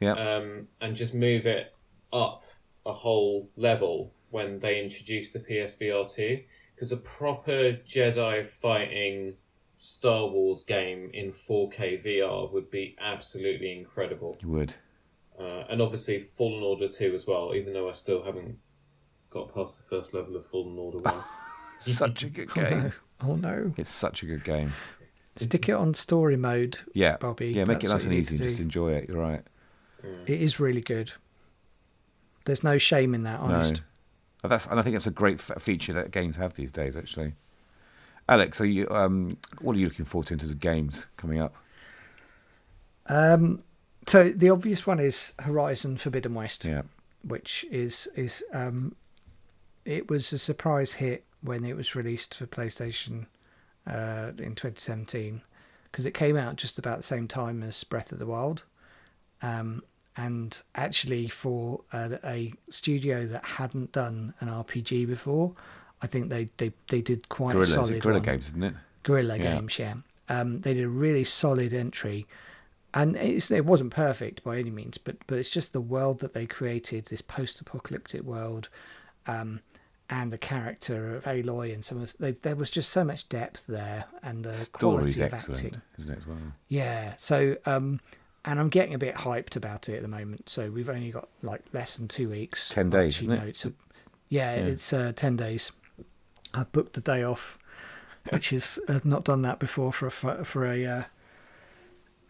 yeah, 0.00 0.12
um, 0.12 0.68
and 0.80 0.96
just 0.96 1.12
move 1.12 1.46
it 1.46 1.74
up 2.12 2.44
a 2.86 2.92
whole 2.92 3.50
level 3.56 4.12
when 4.30 4.60
they 4.60 4.80
introduce 4.80 5.30
the 5.30 5.40
PSVR 5.40 6.12
two, 6.12 6.40
because 6.74 6.92
a 6.92 6.96
proper 6.96 7.72
Jedi 7.86 8.44
fighting 8.46 9.34
Star 9.78 10.26
Wars 10.26 10.62
game 10.62 11.10
in 11.14 11.30
4K 11.30 12.04
VR 12.04 12.52
would 12.52 12.70
be 12.70 12.96
absolutely 13.00 13.76
incredible. 13.76 14.36
It 14.40 14.46
would. 14.46 14.74
Uh, 15.38 15.64
and 15.70 15.80
obviously 15.80 16.18
Fallen 16.18 16.62
Order 16.62 16.88
2 16.88 17.14
as 17.14 17.26
well, 17.26 17.54
even 17.54 17.72
though 17.72 17.88
I 17.88 17.92
still 17.92 18.22
haven't 18.22 18.58
got 19.30 19.54
past 19.54 19.78
the 19.78 19.84
first 19.84 20.12
level 20.12 20.36
of 20.36 20.44
Fallen 20.44 20.78
Order 20.78 20.98
1. 20.98 21.14
Such 21.80 22.24
a 22.24 22.28
good 22.28 22.52
game. 22.52 22.92
Oh 23.22 23.36
no. 23.36 23.72
It's 23.76 23.90
such 23.90 24.22
a 24.22 24.26
good 24.26 24.44
game. 24.44 24.72
Stick 25.36 25.68
it 25.68 25.72
on 25.72 25.94
story 25.94 26.36
mode, 26.36 26.78
yeah. 26.92 27.16
Bobby. 27.16 27.48
Yeah, 27.48 27.64
make 27.64 27.80
That's 27.80 27.84
it 27.84 27.88
nice 27.88 28.04
and 28.04 28.12
easy. 28.14 28.36
Just 28.36 28.60
enjoy 28.60 28.92
it. 28.92 29.08
You're 29.08 29.18
right. 29.18 29.42
It 30.26 30.42
is 30.42 30.60
really 30.60 30.80
good. 30.80 31.12
There's 32.44 32.64
no 32.64 32.78
shame 32.78 33.14
in 33.14 33.22
that, 33.24 33.40
honest. 33.40 33.82
No. 34.42 34.48
That's, 34.48 34.66
and 34.66 34.80
I 34.80 34.82
think 34.82 34.94
that's 34.94 35.06
a 35.06 35.12
great 35.12 35.40
feature 35.40 35.92
that 35.92 36.10
games 36.10 36.36
have 36.36 36.54
these 36.54 36.72
days, 36.72 36.96
actually. 36.96 37.34
Alex, 38.28 38.60
are 38.60 38.66
you, 38.66 38.88
um, 38.90 39.36
what 39.60 39.76
are 39.76 39.78
you 39.78 39.86
looking 39.86 40.04
forward 40.04 40.28
to 40.28 40.34
in 40.34 40.40
terms 40.40 40.52
of 40.52 40.60
games 40.60 41.06
coming 41.16 41.40
up? 41.40 41.54
Um, 43.06 43.62
so 44.06 44.30
the 44.30 44.50
obvious 44.50 44.86
one 44.86 45.00
is 45.00 45.34
Horizon 45.40 45.96
Forbidden 45.96 46.34
West, 46.34 46.64
yeah. 46.64 46.82
which 47.22 47.66
is 47.70 48.08
is 48.14 48.42
um, 48.52 48.94
it 49.84 50.08
was 50.08 50.32
a 50.32 50.38
surprise 50.38 50.94
hit 50.94 51.24
when 51.42 51.64
it 51.64 51.76
was 51.76 51.94
released 51.94 52.34
for 52.34 52.46
PlayStation 52.46 53.26
uh, 53.86 54.32
in 54.38 54.54
2017 54.54 55.42
because 55.90 56.06
it 56.06 56.14
came 56.14 56.36
out 56.36 56.56
just 56.56 56.78
about 56.78 56.98
the 56.98 57.02
same 57.02 57.26
time 57.26 57.62
as 57.62 57.82
Breath 57.82 58.12
of 58.12 58.18
the 58.18 58.26
Wild. 58.26 58.62
Um, 59.42 59.82
and 60.20 60.60
actually, 60.74 61.28
for 61.28 61.80
uh, 61.94 62.16
a 62.24 62.52
studio 62.68 63.26
that 63.26 63.42
hadn't 63.42 63.92
done 63.92 64.34
an 64.40 64.48
RPG 64.48 65.06
before, 65.06 65.54
I 66.02 66.06
think 66.06 66.28
they 66.28 66.48
they, 66.58 66.72
they 66.88 67.00
did 67.00 67.28
quite 67.30 67.52
Guerrilla, 67.52 67.70
a 67.70 67.74
solid 67.74 67.94
it's 67.94 68.02
Guerrilla 68.04 68.20
one. 68.20 68.26
Games, 68.26 68.48
isn't 68.48 68.62
it? 68.62 68.74
Guerrilla 69.02 69.36
Yeah. 69.38 69.54
Games, 69.54 69.78
yeah. 69.78 69.94
Um, 70.28 70.60
they 70.60 70.74
did 70.74 70.84
a 70.84 70.88
really 70.88 71.24
solid 71.24 71.72
entry, 71.72 72.26
and 72.92 73.16
it's, 73.16 73.50
it 73.50 73.64
wasn't 73.64 73.92
perfect 73.92 74.44
by 74.44 74.58
any 74.58 74.70
means, 74.70 74.98
but 74.98 75.16
but 75.26 75.38
it's 75.38 75.50
just 75.50 75.72
the 75.72 75.80
world 75.80 76.20
that 76.20 76.34
they 76.34 76.46
created, 76.46 77.06
this 77.06 77.22
post-apocalyptic 77.22 78.22
world, 78.22 78.68
um, 79.26 79.60
and 80.10 80.30
the 80.32 80.38
character 80.38 81.16
of 81.16 81.24
Aloy 81.24 81.72
and 81.72 81.82
some 81.82 82.02
of 82.02 82.14
they, 82.18 82.32
there 82.32 82.56
was 82.56 82.70
just 82.70 82.90
so 82.90 83.04
much 83.04 83.26
depth 83.30 83.66
there, 83.66 84.04
and 84.22 84.44
the 84.44 84.54
Story's 84.58 85.14
quality 85.16 85.22
of 85.22 85.32
acting. 85.34 85.80
isn't 85.98 86.12
it, 86.12 86.18
as 86.18 86.26
well? 86.26 86.36
Yeah. 86.68 87.14
So, 87.16 87.56
um, 87.64 88.00
and 88.44 88.58
I'm 88.58 88.68
getting 88.68 88.94
a 88.94 88.98
bit 88.98 89.14
hyped 89.16 89.56
about 89.56 89.88
it 89.88 89.96
at 89.96 90.02
the 90.02 90.08
moment. 90.08 90.48
So 90.48 90.70
we've 90.70 90.88
only 90.88 91.10
got 91.10 91.28
like 91.42 91.62
less 91.72 91.96
than 91.96 92.08
two 92.08 92.28
weeks. 92.30 92.68
10 92.70 92.90
days, 92.90 93.16
actually, 93.16 93.26
isn't 93.28 93.38
it? 93.38 93.42
no, 93.42 93.48
it's 93.48 93.64
a, 93.66 93.72
yeah, 94.28 94.54
Yeah. 94.54 94.62
it's 94.66 94.92
uh, 94.92 95.12
ten 95.14 95.36
days. 95.36 95.72
I 96.54 96.64
booked 96.64 96.94
the 96.94 97.00
day 97.00 97.22
off, 97.22 97.58
which 98.30 98.52
is 98.52 98.80
I've 98.88 99.04
not 99.04 99.24
done 99.24 99.42
that 99.42 99.58
before 99.58 99.92
for 99.92 100.06
a 100.06 100.10
for 100.44 100.64
a 100.66 100.84
uh, 100.86 101.02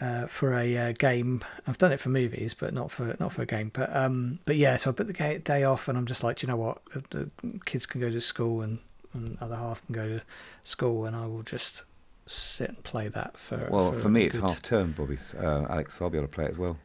uh, 0.00 0.26
for 0.26 0.54
a 0.58 0.76
uh, 0.76 0.92
game. 0.92 1.44
I've 1.66 1.76
done 1.78 1.92
it 1.92 2.00
for 2.00 2.08
movies, 2.08 2.54
but 2.54 2.72
not 2.72 2.90
for 2.90 3.14
not 3.20 3.32
for 3.32 3.42
a 3.42 3.46
game. 3.46 3.70
But 3.72 3.94
um, 3.94 4.38
but 4.46 4.56
yeah, 4.56 4.76
so 4.76 4.90
I 4.90 4.92
put 4.94 5.06
the 5.08 5.38
day 5.44 5.64
off, 5.64 5.88
and 5.88 5.98
I'm 5.98 6.06
just 6.06 6.22
like, 6.24 6.38
"Do 6.38 6.46
you 6.46 6.50
know 6.50 6.56
what? 6.56 6.80
The 6.92 7.30
the 7.42 7.58
kids 7.66 7.86
can 7.86 8.00
go 8.00 8.10
to 8.10 8.20
school, 8.20 8.62
and 8.62 8.78
and 9.12 9.36
other 9.40 9.56
half 9.56 9.84
can 9.86 9.94
go 9.94 10.08
to 10.08 10.22
school, 10.62 11.04
and 11.04 11.14
I 11.14 11.26
will 11.26 11.42
just 11.42 11.82
sit 12.30 12.68
and 12.68 12.82
play 12.84 13.08
that 13.08 13.36
for. 13.36 13.68
Well, 13.70 13.92
for 13.92 14.08
me, 14.08 14.24
it's 14.24 14.36
good- 14.36 14.48
half 14.48 14.62
term, 14.62 14.92
Bobby. 14.92 15.18
Uh, 15.38 15.66
Alex, 15.68 15.94
so 15.98 16.04
I'll 16.04 16.10
be 16.10 16.18
able 16.18 16.28
to 16.28 16.32
play 16.34 16.44
it 16.46 16.50
as 16.50 16.58
well. 16.58 16.78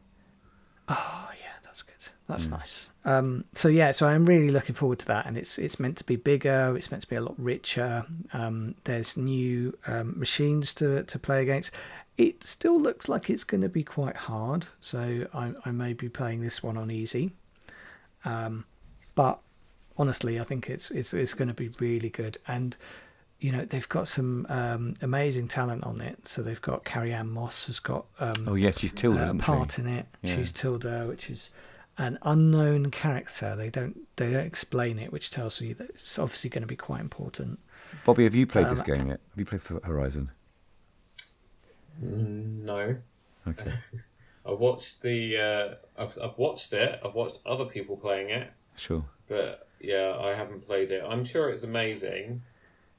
Oh 0.88 1.28
yeah, 1.40 1.52
that's 1.64 1.82
good. 1.82 1.94
That's 2.28 2.46
Mm. 2.48 2.50
nice. 2.50 2.88
Um, 3.04 3.44
so 3.54 3.68
yeah, 3.68 3.92
so 3.92 4.08
I'm 4.08 4.26
really 4.26 4.50
looking 4.50 4.74
forward 4.74 4.98
to 5.00 5.06
that, 5.06 5.26
and 5.26 5.36
it's 5.36 5.58
it's 5.58 5.78
meant 5.78 5.96
to 5.98 6.04
be 6.04 6.16
bigger. 6.16 6.74
It's 6.76 6.90
meant 6.90 7.02
to 7.04 7.08
be 7.08 7.16
a 7.16 7.20
lot 7.20 7.34
richer. 7.38 8.04
Um, 8.32 8.74
there's 8.84 9.16
new 9.16 9.76
um, 9.86 10.18
machines 10.18 10.74
to 10.74 11.02
to 11.04 11.18
play 11.18 11.42
against. 11.42 11.70
It 12.18 12.42
still 12.44 12.80
looks 12.80 13.08
like 13.08 13.28
it's 13.28 13.44
going 13.44 13.60
to 13.60 13.68
be 13.68 13.84
quite 13.84 14.16
hard, 14.16 14.66
so 14.80 15.26
I, 15.34 15.50
I 15.66 15.70
may 15.70 15.92
be 15.92 16.08
playing 16.08 16.40
this 16.40 16.62
one 16.62 16.76
on 16.78 16.90
easy. 16.90 17.32
Um, 18.24 18.64
but 19.14 19.38
honestly, 19.98 20.40
I 20.40 20.44
think 20.44 20.68
it's 20.70 20.90
it's 20.90 21.12
it's 21.14 21.34
going 21.34 21.48
to 21.48 21.54
be 21.54 21.68
really 21.78 22.08
good, 22.08 22.38
and 22.48 22.76
you 23.46 23.52
know 23.52 23.64
they've 23.64 23.88
got 23.88 24.08
some 24.08 24.46
um, 24.48 24.94
amazing 25.02 25.46
talent 25.48 25.84
on 25.84 26.00
it. 26.00 26.16
So 26.26 26.42
they've 26.42 26.60
got 26.70 26.84
Carrie-Anne 26.84 27.30
Moss 27.30 27.66
has 27.68 27.78
got 27.80 28.06
um, 28.18 28.44
Oh, 28.48 28.54
yeah, 28.54 28.72
she's 28.76 28.92
Tilda, 28.92 29.20
uh, 29.22 29.24
isn't 29.26 29.38
part 29.38 29.72
she? 29.72 29.82
in 29.82 29.88
it. 29.88 30.06
Yeah. 30.22 30.34
She's 30.36 30.50
Tilda, 30.52 31.06
which 31.06 31.30
is 31.30 31.50
an 31.98 32.18
unknown 32.22 32.90
character. 32.90 33.54
They 33.56 33.70
don't 33.70 33.96
they 34.16 34.32
don't 34.32 34.46
explain 34.54 34.98
it, 34.98 35.12
which 35.12 35.30
tells 35.30 35.60
you 35.60 35.74
that 35.74 35.90
it's 35.90 36.18
obviously 36.18 36.50
going 36.50 36.62
to 36.62 36.66
be 36.76 36.76
quite 36.76 37.00
important. 37.00 37.58
Bobby, 38.04 38.24
have 38.24 38.34
you 38.34 38.46
played 38.46 38.66
this 38.66 38.80
Um, 38.80 38.86
game 38.86 39.06
yet? 39.08 39.20
Have 39.30 39.38
you 39.38 39.44
played 39.44 39.62
for 39.62 39.80
Horizon? 39.84 40.30
Mm, 42.04 42.62
No, 42.64 42.96
Okay. 43.48 43.70
I 44.46 44.52
watched 44.52 45.02
the. 45.02 45.36
Uh, 45.36 46.02
I've 46.02 46.16
I've 46.22 46.38
watched 46.38 46.72
it. 46.72 47.00
I've 47.04 47.14
watched 47.14 47.40
other 47.46 47.64
people 47.64 47.96
playing 47.96 48.30
it, 48.30 48.48
Sure. 48.76 49.04
but 49.28 49.68
yeah, 49.80 50.16
I 50.20 50.34
haven't 50.34 50.64
played 50.66 50.90
it. 50.92 51.02
I'm 51.02 51.24
sure 51.24 51.50
it's 51.50 51.64
amazing, 51.64 52.42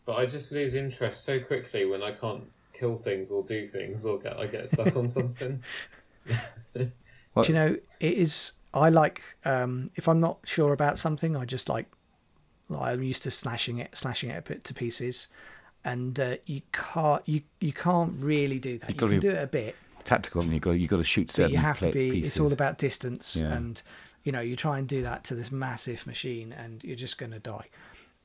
but 0.07 0.15
I 0.17 0.25
just 0.25 0.51
lose 0.51 0.73
interest 0.73 1.23
so 1.23 1.39
quickly 1.39 1.85
when 1.85 2.01
I 2.01 2.11
can't 2.13 2.43
kill 2.73 2.95
things 2.95 3.29
or 3.29 3.43
do 3.43 3.67
things 3.67 4.05
or 4.05 4.17
get 4.17 4.37
I 4.37 4.47
get 4.47 4.67
stuck 4.69 4.95
on 4.95 5.07
something. 5.07 5.61
What- 7.33 7.45
Do 7.45 7.53
you 7.53 7.59
know 7.59 7.77
it 7.99 8.13
is? 8.13 8.53
I 8.73 8.89
like 8.89 9.21
um, 9.45 9.91
if 9.95 10.07
I'm 10.07 10.19
not 10.19 10.39
sure 10.43 10.73
about 10.73 10.97
something, 10.97 11.35
I 11.35 11.45
just 11.45 11.69
like 11.69 11.85
I'm 12.73 13.03
used 13.03 13.21
to 13.23 13.31
slashing 13.31 13.77
it, 13.77 13.95
slashing 13.95 14.31
it 14.31 14.37
a 14.37 14.41
bit 14.41 14.63
to 14.65 14.73
pieces, 14.73 15.27
and 15.85 16.19
uh, 16.19 16.37
you 16.47 16.61
can't 16.71 17.21
you 17.27 17.41
you 17.61 17.73
can't 17.73 18.13
really 18.19 18.59
do 18.59 18.77
that. 18.79 18.89
You've 18.89 19.01
You 19.01 19.19
can 19.19 19.29
do 19.29 19.35
it 19.37 19.43
a 19.43 19.47
bit, 19.47 19.75
Tactical, 20.03 20.41
and 20.41 20.51
you've 20.51 20.61
got, 20.63 20.71
you've 20.79 20.89
got 20.89 20.97
to 20.97 21.03
shoot 21.03 21.27
but 21.27 21.35
certain 21.35 21.51
you 21.51 21.57
have 21.59 21.79
to 21.81 21.91
be 21.91 22.11
pieces. 22.11 22.27
it's 22.31 22.39
all 22.39 22.51
about 22.53 22.77
distance 22.79 23.35
Yeah. 23.35 23.53
and 23.53 23.81
you 24.23 24.31
know 24.31 24.41
you 24.41 24.55
try 24.55 24.79
and 24.79 24.87
do 24.87 25.03
that 25.03 25.23
to 25.25 25.35
this 25.35 25.51
massive 25.51 26.07
machine 26.07 26.51
and 26.53 26.83
you're 26.83 26.95
just 26.95 27.17
going 27.19 27.31
to 27.33 27.39
die 27.39 27.67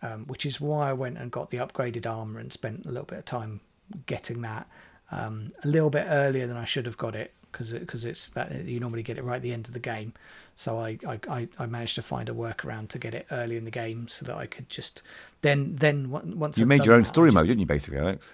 um, 0.03 0.25
which 0.27 0.45
is 0.47 0.61
why 0.61 0.91
i 0.91 0.93
went 0.93 1.17
and 1.19 1.31
got 1.31 1.51
the 1.51 1.59
upgraded 1.59 2.07
armor 2.07 2.39
and 2.41 2.53
spent 2.53 2.85
a 2.85 2.89
little 2.89 3.05
bit 3.07 3.19
of 3.19 3.25
time 3.25 3.61
getting 4.07 4.43
that 4.43 4.67
um, 5.11 5.49
a 5.65 5.69
little 5.69 5.91
bit 5.91 6.07
earlier 6.09 6.47
than 6.47 6.57
i 6.57 6.65
should 6.65 6.87
have 6.87 6.97
got 6.99 7.15
it 7.15 7.33
because 7.51 7.73
because 7.73 8.05
it's 8.05 8.29
that 8.31 8.65
you 8.65 8.81
normally 8.81 9.03
get 9.03 9.19
it 9.19 9.25
right 9.25 9.37
at 9.37 9.43
the 9.43 9.53
end 9.53 9.67
of 9.67 9.75
the 9.75 9.79
game 9.81 10.13
so 10.57 10.79
I, 10.79 10.99
I 11.07 11.49
I- 11.59 11.67
managed 11.67 11.95
to 11.97 12.03
find 12.03 12.29
a 12.29 12.33
workaround 12.33 12.89
to 12.89 12.99
get 12.99 13.15
it 13.15 13.27
early 13.31 13.57
in 13.57 13.65
the 13.65 13.71
game 13.71 14.09
so 14.09 14.25
that 14.27 14.37
i 14.37 14.47
could 14.47 14.69
just 14.71 15.03
then 15.43 15.77
then 15.77 16.11
once 16.11 16.57
You 16.59 16.65
I'd 16.65 16.69
made 16.69 16.85
your 16.85 16.95
own 16.95 17.03
that, 17.03 17.09
story 17.09 17.29
just- 17.29 17.35
mode, 17.37 17.49
didn't 17.49 17.61
you, 17.61 17.67
basically, 17.67 17.99
Alex? 17.99 18.33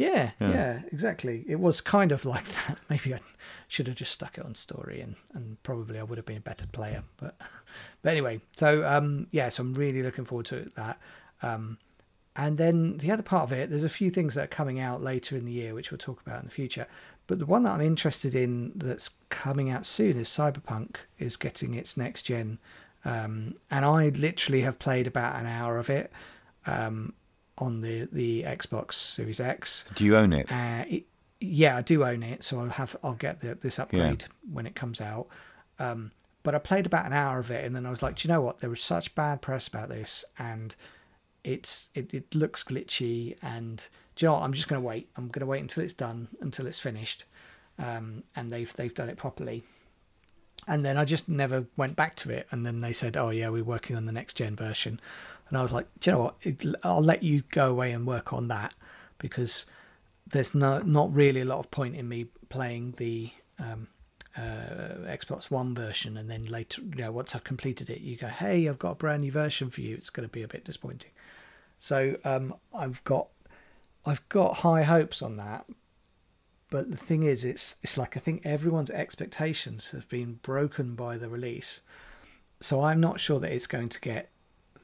Yeah, 0.00 0.30
Yeah. 0.40 0.48
yeah, 0.50 0.80
exactly. 0.92 1.44
It 1.46 1.60
was 1.60 1.80
kind 1.80 2.10
of 2.12 2.24
like 2.34 2.44
that. 2.46 2.78
Maybe 2.88 3.14
I 3.14 3.20
should 3.68 3.86
have 3.86 3.96
just 3.96 4.12
stuck 4.12 4.38
it 4.38 4.44
on 4.44 4.54
story, 4.54 5.00
and, 5.00 5.14
and 5.34 5.62
probably 5.62 5.98
I 5.98 6.02
would 6.02 6.16
have 6.18 6.26
been 6.26 6.38
a 6.38 6.40
better 6.40 6.66
player. 6.66 7.02
But 7.18 7.36
but 8.02 8.10
anyway, 8.10 8.40
so 8.56 8.86
um, 8.86 9.26
yeah, 9.30 9.48
so 9.50 9.62
I'm 9.62 9.74
really 9.74 10.02
looking 10.02 10.24
forward 10.24 10.46
to 10.46 10.70
that. 10.76 10.98
Um, 11.42 11.78
and 12.36 12.56
then 12.58 12.96
the 12.98 13.10
other 13.10 13.22
part 13.22 13.42
of 13.42 13.52
it, 13.52 13.70
there's 13.70 13.84
a 13.84 13.88
few 13.88 14.08
things 14.08 14.34
that 14.34 14.44
are 14.44 14.56
coming 14.56 14.78
out 14.80 15.02
later 15.02 15.36
in 15.36 15.44
the 15.44 15.52
year, 15.52 15.74
which 15.74 15.90
we'll 15.90 15.98
talk 15.98 16.20
about 16.22 16.40
in 16.40 16.46
the 16.46 16.50
future. 16.52 16.86
But 17.26 17.38
the 17.38 17.46
one 17.46 17.64
that 17.64 17.72
I'm 17.72 17.80
interested 17.82 18.34
in 18.34 18.72
that's 18.74 19.10
coming 19.28 19.68
out 19.68 19.84
soon 19.84 20.16
is 20.18 20.28
Cyberpunk 20.28 20.96
is 21.18 21.36
getting 21.36 21.74
its 21.74 21.96
next 21.96 22.22
gen, 22.22 22.58
um, 23.04 23.54
and 23.70 23.84
I 23.84 24.08
literally 24.08 24.62
have 24.62 24.78
played 24.78 25.06
about 25.06 25.38
an 25.38 25.46
hour 25.46 25.76
of 25.78 25.90
it. 25.90 26.10
Um, 26.66 27.12
on 27.60 27.82
the 27.82 28.08
the 28.10 28.42
Xbox 28.42 28.94
Series 28.94 29.38
X. 29.38 29.84
Do 29.94 30.04
you 30.04 30.16
own 30.16 30.32
it? 30.32 30.50
Uh, 30.50 30.84
it, 30.88 31.04
yeah, 31.40 31.76
I 31.76 31.82
do 31.82 32.04
own 32.04 32.22
it, 32.22 32.44
so 32.44 32.60
I'll 32.60 32.70
have 32.70 32.96
I'll 33.02 33.14
get 33.14 33.40
the, 33.40 33.54
this 33.54 33.78
upgrade 33.78 34.24
when 34.52 34.66
it 34.66 34.74
comes 34.74 35.00
out. 35.00 35.28
Um, 35.78 36.10
but 36.42 36.54
I 36.54 36.58
played 36.58 36.86
about 36.86 37.06
an 37.06 37.12
hour 37.12 37.38
of 37.38 37.50
it, 37.50 37.64
and 37.64 37.76
then 37.76 37.86
I 37.86 37.90
was 37.90 38.02
like, 38.02 38.16
do 38.16 38.28
you 38.28 38.32
know 38.32 38.40
what? 38.40 38.58
There 38.58 38.70
was 38.70 38.80
such 38.80 39.14
bad 39.14 39.42
press 39.42 39.68
about 39.68 39.88
this, 39.88 40.24
and 40.38 40.74
it's 41.44 41.90
it, 41.94 42.12
it 42.12 42.34
looks 42.34 42.64
glitchy, 42.64 43.36
and 43.42 43.86
do 44.16 44.24
you 44.24 44.28
know 44.28 44.34
what? 44.34 44.42
I'm 44.42 44.52
just 44.52 44.68
going 44.68 44.80
to 44.80 44.86
wait. 44.86 45.08
I'm 45.16 45.28
going 45.28 45.40
to 45.40 45.46
wait 45.46 45.60
until 45.60 45.82
it's 45.82 45.94
done, 45.94 46.28
until 46.40 46.66
it's 46.66 46.78
finished, 46.78 47.24
um, 47.78 48.22
and 48.36 48.50
they've 48.50 48.72
they've 48.74 48.94
done 48.94 49.08
it 49.08 49.16
properly. 49.16 49.64
And 50.68 50.84
then 50.84 50.98
I 50.98 51.06
just 51.06 51.26
never 51.26 51.64
went 51.78 51.96
back 51.96 52.16
to 52.16 52.30
it. 52.30 52.46
And 52.50 52.66
then 52.66 52.80
they 52.80 52.92
said, 52.92 53.16
"Oh 53.16 53.30
yeah, 53.30 53.48
we're 53.48 53.64
working 53.64 53.96
on 53.96 54.06
the 54.06 54.12
next 54.12 54.34
gen 54.34 54.56
version." 54.56 55.00
And 55.50 55.58
I 55.58 55.62
was 55.62 55.72
like, 55.72 55.86
"Do 56.00 56.10
you 56.10 56.16
know 56.16 56.22
what? 56.22 56.76
I'll 56.82 57.02
let 57.02 57.22
you 57.22 57.42
go 57.50 57.70
away 57.70 57.92
and 57.92 58.06
work 58.06 58.32
on 58.32 58.48
that 58.48 58.72
because 59.18 59.66
there's 60.26 60.54
no 60.54 60.80
not 60.80 61.12
really 61.12 61.40
a 61.40 61.44
lot 61.44 61.58
of 61.58 61.70
point 61.70 61.96
in 61.96 62.08
me 62.08 62.26
playing 62.48 62.94
the 62.96 63.30
um, 63.58 63.88
uh, 64.36 65.04
Xbox 65.06 65.50
One 65.50 65.74
version 65.74 66.16
and 66.16 66.30
then 66.30 66.44
later, 66.44 66.82
you 66.82 67.02
know, 67.02 67.12
once 67.12 67.34
I've 67.34 67.44
completed 67.44 67.90
it, 67.90 68.00
you 68.00 68.16
go, 68.16 68.28
"Hey, 68.28 68.68
I've 68.68 68.78
got 68.78 68.92
a 68.92 68.94
brand 68.94 69.22
new 69.22 69.32
version 69.32 69.70
for 69.70 69.80
you." 69.80 69.96
It's 69.96 70.10
going 70.10 70.26
to 70.26 70.32
be 70.32 70.42
a 70.42 70.48
bit 70.48 70.64
disappointing. 70.64 71.10
So 71.78 72.16
um, 72.24 72.54
I've 72.72 73.02
got 73.04 73.28
I've 74.06 74.26
got 74.28 74.58
high 74.58 74.82
hopes 74.82 75.20
on 75.20 75.36
that. 75.36 75.66
But 76.70 76.90
the 76.90 76.96
thing 76.96 77.24
is, 77.24 77.44
it's 77.44 77.76
it's 77.82 77.98
like 77.98 78.16
I 78.16 78.20
think 78.20 78.42
everyone's 78.44 78.90
expectations 78.90 79.90
have 79.90 80.08
been 80.08 80.38
broken 80.42 80.94
by 80.94 81.18
the 81.18 81.28
release. 81.28 81.80
So 82.60 82.82
I'm 82.82 83.00
not 83.00 83.18
sure 83.18 83.40
that 83.40 83.52
it's 83.52 83.66
going 83.66 83.88
to 83.88 84.00
get 84.00 84.30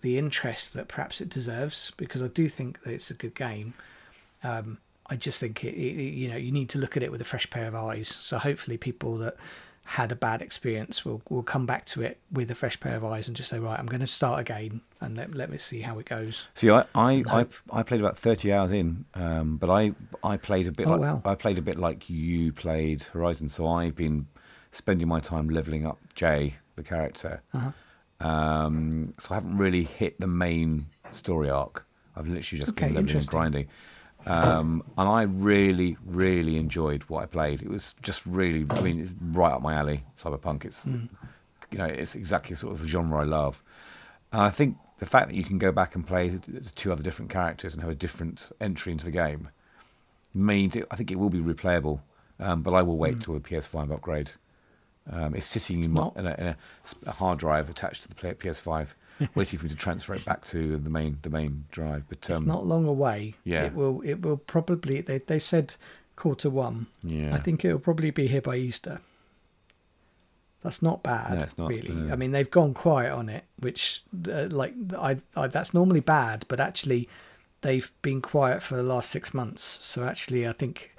the 0.03 0.19
interest 0.19 0.75
that 0.75 0.89
perhaps 0.89 1.21
it 1.21 1.29
deserves 1.29 1.93
because 1.97 2.23
I 2.23 2.29
do 2.29 2.49
think 2.49 2.83
that 2.83 2.93
it's 2.93 3.11
a 3.11 3.15
good 3.15 3.35
game. 3.35 3.75
Um, 4.45 4.79
I 5.09 5.17
just 5.17 5.39
think 5.41 5.63
it, 5.65 5.75
it, 5.75 6.15
you 6.15 6.29
know 6.29 6.37
you 6.37 6.53
need 6.53 6.69
to 6.71 6.79
look 6.79 6.97
at 6.97 7.03
it 7.03 7.11
with 7.13 7.21
a 7.21 7.25
fresh 7.25 7.49
pair 7.51 7.67
of 7.67 7.75
eyes. 7.75 8.09
So 8.09 8.39
hopefully 8.39 8.77
people 8.77 9.17
that 9.19 9.37
had 9.91 10.11
a 10.11 10.17
bad 10.17 10.43
experience 10.43 11.05
will 11.05 11.23
will 11.31 11.45
come 11.45 11.65
back 11.65 11.85
to 11.87 12.03
it 12.03 12.19
with 12.33 12.51
a 12.51 12.57
fresh 12.57 12.79
pair 12.81 12.97
of 12.97 13.05
eyes 13.05 13.29
and 13.29 13.37
just 13.37 13.49
say 13.51 13.59
right, 13.61 13.79
I'm 13.79 13.87
going 13.87 14.01
to 14.01 14.07
start 14.09 14.41
again 14.41 14.81
and 15.01 15.17
let 15.17 15.33
let 15.35 15.49
me 15.49 15.59
see 15.59 15.83
how 15.83 15.99
it 16.01 16.07
goes. 16.07 16.47
See, 16.55 16.71
I, 16.71 16.85
I, 16.95 17.23
I. 17.29 17.47
I 17.71 17.83
played 17.85 18.01
about 18.01 18.19
thirty 18.19 18.53
hours 18.53 18.73
in, 18.73 19.05
um, 19.15 19.59
but 19.59 19.71
I, 19.71 19.93
I 20.25 20.37
played 20.39 20.67
a 20.67 20.73
bit 20.73 20.89
Oh, 20.89 20.93
like 20.93 21.01
wow. 21.01 21.23
I 21.25 21.37
played 21.37 21.59
a 21.59 21.63
bit 21.63 21.79
like 21.79 22.11
you 22.11 22.53
played 22.53 23.05
Horizon. 23.05 23.49
So 23.49 23.69
I've 23.69 23.95
been 23.95 24.27
spending 24.73 25.07
my 25.07 25.21
time 25.21 25.49
leveling 25.49 25.87
up 25.87 25.99
Jay, 26.17 26.57
the 26.75 26.83
character. 26.83 27.43
Uh-huh. 27.55 27.71
Um, 28.21 29.15
so 29.19 29.29
I 29.33 29.35
haven't 29.35 29.59
really 29.59 29.85
hit 29.85 30.19
the 30.21 30.27
main 30.27 30.87
story 31.11 31.51
arc. 31.51 31.87
I've 32.17 32.27
literally 32.27 32.59
just 32.61 32.73
Okay, 32.73 32.89
been 32.93 32.97
and 32.97 33.27
grinding. 33.27 33.69
Um, 34.27 34.83
and 34.97 35.09
I 35.09 35.23
really, 35.23 35.97
really 36.05 36.57
enjoyed 36.57 37.03
what 37.05 37.23
I 37.23 37.27
played. 37.27 37.63
It 37.63 37.69
was 37.69 37.95
just 38.03 38.25
really, 38.27 38.67
I 38.71 38.81
mean, 38.81 38.99
it's 39.01 39.15
right 39.21 39.53
up 39.53 39.63
my 39.63 39.75
alley. 39.75 40.05
Cyberpunk. 40.19 40.65
It's, 40.65 40.85
Mm. 40.85 41.09
you 41.71 41.79
know, 41.79 41.85
it's 41.85 42.15
exactly 42.15 42.57
sort 42.57 42.73
of 42.75 42.81
the 42.81 42.89
genre 42.89 43.21
I 43.21 43.25
love. 43.25 43.63
And 44.33 44.41
I 44.43 44.51
think 44.51 44.79
the 44.99 45.07
fact 45.07 45.29
that 45.29 45.37
you 45.37 45.45
can 45.45 45.59
go 45.59 45.71
back 45.71 45.95
and 45.95 46.07
play 46.07 46.41
two 46.75 46.91
other 46.91 47.03
different 47.03 47.31
characters 47.31 47.75
and 47.75 47.83
have 47.83 47.91
a 47.93 47.95
different 47.95 48.51
entry 48.61 48.93
into 48.93 49.05
the 49.05 49.11
game 49.11 49.51
means 50.35 50.75
it, 50.75 50.87
I 50.91 50.97
think 50.97 51.11
it 51.11 51.17
will 51.19 51.31
be 51.31 51.39
replayable. 51.41 52.01
Um, 52.41 52.63
but 52.63 52.73
I 52.73 52.83
will 52.83 52.97
Mm. 52.97 53.01
wait 53.01 53.21
till 53.21 53.35
the 53.35 53.41
PS5 53.41 53.91
upgrade. 53.93 54.31
Um, 55.11 55.35
it's 55.35 55.47
sitting 55.47 55.79
It's 55.79 55.87
in, 55.89 55.93
my, 55.95 56.11
in, 56.17 56.27
a, 56.27 56.35
in 56.35 56.57
a 57.07 57.13
hard 57.13 57.39
drive 57.39 57.69
attached 57.71 58.03
to 58.03 58.09
the 58.09 58.15
play- 58.15 58.35
PS5, 58.35 58.89
waiting 59.35 59.59
for 59.59 59.65
me 59.67 59.71
to 59.71 59.77
transfer 59.77 60.15
it 60.15 60.25
back 60.27 60.45
to 60.47 60.77
the 60.79 60.91
main 60.91 61.19
the 61.23 61.31
main 61.31 61.65
drive. 61.71 62.05
But 62.09 62.19
It's 62.29 62.39
um, 62.39 62.47
not 62.47 62.67
long 62.67 62.87
away. 62.87 63.35
yeah. 63.45 63.65
It 63.65 63.75
will. 63.75 64.01
It 64.03 64.23
will 64.23 64.37
probably. 64.37 65.01
They 65.01 65.19
they 65.19 65.39
said 65.39 65.75
quarter 66.17 66.51
one. 66.51 66.87
yeah, 67.03 67.35
I 67.35 67.39
think 67.39 67.65
it'll 67.65 67.79
probably 67.79 68.11
be 68.11 68.27
here 68.27 68.41
by 68.43 68.57
Easter. 68.57 69.01
That's 70.63 70.83
not 70.83 71.03
bad, 71.03 71.39
No, 71.39 71.45
it's 71.45 71.59
not, 71.59 71.69
really. 71.69 71.91
no. 71.91 72.13
I 72.13 72.17
mean, 72.17 72.33
they've 72.33 72.51
gone 72.51 72.75
quiet 72.75 73.13
on 73.13 73.29
it, 73.29 73.45
which, 73.61 74.03
uh, 74.29 74.47
like, 74.51 74.75
I, 74.99 75.19
I, 75.37 75.47
that's 75.47 75.73
normally 75.73 76.01
bad, 76.01 76.45
but 76.49 76.59
actually, 76.59 77.09
they've 77.61 77.93
been 78.03 78.21
quiet 78.21 78.65
for 78.65 78.75
the 78.75 78.83
last 78.83 79.11
six 79.11 79.33
months. 79.33 79.63
So 79.63 80.03
actually, 80.05 80.49
I 80.49 80.53
think 80.53 80.97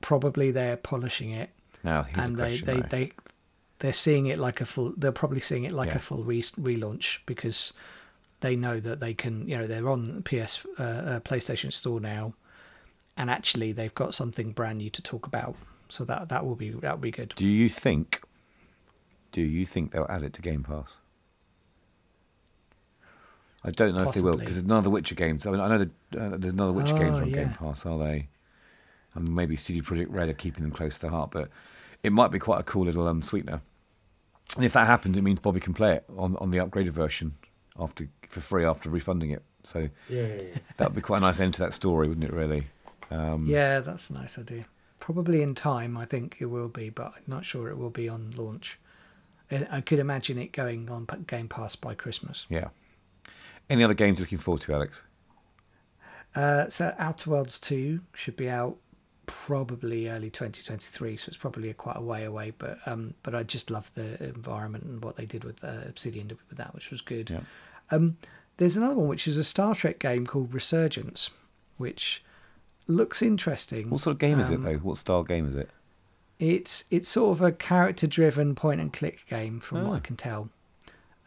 probably 0.00 0.50
they're 0.50 0.78
polishing 0.78 1.30
it, 1.30 1.50
now 1.84 2.04
here's 2.04 2.26
and 2.26 2.36
they, 2.36 2.56
they, 2.58 2.80
they, 2.88 3.12
they're 3.82 3.92
seeing 3.92 4.26
it 4.28 4.38
like 4.38 4.60
a 4.60 4.64
full. 4.64 4.94
They're 4.96 5.10
probably 5.10 5.40
seeing 5.40 5.64
it 5.64 5.72
like 5.72 5.88
Yeah. 5.90 5.96
a 5.96 5.98
full 5.98 6.22
re- 6.22 6.40
relaunch 6.40 7.18
because 7.26 7.72
they 8.40 8.54
know 8.54 8.78
that 8.78 9.00
they 9.00 9.12
can. 9.12 9.48
You 9.48 9.58
know, 9.58 9.66
they're 9.66 9.88
on 9.90 10.22
PS, 10.22 10.64
uh, 10.78 10.82
uh, 10.82 11.20
PlayStation 11.20 11.72
Store 11.72 11.98
now, 12.00 12.34
and 13.16 13.28
actually, 13.28 13.72
they've 13.72 13.94
got 13.94 14.14
something 14.14 14.52
brand 14.52 14.78
new 14.78 14.88
to 14.90 15.02
talk 15.02 15.26
about. 15.26 15.56
So 15.88 16.04
that 16.04 16.28
that 16.28 16.46
will 16.46 16.54
be 16.54 16.70
that 16.70 16.92
will 16.92 17.02
be 17.02 17.10
good. 17.10 17.34
Do 17.36 17.46
you 17.46 17.68
think? 17.68 18.22
Do 19.32 19.40
you 19.42 19.66
think 19.66 19.90
they'll 19.90 20.06
add 20.08 20.22
it 20.22 20.32
to 20.34 20.42
Game 20.42 20.62
Pass? 20.62 20.98
I 23.64 23.70
don't 23.70 23.94
know 23.94 24.08
if 24.08 24.14
they 24.14 24.20
will 24.20 24.36
because 24.36 24.56
there's 24.56 24.66
none 24.66 24.78
of 24.78 24.84
the 24.84 24.90
Witcher 24.90 25.14
games. 25.14 25.46
I 25.46 25.50
mean, 25.50 25.60
I 25.60 25.68
know 25.68 25.78
the, 25.78 26.20
uh, 26.20 26.36
there's 26.36 26.54
none 26.54 26.68
of 26.68 26.74
the 26.74 26.80
Witcher 26.80 26.96
games 26.98 27.18
Oh, 27.18 27.22
on 27.22 27.32
Game. 27.32 27.50
Pass, 27.50 27.86
are 27.86 27.98
they? 27.98 28.28
And 29.14 29.28
maybe 29.34 29.56
CD 29.56 29.80
Projekt 29.82 30.06
Red 30.08 30.28
are 30.28 30.34
keeping 30.34 30.62
them 30.62 30.72
close 30.72 30.94
to 30.96 31.02
the 31.02 31.10
heart, 31.10 31.30
but 31.32 31.48
it 32.02 32.12
might 32.12 32.30
be 32.30 32.38
quite 32.38 32.60
a 32.60 32.64
cool 32.64 32.84
little 32.86 33.06
um, 33.06 33.22
sweetener. 33.22 33.60
And 34.56 34.64
if 34.64 34.72
that 34.74 34.86
happens, 34.86 35.16
it 35.16 35.22
means 35.22 35.40
Bobby 35.40 35.60
can 35.60 35.74
play 35.74 35.94
it 35.94 36.04
on 36.16 36.36
on 36.36 36.50
the 36.50 36.58
upgraded 36.58 36.90
version 36.90 37.36
after 37.78 38.08
for 38.28 38.40
free 38.40 38.64
after 38.64 38.90
refunding 38.90 39.30
it. 39.30 39.42
So 39.64 39.88
Yeah, 40.08 40.26
yeah, 40.26 40.26
yeah. 40.34 40.58
that 40.76 40.88
would 40.88 40.96
be 40.96 41.00
quite 41.00 41.18
a 41.18 41.20
nice 41.20 41.40
end 41.40 41.54
to 41.54 41.60
that 41.60 41.74
story, 41.74 42.08
wouldn't 42.08 42.24
it? 42.24 42.32
Really? 42.32 42.68
Um, 43.10 43.46
Yeah, 43.46 43.80
that's 43.80 44.10
a 44.10 44.14
nice 44.14 44.38
idea. 44.38 44.66
Probably 44.98 45.42
in 45.42 45.54
time, 45.54 45.96
I 45.96 46.04
think 46.04 46.36
it 46.40 46.46
will 46.46 46.68
be, 46.68 46.90
but 46.90 47.12
I'm 47.16 47.22
not 47.26 47.44
sure 47.44 47.68
it 47.68 47.76
will 47.76 47.90
be 47.90 48.08
on 48.08 48.32
launch. 48.36 48.78
I 49.50 49.82
could 49.82 49.98
imagine 49.98 50.38
it 50.38 50.52
going 50.52 50.88
on 50.88 51.06
Game 51.26 51.48
Pass 51.48 51.76
by 51.76 51.94
Christmas. 51.94 52.46
Yeah. 52.48 52.68
Any 53.68 53.84
other 53.84 53.92
games 53.94 54.18
you're 54.18 54.24
looking 54.24 54.38
forward 54.38 54.62
to, 54.62 54.72
Alex? 54.74 55.02
Uh, 56.34 56.68
so 56.70 56.94
Outer 56.98 57.30
Worlds 57.30 57.60
2 57.60 58.00
should 58.14 58.36
be 58.36 58.48
out 58.48 58.78
probably 59.26 60.08
early 60.08 60.30
2023, 60.30 61.16
so 61.16 61.28
it's 61.28 61.36
probably 61.36 61.72
quite 61.74 61.96
a 61.96 62.00
way 62.02 62.24
away. 62.24 62.52
But 62.56 62.78
um, 62.86 63.14
but 63.22 63.34
I 63.34 63.42
just 63.42 63.70
love 63.70 63.92
the 63.94 64.22
environment 64.22 64.84
and 64.84 65.02
what 65.02 65.16
they 65.16 65.24
did 65.26 65.44
with 65.44 65.62
uh, 65.64 65.82
Obsidian 65.88 66.28
did 66.28 66.38
with 66.48 66.58
that, 66.58 66.74
which 66.74 66.90
was 66.90 67.00
good. 67.00 67.30
Yeah. 67.30 67.40
Um, 67.90 68.16
there's 68.58 68.76
another 68.76 68.94
one 68.94 69.08
which 69.08 69.26
is 69.26 69.38
a 69.38 69.44
Star 69.44 69.74
Trek 69.74 69.98
game 69.98 70.26
called 70.26 70.52
Resurgence, 70.54 71.30
which 71.78 72.22
looks 72.86 73.22
interesting. 73.22 73.90
What 73.90 74.02
sort 74.02 74.14
of 74.14 74.18
game 74.18 74.40
is 74.40 74.50
it 74.50 74.54
Um, 74.56 74.62
though? 74.64 74.74
What 74.78 74.98
style 74.98 75.22
game 75.24 75.46
is 75.48 75.54
it? 75.54 75.70
It's 76.38 76.84
it's 76.90 77.08
sort 77.08 77.36
of 77.38 77.42
a 77.42 77.52
character 77.52 78.06
driven 78.06 78.54
point 78.54 78.80
and 78.80 78.92
click 78.92 79.24
game 79.28 79.60
from 79.60 79.82
what 79.84 79.90
Oh. 79.92 79.96
I 79.96 80.00
can 80.00 80.16
tell. 80.16 80.48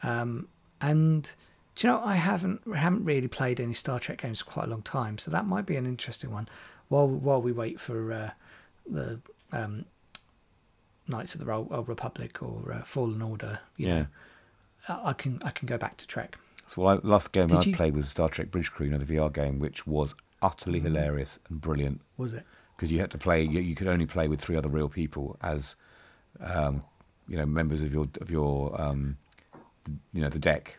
Um, 0.03 0.47
and 0.81 1.31
do 1.75 1.87
you 1.87 1.93
know 1.93 2.01
I 2.03 2.15
haven't 2.15 2.61
haven't 2.75 3.05
really 3.05 3.27
played 3.27 3.59
any 3.59 3.73
Star 3.73 3.99
Trek 3.99 4.21
games 4.21 4.39
for 4.41 4.45
quite 4.51 4.65
a 4.67 4.69
long 4.69 4.81
time, 4.81 5.17
so 5.17 5.31
that 5.31 5.45
might 5.45 5.65
be 5.65 5.77
an 5.77 5.85
interesting 5.85 6.31
one. 6.31 6.47
While 6.89 7.07
while 7.07 7.41
we 7.41 7.51
wait 7.51 7.79
for 7.79 8.11
uh, 8.13 8.31
the 8.89 9.19
um, 9.51 9.85
Knights 11.07 11.35
of 11.35 11.45
the 11.45 11.51
Old 11.51 11.87
Republic 11.87 12.41
or 12.41 12.71
uh, 12.71 12.83
Fallen 12.83 13.21
Order, 13.21 13.59
you 13.77 13.87
Yeah. 13.87 14.05
know, 14.89 15.01
I 15.03 15.13
can 15.13 15.41
I 15.43 15.51
can 15.51 15.67
go 15.67 15.77
back 15.77 15.97
to 15.97 16.07
Trek. 16.07 16.37
So 16.67 16.81
well, 16.81 16.99
I, 17.03 17.07
last 17.07 17.31
game 17.31 17.47
Did 17.47 17.59
I 17.59 17.63
you- 17.63 17.75
played 17.75 17.95
was 17.95 18.09
Star 18.09 18.29
Trek 18.29 18.49
Bridge 18.51 18.71
Crew, 18.71 18.87
you 18.87 18.91
know, 18.91 18.97
the 18.97 19.05
VR 19.15 19.31
game, 19.31 19.59
which 19.59 19.85
was 19.85 20.15
utterly 20.41 20.79
Mm. 20.79 20.83
hilarious 20.83 21.39
and 21.49 21.61
brilliant 21.61 22.01
Was 22.17 22.33
it? 22.33 22.43
because 22.75 22.91
you 22.91 22.99
had 22.99 23.11
to 23.11 23.17
play. 23.17 23.43
You, 23.43 23.61
you 23.61 23.75
could 23.75 23.87
only 23.87 24.05
play 24.05 24.27
with 24.27 24.41
three 24.41 24.55
other 24.55 24.69
real 24.69 24.89
people 24.89 25.37
as, 25.41 25.75
um, 26.39 26.83
you 27.27 27.37
know, 27.37 27.45
members 27.45 27.81
of 27.81 27.93
your 27.93 28.07
of 28.19 28.29
your, 28.31 28.79
um, 28.81 29.17
you 30.13 30.21
know, 30.21 30.29
the 30.29 30.39
deck, 30.39 30.77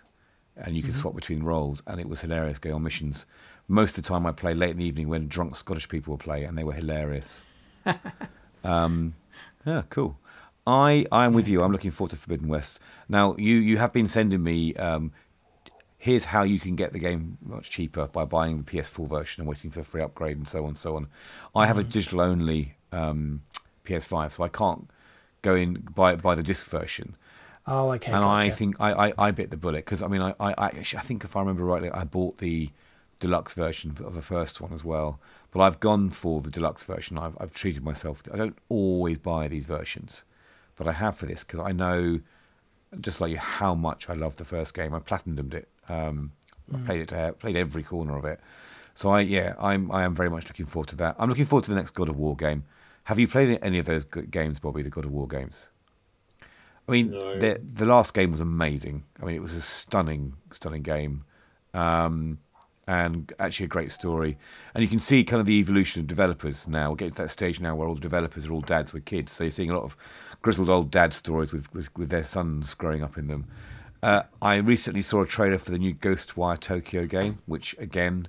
and 0.57 0.75
you 0.77 0.83
could 0.83 0.93
Mm-hmm. 0.93 1.01
swap 1.01 1.15
between 1.15 1.43
roles, 1.45 1.83
and 1.87 2.01
it 2.01 2.09
was 2.09 2.21
hilarious 2.21 2.59
going 2.59 2.75
on 2.75 2.83
missions. 2.83 3.27
Most 3.69 3.99
of 3.99 4.05
the 4.05 4.09
time, 4.09 4.27
I 4.27 4.33
play 4.33 4.55
late 4.55 4.71
in 4.71 4.79
the 4.79 4.85
evening 4.85 5.09
when 5.09 5.29
drunk 5.29 5.57
Scottish 5.57 5.89
people 5.89 6.13
will 6.13 6.19
play, 6.19 6.45
and 6.45 6.57
they 6.57 6.65
were 6.65 6.73
hilarious. 6.73 7.41
um, 8.65 9.15
yeah, 9.65 9.83
cool. 9.91 10.19
I 10.67 11.07
I 11.13 11.25
am 11.25 11.33
with 11.33 11.49
you. 11.49 11.63
I'm 11.63 11.73
looking 11.73 11.91
forward 11.91 12.11
to 12.11 12.17
Forbidden 12.17 12.49
West. 12.49 12.79
Now, 13.09 13.35
you 13.37 13.57
you 13.57 13.79
have 13.79 13.93
been 13.93 14.09
sending 14.09 14.43
me. 14.43 14.75
Um, 14.77 15.13
here's 15.99 16.27
how 16.27 16.43
you 16.43 16.61
can 16.61 16.77
get 16.77 16.93
the 16.93 16.99
game 16.99 17.39
much 17.43 17.71
cheaper 17.71 18.07
by 18.07 18.25
buying 18.25 18.59
the 18.59 18.63
PS4 18.63 19.09
version 19.09 19.41
and 19.41 19.49
waiting 19.49 19.71
for 19.71 19.81
the 19.81 19.85
free 19.85 20.03
upgrade 20.03 20.37
and 20.37 20.49
so 20.49 20.63
on 20.63 20.69
and 20.71 20.79
so 20.79 20.95
on. 20.95 21.09
I 21.55 21.67
have 21.67 21.79
a 21.79 21.83
digital 21.83 22.21
only 22.21 22.77
um, 22.93 23.43
PS5, 23.85 24.33
so 24.33 24.45
I 24.45 24.49
can't 24.49 24.89
go 25.43 25.55
in 25.55 25.75
buy 25.95 26.17
buy 26.17 26.35
the 26.35 26.43
disc 26.43 26.67
version. 26.67 27.17
Oh, 27.69 27.91
okay. 27.93 28.13
and 28.13 28.25
I 28.25 28.51
think 28.51 28.77
I, 28.79 29.09
I, 29.09 29.13
I 29.19 29.31
bit 29.33 29.51
the 29.51 29.57
bullet 29.57 29.85
because 29.85 30.03
I 30.03 30.07
mean 30.07 30.23
I, 30.23 30.35
I 30.39 30.55
I 30.57 30.67
I 30.69 30.83
think 30.83 31.25
if 31.25 31.35
I 31.37 31.41
remember 31.41 31.65
rightly 31.65 31.91
I 31.91 32.05
bought 32.05 32.39
the 32.39 32.71
deluxe 33.19 33.55
version 33.55 33.97
of 34.05 34.15
the 34.15 34.23
first 34.23 34.61
one 34.61 34.73
as 34.73 34.85
well. 34.85 35.19
But 35.51 35.61
I've 35.61 35.81
gone 35.81 36.11
for 36.11 36.41
the 36.41 36.51
deluxe 36.51 36.83
version. 36.85 37.17
I've 37.19 37.37
I've 37.41 37.55
treated 37.55 37.83
myself. 37.85 38.23
I 38.33 38.37
don't 38.37 38.59
always 38.69 39.19
buy 39.19 39.49
these 39.49 39.65
versions, 39.67 40.25
but 40.77 40.87
I 40.87 40.93
have 40.93 41.17
for 41.17 41.27
this 41.27 41.43
because 41.45 41.61
I 41.61 41.73
know 41.73 42.21
just 43.01 43.21
like 43.21 43.31
you 43.31 43.39
how 43.39 43.75
much 43.75 44.09
I 44.09 44.15
love 44.15 44.37
the 44.37 44.45
first 44.45 44.75
game. 44.75 44.95
I 44.95 45.01
platinumed 45.01 45.55
it. 45.55 45.69
Um, 45.89 46.33
I 46.75 46.79
played 46.87 47.01
it. 47.03 47.09
To, 47.11 47.35
played 47.39 47.57
every 47.57 47.83
corner 47.83 48.17
of 48.19 48.25
it. 48.25 48.41
So 48.95 49.11
I 49.11 49.21
yeah 49.21 49.55
I'm 49.59 49.91
I 49.91 50.05
am 50.05 50.15
very 50.15 50.31
much 50.31 50.47
looking 50.47 50.67
forward 50.67 50.89
to 50.91 50.97
that. 50.97 51.17
I'm 51.19 51.29
looking 51.29 51.45
forward 51.47 51.65
to 51.65 51.71
the 51.71 51.77
next 51.77 51.91
God 51.93 52.09
of 52.09 52.17
War 52.17 52.37
game. 52.37 52.65
Have 53.05 53.19
you 53.19 53.29
played 53.29 53.59
any 53.63 53.79
of 53.79 53.87
those 53.87 54.05
games, 54.05 54.59
Bobby? 54.59 54.83
The 54.83 54.91
God 54.91 55.05
of 55.05 55.13
War 55.13 55.29
games. 55.29 55.67
I 56.89 56.93
mean, 56.93 57.11
No. 57.11 57.39
the 57.39 57.61
the 57.75 57.87
last 57.87 58.15
game 58.15 58.31
was 58.33 58.41
amazing. 58.41 59.05
I 59.21 59.25
mean, 59.27 59.37
it 59.37 59.43
was 59.43 59.55
a 59.55 59.61
stunning, 59.61 60.35
stunning 60.51 60.83
game, 60.83 61.25
um, 61.75 62.39
and 62.87 63.33
actually 63.39 63.65
a 63.65 63.69
great 63.69 63.91
story. 63.91 64.39
And 64.75 64.83
you 64.83 64.89
can 64.89 64.99
see 64.99 65.25
kind 65.25 65.41
of 65.41 65.47
the 65.47 65.59
evolution 65.59 66.01
of 66.01 66.07
developers 66.07 66.69
now. 66.69 66.91
We're 66.91 66.97
getting 66.97 67.15
to 67.15 67.23
that 67.23 67.31
stage 67.31 67.61
now 67.61 67.75
where 67.75 67.89
all 67.89 67.95
the 67.95 68.01
developers 68.01 68.47
are 68.47 68.53
all 68.53 68.61
dads 68.61 68.93
with 68.93 69.05
kids. 69.05 69.33
So 69.33 69.45
you're 69.45 69.51
seeing 69.51 69.71
a 69.71 69.75
lot 69.75 69.85
of 69.85 69.97
grizzled 70.43 70.71
old 70.71 70.91
dad 70.91 71.13
stories 71.13 71.53
with 71.53 71.73
with, 71.75 71.97
with 71.97 72.11
their 72.11 72.25
sons 72.25 72.75
growing 72.75 73.03
up 73.03 73.19
in 73.19 73.27
them. 73.27 73.47
Uh, 74.03 74.23
I 74.41 74.57
recently 74.57 75.03
saw 75.03 75.23
a 75.23 75.27
trailer 75.27 75.59
for 75.59 75.71
the 75.71 75.79
new 75.79 75.95
Ghostwire 75.95 76.61
Tokyo 76.61 77.07
game, 77.07 77.39
which 77.47 77.75
again 77.79 78.29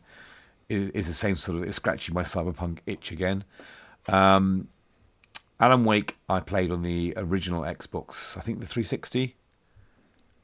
is, 0.69 0.89
is 0.91 1.07
the 1.07 1.13
same 1.13 1.35
sort 1.35 1.57
of 1.59 1.63
it's 1.63 1.75
scratching 1.75 2.15
my 2.15 2.23
cyberpunk 2.23 2.79
itch 2.85 3.11
again. 3.11 3.43
Um, 4.07 4.69
Alan 5.59 5.85
Wake, 5.85 6.17
I 6.29 6.39
played 6.39 6.71
on 6.71 6.83
the 6.83 7.13
original 7.17 7.61
Xbox, 7.61 8.37
I 8.37 8.41
think 8.41 8.59
the 8.59 8.65
360, 8.65 9.35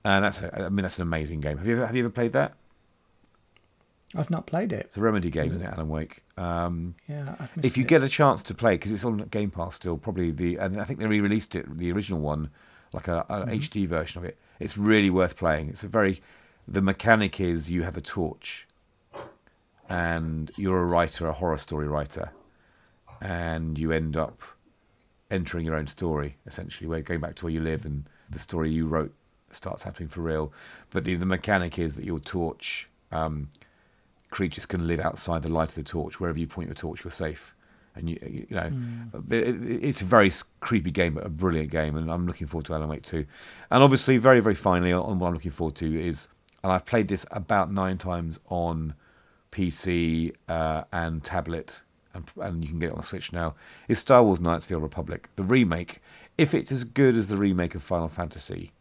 and 0.03 0.25
that's 0.25 0.41
a, 0.41 0.65
I 0.65 0.69
mean 0.69 0.83
that's 0.83 0.97
an 0.97 1.03
amazing 1.03 1.39
game. 1.39 1.57
Have 1.57 1.67
you 1.67 1.77
ever 1.77 1.87
have 1.87 1.95
you 1.95 2.03
ever 2.03 2.11
played 2.11 2.33
that? 2.33 2.53
I've 4.15 4.29
not 4.29 4.45
played 4.45 4.71
it. 4.71 4.85
It's 4.87 4.97
a 4.97 5.01
Remedy 5.01 5.29
game, 5.29 5.51
isn't 5.51 5.61
it, 5.61 5.73
Alan 5.73 5.89
Wake? 5.89 6.23
Um, 6.37 6.95
Yeah, 7.07 7.35
if 7.61 7.77
you 7.77 7.83
it. 7.83 7.87
get 7.87 8.03
a 8.03 8.09
chance 8.09 8.43
to 8.43 8.53
play, 8.53 8.75
because 8.75 8.91
it's 8.91 9.05
on 9.05 9.17
Game 9.31 9.51
Pass 9.51 9.75
still, 9.75 9.97
probably 9.97 10.31
the 10.31 10.57
and 10.57 10.79
I 10.79 10.83
think 10.83 10.99
they 10.99 11.07
re-released 11.07 11.55
it, 11.55 11.77
the 11.77 11.91
original 11.91 12.19
one, 12.19 12.49
like 12.91 13.07
a, 13.07 13.25
a 13.29 13.45
HD 13.47 13.87
version 13.87 14.19
of 14.19 14.25
it. 14.25 14.37
It's 14.59 14.77
really 14.77 15.09
worth 15.09 15.35
playing. 15.35 15.69
It's 15.69 15.83
a 15.83 15.87
very 15.87 16.21
the 16.67 16.81
mechanic 16.81 17.39
is 17.39 17.69
you 17.69 17.83
have 17.83 17.97
a 17.97 18.01
torch, 18.01 18.67
and 19.89 20.51
you're 20.57 20.79
a 20.81 20.85
writer, 20.85 21.27
a 21.27 21.33
horror 21.33 21.57
story 21.57 21.87
writer, 21.87 22.31
and 23.21 23.77
you 23.77 23.91
end 23.91 24.15
up 24.17 24.41
entering 25.31 25.65
your 25.65 25.75
own 25.75 25.87
story 25.87 26.37
essentially, 26.45 26.87
where 26.87 27.01
going 27.01 27.19
back 27.19 27.35
to 27.35 27.45
where 27.45 27.53
you 27.53 27.61
live 27.61 27.85
and 27.85 28.05
the 28.29 28.39
story 28.39 28.69
you 28.71 28.85
wrote 28.85 29.13
starts 29.51 29.83
happening 29.83 30.09
for 30.09 30.21
real. 30.21 30.51
But 30.89 31.05
the 31.05 31.15
the 31.15 31.25
mechanic 31.25 31.79
is 31.79 31.95
that 31.95 32.05
your 32.05 32.19
torch. 32.19 32.89
Um, 33.11 33.49
creatures 34.33 34.65
can 34.65 34.85
live 34.87 34.99
outside 34.99 35.43
the 35.43 35.49
light 35.49 35.69
of 35.69 35.75
the 35.75 35.83
torch. 35.83 36.19
Wherever 36.19 36.37
you 36.39 36.47
point 36.47 36.67
your 36.67 36.75
torch, 36.75 37.03
you're 37.03 37.11
safe. 37.11 37.53
And 37.95 38.09
you, 38.09 38.17
you 38.49 38.55
know, 38.55 38.71
it, 39.29 39.47
it- 39.47 39.83
it's 39.83 40.01
a 40.01 40.05
very 40.05 40.31
creepy 40.59 40.89
game, 40.91 41.13
but 41.13 41.25
a 41.25 41.29
brilliant 41.29 41.69
game, 41.71 41.95
and 41.95 42.11
I'm 42.11 42.25
looking 42.25 42.47
forward 42.47 42.65
to 42.65 42.73
Alan 42.73 42.89
Wake 42.89 43.03
2. 43.03 43.25
And 43.71 43.83
obviously, 43.83 44.17
very, 44.17 44.39
very 44.39 44.55
finally, 44.55 44.91
on 44.91 45.19
what 45.19 45.27
I'm 45.27 45.33
looking 45.33 45.51
forward 45.51 45.75
to 45.75 46.03
is, 46.09 46.27
and 46.63 46.71
I've 46.73 46.85
played 46.85 47.07
this 47.07 47.25
about 47.31 47.71
nine 47.71 47.97
times 47.99 48.39
on 48.49 48.95
PC 49.51 50.33
uh, 50.49 50.83
and 50.91 51.23
tablet, 51.23 51.81
and, 52.15 52.25
and 52.41 52.63
you 52.63 52.69
can 52.69 52.79
get 52.79 52.87
it 52.87 52.91
on 52.93 52.97
the 52.97 53.03
Switch 53.03 53.31
now. 53.31 53.53
Is 53.87 53.99
Star 53.99 54.23
Wars 54.23 54.39
Knights 54.41 54.65
of 54.65 54.69
the 54.69 54.75
Old 54.75 54.83
Republic, 54.83 55.29
the 55.35 55.43
remake? 55.43 56.01
If 56.37 56.55
it's 56.55 56.71
as 56.71 56.83
good 56.83 57.15
as 57.15 57.27
the 57.27 57.37
remake 57.37 57.75
of 57.75 57.83
Final 57.83 58.07
Fantasy, 58.07 58.71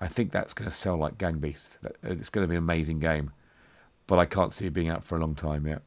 I 0.00 0.08
think 0.08 0.32
that's 0.32 0.54
going 0.54 0.68
to 0.68 0.74
sell 0.76 0.96
like 0.96 1.18
gang 1.18 1.38
beast. 1.38 1.76
It's 2.02 2.30
going 2.30 2.44
to 2.44 2.48
be 2.48 2.56
an 2.56 2.62
amazing 2.64 2.98
game 3.00 3.30
but 4.08 4.18
I 4.18 4.24
can't 4.26 4.52
see 4.52 4.66
it 4.66 4.72
being 4.72 4.88
out 4.88 5.04
for 5.04 5.16
a 5.16 5.20
long 5.20 5.36
time 5.36 5.68
yet. 5.68 5.82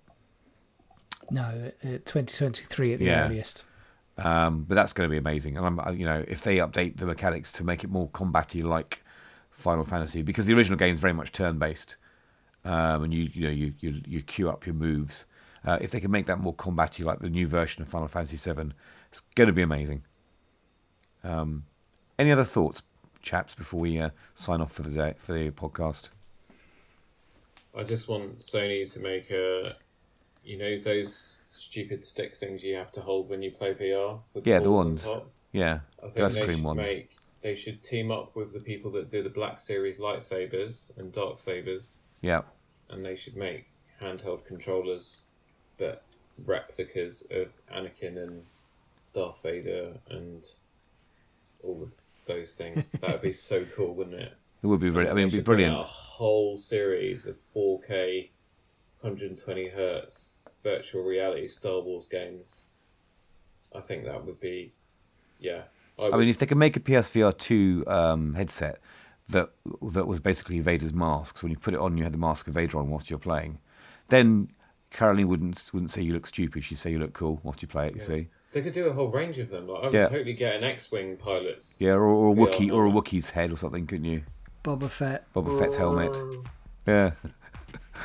No, 1.30 1.72
uh, 1.84 1.98
2023 2.06 2.94
at 2.94 3.00
the 3.00 3.06
Yeah. 3.06 3.26
earliest. 3.26 3.64
Um, 4.18 4.64
but 4.64 4.76
that's 4.76 4.94
going 4.94 5.10
to 5.10 5.12
be 5.12 5.18
amazing, 5.18 5.58
and 5.58 5.66
I'm, 5.66 5.98
you 5.98 6.06
know, 6.06 6.24
if 6.28 6.44
they 6.44 6.58
update 6.58 6.98
the 6.98 7.06
mechanics 7.06 7.52
to 7.54 7.64
make 7.64 7.84
it 7.84 7.90
more 7.90 8.10
combaty 8.10 8.64
like 8.64 9.04
Final 9.50 9.84
Fantasy, 9.86 10.22
because 10.22 10.46
the 10.46 10.54
original 10.54 10.78
game 10.78 10.94
is 10.94 11.00
very 11.00 11.14
much 11.14 11.32
turn 11.32 11.58
based, 11.58 11.96
um, 12.64 13.04
and 13.04 13.14
you 13.14 13.30
you 13.34 13.42
know 13.44 13.50
you 13.50 13.74
you, 13.80 14.02
you 14.06 14.22
queue 14.22 14.50
up 14.50 14.66
your 14.66 14.76
moves. 14.76 15.26
Uh, 15.64 15.78
if 15.82 15.92
they 15.92 16.00
can 16.00 16.12
make 16.12 16.26
that 16.26 16.40
more 16.40 16.54
combaty 16.54 17.04
like 17.06 17.20
the 17.20 17.30
new 17.30 17.48
version 17.48 17.82
of 17.82 17.88
Final 17.88 18.08
Fantasy 18.08 18.36
VII, 18.36 18.72
it's 19.12 19.22
going 19.36 19.48
to 19.48 19.54
be 19.54 19.62
amazing. 19.62 20.04
Um, 21.24 21.66
any 22.20 22.32
other 22.32 22.44
thoughts, 22.46 22.82
chaps, 23.22 23.56
before 23.56 23.80
we 23.80 24.00
uh, 24.00 24.10
sign 24.36 24.60
off 24.62 24.74
for 24.74 24.82
the 24.82 24.90
day 24.92 25.14
for 25.18 25.34
the 25.34 25.52
podcast? 25.52 26.10
I 27.76 27.84
just 27.84 28.08
want 28.08 28.40
Sony 28.40 28.92
to 28.94 29.00
make 29.00 29.32
a, 29.32 29.76
you 30.44 30.58
know, 30.58 30.80
those 30.80 31.38
stupid 31.50 32.04
stick 32.06 32.36
things 32.38 32.64
you 32.64 32.76
have 32.76 32.92
to 32.94 33.02
hold 33.02 33.30
when 33.30 33.42
you 33.42 33.52
play 33.52 33.74
VR. 33.74 34.20
With 34.34 34.46
Yeah, 34.46 34.60
the 34.60 34.66
balls 34.66 35.06
on 35.06 35.12
ones. 35.14 35.26
Yeah, 35.54 35.80
I 36.00 36.04
think 36.04 36.16
Glass 36.16 36.36
they 36.36 36.46
cream 36.46 36.58
should 36.58 36.66
ones. 36.66 36.78
make. 36.78 37.10
They 37.42 37.56
should 37.56 37.84
team 37.84 38.12
up 38.12 38.36
with 38.36 38.54
the 38.54 38.60
people 38.60 38.92
that 38.92 39.10
do 39.10 39.24
the 39.24 39.30
Black 39.30 39.60
Series 39.60 39.98
lightsabers 39.98 40.96
and 40.98 41.12
dark 41.12 41.40
sabers, 41.40 41.96
yeah, 42.22 42.42
and 42.90 43.04
they 43.04 43.16
should 43.16 43.36
make 43.36 43.66
handheld 44.02 44.46
controllers, 44.46 45.24
but 45.78 46.04
replicas 46.46 47.26
of 47.32 47.60
Anakin 47.74 48.18
and 48.22 48.44
Darth 49.14 49.42
Vader 49.44 49.92
and 50.10 50.46
all 51.64 51.82
of 51.82 51.96
those 52.28 52.54
things. 52.54 52.92
that 53.02 53.10
would 53.12 53.22
be 53.22 53.34
so 53.34 53.66
cool, 53.76 53.96
wouldn't 53.96 54.22
it? 54.22 54.34
It 54.64 54.68
would 54.68 54.80
be. 54.80 54.90
Really, 54.90 55.10
I 55.10 55.14
mean, 55.14 55.28
it'd 55.28 55.40
be 55.40 55.44
brilliant. 55.44 55.76
A 55.78 55.84
whole 55.84 56.58
series 56.58 57.26
of 57.26 57.38
4K, 57.56 58.30
120 59.02 59.70
hertz 59.70 60.38
virtual 60.64 61.04
reality 61.04 61.48
Star 61.48 61.82
Wars 61.82 62.08
games. 62.08 62.66
I 63.76 63.82
think 63.82 64.06
that 64.06 64.26
would 64.26 64.40
be, 64.40 64.74
yeah. 65.40 65.64
I, 65.98 66.08
I 66.10 66.18
mean, 66.18 66.30
if 66.30 66.38
they 66.40 66.46
could 66.46 66.58
make 66.58 66.76
a 66.76 66.80
PSVR 66.82 67.38
two 67.38 67.84
um, 67.88 68.34
headset 68.36 68.80
that 69.30 69.52
that 69.94 70.08
was 70.08 70.20
basically 70.20 70.60
Vader's 70.60 70.94
mask, 70.94 71.38
so 71.38 71.46
when 71.46 71.52
you 71.52 71.58
put 71.58 71.74
it 71.74 71.80
on, 71.80 71.98
you 71.98 72.04
had 72.04 72.14
the 72.14 72.18
mask 72.18 72.48
of 72.48 72.54
Vader 72.56 72.78
on 72.78 72.90
whilst 72.90 73.10
you're 73.10 73.18
playing, 73.20 73.60
then 74.10 74.50
Caroline 74.92 75.28
wouldn't 75.30 75.70
wouldn't 75.74 75.92
say 75.92 76.02
you 76.02 76.14
look 76.14 76.28
stupid. 76.28 76.64
She'd 76.66 76.78
say 76.78 76.92
you 76.92 77.00
look 77.00 77.14
cool 77.14 77.40
whilst 77.44 77.62
you 77.62 77.68
play 77.68 77.88
it. 77.88 77.96
You 77.96 78.02
see, 78.02 78.28
they 78.52 78.62
could 78.62 78.74
do 78.74 78.88
a 78.88 78.94
whole 78.94 79.10
range 79.10 79.40
of 79.40 79.50
them. 79.50 79.68
Like 79.68 79.84
I 79.84 79.86
would 79.86 79.94
Yeah. 79.94 80.08
totally 80.10 80.34
get 80.34 80.56
an 80.56 80.64
X-wing 80.66 81.16
pilot's. 81.18 81.80
yeah, 81.80 81.92
or, 81.94 82.04
or 82.04 82.34
a 82.34 82.36
VR 82.36 82.38
Wookiee 82.48 82.72
or 82.74 82.86
a 82.86 82.90
helmet. 82.90 83.06
Wookiee's 83.06 83.30
head 83.30 83.52
or 83.52 83.56
something, 83.58 83.88
couldn't 83.88 84.06
you? 84.06 84.24
Boba 84.64 84.90
Fett. 84.90 85.26
Boba 85.34 85.58
Fett's 85.58 85.76
helmet. 85.76 86.16
Yeah, 86.88 87.12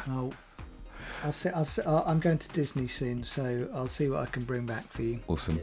Oh, 0.09 0.31
I'll 1.24 1.33
see, 1.33 1.49
I'll 1.51 1.65
see, 1.65 1.83
I'll, 1.87 2.05
I'm 2.07 2.20
going 2.20 2.39
to 2.39 2.49
Disney 2.51 2.87
soon, 2.87 3.24
so 3.24 3.69
I'll 3.74 3.89
see 3.89 4.09
what 4.11 4.20
I 4.20 4.27
can 4.27 4.45
bring 4.45 4.66
back 4.66 4.91
for 4.93 5.03
you. 5.03 5.20
awesome. 5.28 5.61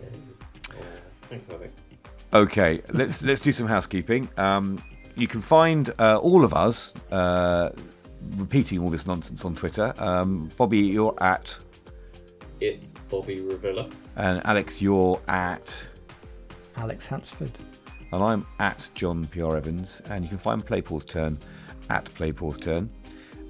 Thanks, 1.29 1.49
Alex. 1.51 1.81
Okay, 2.33 2.81
let's 2.91 3.21
let's 3.21 3.39
do 3.39 3.51
some 3.51 3.67
housekeeping. 3.67 4.27
Um, 4.37 4.81
you 5.15 5.27
can 5.27 5.41
find 5.41 5.93
uh, 5.99 6.17
all 6.17 6.43
of 6.43 6.53
us 6.55 6.93
uh, 7.11 7.69
repeating 8.37 8.79
all 8.79 8.89
this 8.89 9.05
nonsense 9.05 9.45
on 9.45 9.53
Twitter. 9.55 9.93
Um, 9.99 10.49
Bobby, 10.57 10.79
you're 10.79 11.15
at, 11.21 11.55
It's 12.59 12.93
Bobby 13.09 13.41
Revilla. 13.41 13.91
and 14.15 14.41
Alex, 14.45 14.81
you're 14.81 15.21
at. 15.27 15.83
Alex 16.77 17.05
Hansford. 17.05 17.51
And 18.13 18.23
I'm 18.23 18.45
at 18.59 18.89
John 18.93 19.25
PR 19.25 19.57
Evans, 19.57 20.01
and 20.05 20.23
you 20.23 20.29
can 20.29 20.37
find 20.37 20.63
Play 20.63 20.81
Pause 20.81 21.05
Turn 21.05 21.37
at 21.89 22.05
Play 22.13 22.31
Pause 22.31 22.57
Turn, 22.59 22.89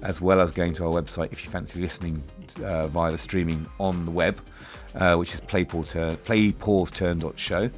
as 0.02 0.22
well 0.22 0.40
as 0.40 0.50
going 0.50 0.72
to 0.74 0.86
our 0.86 1.02
website 1.02 1.32
if 1.32 1.44
you 1.44 1.50
fancy 1.50 1.80
listening 1.80 2.22
uh, 2.62 2.86
via 2.88 3.12
the 3.12 3.18
streaming 3.18 3.66
on 3.78 4.06
the 4.06 4.10
web, 4.10 4.40
uh, 4.94 5.16
which 5.16 5.34
is 5.34 5.40
Play 5.40 5.64
Pause 5.64 5.88
Turn, 5.88 6.16
playpauseturn.show. 6.16 7.70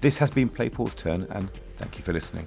This 0.00 0.16
has 0.16 0.30
been 0.30 0.48
Play 0.48 0.70
Pause 0.70 0.94
Turn, 0.94 1.26
and 1.30 1.50
thank 1.76 1.98
you 1.98 2.02
for 2.02 2.14
listening. 2.14 2.46